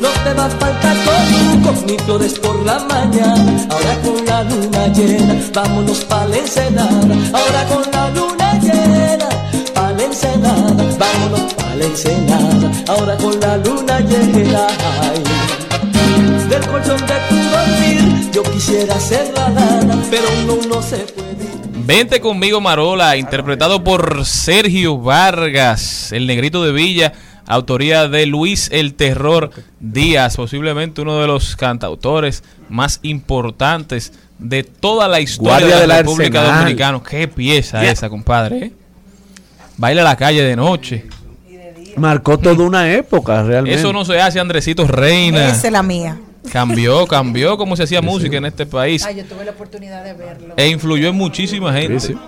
No 0.00 0.08
te 0.24 0.32
va 0.32 0.46
a 0.46 0.50
faltar 0.58 0.99
con 1.62 1.86
ni 1.86 1.98
flores 1.98 2.38
por 2.38 2.64
la 2.64 2.78
mañana. 2.80 3.66
Ahora 3.70 3.94
con 4.04 4.24
la 4.26 4.42
luna 4.44 4.86
llena, 4.88 5.34
vámonos 5.54 6.04
pa' 6.04 6.26
la 6.26 6.36
ensenada. 6.36 7.14
Ahora 7.32 7.64
con 7.66 7.82
la 7.92 8.10
luna 8.10 8.60
llena, 8.60 9.28
pa' 9.74 9.92
la 9.92 10.04
ensenada. 10.04 10.84
Vámonos 10.98 11.54
pa' 11.54 11.74
la 11.76 11.84
ensenada. 11.84 12.70
Ahora 12.88 13.16
con 13.16 13.40
la 13.40 13.56
luna 13.58 14.00
llena. 14.00 14.66
Ay. 15.00 15.22
Del 16.48 16.66
colchón 16.66 17.00
de 17.06 17.14
tu 17.28 17.36
dormir, 17.36 18.30
yo 18.32 18.42
quisiera 18.42 18.98
ser 18.98 19.32
la 19.34 19.48
lana, 19.50 20.02
pero 20.10 20.26
no, 20.46 20.56
no 20.66 20.82
se 20.82 20.96
puede. 20.98 21.30
Vente 21.86 22.20
conmigo 22.20 22.60
Marola, 22.60 23.16
interpretado 23.16 23.82
por 23.82 24.24
Sergio 24.24 24.98
Vargas, 24.98 26.12
el 26.12 26.26
negrito 26.26 26.64
de 26.64 26.72
Villa, 26.72 27.12
autoría 27.50 28.08
de 28.08 28.26
Luis 28.26 28.68
el 28.72 28.94
Terror 28.94 29.50
Díaz, 29.80 30.36
posiblemente 30.36 31.02
uno 31.02 31.20
de 31.20 31.26
los 31.26 31.56
cantautores 31.56 32.44
más 32.68 33.00
importantes 33.02 34.12
de 34.38 34.62
toda 34.62 35.08
la 35.08 35.20
historia 35.20 35.58
Guardia 35.58 35.80
de 35.80 35.86
la 35.88 35.96
del 35.96 36.04
República 36.04 36.40
Arsenal. 36.40 36.60
Dominicana. 36.60 37.02
Qué 37.08 37.28
pieza 37.28 37.84
esa, 37.84 38.08
compadre. 38.08 38.58
¿eh? 38.58 38.72
Baila 39.76 40.02
a 40.02 40.04
la 40.04 40.16
calle 40.16 40.42
de 40.42 40.54
noche. 40.54 41.06
Marcó 41.96 42.38
toda 42.38 42.64
una 42.64 42.92
época, 42.92 43.42
realmente. 43.42 43.78
Eso 43.78 43.92
no 43.92 44.04
se 44.04 44.20
hace, 44.20 44.38
Andresito 44.38 44.86
Reina. 44.86 45.48
Esa 45.48 45.66
es 45.66 45.72
la 45.72 45.82
mía. 45.82 46.18
Cambió, 46.52 47.06
cambió 47.06 47.58
cómo 47.58 47.76
se 47.76 47.82
hacía 47.82 48.00
música 48.00 48.36
en 48.36 48.46
este 48.46 48.64
país. 48.64 49.04
Ay, 49.04 49.16
yo 49.16 49.24
tuve 49.24 49.44
la 49.44 49.50
oportunidad 49.50 50.04
de 50.04 50.14
verlo. 50.14 50.54
E 50.56 50.68
influyó 50.68 51.08
en 51.08 51.16
muchísima 51.16 51.72
gente. 51.72 51.98
Sí, 51.98 52.12
sí. 52.12 52.18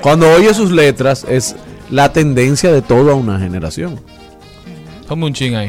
Cuando 0.00 0.28
oye 0.32 0.52
sus 0.54 0.70
letras, 0.70 1.24
es 1.28 1.54
la 1.90 2.12
tendencia 2.12 2.72
de 2.72 2.80
toda 2.80 3.14
una 3.14 3.38
generación. 3.38 4.00
Ponme 5.08 5.26
un 5.26 5.32
chin 5.34 5.54
ahí. 5.54 5.68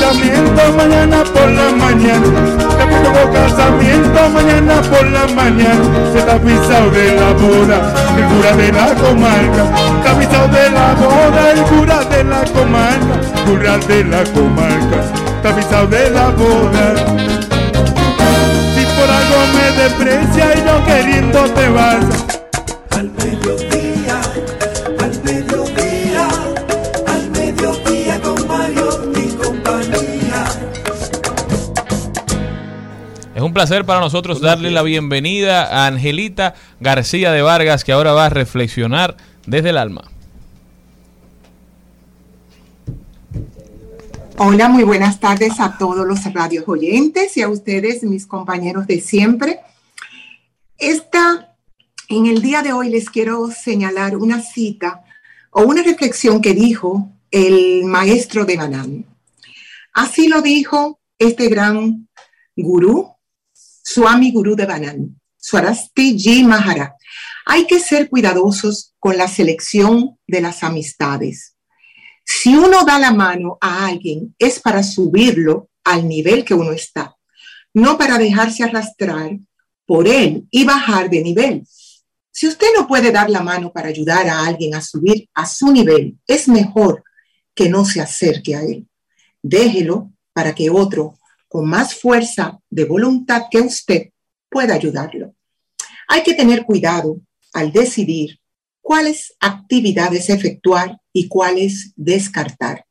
casamiento 0.00 0.72
mañana 0.76 1.22
por 1.24 1.50
la 1.50 1.70
mañana. 1.70 2.68
Te 2.78 3.32
casamiento 3.32 4.28
mañana 4.30 4.82
por 4.82 5.06
la 5.06 5.26
mañana. 5.28 6.12
Se 6.12 6.18
está 6.18 6.38
pisado 6.38 6.90
de 6.90 7.14
la 7.14 7.32
boda, 7.32 7.94
el 8.16 8.24
cura 8.24 8.56
de 8.56 8.72
la 8.72 8.94
comarca. 8.94 9.64
Está 9.98 10.18
pisado 10.18 10.48
de 10.48 10.70
la 10.70 10.94
boda, 10.94 11.52
el 11.52 11.62
cura 11.62 12.04
de 12.04 12.24
la 12.24 12.44
comarca. 12.44 13.20
Cura 13.46 13.78
de 13.78 14.04
la 14.04 14.24
comarca. 14.24 14.98
Está 15.36 15.54
pisado 15.54 15.86
de 15.86 16.10
la 16.10 16.28
boda. 16.30 16.94
Si 18.74 18.84
por 18.96 19.10
algo 19.10 19.38
me 19.54 19.66
desprecia 19.82 20.54
y 20.56 20.62
no 20.62 20.84
queriendo 20.84 21.40
te 21.50 21.68
vas. 21.68 22.04
Al 22.90 23.10
mediodía, 23.12 23.67
placer 33.58 33.84
para 33.84 33.98
nosotros 33.98 34.40
darle 34.40 34.70
la 34.70 34.82
bienvenida 34.82 35.64
a 35.64 35.88
Angelita 35.88 36.54
García 36.78 37.32
de 37.32 37.42
Vargas, 37.42 37.82
que 37.82 37.90
ahora 37.90 38.12
va 38.12 38.26
a 38.26 38.28
reflexionar 38.28 39.16
desde 39.46 39.70
el 39.70 39.78
alma. 39.78 40.04
Hola, 44.36 44.68
muy 44.68 44.84
buenas 44.84 45.18
tardes 45.18 45.58
a 45.58 45.76
todos 45.76 46.06
los 46.06 46.32
radios 46.32 46.68
oyentes 46.68 47.36
y 47.36 47.42
a 47.42 47.48
ustedes, 47.48 48.04
mis 48.04 48.28
compañeros 48.28 48.86
de 48.86 49.00
siempre. 49.00 49.58
Esta, 50.78 51.56
en 52.08 52.26
el 52.26 52.40
día 52.40 52.62
de 52.62 52.72
hoy 52.72 52.90
les 52.90 53.10
quiero 53.10 53.50
señalar 53.50 54.16
una 54.16 54.40
cita 54.40 55.02
o 55.50 55.62
una 55.62 55.82
reflexión 55.82 56.40
que 56.40 56.54
dijo 56.54 57.10
el 57.32 57.82
maestro 57.86 58.44
de 58.44 58.56
Banán. 58.56 59.04
Así 59.94 60.28
lo 60.28 60.42
dijo 60.42 61.00
este 61.18 61.48
gran 61.48 62.08
gurú, 62.54 63.17
Swami 63.90 64.32
Gurú 64.32 64.54
de 64.54 64.66
Banán, 64.66 65.18
Swarasti 65.38 66.18
Ji 66.18 66.44
Maharaj. 66.44 66.90
Hay 67.46 67.66
que 67.66 67.80
ser 67.80 68.10
cuidadosos 68.10 68.92
con 68.98 69.16
la 69.16 69.26
selección 69.26 70.18
de 70.26 70.42
las 70.42 70.62
amistades. 70.62 71.56
Si 72.22 72.54
uno 72.54 72.84
da 72.84 72.98
la 72.98 73.12
mano 73.12 73.56
a 73.62 73.86
alguien 73.86 74.34
es 74.38 74.60
para 74.60 74.82
subirlo 74.82 75.70
al 75.84 76.06
nivel 76.06 76.44
que 76.44 76.52
uno 76.52 76.72
está, 76.72 77.16
no 77.72 77.96
para 77.96 78.18
dejarse 78.18 78.62
arrastrar 78.62 79.38
por 79.86 80.06
él 80.06 80.46
y 80.50 80.64
bajar 80.64 81.08
de 81.08 81.22
nivel. 81.22 81.66
Si 82.30 82.46
usted 82.46 82.68
no 82.76 82.86
puede 82.86 83.10
dar 83.10 83.30
la 83.30 83.40
mano 83.40 83.72
para 83.72 83.88
ayudar 83.88 84.28
a 84.28 84.44
alguien 84.44 84.74
a 84.74 84.82
subir 84.82 85.30
a 85.32 85.46
su 85.46 85.72
nivel, 85.72 86.18
es 86.26 86.46
mejor 86.46 87.02
que 87.54 87.70
no 87.70 87.86
se 87.86 88.02
acerque 88.02 88.54
a 88.54 88.60
él. 88.60 88.86
Déjelo 89.42 90.12
para 90.34 90.54
que 90.54 90.68
otro 90.68 91.14
con 91.48 91.68
más 91.68 91.94
fuerza 91.94 92.58
de 92.70 92.84
voluntad 92.84 93.44
que 93.50 93.60
usted 93.60 94.10
pueda 94.48 94.74
ayudarlo. 94.74 95.34
Hay 96.06 96.22
que 96.22 96.34
tener 96.34 96.64
cuidado 96.64 97.20
al 97.52 97.72
decidir 97.72 98.38
cuáles 98.80 99.34
actividades 99.40 100.30
efectuar 100.30 100.98
y 101.12 101.28
cuáles 101.28 101.92
descartar. 101.96 102.84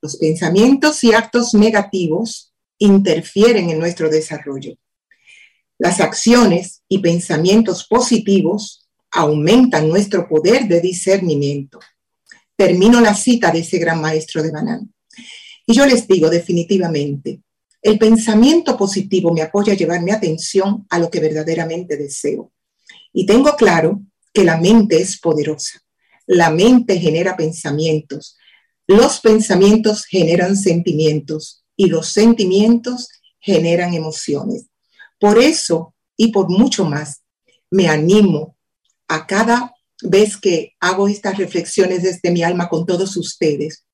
Los 0.00 0.16
pensamientos 0.16 1.04
y 1.04 1.14
actos 1.14 1.54
negativos 1.54 2.52
interfieren 2.78 3.70
en 3.70 3.78
nuestro 3.78 4.10
desarrollo. 4.10 4.74
Las 5.78 6.00
acciones 6.00 6.82
y 6.88 6.98
pensamientos 6.98 7.86
positivos 7.86 8.88
aumentan 9.10 9.88
nuestro 9.88 10.28
poder 10.28 10.66
de 10.66 10.80
discernimiento. 10.80 11.78
Termino 12.56 13.00
la 13.00 13.14
cita 13.14 13.50
de 13.50 13.60
ese 13.60 13.78
gran 13.78 14.00
maestro 14.00 14.42
de 14.42 14.50
Banán. 14.50 14.92
Y 15.66 15.74
yo 15.74 15.86
les 15.86 16.06
digo 16.06 16.28
definitivamente, 16.28 17.40
el 17.82 17.98
pensamiento 17.98 18.76
positivo 18.76 19.32
me 19.32 19.42
apoya 19.42 19.72
a 19.72 19.76
llevar 19.76 20.00
mi 20.02 20.12
atención 20.12 20.86
a 20.88 20.98
lo 21.00 21.10
que 21.10 21.20
verdaderamente 21.20 21.96
deseo. 21.96 22.52
Y 23.12 23.26
tengo 23.26 23.56
claro 23.56 24.00
que 24.32 24.44
la 24.44 24.56
mente 24.56 25.00
es 25.00 25.18
poderosa. 25.18 25.80
La 26.26 26.50
mente 26.50 26.98
genera 26.98 27.36
pensamientos. 27.36 28.36
Los 28.86 29.20
pensamientos 29.20 30.06
generan 30.06 30.56
sentimientos 30.56 31.64
y 31.76 31.86
los 31.86 32.08
sentimientos 32.08 33.08
generan 33.40 33.94
emociones. 33.94 34.66
Por 35.18 35.38
eso 35.38 35.94
y 36.16 36.28
por 36.30 36.48
mucho 36.48 36.84
más, 36.84 37.22
me 37.70 37.88
animo 37.88 38.56
a 39.08 39.26
cada 39.26 39.74
vez 40.02 40.36
que 40.36 40.74
hago 40.78 41.08
estas 41.08 41.36
reflexiones 41.36 42.02
desde 42.02 42.30
mi 42.30 42.42
alma 42.42 42.68
con 42.68 42.86
todos 42.86 43.16
ustedes, 43.16 43.84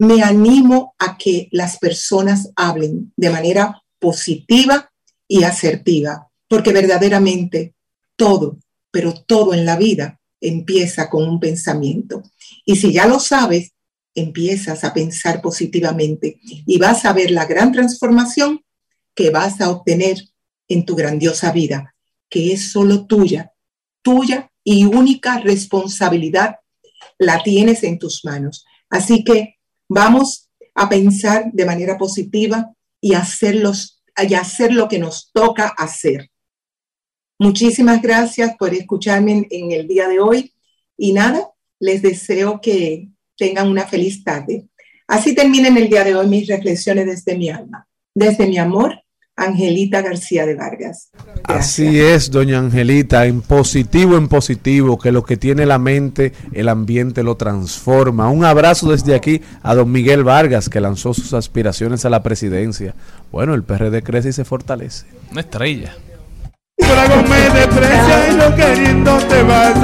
me 0.00 0.22
animo 0.22 0.94
a 0.98 1.18
que 1.18 1.48
las 1.52 1.78
personas 1.78 2.50
hablen 2.56 3.12
de 3.16 3.28
manera 3.28 3.82
positiva 3.98 4.90
y 5.28 5.44
asertiva, 5.44 6.30
porque 6.48 6.72
verdaderamente 6.72 7.74
todo, 8.16 8.56
pero 8.90 9.12
todo 9.12 9.52
en 9.52 9.66
la 9.66 9.76
vida 9.76 10.18
empieza 10.40 11.10
con 11.10 11.28
un 11.28 11.38
pensamiento. 11.38 12.22
Y 12.64 12.76
si 12.76 12.94
ya 12.94 13.06
lo 13.06 13.20
sabes, 13.20 13.72
empiezas 14.14 14.84
a 14.84 14.94
pensar 14.94 15.42
positivamente 15.42 16.40
y 16.42 16.78
vas 16.78 17.04
a 17.04 17.12
ver 17.12 17.30
la 17.30 17.44
gran 17.44 17.70
transformación 17.70 18.64
que 19.14 19.28
vas 19.28 19.60
a 19.60 19.70
obtener 19.70 20.16
en 20.68 20.86
tu 20.86 20.96
grandiosa 20.96 21.52
vida, 21.52 21.94
que 22.30 22.54
es 22.54 22.72
solo 22.72 23.06
tuya, 23.06 23.52
tuya 24.00 24.50
y 24.64 24.86
única 24.86 25.40
responsabilidad 25.40 26.56
la 27.18 27.42
tienes 27.42 27.82
en 27.82 27.98
tus 27.98 28.24
manos. 28.24 28.64
Así 28.88 29.24
que 29.24 29.59
vamos 29.90 30.48
a 30.74 30.88
pensar 30.88 31.50
de 31.52 31.66
manera 31.66 31.98
positiva 31.98 32.72
y 33.00 33.14
hacerlos, 33.14 34.02
y 34.16 34.34
hacer 34.34 34.72
lo 34.72 34.88
que 34.88 35.00
nos 35.00 35.32
toca 35.32 35.66
hacer. 35.66 36.30
Muchísimas 37.38 38.00
gracias 38.00 38.54
por 38.56 38.72
escucharme 38.72 39.48
en, 39.50 39.72
el 39.72 39.88
día 39.88 40.06
de 40.06 40.20
hoy 40.20 40.54
y 40.96 41.12
nada, 41.12 41.50
les 41.80 42.02
deseo 42.02 42.60
que 42.60 43.08
tengan 43.36 43.68
una 43.68 43.86
feliz 43.86 44.22
tarde. 44.22 44.68
Así 45.08 45.34
terminen 45.34 45.76
el 45.76 45.88
día 45.88 46.04
de 46.04 46.14
hoy 46.14 46.28
mis 46.28 46.46
reflexiones 46.46 47.06
desde 47.06 47.36
mi 47.36 47.48
alma, 47.48 47.88
desde 48.14 48.46
mi 48.46 48.58
amor 48.58 49.02
Angelita 49.40 50.02
García 50.02 50.46
de 50.46 50.54
Vargas. 50.54 51.10
Así 51.44 51.98
es, 51.98 52.30
doña 52.30 52.58
Angelita, 52.58 53.26
en 53.26 53.40
positivo, 53.40 54.16
en 54.16 54.28
positivo, 54.28 54.98
que 54.98 55.12
lo 55.12 55.24
que 55.24 55.36
tiene 55.36 55.66
la 55.66 55.78
mente, 55.78 56.32
el 56.52 56.68
ambiente 56.68 57.22
lo 57.22 57.36
transforma. 57.36 58.28
Un 58.28 58.44
abrazo 58.44 58.90
desde 58.90 59.14
aquí 59.14 59.40
a 59.62 59.74
don 59.74 59.90
Miguel 59.90 60.24
Vargas, 60.24 60.68
que 60.68 60.80
lanzó 60.80 61.14
sus 61.14 61.32
aspiraciones 61.32 62.04
a 62.04 62.10
la 62.10 62.22
presidencia. 62.22 62.94
Bueno, 63.32 63.54
el 63.54 63.64
PRD 63.64 64.02
crece 64.02 64.28
y 64.28 64.32
se 64.32 64.44
fortalece. 64.44 65.06
Una 65.32 65.40
estrella. 65.40 65.94
Dragón 66.76 67.28
me 67.28 67.40
desprecia 67.50 68.28
y 68.30 68.38
yo 68.38 68.56
queriendo 68.56 69.16
te 69.28 69.42
vas. 69.42 69.76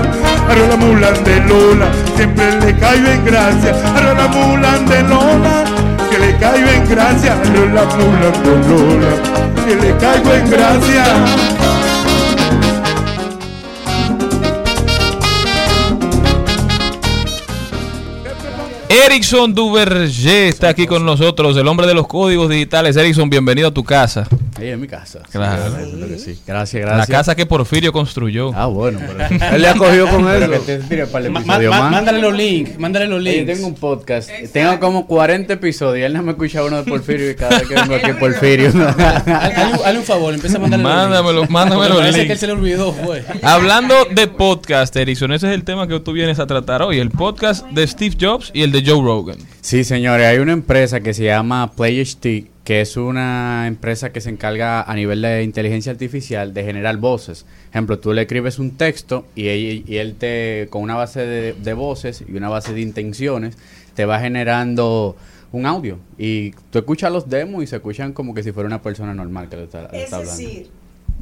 Ahora 0.48 0.68
la 0.68 0.76
mulan 0.76 1.24
de 1.24 1.40
Lola, 1.40 1.92
siempre 2.16 2.60
le 2.60 2.78
caigo 2.78 3.08
en 3.08 3.24
gracia. 3.24 3.94
Ahora 3.94 4.14
la 4.14 4.28
mulan 4.28 4.86
de 4.86 5.02
Lola, 5.02 5.64
caigo 6.38 6.68
en 6.68 6.88
gracia. 6.88 7.36
Lola, 7.54 7.88
que 9.64 9.74
le 9.76 9.96
caigo 9.96 10.32
en 10.32 10.50
gracia. 10.50 11.04
Erickson 18.88 19.54
Duverger 19.54 20.48
está 20.48 20.68
aquí 20.68 20.86
con 20.86 21.04
nosotros, 21.04 21.56
el 21.56 21.66
hombre 21.68 21.86
de 21.86 21.94
los 21.94 22.06
códigos 22.06 22.48
digitales. 22.48 22.96
Erickson, 22.96 23.28
bienvenido 23.28 23.68
a 23.68 23.70
tu 23.72 23.84
casa. 23.84 24.28
Ahí 24.58 24.68
en 24.70 24.80
mi 24.80 24.86
casa. 24.88 25.20
Claro. 25.30 25.62
Sí, 25.64 25.90
claro 25.92 26.08
que 26.08 26.18
sí. 26.18 26.38
Gracias, 26.46 26.82
gracias. 26.82 27.08
La 27.08 27.14
casa 27.18 27.34
que 27.34 27.46
Porfirio 27.46 27.92
construyó. 27.92 28.52
Ah, 28.54 28.66
bueno. 28.66 28.98
Pero... 29.28 29.44
Él 29.54 29.62
le 29.62 29.68
ha 29.68 29.74
cogido 29.74 30.08
con 30.08 30.28
eso. 30.28 30.50
que 30.50 30.58
te 30.58 30.78
tire 30.78 31.06
para 31.06 31.26
el 31.26 31.30
Ma- 31.32 31.40
episodio 31.40 31.70
ma- 31.70 31.80
más. 31.80 31.90
mándale 31.92 32.20
los 32.20 32.34
links, 32.34 32.78
mándale 32.78 33.06
los 33.06 33.22
links. 33.22 33.46
tengo 33.54 33.66
un 33.68 33.74
podcast. 33.74 34.30
Tengo 34.52 34.78
como 34.80 35.06
40 35.06 35.52
episodios. 35.54 36.06
Él 36.06 36.12
no 36.14 36.22
me 36.22 36.32
escucha 36.32 36.64
uno 36.64 36.76
de 36.82 36.82
Porfirio 36.90 37.30
y 37.30 37.34
cada 37.34 37.58
vez 37.58 37.68
que 37.68 37.74
vengo 37.74 37.94
aquí 37.94 38.12
Porfirio. 38.14 38.68
Hazle 38.68 39.98
un- 39.98 40.04
favor, 40.04 40.34
empieza 40.34 40.56
a 40.58 40.60
mandarle 40.60 40.84
los 40.84 40.94
Mándamelo, 40.94 41.38
links. 41.40 41.50
mándamelo 41.50 41.94
Me 41.96 42.00
Parece 42.00 42.18
links. 42.18 42.26
que 42.28 42.32
él 42.34 42.38
se 42.38 42.46
le 42.46 42.52
olvidó, 42.52 42.92
fue. 42.92 43.24
Hablando 43.42 43.94
de 44.14 44.26
podcast, 44.28 44.94
Erickson, 44.96 45.32
ese 45.32 45.48
es 45.48 45.54
el 45.54 45.64
tema 45.64 45.86
que 45.88 45.98
tú 46.00 46.12
vienes 46.12 46.38
a 46.38 46.46
tratar 46.46 46.82
hoy, 46.82 46.98
el 46.98 47.10
podcast 47.10 47.66
de 47.70 47.86
Steve 47.86 48.16
Jobs 48.20 48.50
y 48.54 48.62
el 48.62 48.72
de 48.72 48.82
Joe 48.86 49.02
Rogan. 49.02 49.36
Sí, 49.60 49.84
señores, 49.84 50.26
hay 50.26 50.38
una 50.38 50.52
empresa 50.52 51.00
que 51.00 51.12
se 51.12 51.24
llama 51.24 51.72
PlayHT, 51.72 52.46
que 52.66 52.80
es 52.80 52.96
una 52.96 53.68
empresa 53.68 54.10
que 54.10 54.20
se 54.20 54.28
encarga 54.28 54.82
a 54.82 54.92
nivel 54.96 55.22
de 55.22 55.44
inteligencia 55.44 55.92
artificial 55.92 56.52
de 56.52 56.64
generar 56.64 56.96
voces. 56.96 57.46
Ejemplo, 57.70 58.00
tú 58.00 58.12
le 58.12 58.22
escribes 58.22 58.58
un 58.58 58.72
texto 58.72 59.24
y 59.36 59.46
él, 59.46 59.84
y 59.86 59.98
él 59.98 60.16
te, 60.16 60.66
con 60.68 60.82
una 60.82 60.96
base 60.96 61.20
de, 61.20 61.52
de 61.52 61.74
voces 61.74 62.24
y 62.26 62.36
una 62.36 62.48
base 62.48 62.74
de 62.74 62.80
intenciones, 62.80 63.56
te 63.94 64.04
va 64.04 64.18
generando 64.18 65.14
un 65.52 65.64
audio. 65.64 66.00
Y 66.18 66.50
tú 66.72 66.80
escuchas 66.80 67.12
los 67.12 67.30
demos 67.30 67.62
y 67.62 67.68
se 67.68 67.76
escuchan 67.76 68.12
como 68.12 68.34
que 68.34 68.42
si 68.42 68.50
fuera 68.50 68.66
una 68.66 68.82
persona 68.82 69.14
normal 69.14 69.48
que 69.48 69.58
lo 69.58 69.62
está, 69.62 69.82
lo 69.82 69.92
Es 69.92 70.02
está 70.02 70.16
hablando. 70.16 70.42
decir, 70.42 70.68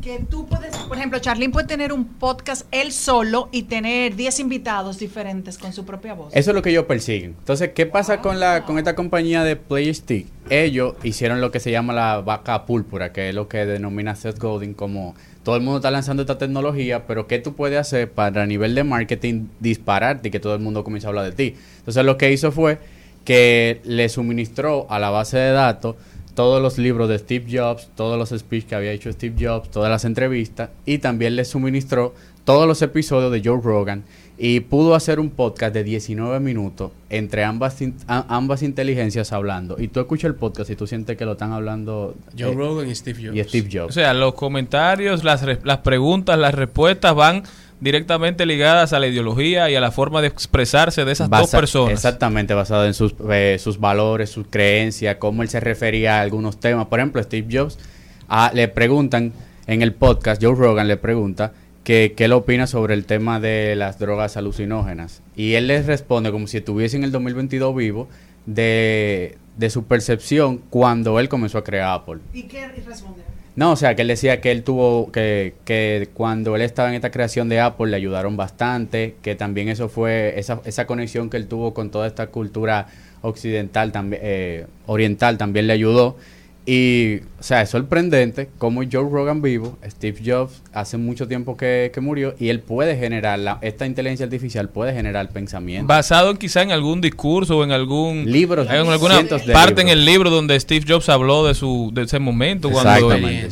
que 0.02 0.18
tú 0.18 0.46
puedes, 0.46 0.76
por 0.76 0.96
ejemplo, 0.96 1.18
Charlene 1.18 1.52
puede 1.52 1.66
tener 1.66 1.92
un 1.92 2.04
podcast 2.04 2.66
él 2.70 2.92
solo 2.92 3.48
y 3.52 3.64
tener 3.64 4.16
10 4.16 4.40
invitados 4.40 4.98
diferentes 4.98 5.58
con 5.58 5.72
su 5.72 5.84
propia 5.84 6.14
voz. 6.14 6.34
Eso 6.34 6.50
es 6.50 6.54
lo 6.54 6.62
que 6.62 6.70
ellos 6.70 6.84
persiguen. 6.84 7.34
Entonces, 7.38 7.70
¿qué 7.74 7.86
pasa 7.86 8.20
con 8.20 8.38
la 8.40 8.64
con 8.64 8.78
esta 8.78 8.94
compañía 8.94 9.44
de 9.44 9.56
PlayStick? 9.56 10.26
Ellos 10.50 10.94
hicieron 11.02 11.40
lo 11.40 11.50
que 11.50 11.60
se 11.60 11.70
llama 11.70 11.92
la 11.92 12.20
vaca 12.20 12.66
púrpura, 12.66 13.12
que 13.12 13.30
es 13.30 13.34
lo 13.34 13.48
que 13.48 13.64
denomina 13.64 14.14
Seth 14.14 14.38
Godin 14.38 14.74
como 14.74 15.14
todo 15.42 15.56
el 15.56 15.62
mundo 15.62 15.78
está 15.78 15.90
lanzando 15.90 16.22
esta 16.22 16.38
tecnología, 16.38 17.06
pero 17.06 17.26
¿qué 17.26 17.38
tú 17.38 17.54
puedes 17.54 17.78
hacer 17.78 18.10
para 18.10 18.42
a 18.42 18.46
nivel 18.46 18.74
de 18.74 18.82
marketing 18.82 19.48
dispararte 19.60 20.28
y 20.28 20.30
que 20.30 20.40
todo 20.40 20.54
el 20.54 20.60
mundo 20.60 20.84
comience 20.84 21.06
a 21.06 21.10
hablar 21.10 21.24
de 21.26 21.32
ti? 21.32 21.54
Entonces, 21.78 22.04
lo 22.04 22.16
que 22.16 22.32
hizo 22.32 22.50
fue 22.50 22.78
que 23.24 23.80
le 23.84 24.08
suministró 24.08 24.86
a 24.90 24.98
la 24.98 25.10
base 25.10 25.38
de 25.38 25.50
datos 25.52 25.96
todos 26.34 26.60
los 26.60 26.78
libros 26.78 27.08
de 27.08 27.18
Steve 27.18 27.46
Jobs, 27.58 27.88
todos 27.94 28.18
los 28.18 28.38
speeches 28.38 28.68
que 28.68 28.74
había 28.74 28.92
hecho 28.92 29.10
Steve 29.12 29.34
Jobs, 29.38 29.70
todas 29.70 29.90
las 29.90 30.04
entrevistas 30.04 30.70
y 30.84 30.98
también 30.98 31.36
le 31.36 31.44
suministró 31.44 32.14
todos 32.44 32.66
los 32.68 32.82
episodios 32.82 33.32
de 33.32 33.40
Joe 33.42 33.60
Rogan 33.62 34.04
y 34.36 34.60
pudo 34.60 34.96
hacer 34.96 35.20
un 35.20 35.30
podcast 35.30 35.72
de 35.72 35.84
19 35.84 36.40
minutos 36.40 36.90
entre 37.08 37.44
ambas 37.44 37.80
in- 37.80 37.94
a- 38.08 38.26
ambas 38.36 38.62
inteligencias 38.64 39.32
hablando 39.32 39.76
y 39.78 39.86
tú 39.88 40.00
escuchas 40.00 40.24
el 40.28 40.34
podcast 40.34 40.68
y 40.70 40.76
tú 40.76 40.86
sientes 40.88 41.16
que 41.16 41.24
lo 41.24 41.32
están 41.32 41.52
hablando 41.52 42.16
Joe 42.36 42.50
eh, 42.50 42.54
Rogan 42.54 42.90
y 42.90 42.94
Steve 42.96 43.26
Jobs. 43.28 43.36
y 43.36 43.44
Steve 43.44 43.68
Jobs. 43.72 43.90
O 43.90 43.92
sea, 43.92 44.12
los 44.12 44.34
comentarios, 44.34 45.22
las, 45.24 45.42
re- 45.42 45.60
las 45.62 45.78
preguntas, 45.78 46.36
las 46.38 46.52
respuestas 46.54 47.14
van 47.14 47.44
directamente 47.84 48.46
ligadas 48.46 48.94
a 48.94 48.98
la 48.98 49.08
ideología 49.08 49.68
y 49.68 49.76
a 49.76 49.80
la 49.80 49.90
forma 49.90 50.22
de 50.22 50.28
expresarse 50.28 51.04
de 51.04 51.12
esas 51.12 51.28
dos 51.28 51.50
personas. 51.50 51.92
Exactamente, 51.92 52.54
basado 52.54 52.86
en 52.86 52.94
sus, 52.94 53.14
eh, 53.30 53.58
sus 53.60 53.78
valores, 53.78 54.30
sus 54.30 54.46
creencias, 54.48 55.16
cómo 55.16 55.42
él 55.42 55.50
se 55.50 55.60
refería 55.60 56.18
a 56.18 56.22
algunos 56.22 56.58
temas. 56.58 56.86
Por 56.86 56.98
ejemplo, 56.98 57.22
Steve 57.22 57.46
Jobs 57.50 57.78
ah, 58.26 58.50
le 58.54 58.68
preguntan 58.68 59.34
en 59.66 59.82
el 59.82 59.92
podcast, 59.92 60.42
Joe 60.42 60.54
Rogan 60.54 60.88
le 60.88 60.96
pregunta 60.96 61.52
que 61.84 62.14
qué 62.16 62.24
él 62.24 62.32
opina 62.32 62.66
sobre 62.66 62.94
el 62.94 63.04
tema 63.04 63.38
de 63.38 63.76
las 63.76 63.98
drogas 63.98 64.38
alucinógenas. 64.38 65.22
Y 65.36 65.52
él 65.52 65.66
les 65.66 65.84
responde 65.84 66.32
como 66.32 66.46
si 66.46 66.56
estuviese 66.56 66.96
en 66.96 67.04
el 67.04 67.12
2022 67.12 67.76
vivo 67.76 68.08
de, 68.46 69.36
de 69.58 69.68
su 69.68 69.84
percepción 69.84 70.62
cuando 70.70 71.20
él 71.20 71.28
comenzó 71.28 71.58
a 71.58 71.64
crear 71.64 71.90
Apple. 71.90 72.20
¿Y 72.32 72.44
qué 72.44 72.66
responde? 72.66 73.33
No, 73.56 73.70
o 73.72 73.76
sea, 73.76 73.94
que 73.94 74.02
él 74.02 74.08
decía 74.08 74.40
que 74.40 74.50
él 74.50 74.64
tuvo, 74.64 75.12
que, 75.12 75.54
que 75.64 76.08
cuando 76.12 76.56
él 76.56 76.62
estaba 76.62 76.88
en 76.88 76.96
esta 76.96 77.12
creación 77.12 77.48
de 77.48 77.60
Apple 77.60 77.88
le 77.88 77.96
ayudaron 77.96 78.36
bastante, 78.36 79.14
que 79.22 79.36
también 79.36 79.68
eso 79.68 79.88
fue, 79.88 80.38
esa, 80.38 80.60
esa 80.64 80.86
conexión 80.86 81.30
que 81.30 81.36
él 81.36 81.46
tuvo 81.46 81.72
con 81.72 81.90
toda 81.90 82.08
esta 82.08 82.26
cultura 82.28 82.88
occidental, 83.22 83.92
también, 83.92 84.22
eh, 84.24 84.66
oriental, 84.86 85.38
también 85.38 85.68
le 85.68 85.72
ayudó. 85.72 86.16
Y, 86.66 87.16
o 87.38 87.42
sea, 87.42 87.60
es 87.60 87.68
sorprendente 87.68 88.48
cómo 88.56 88.80
Joe 88.90 89.06
Rogan 89.10 89.42
vivo, 89.42 89.76
Steve 89.86 90.18
Jobs, 90.24 90.62
hace 90.72 90.96
mucho 90.96 91.28
tiempo 91.28 91.58
que, 91.58 91.90
que 91.92 92.00
murió, 92.00 92.34
y 92.38 92.48
él 92.48 92.60
puede 92.60 92.96
generar, 92.96 93.38
la, 93.38 93.58
esta 93.60 93.84
inteligencia 93.84 94.24
artificial 94.24 94.70
puede 94.70 94.94
generar 94.94 95.28
pensamiento. 95.28 95.86
Basado 95.86 96.30
en 96.30 96.38
quizá 96.38 96.62
en 96.62 96.72
algún 96.72 97.02
discurso 97.02 97.58
o 97.58 97.64
en 97.64 97.70
algún 97.72 98.24
Libros, 98.32 98.66
en 98.70 98.88
alguna 98.88 99.16
cientos 99.16 99.44
de 99.44 99.52
parte 99.52 99.82
en 99.82 99.88
el 99.88 100.06
libro 100.06 100.30
donde 100.30 100.58
Steve 100.58 100.86
Jobs 100.88 101.10
habló 101.10 101.46
de 101.46 101.52
su 101.52 101.90
de 101.92 102.02
ese 102.02 102.18
momento 102.18 102.70
cuando 102.70 103.12
Exactamente. 103.12 103.50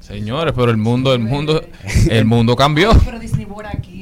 señores 0.00 0.52
pero 0.56 0.70
el 0.72 0.78
mundo 0.78 1.12
el 1.12 1.20
mundo 1.20 1.62
el 2.10 2.24
mundo 2.24 2.56
cambió. 2.56 2.90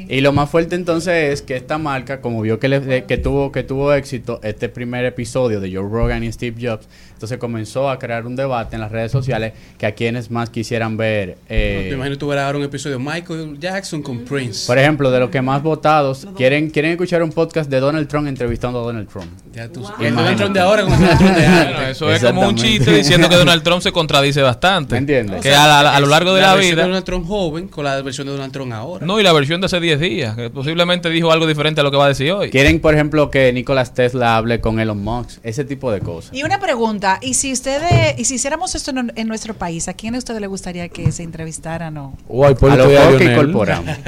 Y 0.09 0.21
lo 0.21 0.33
más 0.33 0.49
fuerte 0.49 0.77
entonces 0.77 1.33
es 1.33 1.43
que 1.43 1.57
esta 1.57 1.79
marca, 1.79 2.21
como 2.21 2.41
vio 2.41 2.61
que, 2.61 2.69
le- 2.69 3.05
que 3.07 3.19
tuvo 3.19 3.51
que 3.51 3.65
tuvo 3.65 3.93
éxito 3.93 4.39
este 4.45 4.69
primer 4.69 5.05
episodio 5.05 5.59
de 5.61 5.75
Joe 5.75 5.89
Rogan 5.89 6.23
y 6.23 6.31
Steve 6.31 6.57
Jobs, 6.65 6.87
entonces 7.17 7.39
comenzó 7.39 7.89
a 7.89 7.99
crear 7.99 8.27
un 8.27 8.37
debate 8.37 8.77
en 8.77 8.83
las 8.83 8.93
redes 8.93 9.11
sociales 9.11 9.55
que 9.79 9.87
a 9.87 9.93
quienes 9.95 10.31
más 10.31 10.51
quisieran 10.51 10.97
ver. 10.99 11.39
eh, 11.49 11.87
Te 11.89 11.95
imagino 11.95 12.19
tú 12.19 12.29
verás 12.29 12.45
ahora 12.45 12.59
un 12.59 12.65
episodio 12.65 12.99
Michael 12.99 13.59
Jackson 13.59 14.03
con 14.03 14.25
Prince. 14.25 14.67
por 14.67 14.79
ejemplo, 14.79 15.11
de 15.11 15.21
los 15.21 15.31
que 15.31 15.41
más 15.41 15.63
votados, 15.63 16.27
quieren 16.37 16.71
quieren 16.71 16.93
escuchar 16.93 17.23
un 17.23 17.33
podcast 17.33 17.71
de 17.71 17.81
Donald 17.81 18.07
Trump 18.09 18.29
entrevistando 18.29 18.81
a 18.81 18.83
Donald 18.83 19.09
Trump. 19.09 19.27
Ya 19.53 19.69
tú 19.69 19.81
Imagínate. 19.81 20.07
El 20.09 20.15
Donald 20.15 20.37
Trump 20.37 20.55
de 20.55 20.61
ahora 20.61 20.83
con 20.83 20.93
el 20.93 20.99
Donald 21.01 21.19
Trump 21.19 21.37
de 21.37 21.47
antes. 21.47 21.67
Bueno, 21.77 21.89
eso 21.89 22.13
es 22.13 22.23
como 22.25 22.49
un 22.49 22.55
chiste 22.55 22.93
diciendo 22.93 23.29
que 23.29 23.37
Donald 23.37 23.63
Trump 23.63 23.81
se 23.83 23.93
contradice 23.93 24.43
bastante 24.43 24.93
¿Me 24.93 24.99
entiendes? 24.99 25.41
que 25.41 25.55
a, 25.55 25.67
la- 25.67 25.97
a 25.97 26.01
lo 26.01 26.07
largo 26.07 26.35
de 26.35 26.43
la, 26.43 26.55
versión 26.55 26.75
vida 26.75 26.83
de 26.83 26.89
Donald 26.89 27.05
Trump 27.07 27.27
joven 27.27 27.69
con 27.69 27.85
la 27.85 28.01
versión 28.03 28.27
de 28.27 28.33
Donald 28.35 28.53
Trump 28.53 28.73
ahora. 28.73 29.07
no 29.07 29.19
y 29.19 29.23
la 29.23 29.33
versión 29.33 29.61
de 29.61 29.67
hace 29.67 29.81
10 29.81 30.01
días 30.01 30.37
que 30.37 30.51
posiblemente 30.51 31.09
dijo 31.11 31.33
algo 31.33 31.47
diferente 31.47 31.81
a 31.81 31.85
lo 31.85 31.91
que 31.91 31.97
va 31.97 32.05
a 32.05 32.09
decir 32.09 32.31
hoy 32.33 32.51
Quieren, 32.51 32.81
por 32.81 32.93
ejemplo, 32.95 33.31
que 33.31 33.53
Nicolas 33.53 33.95
Tesla 33.95 34.37
hable 34.37 34.61
con 34.61 34.79
Elon 34.81 35.03
Musk, 35.03 35.39
ese 35.43 35.65
tipo 35.65 35.91
de 35.91 36.01
cosas. 36.01 36.33
Y 36.35 36.43
una 36.43 36.59
pregunta, 36.61 37.06
¿y 37.21 37.35
si 37.35 37.53
ustedes, 37.53 38.19
y 38.19 38.25
si 38.25 38.35
hiciéramos 38.37 38.75
esto 38.75 38.91
en, 38.91 39.13
en 39.15 39.29
nuestro 39.29 39.55
país, 39.55 39.89
¿a 39.89 39.95
quién 39.95 40.15
a 40.15 40.19
ustedes 40.19 40.41
le 40.41 40.47
gustaría 40.47 40.89
que 40.89 41.13
se 41.13 41.23
entrevistaran 41.23 41.97
o? 41.99 42.15
O 42.29 42.45
al 42.45 42.57
A 42.63 42.77
los 42.77 43.17
que 43.17 43.25
incorporamos. 43.25 43.97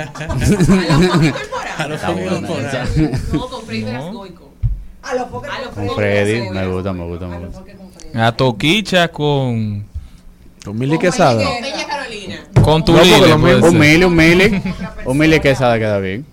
A 1.79 1.87
los. 1.87 2.01
No, 3.33 3.49
con 3.49 3.65
Freddy 3.67 3.85
Velascoico. 3.85 4.51
A 5.03 5.15
los 5.15 5.27
Con 5.29 5.95
Freddy, 5.95 6.51
me 6.51 6.67
gusta, 6.67 6.93
me 6.93 7.05
gusta, 7.05 7.27
me 7.27 7.39
gusta. 7.39 8.27
a 8.27 8.33
Toquicha 8.33 9.09
con 9.09 9.85
Con 10.65 10.99
Quesada. 10.99 11.45
Con 12.63 12.83
Carolina. 12.83 13.61
con 13.61 13.79
mili, 13.79 14.05
un 14.05 14.17
mili. 14.17 14.63
Un 15.05 15.19
mili 15.19 15.41
que 15.41 15.51
esa 15.51 15.79
queda 15.79 15.99
bien. 15.99 16.27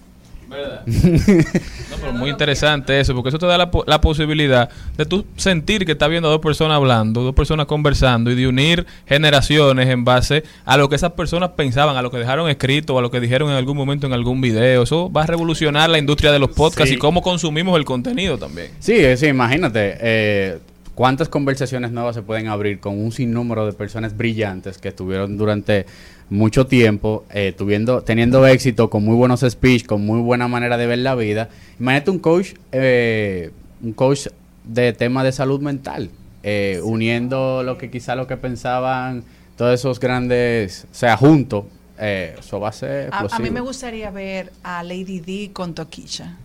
No, 0.85 1.97
pero 2.01 2.13
muy 2.13 2.29
interesante 2.29 2.99
eso, 2.99 3.13
porque 3.13 3.29
eso 3.29 3.39
te 3.39 3.45
da 3.45 3.57
la, 3.57 3.69
la 3.87 4.01
posibilidad 4.01 4.69
de 4.97 5.05
tú 5.05 5.25
sentir 5.37 5.85
que 5.85 5.93
estás 5.93 6.09
viendo 6.09 6.27
a 6.27 6.31
dos 6.31 6.41
personas 6.41 6.75
hablando, 6.75 7.21
dos 7.23 7.35
personas 7.35 7.65
conversando 7.65 8.31
y 8.31 8.35
de 8.35 8.47
unir 8.47 8.85
generaciones 9.05 9.87
en 9.89 10.03
base 10.03 10.43
a 10.65 10.77
lo 10.77 10.89
que 10.89 10.95
esas 10.95 11.11
personas 11.13 11.51
pensaban, 11.51 11.95
a 11.97 12.01
lo 12.01 12.11
que 12.11 12.17
dejaron 12.17 12.49
escrito, 12.49 12.95
o 12.95 12.99
a 12.99 13.01
lo 13.01 13.11
que 13.11 13.19
dijeron 13.19 13.49
en 13.49 13.55
algún 13.55 13.77
momento 13.77 14.07
en 14.07 14.13
algún 14.13 14.41
video. 14.41 14.83
Eso 14.83 15.11
va 15.11 15.23
a 15.23 15.27
revolucionar 15.27 15.89
la 15.89 15.97
industria 15.97 16.31
de 16.31 16.39
los 16.39 16.49
podcasts 16.51 16.89
Sí. 16.89 16.95
y 16.95 16.97
cómo 16.99 17.21
consumimos 17.21 17.77
el 17.77 17.85
contenido 17.85 18.37
también. 18.37 18.71
Sí, 18.79 18.97
sí, 19.17 19.27
imagínate. 19.27 19.97
eh, 19.99 20.59
cuántas 20.95 21.27
conversaciones 21.27 21.91
nuevas 21.91 22.15
se 22.15 22.21
pueden 22.21 22.47
abrir 22.47 22.79
con 22.79 22.97
un 22.97 23.11
sinnúmero 23.11 23.65
de 23.65 23.73
personas 23.73 24.15
brillantes 24.15 24.77
que 24.77 24.87
estuvieron 24.87 25.37
durante 25.37 25.85
mucho 26.29 26.67
tiempo 26.67 27.25
eh, 27.31 27.53
tuviendo, 27.55 28.01
teniendo 28.01 28.45
éxito, 28.47 28.89
con 28.89 29.03
muy 29.03 29.15
buenos 29.15 29.41
speech, 29.41 29.85
con 29.85 30.05
muy 30.05 30.21
buena 30.21 30.47
manera 30.47 30.77
de 30.77 30.87
ver 30.87 30.99
la 30.99 31.15
vida. 31.15 31.49
Imagínate 31.79 32.11
un 32.11 32.19
coach, 32.19 32.53
eh, 32.71 33.51
un 33.81 33.93
coach 33.93 34.27
de 34.63 34.93
tema 34.93 35.23
de 35.23 35.31
salud 35.31 35.61
mental, 35.61 36.09
eh, 36.43 36.79
uniendo 36.83 37.63
lo 37.63 37.77
que 37.77 37.89
quizá 37.91 38.15
lo 38.15 38.27
que 38.27 38.37
pensaban 38.37 39.23
todos 39.57 39.79
esos 39.79 39.99
grandes, 39.99 40.85
o 40.91 40.95
sea, 40.95 41.15
juntos, 41.17 41.65
eh, 41.97 42.35
eso 42.37 42.59
va 42.59 42.69
a 42.69 42.73
ser 42.73 43.09
A, 43.13 43.27
a 43.31 43.39
mí 43.39 43.49
me 43.49 43.61
gustaría 43.61 44.11
ver 44.11 44.51
a 44.63 44.83
Lady 44.83 45.19
D 45.19 45.51
con 45.53 45.73
Toquilla. 45.73 46.37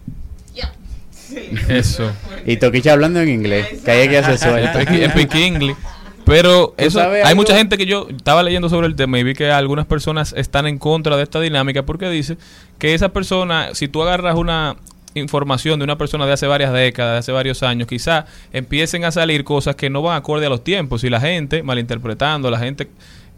Eso. 1.69 2.11
Y 2.47 2.57
Toquicha 2.57 2.93
hablando 2.93 3.21
en 3.21 3.29
inglés, 3.29 3.83
que 3.85 3.91
hay 3.91 4.09
que 4.09 4.19
hacer 4.19 4.39
suelta. 4.39 4.81
En 4.93 5.37
English. 5.37 5.77
Pero 6.31 6.75
eso, 6.77 7.01
hay 7.01 7.35
mucha 7.35 7.57
gente 7.57 7.77
que 7.77 7.87
yo 7.87 8.07
estaba 8.09 8.45
leyendo 8.45 8.69
sobre 8.69 8.87
el 8.87 8.95
tema 8.95 9.19
y 9.19 9.25
vi 9.25 9.35
que 9.35 9.51
algunas 9.51 9.85
personas 9.85 10.33
están 10.37 10.69
en 10.69 10.79
contra 10.79 11.17
de 11.17 11.25
esta 11.25 11.41
dinámica 11.41 11.85
porque 11.85 12.09
dice 12.09 12.37
que 12.79 12.95
esa 12.95 13.09
persona, 13.09 13.71
si 13.75 13.89
tú 13.89 14.01
agarras 14.01 14.37
una 14.37 14.77
información 15.15 15.81
de 15.81 15.85
una 15.85 15.99
persona 15.99 16.27
de 16.27 16.33
hace 16.33 16.47
varias 16.47 16.73
décadas, 16.73 17.15
de 17.15 17.19
hace 17.19 17.33
varios 17.33 17.65
años, 17.65 17.89
quizá 17.89 18.27
empiecen 18.53 19.05
a 19.05 19.11
salir 19.11 19.43
cosas 19.43 19.75
que 19.75 19.91
no 19.91 20.03
van 20.03 20.17
acorde 20.17 20.47
a 20.47 20.49
los 20.49 20.63
tiempos 20.63 21.03
y 21.03 21.11
la 21.11 21.21
gente 21.21 21.65
malinterpretando, 21.65 22.49
la 22.49 22.61
gente 22.61 22.89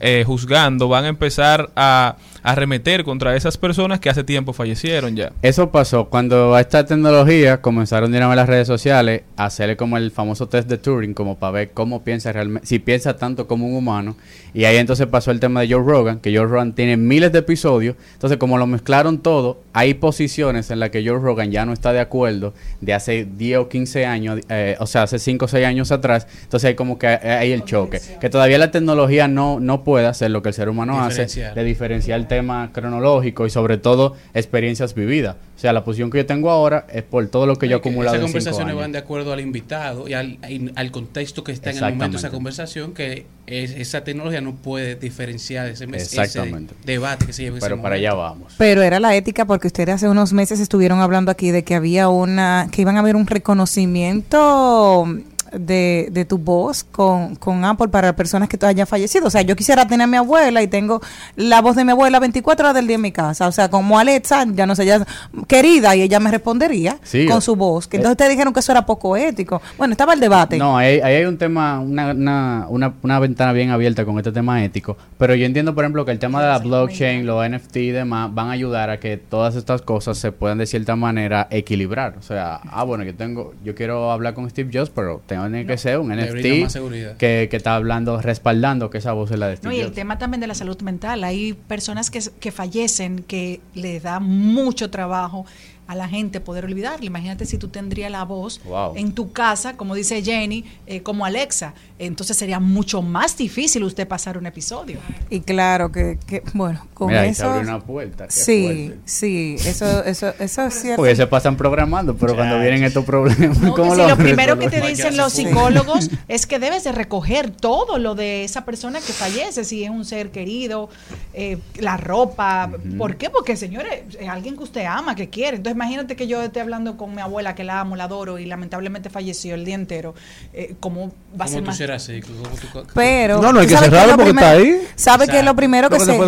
eh, 0.02 0.24
juzgando, 0.26 0.88
van 0.88 1.04
a 1.04 1.08
empezar 1.08 1.70
a 1.76 2.16
arremeter 2.42 3.04
contra 3.04 3.36
esas 3.36 3.56
personas 3.56 4.00
que 4.00 4.10
hace 4.10 4.24
tiempo 4.24 4.52
fallecieron 4.52 5.14
ya. 5.14 5.32
Eso 5.42 5.70
pasó 5.70 6.08
cuando 6.08 6.54
a 6.54 6.60
esta 6.60 6.84
tecnología 6.84 7.60
comenzaron 7.60 8.10
de 8.10 8.18
vez 8.18 8.36
las 8.36 8.48
redes 8.48 8.66
sociales 8.66 9.22
a 9.36 9.46
hacerle 9.46 9.76
como 9.76 9.96
el 9.96 10.10
famoso 10.10 10.48
test 10.48 10.68
de 10.68 10.78
Turing, 10.78 11.14
como 11.14 11.38
para 11.38 11.52
ver 11.52 11.70
cómo 11.72 12.02
piensa 12.02 12.32
realmente, 12.32 12.66
si 12.66 12.78
piensa 12.78 13.16
tanto 13.16 13.46
como 13.46 13.66
un 13.66 13.76
humano. 13.76 14.16
Y 14.54 14.64
ahí 14.64 14.76
entonces 14.76 15.06
pasó 15.06 15.30
el 15.30 15.40
tema 15.40 15.60
de 15.60 15.72
Joe 15.72 15.82
Rogan, 15.82 16.18
que 16.18 16.36
Joe 16.36 16.46
Rogan 16.46 16.74
tiene 16.74 16.96
miles 16.96 17.32
de 17.32 17.38
episodios. 17.38 17.96
Entonces, 18.14 18.38
como 18.38 18.58
lo 18.58 18.66
mezclaron 18.66 19.18
todo, 19.18 19.62
hay 19.72 19.94
posiciones 19.94 20.70
en 20.70 20.80
las 20.80 20.90
que 20.90 21.06
Joe 21.06 21.18
Rogan 21.18 21.50
ya 21.50 21.64
no 21.64 21.72
está 21.72 21.92
de 21.92 22.00
acuerdo 22.00 22.52
de 22.80 22.92
hace 22.92 23.24
10 23.24 23.58
o 23.58 23.68
15 23.68 24.04
años, 24.04 24.40
eh, 24.48 24.76
o 24.78 24.86
sea, 24.86 25.04
hace 25.04 25.18
5 25.18 25.44
o 25.44 25.48
6 25.48 25.66
años 25.66 25.92
atrás. 25.92 26.26
Entonces, 26.42 26.68
hay 26.68 26.74
como 26.74 26.98
que 26.98 27.06
hay 27.06 27.52
el 27.52 27.64
choque. 27.64 28.00
Que 28.20 28.28
todavía 28.28 28.58
la 28.58 28.70
tecnología 28.70 29.28
no, 29.28 29.60
no 29.60 29.84
puede 29.84 29.91
hacer 29.98 30.31
lo 30.31 30.43
que 30.43 30.48
el 30.51 30.55
ser 30.55 30.69
humano 30.69 31.01
hace, 31.02 31.27
de 31.55 31.64
diferenciar 31.64 32.19
el 32.19 32.27
tema 32.27 32.70
cronológico 32.73 33.47
y 33.47 33.51
sobre 33.51 33.78
todo 33.78 34.16
experiencias 34.35 34.94
vividas. 34.94 35.36
O 35.56 35.60
sea, 35.62 35.73
la 35.73 35.85
posición 35.85 36.10
que 36.10 36.19
yo 36.19 36.27
tengo 36.27 36.51
ahora 36.51 36.86
es 36.93 37.02
por 37.05 37.24
todo 37.28 37.47
lo 37.47 37.56
que 37.56 37.69
yo 37.69 37.77
he 37.77 37.78
acumulado 37.78 38.16
Esas 38.16 38.27
cinco 38.31 38.32
conversaciones 38.39 38.70
años. 38.73 38.81
van 38.81 38.93
de 38.93 38.98
acuerdo 38.98 39.32
al 39.32 39.40
invitado 39.40 40.09
y 40.09 40.14
al, 40.14 40.39
y 40.48 40.73
al 40.74 40.90
contexto 40.90 41.44
que 41.44 41.52
está 41.52 41.70
en 41.70 41.77
el 41.77 41.82
momento 41.94 42.09
de 42.12 42.16
esa 42.19 42.31
conversación, 42.31 42.94
que 42.94 43.27
es- 43.47 43.70
esa 43.73 44.02
tecnología 44.02 44.40
no 44.40 44.55
puede 44.56 44.97
diferenciar 44.97 45.69
ese, 45.69 45.85
ese 45.85 45.97
Exactamente. 46.23 46.74
debate 46.85 47.27
que 47.27 47.32
se 47.32 47.43
lleva 47.44 47.59
ese 47.59 47.66
Pero 47.69 47.81
para 47.81 47.94
allá 47.94 48.14
vamos. 48.14 48.55
Pero 48.59 48.82
era 48.82 48.98
la 48.98 49.14
ética 49.14 49.44
porque 49.44 49.69
ustedes 49.69 49.90
hace 49.94 50.09
unos 50.09 50.32
meses 50.32 50.59
estuvieron 50.59 50.98
hablando 51.01 51.31
aquí 51.31 51.51
de 51.52 51.62
que 51.62 51.74
había 51.77 52.09
una, 52.09 52.69
que 52.73 52.82
iban 52.82 52.97
a 52.97 53.01
haber 53.01 53.14
un 53.14 53.27
reconocimiento 53.27 55.06
de, 55.52 56.08
de 56.10 56.24
tu 56.24 56.38
voz 56.38 56.84
con, 56.84 57.36
con 57.36 57.64
Apple 57.64 57.88
para 57.88 58.14
personas 58.14 58.48
que 58.48 58.58
hayan 58.64 58.86
fallecido. 58.86 59.26
O 59.26 59.30
sea, 59.30 59.42
yo 59.42 59.56
quisiera 59.56 59.86
tener 59.86 60.04
a 60.04 60.06
mi 60.06 60.16
abuela 60.16 60.62
y 60.62 60.68
tengo 60.68 61.00
la 61.36 61.60
voz 61.60 61.76
de 61.76 61.84
mi 61.84 61.92
abuela 61.92 62.20
24 62.20 62.66
horas 62.66 62.74
del 62.74 62.86
día 62.86 62.96
en 62.96 63.02
mi 63.02 63.12
casa. 63.12 63.48
O 63.48 63.52
sea, 63.52 63.68
como 63.68 63.98
Alexa, 63.98 64.44
ya 64.52 64.66
no 64.66 64.74
sé, 64.74 64.86
ya 64.86 65.06
querida, 65.46 65.94
y 65.96 66.02
ella 66.02 66.20
me 66.20 66.30
respondería 66.30 66.98
Sí, 67.02 67.26
con 67.26 67.42
su 67.42 67.56
voz. 67.56 67.86
Que 67.86 67.96
eh. 67.96 68.00
entonces 68.00 68.12
ustedes 68.12 68.30
dijeron 68.30 68.52
que 68.52 68.60
eso 68.60 68.72
era 68.72 68.86
poco 68.86 69.16
ético. 69.16 69.60
Bueno, 69.78 69.92
estaba 69.92 70.14
el 70.14 70.20
debate. 70.20 70.58
No, 70.58 70.76
ahí, 70.76 71.00
ahí 71.00 71.16
hay 71.16 71.24
un 71.24 71.38
tema, 71.38 71.80
una, 71.80 72.12
una, 72.12 72.66
una, 72.68 72.94
una 73.02 73.18
ventana 73.18 73.52
bien 73.52 73.70
abierta 73.70 74.04
con 74.04 74.18
este 74.18 74.32
tema 74.32 74.62
ético. 74.64 74.96
Pero 75.18 75.34
yo 75.34 75.46
entiendo, 75.46 75.74
por 75.74 75.84
ejemplo, 75.84 76.04
que 76.04 76.12
el 76.12 76.18
tema 76.18 76.42
de 76.42 76.48
la 76.48 76.58
blockchain, 76.58 77.26
los 77.26 77.48
NFT 77.48 77.76
y 77.76 77.90
demás, 77.90 78.32
van 78.32 78.48
a 78.48 78.52
ayudar 78.52 78.90
a 78.90 79.00
que 79.00 79.16
todas 79.16 79.56
estas 79.56 79.82
cosas 79.82 80.18
se 80.18 80.32
puedan 80.32 80.58
de 80.58 80.66
cierta 80.66 80.96
manera 80.96 81.48
equilibrar. 81.50 82.14
O 82.18 82.22
sea, 82.22 82.60
ah, 82.70 82.84
bueno, 82.84 83.04
yo 83.04 83.14
tengo, 83.14 83.54
yo 83.64 83.74
quiero 83.74 84.10
hablar 84.10 84.34
con 84.34 84.48
Steve 84.48 84.70
Jobs, 84.72 84.90
pero 84.90 85.20
tengo 85.26 85.41
que 85.51 85.78
ser 85.78 85.98
un 85.98 86.09
NFT 86.14 87.16
que, 87.19 87.48
que 87.51 87.56
está 87.56 87.74
hablando, 87.77 88.20
respaldando 88.20 88.90
que 88.90 88.98
esa 88.98 89.12
voz 89.12 89.31
es 89.31 89.39
la 89.39 89.47
de 89.48 89.55
No, 89.55 89.59
Steve 89.59 89.77
y 89.77 89.81
el 89.81 89.93
tema 89.93 90.19
también 90.19 90.40
de 90.40 90.47
la 90.47 90.55
salud 90.55 90.81
mental. 90.82 91.24
Hay 91.24 91.52
personas 91.55 92.10
que, 92.10 92.20
que 92.40 92.51
fallecen 92.52 93.20
que 93.27 93.60
le 93.74 94.01
da 94.01 94.20
mucho 94.20 94.90
trabajo 94.90 95.44
a 95.89 95.94
la 95.97 96.09
gente 96.09 96.40
poder 96.40 96.64
olvidarle. 96.64 97.06
Imagínate 97.06 97.44
si 97.44 97.59
tú 97.59 97.69
tendrías 97.69 98.10
la 98.10 98.24
voz 98.24 98.60
Wow. 98.64 98.94
en 98.97 99.12
tu 99.12 99.32
casa, 99.32 99.77
como 99.77 99.94
dice 99.94 100.23
Jenny, 100.23 100.64
eh, 100.86 101.02
como 101.02 101.24
Alexa. 101.24 101.74
Entonces 102.06 102.36
sería 102.36 102.58
mucho 102.60 103.02
más 103.02 103.36
difícil 103.36 103.84
usted 103.84 104.08
pasar 104.08 104.36
un 104.38 104.46
episodio. 104.46 104.98
Y 105.30 105.40
claro 105.40 105.92
que, 105.92 106.18
que 106.26 106.42
bueno, 106.52 106.86
con 106.94 107.08
Mira, 107.08 107.22
ahí 107.22 107.34
se 107.34 107.42
eso... 107.42 107.50
abrió 107.50 107.68
una 107.68 107.80
puerta. 107.80 108.26
Sí, 108.28 108.64
fuerte. 108.64 108.98
sí, 109.04 109.56
eso, 109.58 110.04
eso, 110.04 110.34
eso 110.38 110.62
es 110.66 110.74
cierto. 110.74 110.96
Porque 110.96 111.16
se 111.16 111.26
pasan 111.26 111.56
programando, 111.56 112.16
pero 112.16 112.34
cuando 112.34 112.58
vienen 112.58 112.84
estos 112.84 113.04
problemas, 113.04 113.58
No, 113.58 113.74
¿cómo 113.74 113.94
si 113.94 114.00
lo 114.00 114.08
lo 114.08 114.16
primero 114.16 114.58
que 114.58 114.68
te 114.68 114.80
dicen 114.80 115.16
los 115.16 115.32
psicólogos 115.32 116.10
es 116.28 116.46
que 116.46 116.58
debes 116.58 116.84
de 116.84 116.92
recoger 116.92 117.50
todo 117.50 117.98
lo 117.98 118.14
de 118.14 118.44
esa 118.44 118.64
persona 118.64 119.00
que 119.00 119.12
fallece, 119.12 119.64
si 119.64 119.84
es 119.84 119.90
un 119.90 120.04
ser 120.04 120.30
querido, 120.30 120.88
eh, 121.34 121.58
la 121.78 121.96
ropa. 121.96 122.70
¿Por 122.98 123.16
qué? 123.16 123.30
Porque, 123.30 123.56
señores, 123.56 124.02
es 124.18 124.28
alguien 124.28 124.56
que 124.56 124.64
usted 124.64 124.84
ama, 124.84 125.14
que 125.14 125.28
quiere. 125.28 125.56
Entonces, 125.58 125.76
imagínate 125.76 126.16
que 126.16 126.26
yo 126.26 126.42
esté 126.42 126.60
hablando 126.60 126.96
con 126.96 127.14
mi 127.14 127.20
abuela, 127.20 127.54
que 127.54 127.64
la 127.64 127.80
amo, 127.80 127.96
la 127.96 128.04
adoro, 128.04 128.38
y 128.38 128.46
lamentablemente 128.46 129.10
falleció 129.10 129.54
el 129.54 129.64
día 129.64 129.74
entero. 129.74 130.14
Eh, 130.52 130.74
¿Cómo 130.80 131.12
va 131.38 131.44
a 131.44 131.48
¿Cómo 131.48 131.48
ser 131.48 131.62
más? 131.62 131.76
Tú- 131.98 132.85
Pero 132.94 133.40
No, 133.43 133.52
no 133.52 133.60
hay 133.60 133.66
¿tú 133.66 133.73
que 133.74 133.78
cerrarlo 133.78 134.12
lo 134.12 134.16
porque 134.16 134.31
está 134.31 134.52
primero- 134.55 134.77
ahí. 134.81 134.89
¿Sabe 134.97 135.28
que 135.28 135.43
lo 135.43 135.55
primero 135.56 135.89
que 135.90 136.01
se 136.01 136.19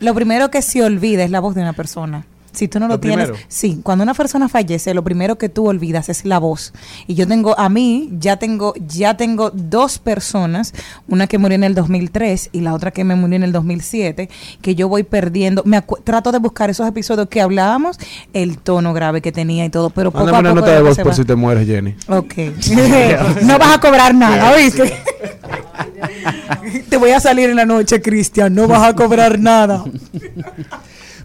lo 0.00 0.14
primero 0.14 0.50
que 0.50 0.62
se 0.62 0.82
olvida 0.82 1.24
es 1.24 1.30
la 1.30 1.40
voz 1.40 1.54
de 1.54 1.62
una 1.62 1.72
persona? 1.72 2.24
Si 2.52 2.68
tú 2.68 2.80
no 2.80 2.88
lo, 2.88 2.94
Lo 2.94 3.00
tienes, 3.00 3.26
primero. 3.26 3.46
sí, 3.48 3.80
cuando 3.82 4.02
una 4.02 4.14
persona 4.14 4.48
fallece, 4.48 4.94
lo 4.94 5.04
primero 5.04 5.38
que 5.38 5.48
tú 5.48 5.68
olvidas 5.68 6.08
es 6.08 6.24
la 6.24 6.38
voz. 6.38 6.72
Y 7.06 7.14
yo 7.14 7.26
tengo 7.26 7.58
a 7.58 7.68
mí 7.68 8.10
ya 8.18 8.36
tengo 8.36 8.74
ya 8.86 9.16
tengo 9.16 9.50
dos 9.50 9.98
personas, 9.98 10.74
una 11.08 11.26
que 11.26 11.38
murió 11.38 11.56
en 11.56 11.64
el 11.64 11.74
2003 11.74 12.50
y 12.52 12.60
la 12.60 12.74
otra 12.74 12.90
que 12.90 13.04
me 13.04 13.14
murió 13.14 13.36
en 13.36 13.42
el 13.42 13.52
2007, 13.52 14.28
que 14.60 14.74
yo 14.74 14.88
voy 14.88 15.02
perdiendo, 15.02 15.62
me 15.64 15.82
trato 16.04 16.32
de 16.32 16.38
buscar 16.38 16.70
esos 16.70 16.86
episodios 16.88 17.28
que 17.28 17.40
hablábamos, 17.40 17.98
el 18.32 18.58
tono 18.58 18.92
grave 18.92 19.20
que 19.20 19.32
tenía 19.32 19.64
y 19.64 19.70
todo, 19.70 19.90
pero 19.90 20.10
poco 20.10 20.24
Mándame 20.24 20.48
a 20.48 20.52
una 20.52 20.60
poco 20.60 20.70
nota 20.70 20.82
de 20.82 20.88
voz 20.88 20.98
por 20.98 21.14
si 21.14 21.24
te 21.24 21.34
mueres, 21.34 21.66
Jenny. 21.66 21.94
Ok. 22.08 22.34
no 23.42 23.58
vas 23.58 23.76
a 23.76 23.80
cobrar 23.80 24.14
nada, 24.14 24.52
¿oíste? 24.54 24.92
Te 26.88 26.96
voy 26.96 27.10
a 27.10 27.20
salir 27.20 27.50
en 27.50 27.56
la 27.56 27.66
noche, 27.66 28.00
Cristian. 28.00 28.54
No 28.54 28.66
vas 28.66 28.82
a 28.82 28.94
cobrar 28.94 29.38
nada. 29.38 29.84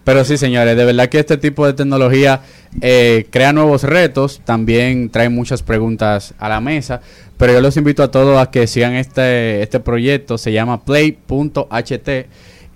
Pero 0.03 0.25
sí, 0.25 0.37
señores, 0.37 0.75
de 0.75 0.85
verdad 0.85 1.07
que 1.07 1.19
este 1.19 1.37
tipo 1.37 1.65
de 1.65 1.73
tecnología 1.73 2.41
eh, 2.81 3.25
crea 3.29 3.53
nuevos 3.53 3.83
retos, 3.83 4.41
también 4.43 5.09
trae 5.09 5.29
muchas 5.29 5.63
preguntas 5.63 6.33
a 6.39 6.49
la 6.49 6.59
mesa, 6.59 7.01
pero 7.37 7.53
yo 7.53 7.61
los 7.61 7.77
invito 7.77 8.03
a 8.03 8.11
todos 8.11 8.37
a 8.41 8.51
que 8.51 8.67
sigan 8.67 8.93
este, 8.93 9.61
este 9.61 9.79
proyecto, 9.79 10.37
se 10.37 10.51
llama 10.51 10.83
play.ht 10.83 12.09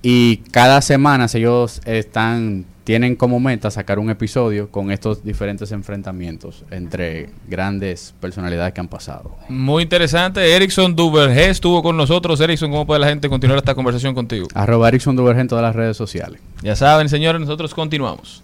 y 0.02 0.38
cada 0.52 0.82
semana 0.82 1.28
ellos 1.34 1.82
están 1.86 2.65
tienen 2.88 3.18
como 3.18 3.38
meta 3.41 3.69
sacar 3.69 3.99
un 3.99 4.10
episodio 4.10 4.72
con 4.72 4.91
estos 4.91 5.22
diferentes 5.22 5.74
enfrentamientos 5.74 6.64
entre 6.72 7.30
grandes 7.45 8.15
personalidades 8.22 8.74
que 8.74 8.80
han 8.80 8.88
pasado. 8.88 9.36
Muy 9.49 9.84
interesante. 9.84 10.56
Erickson 10.56 10.95
Duvergé 10.95 11.49
estuvo 11.49 11.84
con 11.84 11.98
nosotros. 11.98 12.40
Erickson, 12.40 12.72
¿cómo 12.72 12.88
puede 12.88 13.02
la 13.02 13.10
gente 13.10 13.28
continuar 13.28 13.60
esta 13.60 13.76
conversación 13.76 14.15
contigo? 14.15 14.48
Arroba 14.53 14.88
Erickson 14.88 15.18
Duvergé 15.18 15.41
en 15.41 15.49
todas 15.49 15.64
las 15.64 15.76
redes 15.76 15.98
sociales. 15.98 16.40
Ya 16.61 16.78
saben, 16.78 17.10
señores, 17.10 17.41
nosotros 17.41 17.74
continuamos. 17.74 18.41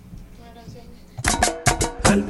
Al 2.03 2.25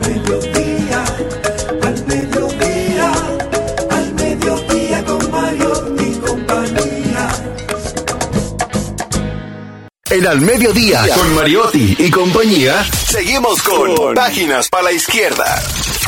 En 10.14 10.28
Al 10.28 10.42
Mediodía, 10.42 11.08
con 11.16 11.34
Mariotti 11.34 11.96
y 11.98 12.12
compañía, 12.12 12.86
seguimos 13.08 13.64
con 13.64 14.14
Páginas 14.14 14.70
para 14.70 14.84
la 14.84 14.92
Izquierda. 14.92 15.60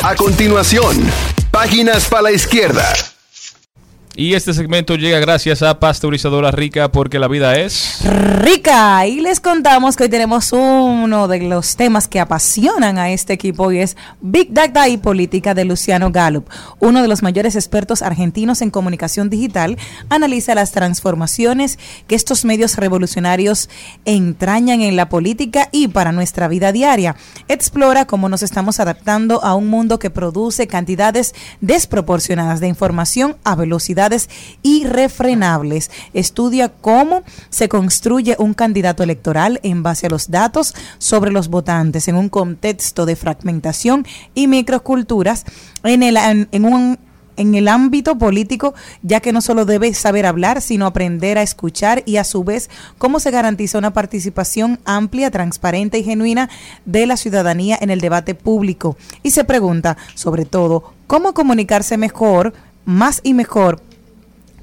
A 0.04 0.14
continuación, 0.14 1.10
Páginas 1.50 2.06
para 2.06 2.22
la 2.22 2.30
Izquierda. 2.30 3.15
Y 4.18 4.32
este 4.32 4.54
segmento 4.54 4.94
llega 4.94 5.18
gracias 5.18 5.60
a 5.60 5.78
Pasteurizadora 5.78 6.50
Rica 6.50 6.90
porque 6.90 7.18
la 7.18 7.28
vida 7.28 7.58
es... 7.58 7.98
Rica, 8.02 9.06
y 9.06 9.20
les 9.20 9.40
contamos 9.40 9.94
que 9.94 10.04
hoy 10.04 10.08
tenemos 10.08 10.52
uno 10.52 11.28
de 11.28 11.40
los 11.40 11.76
temas 11.76 12.08
que 12.08 12.18
apasionan 12.18 12.96
a 12.96 13.10
este 13.10 13.34
equipo 13.34 13.72
y 13.72 13.80
es 13.80 13.94
Big 14.22 14.54
Data 14.54 14.88
y 14.88 14.96
Política 14.96 15.52
de 15.52 15.66
Luciano 15.66 16.12
Gallup. 16.12 16.48
Uno 16.78 17.02
de 17.02 17.08
los 17.08 17.22
mayores 17.22 17.56
expertos 17.56 18.00
argentinos 18.00 18.62
en 18.62 18.70
comunicación 18.70 19.28
digital 19.28 19.76
analiza 20.08 20.54
las 20.54 20.72
transformaciones 20.72 21.78
que 22.06 22.14
estos 22.14 22.46
medios 22.46 22.76
revolucionarios 22.76 23.68
entrañan 24.06 24.80
en 24.80 24.96
la 24.96 25.10
política 25.10 25.68
y 25.72 25.88
para 25.88 26.12
nuestra 26.12 26.48
vida 26.48 26.72
diaria. 26.72 27.16
Explora 27.48 28.06
cómo 28.06 28.30
nos 28.30 28.42
estamos 28.42 28.80
adaptando 28.80 29.44
a 29.44 29.54
un 29.54 29.68
mundo 29.68 29.98
que 29.98 30.08
produce 30.08 30.66
cantidades 30.68 31.34
desproporcionadas 31.60 32.60
de 32.60 32.68
información 32.68 33.36
a 33.44 33.56
irrefrenables. 34.62 35.90
Estudia 36.14 36.68
cómo 36.68 37.22
se 37.50 37.68
construye 37.68 38.36
un 38.38 38.54
candidato 38.54 39.02
electoral 39.02 39.60
en 39.62 39.82
base 39.82 40.06
a 40.06 40.10
los 40.10 40.30
datos 40.30 40.74
sobre 40.98 41.32
los 41.32 41.48
votantes 41.48 42.08
en 42.08 42.16
un 42.16 42.28
contexto 42.28 43.06
de 43.06 43.16
fragmentación 43.16 44.06
y 44.34 44.46
microculturas 44.46 45.44
en, 45.84 46.02
el, 46.02 46.16
en 46.16 46.64
un 46.64 46.98
en 47.36 47.54
el 47.54 47.68
ámbito 47.68 48.18
político, 48.18 48.74
ya 49.02 49.20
que 49.20 49.32
no 49.32 49.40
solo 49.40 49.64
debe 49.64 49.92
saber 49.94 50.26
hablar, 50.26 50.60
sino 50.60 50.86
aprender 50.86 51.38
a 51.38 51.42
escuchar 51.42 52.02
y 52.06 52.16
a 52.16 52.24
su 52.24 52.44
vez 52.44 52.70
cómo 52.98 53.20
se 53.20 53.30
garantiza 53.30 53.78
una 53.78 53.92
participación 53.92 54.80
amplia, 54.84 55.30
transparente 55.30 55.98
y 55.98 56.04
genuina 56.04 56.48
de 56.84 57.06
la 57.06 57.16
ciudadanía 57.16 57.78
en 57.80 57.90
el 57.90 58.00
debate 58.00 58.34
público. 58.34 58.96
Y 59.22 59.30
se 59.30 59.44
pregunta, 59.44 59.96
sobre 60.14 60.44
todo, 60.44 60.94
cómo 61.06 61.34
comunicarse 61.34 61.96
mejor, 61.96 62.54
más 62.84 63.20
y 63.22 63.34
mejor 63.34 63.82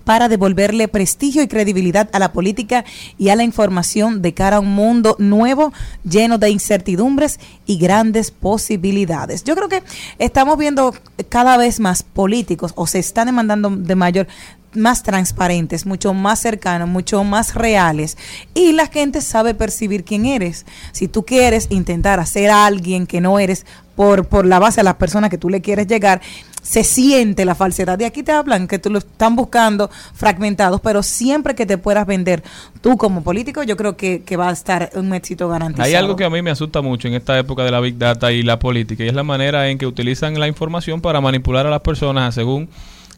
para 0.03 0.29
devolverle 0.29 0.87
prestigio 0.87 1.41
y 1.41 1.47
credibilidad 1.47 2.09
a 2.13 2.19
la 2.19 2.33
política 2.33 2.85
y 3.17 3.29
a 3.29 3.35
la 3.35 3.43
información 3.43 4.21
de 4.21 4.33
cara 4.33 4.57
a 4.57 4.59
un 4.59 4.73
mundo 4.73 5.15
nuevo, 5.19 5.73
lleno 6.03 6.37
de 6.37 6.49
incertidumbres 6.49 7.39
y 7.65 7.77
grandes 7.77 8.31
posibilidades. 8.31 9.43
Yo 9.43 9.55
creo 9.55 9.69
que 9.69 9.83
estamos 10.19 10.57
viendo 10.57 10.93
cada 11.29 11.57
vez 11.57 11.79
más 11.79 12.03
políticos 12.03 12.73
o 12.75 12.87
se 12.87 12.99
están 12.99 13.27
demandando 13.27 13.69
de 13.69 13.95
mayor 13.95 14.27
más 14.75 15.03
transparentes, 15.03 15.85
mucho 15.85 16.13
más 16.13 16.39
cercanos, 16.39 16.87
mucho 16.87 17.23
más 17.23 17.55
reales 17.55 18.17
y 18.53 18.73
la 18.73 18.87
gente 18.87 19.21
sabe 19.21 19.53
percibir 19.53 20.03
quién 20.03 20.25
eres. 20.25 20.65
Si 20.91 21.07
tú 21.07 21.23
quieres 21.23 21.67
intentar 21.69 22.19
hacer 22.19 22.49
a 22.49 22.65
alguien 22.65 23.07
que 23.07 23.21
no 23.21 23.39
eres 23.39 23.65
por, 23.95 24.27
por 24.27 24.45
la 24.45 24.59
base 24.59 24.81
de 24.81 24.85
las 24.85 24.95
personas 24.95 25.29
que 25.29 25.37
tú 25.37 25.49
le 25.49 25.61
quieres 25.61 25.87
llegar, 25.87 26.21
se 26.63 26.83
siente 26.83 27.45
la 27.45 27.55
falsedad. 27.55 27.97
De 27.97 28.05
aquí 28.05 28.23
te 28.23 28.31
hablan 28.31 28.67
que 28.67 28.79
tú 28.79 28.89
lo 28.89 28.99
están 28.99 29.35
buscando 29.35 29.91
fragmentados, 30.13 30.81
pero 30.81 31.03
siempre 31.03 31.53
que 31.53 31.65
te 31.65 31.77
puedas 31.77 32.07
vender 32.07 32.41
tú 32.81 32.97
como 32.97 33.21
político, 33.21 33.63
yo 33.63 33.77
creo 33.77 33.97
que, 33.97 34.23
que 34.23 34.37
va 34.37 34.49
a 34.49 34.53
estar 34.53 34.89
un 34.95 35.13
éxito 35.13 35.49
garantizado. 35.49 35.87
Hay 35.87 35.93
algo 35.93 36.15
que 36.15 36.23
a 36.23 36.29
mí 36.29 36.41
me 36.41 36.51
asusta 36.51 36.81
mucho 36.81 37.07
en 37.07 37.15
esta 37.15 37.37
época 37.37 37.63
de 37.63 37.71
la 37.71 37.81
Big 37.81 37.97
Data 37.97 38.31
y 38.31 38.41
la 38.43 38.59
política, 38.59 39.03
y 39.03 39.09
es 39.09 39.13
la 39.13 39.23
manera 39.23 39.69
en 39.69 39.77
que 39.77 39.85
utilizan 39.85 40.39
la 40.39 40.47
información 40.47 41.01
para 41.01 41.19
manipular 41.21 41.67
a 41.67 41.69
las 41.69 41.81
personas 41.81 42.33
según 42.33 42.69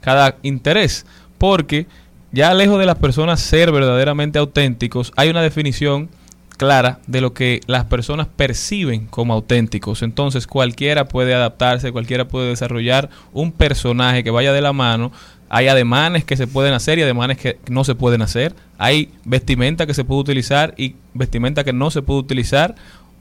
cada 0.02 0.36
interés. 0.42 1.06
Porque 1.38 1.88
ya 2.32 2.54
lejos 2.54 2.80
de 2.80 2.86
las 2.86 2.98
personas 2.98 3.40
ser 3.40 3.72
verdaderamente 3.72 4.40
auténticos, 4.40 5.12
hay 5.16 5.30
una 5.30 5.42
definición 5.42 6.10
clara 6.58 7.00
de 7.08 7.22
lo 7.22 7.34
que 7.34 7.62
las 7.68 7.86
personas 7.86 8.28
perciben 8.28 9.08
como 9.08 9.34
auténticos. 9.34 10.02
Entonces 10.02 10.48
cualquiera 10.48 11.08
puede 11.08 11.34
adaptarse, 11.34 11.92
cualquiera 11.92 12.28
puede 12.28 12.50
desarrollar 12.50 13.10
un 13.34 13.52
personaje 13.52 14.24
que 14.24 14.32
vaya 14.32 14.54
de 14.54 14.62
la 14.62 14.74
mano. 14.74 15.12
Hay 15.50 15.68
ademanes 15.68 16.26
que 16.26 16.38
se 16.38 16.48
pueden 16.48 16.74
hacer 16.74 16.98
y 16.98 17.04
ademanes 17.04 17.38
que 17.38 17.60
no 17.70 17.84
se 17.84 17.96
pueden 17.96 18.22
hacer. 18.22 18.56
Hay 18.78 19.12
vestimenta 19.24 19.86
que 19.86 19.94
se 19.94 20.04
puede 20.04 20.22
utilizar 20.22 20.74
y 20.78 20.96
vestimenta 21.14 21.64
que 21.64 21.74
no 21.74 21.92
se 21.92 22.02
puede 22.02 22.20
utilizar 22.20 22.76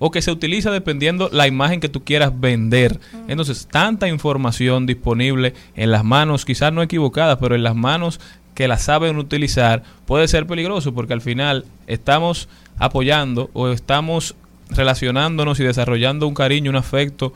o 0.07 0.11
que 0.11 0.21
se 0.21 0.31
utiliza 0.31 0.71
dependiendo 0.71 1.31
la 1.33 1.47
imagen 1.47 1.81
que 1.81 1.89
tú 1.89 2.05
quieras 2.05 2.39
vender. 2.39 3.01
Entonces, 3.27 3.67
tanta 3.71 4.07
información 4.07 4.85
disponible 4.85 5.55
en 5.77 5.91
las 5.91 6.05
manos, 6.05 6.45
quizás 6.45 6.75
no 6.75 6.83
equivocadas, 6.83 7.39
pero 7.41 7.55
en 7.55 7.63
las 7.63 7.75
manos 7.75 8.21
que 8.55 8.69
la 8.69 8.77
saben 8.77 9.17
utilizar, 9.17 9.83
puede 10.05 10.29
ser 10.29 10.47
peligroso 10.47 10.93
porque 10.93 11.15
al 11.15 11.23
final 11.23 11.65
estamos 11.87 12.51
apoyando 12.77 13.49
o 13.55 13.71
estamos 13.71 14.35
relacionándonos 14.69 15.59
y 15.61 15.65
desarrollando 15.65 16.29
un 16.29 16.35
cariño, 16.35 16.71
un 16.71 16.77
afecto, 16.77 17.33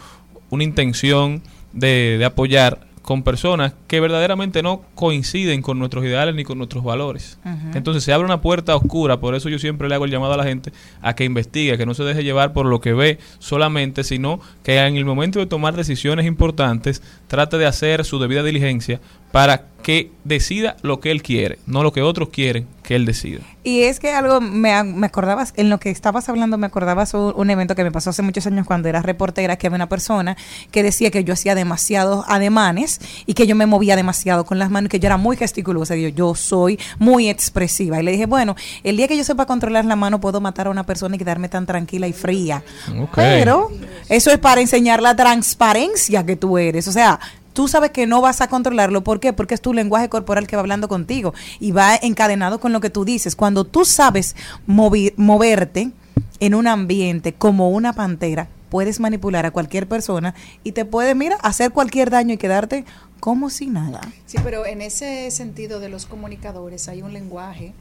una 0.50 0.62
intención 0.62 1.40
de, 1.72 2.16
de 2.18 2.24
apoyar 2.26 2.80
con 3.08 3.22
personas 3.22 3.72
que 3.86 4.00
verdaderamente 4.00 4.62
no 4.62 4.82
coinciden 4.94 5.62
con 5.62 5.78
nuestros 5.78 6.04
ideales 6.04 6.34
ni 6.34 6.44
con 6.44 6.58
nuestros 6.58 6.84
valores. 6.84 7.38
Entonces 7.72 8.04
se 8.04 8.12
abre 8.12 8.26
una 8.26 8.42
puerta 8.42 8.76
oscura, 8.76 9.18
por 9.18 9.34
eso 9.34 9.48
yo 9.48 9.58
siempre 9.58 9.88
le 9.88 9.94
hago 9.94 10.04
el 10.04 10.10
llamado 10.10 10.34
a 10.34 10.36
la 10.36 10.44
gente 10.44 10.74
a 11.00 11.14
que 11.14 11.24
investigue, 11.24 11.78
que 11.78 11.86
no 11.86 11.94
se 11.94 12.04
deje 12.04 12.22
llevar 12.22 12.52
por 12.52 12.66
lo 12.66 12.82
que 12.82 12.92
ve 12.92 13.18
solamente, 13.38 14.04
sino 14.04 14.40
que 14.62 14.78
en 14.78 14.98
el 14.98 15.06
momento 15.06 15.38
de 15.38 15.46
tomar 15.46 15.74
decisiones 15.74 16.26
importantes 16.26 17.02
trate 17.28 17.56
de 17.56 17.64
hacer 17.64 18.04
su 18.04 18.18
debida 18.18 18.42
diligencia 18.42 19.00
para 19.32 19.64
que 19.88 20.12
decida 20.22 20.76
lo 20.82 21.00
que 21.00 21.10
él 21.10 21.22
quiere, 21.22 21.58
no 21.64 21.82
lo 21.82 21.94
que 21.94 22.02
otros 22.02 22.28
quieren 22.28 22.68
que 22.82 22.94
él 22.94 23.06
decida. 23.06 23.40
Y 23.64 23.84
es 23.84 24.00
que 24.00 24.12
algo, 24.12 24.38
me, 24.38 24.82
me 24.84 25.06
acordabas, 25.06 25.54
en 25.56 25.70
lo 25.70 25.80
que 25.80 25.88
estabas 25.88 26.28
hablando, 26.28 26.58
me 26.58 26.66
acordabas 26.66 27.14
un, 27.14 27.32
un, 27.34 27.48
evento 27.48 27.74
que 27.74 27.84
me 27.84 27.90
pasó 27.90 28.10
hace 28.10 28.20
muchos 28.20 28.46
años 28.46 28.66
cuando 28.66 28.90
era 28.90 29.00
reportera, 29.00 29.56
que 29.56 29.66
había 29.66 29.76
una 29.76 29.88
persona 29.88 30.36
que 30.70 30.82
decía 30.82 31.10
que 31.10 31.24
yo 31.24 31.32
hacía 31.32 31.54
demasiados 31.54 32.22
ademanes 32.28 33.00
y 33.24 33.32
que 33.32 33.46
yo 33.46 33.56
me 33.56 33.64
movía 33.64 33.96
demasiado 33.96 34.44
con 34.44 34.58
las 34.58 34.70
manos, 34.70 34.90
que 34.90 35.00
yo 35.00 35.06
era 35.06 35.16
muy 35.16 35.38
gesticulosa, 35.38 35.96
yo, 35.96 36.08
yo 36.08 36.34
soy 36.34 36.78
muy 36.98 37.30
expresiva. 37.30 37.98
Y 37.98 38.02
le 38.02 38.12
dije, 38.12 38.26
bueno, 38.26 38.56
el 38.84 38.98
día 38.98 39.08
que 39.08 39.16
yo 39.16 39.24
sepa 39.24 39.46
controlar 39.46 39.86
la 39.86 39.96
mano, 39.96 40.20
puedo 40.20 40.42
matar 40.42 40.66
a 40.66 40.70
una 40.70 40.84
persona 40.84 41.16
y 41.16 41.18
quedarme 41.18 41.48
tan 41.48 41.64
tranquila 41.64 42.06
y 42.06 42.12
fría. 42.12 42.62
Okay. 42.88 43.38
Pero 43.38 43.70
eso 44.10 44.30
es 44.30 44.38
para 44.38 44.60
enseñar 44.60 45.00
la 45.00 45.16
transparencia 45.16 46.26
que 46.26 46.36
tú 46.36 46.58
eres. 46.58 46.88
O 46.88 46.92
sea, 46.92 47.18
tú 47.58 47.66
sabes 47.66 47.90
que 47.90 48.06
no 48.06 48.20
vas 48.20 48.40
a 48.40 48.46
controlarlo. 48.46 49.02
¿Por 49.02 49.18
qué? 49.18 49.32
Porque 49.32 49.54
es 49.56 49.60
tu 49.60 49.74
lenguaje 49.74 50.08
corporal 50.08 50.46
que 50.46 50.54
va 50.54 50.60
hablando 50.60 50.86
contigo 50.86 51.34
y 51.58 51.72
va 51.72 51.96
encadenado 51.96 52.60
con 52.60 52.72
lo 52.72 52.80
que 52.80 52.88
tú 52.88 53.04
dices. 53.04 53.34
Cuando 53.34 53.64
tú 53.64 53.84
sabes 53.84 54.36
moverte 54.64 55.90
en 56.38 56.54
un 56.54 56.68
ambiente 56.68 57.32
como 57.32 57.70
una 57.70 57.94
pantera, 57.94 58.46
puedes 58.68 59.00
manipular 59.00 59.44
a 59.44 59.50
cualquier 59.50 59.88
persona 59.88 60.36
y 60.62 60.70
te 60.70 60.84
puede, 60.84 61.16
mira, 61.16 61.34
hacer 61.42 61.72
cualquier 61.72 62.10
daño 62.10 62.34
y 62.34 62.36
quedarte 62.36 62.84
como 63.18 63.50
si 63.50 63.66
nada. 63.66 64.02
Sí, 64.26 64.38
pero 64.44 64.64
en 64.64 64.80
ese 64.80 65.28
sentido 65.32 65.80
de 65.80 65.88
los 65.88 66.06
comunicadores 66.06 66.86
hay 66.88 67.02
un 67.02 67.12
lenguaje 67.12 67.74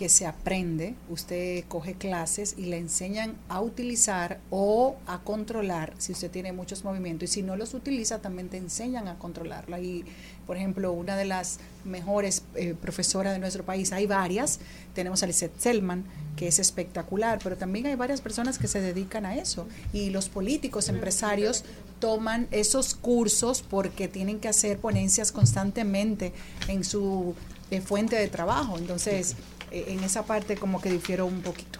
que 0.00 0.08
se 0.08 0.24
aprende, 0.24 0.94
usted 1.10 1.62
coge 1.68 1.92
clases 1.92 2.54
y 2.56 2.64
le 2.64 2.78
enseñan 2.78 3.36
a 3.50 3.60
utilizar 3.60 4.40
o 4.48 4.96
a 5.06 5.18
controlar 5.18 5.92
si 5.98 6.12
usted 6.12 6.30
tiene 6.30 6.54
muchos 6.54 6.84
movimientos. 6.84 7.28
Y 7.28 7.32
si 7.34 7.42
no 7.42 7.54
los 7.54 7.74
utiliza 7.74 8.18
también 8.22 8.48
te 8.48 8.56
enseñan 8.56 9.08
a 9.08 9.18
controlarla. 9.18 9.78
Y 9.78 10.06
por 10.46 10.56
ejemplo 10.56 10.92
una 10.92 11.18
de 11.18 11.26
las 11.26 11.60
mejores 11.84 12.44
eh, 12.54 12.74
profesoras 12.80 13.34
de 13.34 13.40
nuestro 13.40 13.62
país, 13.66 13.92
hay 13.92 14.06
varias, 14.06 14.60
tenemos 14.94 15.22
a 15.22 15.26
Lisette 15.26 15.60
Selman 15.60 16.06
que 16.34 16.48
es 16.48 16.60
espectacular, 16.60 17.38
pero 17.42 17.58
también 17.58 17.84
hay 17.84 17.94
varias 17.94 18.22
personas 18.22 18.56
que 18.56 18.68
se 18.68 18.80
dedican 18.80 19.26
a 19.26 19.36
eso. 19.36 19.68
Y 19.92 20.08
los 20.08 20.30
políticos, 20.30 20.88
empresarios 20.88 21.62
toman 21.98 22.48
esos 22.52 22.94
cursos 22.94 23.60
porque 23.60 24.08
tienen 24.08 24.40
que 24.40 24.48
hacer 24.48 24.78
ponencias 24.78 25.30
constantemente 25.30 26.32
en 26.68 26.84
su 26.84 27.34
eh, 27.70 27.80
fuente 27.80 28.16
de 28.16 28.26
trabajo, 28.26 28.78
entonces 28.78 29.36
en 29.70 30.02
esa 30.04 30.24
parte 30.24 30.56
como 30.56 30.80
que 30.80 30.90
difiero 30.90 31.26
un 31.26 31.40
poquito. 31.42 31.78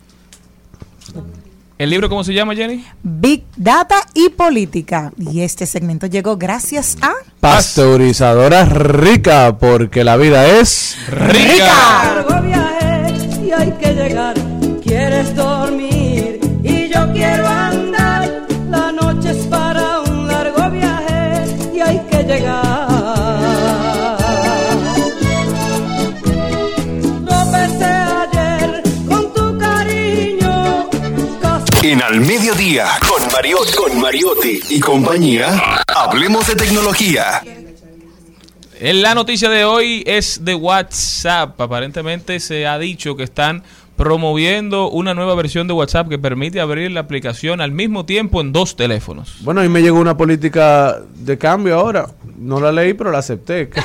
¿El 1.78 1.88
libro 1.88 2.10
cómo 2.10 2.22
se 2.22 2.34
llama, 2.34 2.54
Jenny? 2.54 2.84
Big 3.02 3.44
Data 3.56 4.06
y 4.12 4.28
Política. 4.28 5.12
Y 5.16 5.40
este 5.40 5.64
segmento 5.64 6.06
llegó 6.06 6.36
gracias 6.36 6.98
a... 7.00 7.14
Pasteurizadora 7.40 8.66
rica, 8.66 9.56
porque 9.58 10.04
la 10.04 10.18
vida 10.18 10.46
es 10.46 10.98
rica. 11.08 12.04
Largo 12.04 12.42
viaje 12.42 13.14
y 13.46 13.50
hay 13.50 13.72
que 13.72 13.94
llegar. 13.94 14.34
Quieres 14.82 15.34
dormir 15.34 15.89
En 31.82 32.02
Al 32.02 32.20
Mediodía, 32.20 32.84
con, 33.08 33.32
Mario, 33.32 33.56
con 33.74 33.98
Mariotti 33.98 34.60
y 34.68 34.80
compañía, 34.80 35.82
hablemos 35.86 36.46
de 36.46 36.54
tecnología. 36.54 37.40
En 38.78 39.00
la 39.00 39.14
noticia 39.14 39.48
de 39.48 39.64
hoy 39.64 40.02
es 40.06 40.44
de 40.44 40.54
WhatsApp. 40.54 41.58
Aparentemente 41.58 42.38
se 42.38 42.66
ha 42.66 42.78
dicho 42.78 43.16
que 43.16 43.22
están 43.22 43.62
promoviendo 43.96 44.90
una 44.90 45.14
nueva 45.14 45.34
versión 45.34 45.68
de 45.68 45.74
WhatsApp 45.74 46.08
que 46.08 46.18
permite 46.18 46.60
abrir 46.60 46.90
la 46.90 47.00
aplicación 47.00 47.60
al 47.60 47.72
mismo 47.72 48.06
tiempo 48.06 48.40
en 48.40 48.52
dos 48.52 48.76
teléfonos. 48.76 49.36
Bueno, 49.40 49.60
a 49.60 49.64
mí 49.64 49.68
me 49.68 49.80
llegó 49.80 50.00
una 50.00 50.16
política 50.16 51.00
de 51.14 51.36
cambio 51.38 51.78
ahora. 51.78 52.06
No 52.38 52.60
la 52.60 52.72
leí, 52.72 52.94
pero 52.94 53.10
la 53.10 53.18
acepté. 53.18 53.70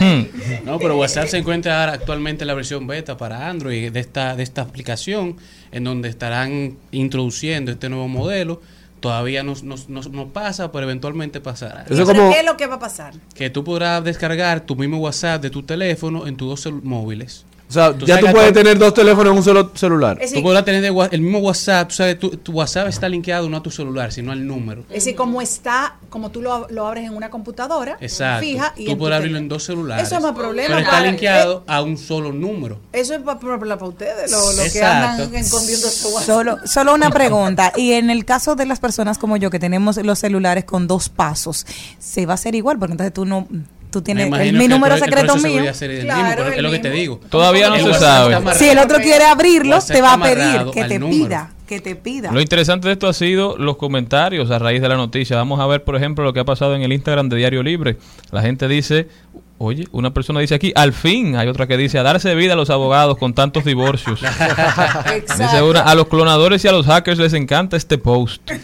no, 0.64 0.78
pero 0.78 0.96
WhatsApp 0.96 1.28
se 1.28 1.38
encuentra 1.38 1.92
actualmente 1.92 2.44
en 2.44 2.48
la 2.48 2.54
versión 2.54 2.86
beta 2.86 3.16
para 3.16 3.48
Android 3.48 3.90
de 3.90 4.00
esta, 4.00 4.36
de 4.36 4.42
esta 4.42 4.62
aplicación, 4.62 5.36
en 5.72 5.84
donde 5.84 6.08
estarán 6.08 6.76
introduciendo 6.92 7.72
este 7.72 7.88
nuevo 7.88 8.08
modelo. 8.08 8.60
Todavía 9.00 9.42
no, 9.42 9.54
no, 9.64 9.74
no, 9.88 10.00
no 10.02 10.28
pasa, 10.28 10.70
pero 10.70 10.84
eventualmente 10.84 11.40
pasará. 11.40 11.84
Eso 11.90 12.06
como, 12.06 12.30
¿Qué 12.30 12.40
es 12.40 12.46
lo 12.46 12.56
que 12.56 12.68
va 12.68 12.76
a 12.76 12.78
pasar? 12.78 13.14
Que 13.34 13.50
tú 13.50 13.64
podrás 13.64 14.04
descargar 14.04 14.60
tu 14.60 14.76
mismo 14.76 14.98
WhatsApp 14.98 15.42
de 15.42 15.50
tu 15.50 15.64
teléfono 15.64 16.28
en 16.28 16.36
tus 16.36 16.64
dos 16.64 16.72
móviles. 16.84 17.44
O 17.72 17.74
sea, 17.74 17.96
Tú 17.96 18.04
ya 18.04 18.20
tú 18.20 18.26
puedes 18.30 18.52
tener 18.52 18.78
dos 18.78 18.92
teléfonos 18.92 19.32
en 19.32 19.38
un 19.38 19.42
solo 19.42 19.70
celular. 19.74 20.18
Tú 20.34 20.42
podrás 20.42 20.62
tener 20.62 20.84
el 20.84 21.20
mismo 21.22 21.38
WhatsApp, 21.38 21.88
tú 21.88 21.94
sabes, 21.94 22.18
tu, 22.18 22.28
tu 22.36 22.52
WhatsApp 22.52 22.88
está 22.88 23.08
linkeado 23.08 23.48
no 23.48 23.56
a 23.56 23.62
tu 23.62 23.70
celular, 23.70 24.12
sino 24.12 24.30
al 24.30 24.46
número. 24.46 24.82
es 24.90 25.04
decir, 25.04 25.16
como 25.16 25.40
está, 25.40 25.96
como 26.10 26.30
tú 26.30 26.42
lo, 26.42 26.66
lo 26.68 26.86
abres 26.86 27.06
en 27.06 27.16
una 27.16 27.30
computadora, 27.30 27.96
Exacto. 27.98 28.44
fija 28.44 28.74
y 28.76 28.84
tú 28.84 28.98
podrás 28.98 29.18
abrirlo 29.20 29.38
en 29.38 29.48
dos 29.48 29.64
celulares. 29.64 30.06
Eso 30.06 30.16
es 30.16 30.22
más 30.22 30.34
problema. 30.34 30.68
Pero 30.68 30.80
está 30.80 31.00
linkeado 31.00 31.64
a 31.66 31.80
un 31.80 31.96
solo 31.96 32.30
número. 32.30 32.78
Eso 32.92 33.14
es 33.14 33.22
para, 33.22 33.38
para 33.40 33.86
ustedes, 33.86 34.30
los 34.30 34.70
que 34.70 34.84
andan 34.84 35.34
escondiendo 35.34 35.88
su 35.88 36.08
WhatsApp. 36.08 36.26
Solo, 36.26 36.58
solo 36.66 36.94
una 36.94 37.10
pregunta. 37.10 37.72
Y 37.74 37.92
en 37.92 38.10
el 38.10 38.26
caso 38.26 38.54
de 38.54 38.66
las 38.66 38.80
personas 38.80 39.16
como 39.16 39.38
yo 39.38 39.48
que 39.48 39.58
tenemos 39.58 39.96
los 39.96 40.18
celulares 40.18 40.66
con 40.66 40.86
dos 40.86 41.08
pasos, 41.08 41.66
se 41.98 42.26
va 42.26 42.32
a 42.32 42.34
hacer 42.34 42.54
igual, 42.54 42.78
porque 42.78 42.92
entonces 42.92 43.14
tú 43.14 43.24
no, 43.24 43.48
tú 43.92 44.02
tienes 44.02 44.32
el, 44.32 44.52
mi 44.54 44.66
número 44.66 44.94
el 44.96 45.00
pro- 45.00 45.08
el 45.08 45.14
secreto 45.14 45.36
mío. 45.36 45.48
debería 45.52 45.74
ser 45.74 45.90
el 45.92 46.00
Claro, 46.04 46.20
mismo, 46.22 46.34
pero 46.36 46.48
el 46.48 46.54
es 46.56 46.62
lo 46.62 46.70
que 46.72 46.78
te 46.80 46.88
mismo. 46.90 47.00
digo. 47.00 47.20
Todavía 47.30 47.68
no 47.68 47.76
se 47.78 47.94
sabe. 47.94 48.54
Si 48.56 48.68
el 48.68 48.78
otro 48.78 48.98
quiere 48.98 49.24
abrirlo, 49.24 49.80
te 49.80 50.00
va 50.02 50.14
a 50.14 50.20
pedir 50.22 50.64
que 50.74 50.84
te 50.84 50.98
número. 50.98 51.24
pida, 51.28 51.50
que 51.72 51.80
te 51.80 51.96
pida. 51.96 52.30
Lo 52.32 52.40
interesante 52.40 52.86
de 52.88 52.92
esto 52.92 53.08
ha 53.08 53.14
sido 53.14 53.56
los 53.56 53.76
comentarios 53.78 54.50
a 54.50 54.58
raíz 54.58 54.82
de 54.82 54.88
la 54.90 54.96
noticia. 54.96 55.36
Vamos 55.36 55.58
a 55.58 55.66
ver, 55.66 55.82
por 55.84 55.96
ejemplo, 55.96 56.22
lo 56.24 56.32
que 56.34 56.40
ha 56.40 56.44
pasado 56.44 56.74
en 56.74 56.82
el 56.82 56.92
Instagram 56.92 57.28
de 57.30 57.36
Diario 57.36 57.62
Libre. 57.62 57.96
La 58.30 58.42
gente 58.42 58.68
dice, 58.68 59.08
oye, 59.56 59.86
una 59.92 60.12
persona 60.12 60.40
dice 60.40 60.54
aquí, 60.54 60.72
al 60.74 60.92
fin. 60.92 61.34
Hay 61.36 61.48
otra 61.48 61.66
que 61.66 61.78
dice, 61.78 61.98
a 61.98 62.02
darse 62.02 62.34
vida 62.34 62.52
a 62.52 62.56
los 62.56 62.68
abogados 62.68 63.16
con 63.16 63.32
tantos 63.32 63.64
divorcios. 63.64 64.20
dice 65.38 65.62
una, 65.62 65.80
a 65.80 65.94
los 65.94 66.08
clonadores 66.08 66.62
y 66.64 66.68
a 66.68 66.72
los 66.72 66.84
hackers 66.84 67.18
les 67.18 67.32
encanta 67.32 67.76
este 67.76 67.96
post. 67.96 68.42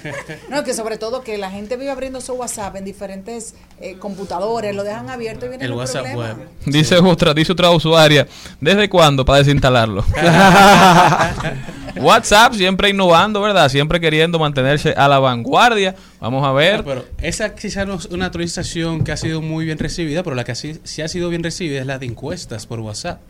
No, 0.51 0.65
que 0.65 0.73
sobre 0.75 0.97
todo 0.97 1.23
que 1.23 1.37
la 1.39 1.51
gente 1.51 1.77
vive 1.77 1.91
abriendo 1.91 2.21
su 2.21 2.33
WhatsApp 2.33 2.75
en 2.77 2.85
diferentes 2.85 3.55
eh, 3.81 3.97
computadores, 3.99 4.75
lo 4.75 4.83
dejan 4.83 5.09
abierto 5.11 5.47
y 5.47 5.51
viene 5.51 5.65
El 5.65 5.73
el 5.73 5.77
WhatsApp 5.77 6.05
problema. 6.05 6.35
web. 6.35 6.49
Dice 6.67 6.97
otra, 6.99 7.35
dice 7.35 7.53
otra 7.53 7.71
usuaria, 7.71 8.27
¿desde 8.61 8.89
cuándo 8.89 9.25
para 9.25 9.39
desinstalarlo? 9.39 10.05
WhatsApp 11.97 12.55
siempre 12.55 12.91
innovando, 12.91 13.41
¿verdad? 13.41 13.69
Siempre 13.69 14.01
queriendo 14.01 14.39
mantenerse 14.39 14.93
a 14.97 15.09
la 15.09 15.19
vanguardia. 15.19 15.95
Vamos 16.21 16.47
a 16.47 16.53
ver. 16.53 16.85
Pero 16.85 17.05
esa 17.21 17.55
quizás 17.55 17.87
no 17.87 17.95
es 17.95 18.07
una 18.07 18.27
actualización 18.27 19.05
que 19.05 19.13
ha 19.13 19.17
sido 19.17 19.41
muy 19.41 19.65
bien 19.65 19.79
recibida, 19.79 20.23
pero 20.23 20.37
la 20.37 20.45
que 20.45 20.55
sí 20.55 21.03
ha 21.03 21.09
sido 21.09 21.29
bien 21.29 21.43
recibida 21.43 21.81
es 21.81 21.87
la 21.87 21.99
de 21.99 22.07
encuestas 22.07 22.67
por 22.67 22.81
WhatsApp. 22.81 23.21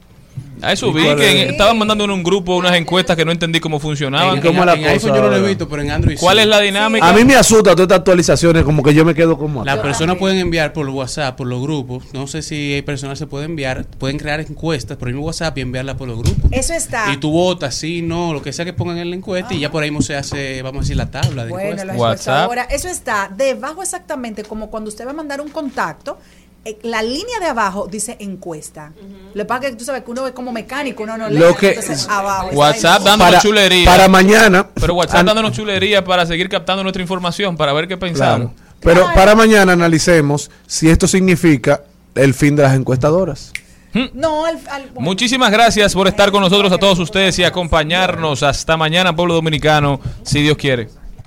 A 0.61 0.73
eso 0.73 0.89
¿Y 0.89 0.93
vi 0.95 1.03
que 1.15 1.43
es? 1.45 1.51
estaban 1.53 1.79
mandando 1.79 2.03
en 2.03 2.11
un 2.11 2.25
grupo 2.25 2.57
unas 2.57 2.75
encuestas 2.75 3.17
que 3.17 3.25
no 3.25 3.31
entendí 3.31 3.61
cómo 3.61 3.79
funcionaban. 3.79 4.39
En- 4.39 4.45
en- 4.45 4.57
en 4.69 4.69
iPhone 4.89 5.15
yo 5.15 5.23
no 5.23 5.29
lo 5.29 5.37
he 5.37 5.49
visto, 5.49 5.69
pero 5.69 5.83
en 5.83 5.91
Android 5.93 6.19
¿Cuál 6.19 6.39
sí. 6.39 6.43
es 6.43 6.49
la 6.49 6.59
dinámica? 6.59 7.09
A 7.09 7.13
mí 7.13 7.25
me 7.25 7.37
asusta 7.37 7.71
todas 7.71 7.83
estas 7.83 7.99
actualizaciones, 7.99 8.65
como 8.65 8.83
que 8.83 8.93
yo 8.93 9.05
me 9.05 9.15
quedo 9.15 9.39
como... 9.39 9.65
Las 9.65 9.79
personas 9.79 10.17
pueden 10.17 10.39
enviar 10.39 10.73
por 10.73 10.89
WhatsApp, 10.89 11.37
por 11.37 11.47
los 11.47 11.63
grupos. 11.63 12.05
No 12.13 12.27
sé 12.27 12.43
si 12.43 12.75
hay 12.75 12.83
personas 12.83 13.21
se 13.21 13.29
pueden 13.29 13.51
enviar, 13.51 13.85
pueden 13.99 14.19
crear 14.19 14.41
encuestas 14.41 14.97
por 14.97 15.07
el 15.09 15.15
mismo 15.15 15.27
WhatsApp 15.29 15.57
y 15.59 15.61
enviarlas 15.61 15.95
por 15.95 16.09
los 16.09 16.19
grupos. 16.19 16.51
Eso 16.51 16.75
está. 16.75 17.13
Y 17.13 17.19
tú 17.19 17.31
votas, 17.31 17.77
sí, 17.77 18.03
no, 18.03 18.33
lo 18.33 18.43
que 18.43 18.53
sea 18.53 18.65
que 18.65 18.73
pongan 18.73 18.99
en 18.99 19.11
la 19.11 19.17
encuesta 19.17 19.55
y 19.55 19.61
ya 19.61 19.71
por 19.71 19.85
ahí 19.85 19.93
se 20.01 20.17
hace, 20.17 20.61
vamos 20.63 20.79
a 20.79 20.83
decir, 20.83 20.97
la 20.97 21.09
tabla 21.09 21.45
de 21.45 21.51
Bueno, 21.51 21.69
encuestas. 21.83 21.87
la 21.87 21.93
encuestadora, 21.95 22.63
eso 22.65 22.89
está 22.89 23.31
debajo 23.35 23.81
exactamente 23.81 24.43
como 24.43 24.71
cuando 24.71 24.89
usted 24.89 25.07
va 25.07 25.11
a 25.13 25.15
mandar 25.15 25.41
un 25.41 25.51
contacto. 25.51 26.19
Eh, 26.71 26.79
La 26.83 27.03
línea 27.03 27.41
de 27.41 27.47
abajo 27.47 27.87
dice 27.91 28.17
encuesta. 28.21 28.93
Lo 29.35 29.43
que 29.43 29.45
pasa 29.47 29.65
es 29.67 29.71
que 29.73 29.77
tú 29.77 29.85
sabes 29.85 30.03
que 30.03 30.11
uno 30.11 30.27
es 30.27 30.33
como 30.33 30.53
mecánico, 30.53 31.03
uno 31.03 31.17
no 31.17 31.29
lee. 31.29 31.39
Lo 31.39 31.57
que- 31.57 31.69
entonces 31.71 32.07
abajo. 32.09 32.47
está 32.49 32.57
WhatsApp 32.59 33.03
dándonos 33.03 33.27
Para- 33.33 33.41
chulería. 33.41 33.85
para 33.91 34.09
mañana- 34.09 34.69
Pero 34.75 34.95
WhatsApp 34.95 35.21
an- 35.21 35.27
dándonos 35.27 35.53
chulería 35.53 36.05
para 36.05 36.27
seguir 36.27 36.49
captando 36.49 36.83
nuestra 36.83 37.03
información, 37.03 37.57
para 37.57 37.73
ver 37.73 37.89
qué 37.89 37.97
pensamos. 37.97 38.53
Claro. 38.53 38.69
Pero 38.81 39.13
para 39.15 39.35
mañana 39.35 39.73
analicemos 39.73 40.51
si 40.67 40.89
esto 40.89 41.09
significa 41.09 41.83
el 42.15 42.33
fin 42.35 42.55
de 42.57 42.63
las 42.63 42.75
encuestadoras. 42.77 43.53
No, 44.13 44.45
al, 44.45 44.59
al- 44.71 44.91
Muchísimas 44.99 45.51
gracias 45.51 45.95
por 45.95 46.07
estar 46.07 46.31
con 46.31 46.43
nosotros 46.43 46.71
a 46.73 46.79
todos 46.79 46.99
ustedes 46.99 47.39
y 47.39 47.45
acompañarnos 47.45 48.43
hasta 48.43 48.77
mañana, 48.77 49.17
pueblo 49.17 49.35
dominicano, 49.35 49.99
si 50.23 50.43
Dios 50.43 50.57
quiere. 50.57 50.89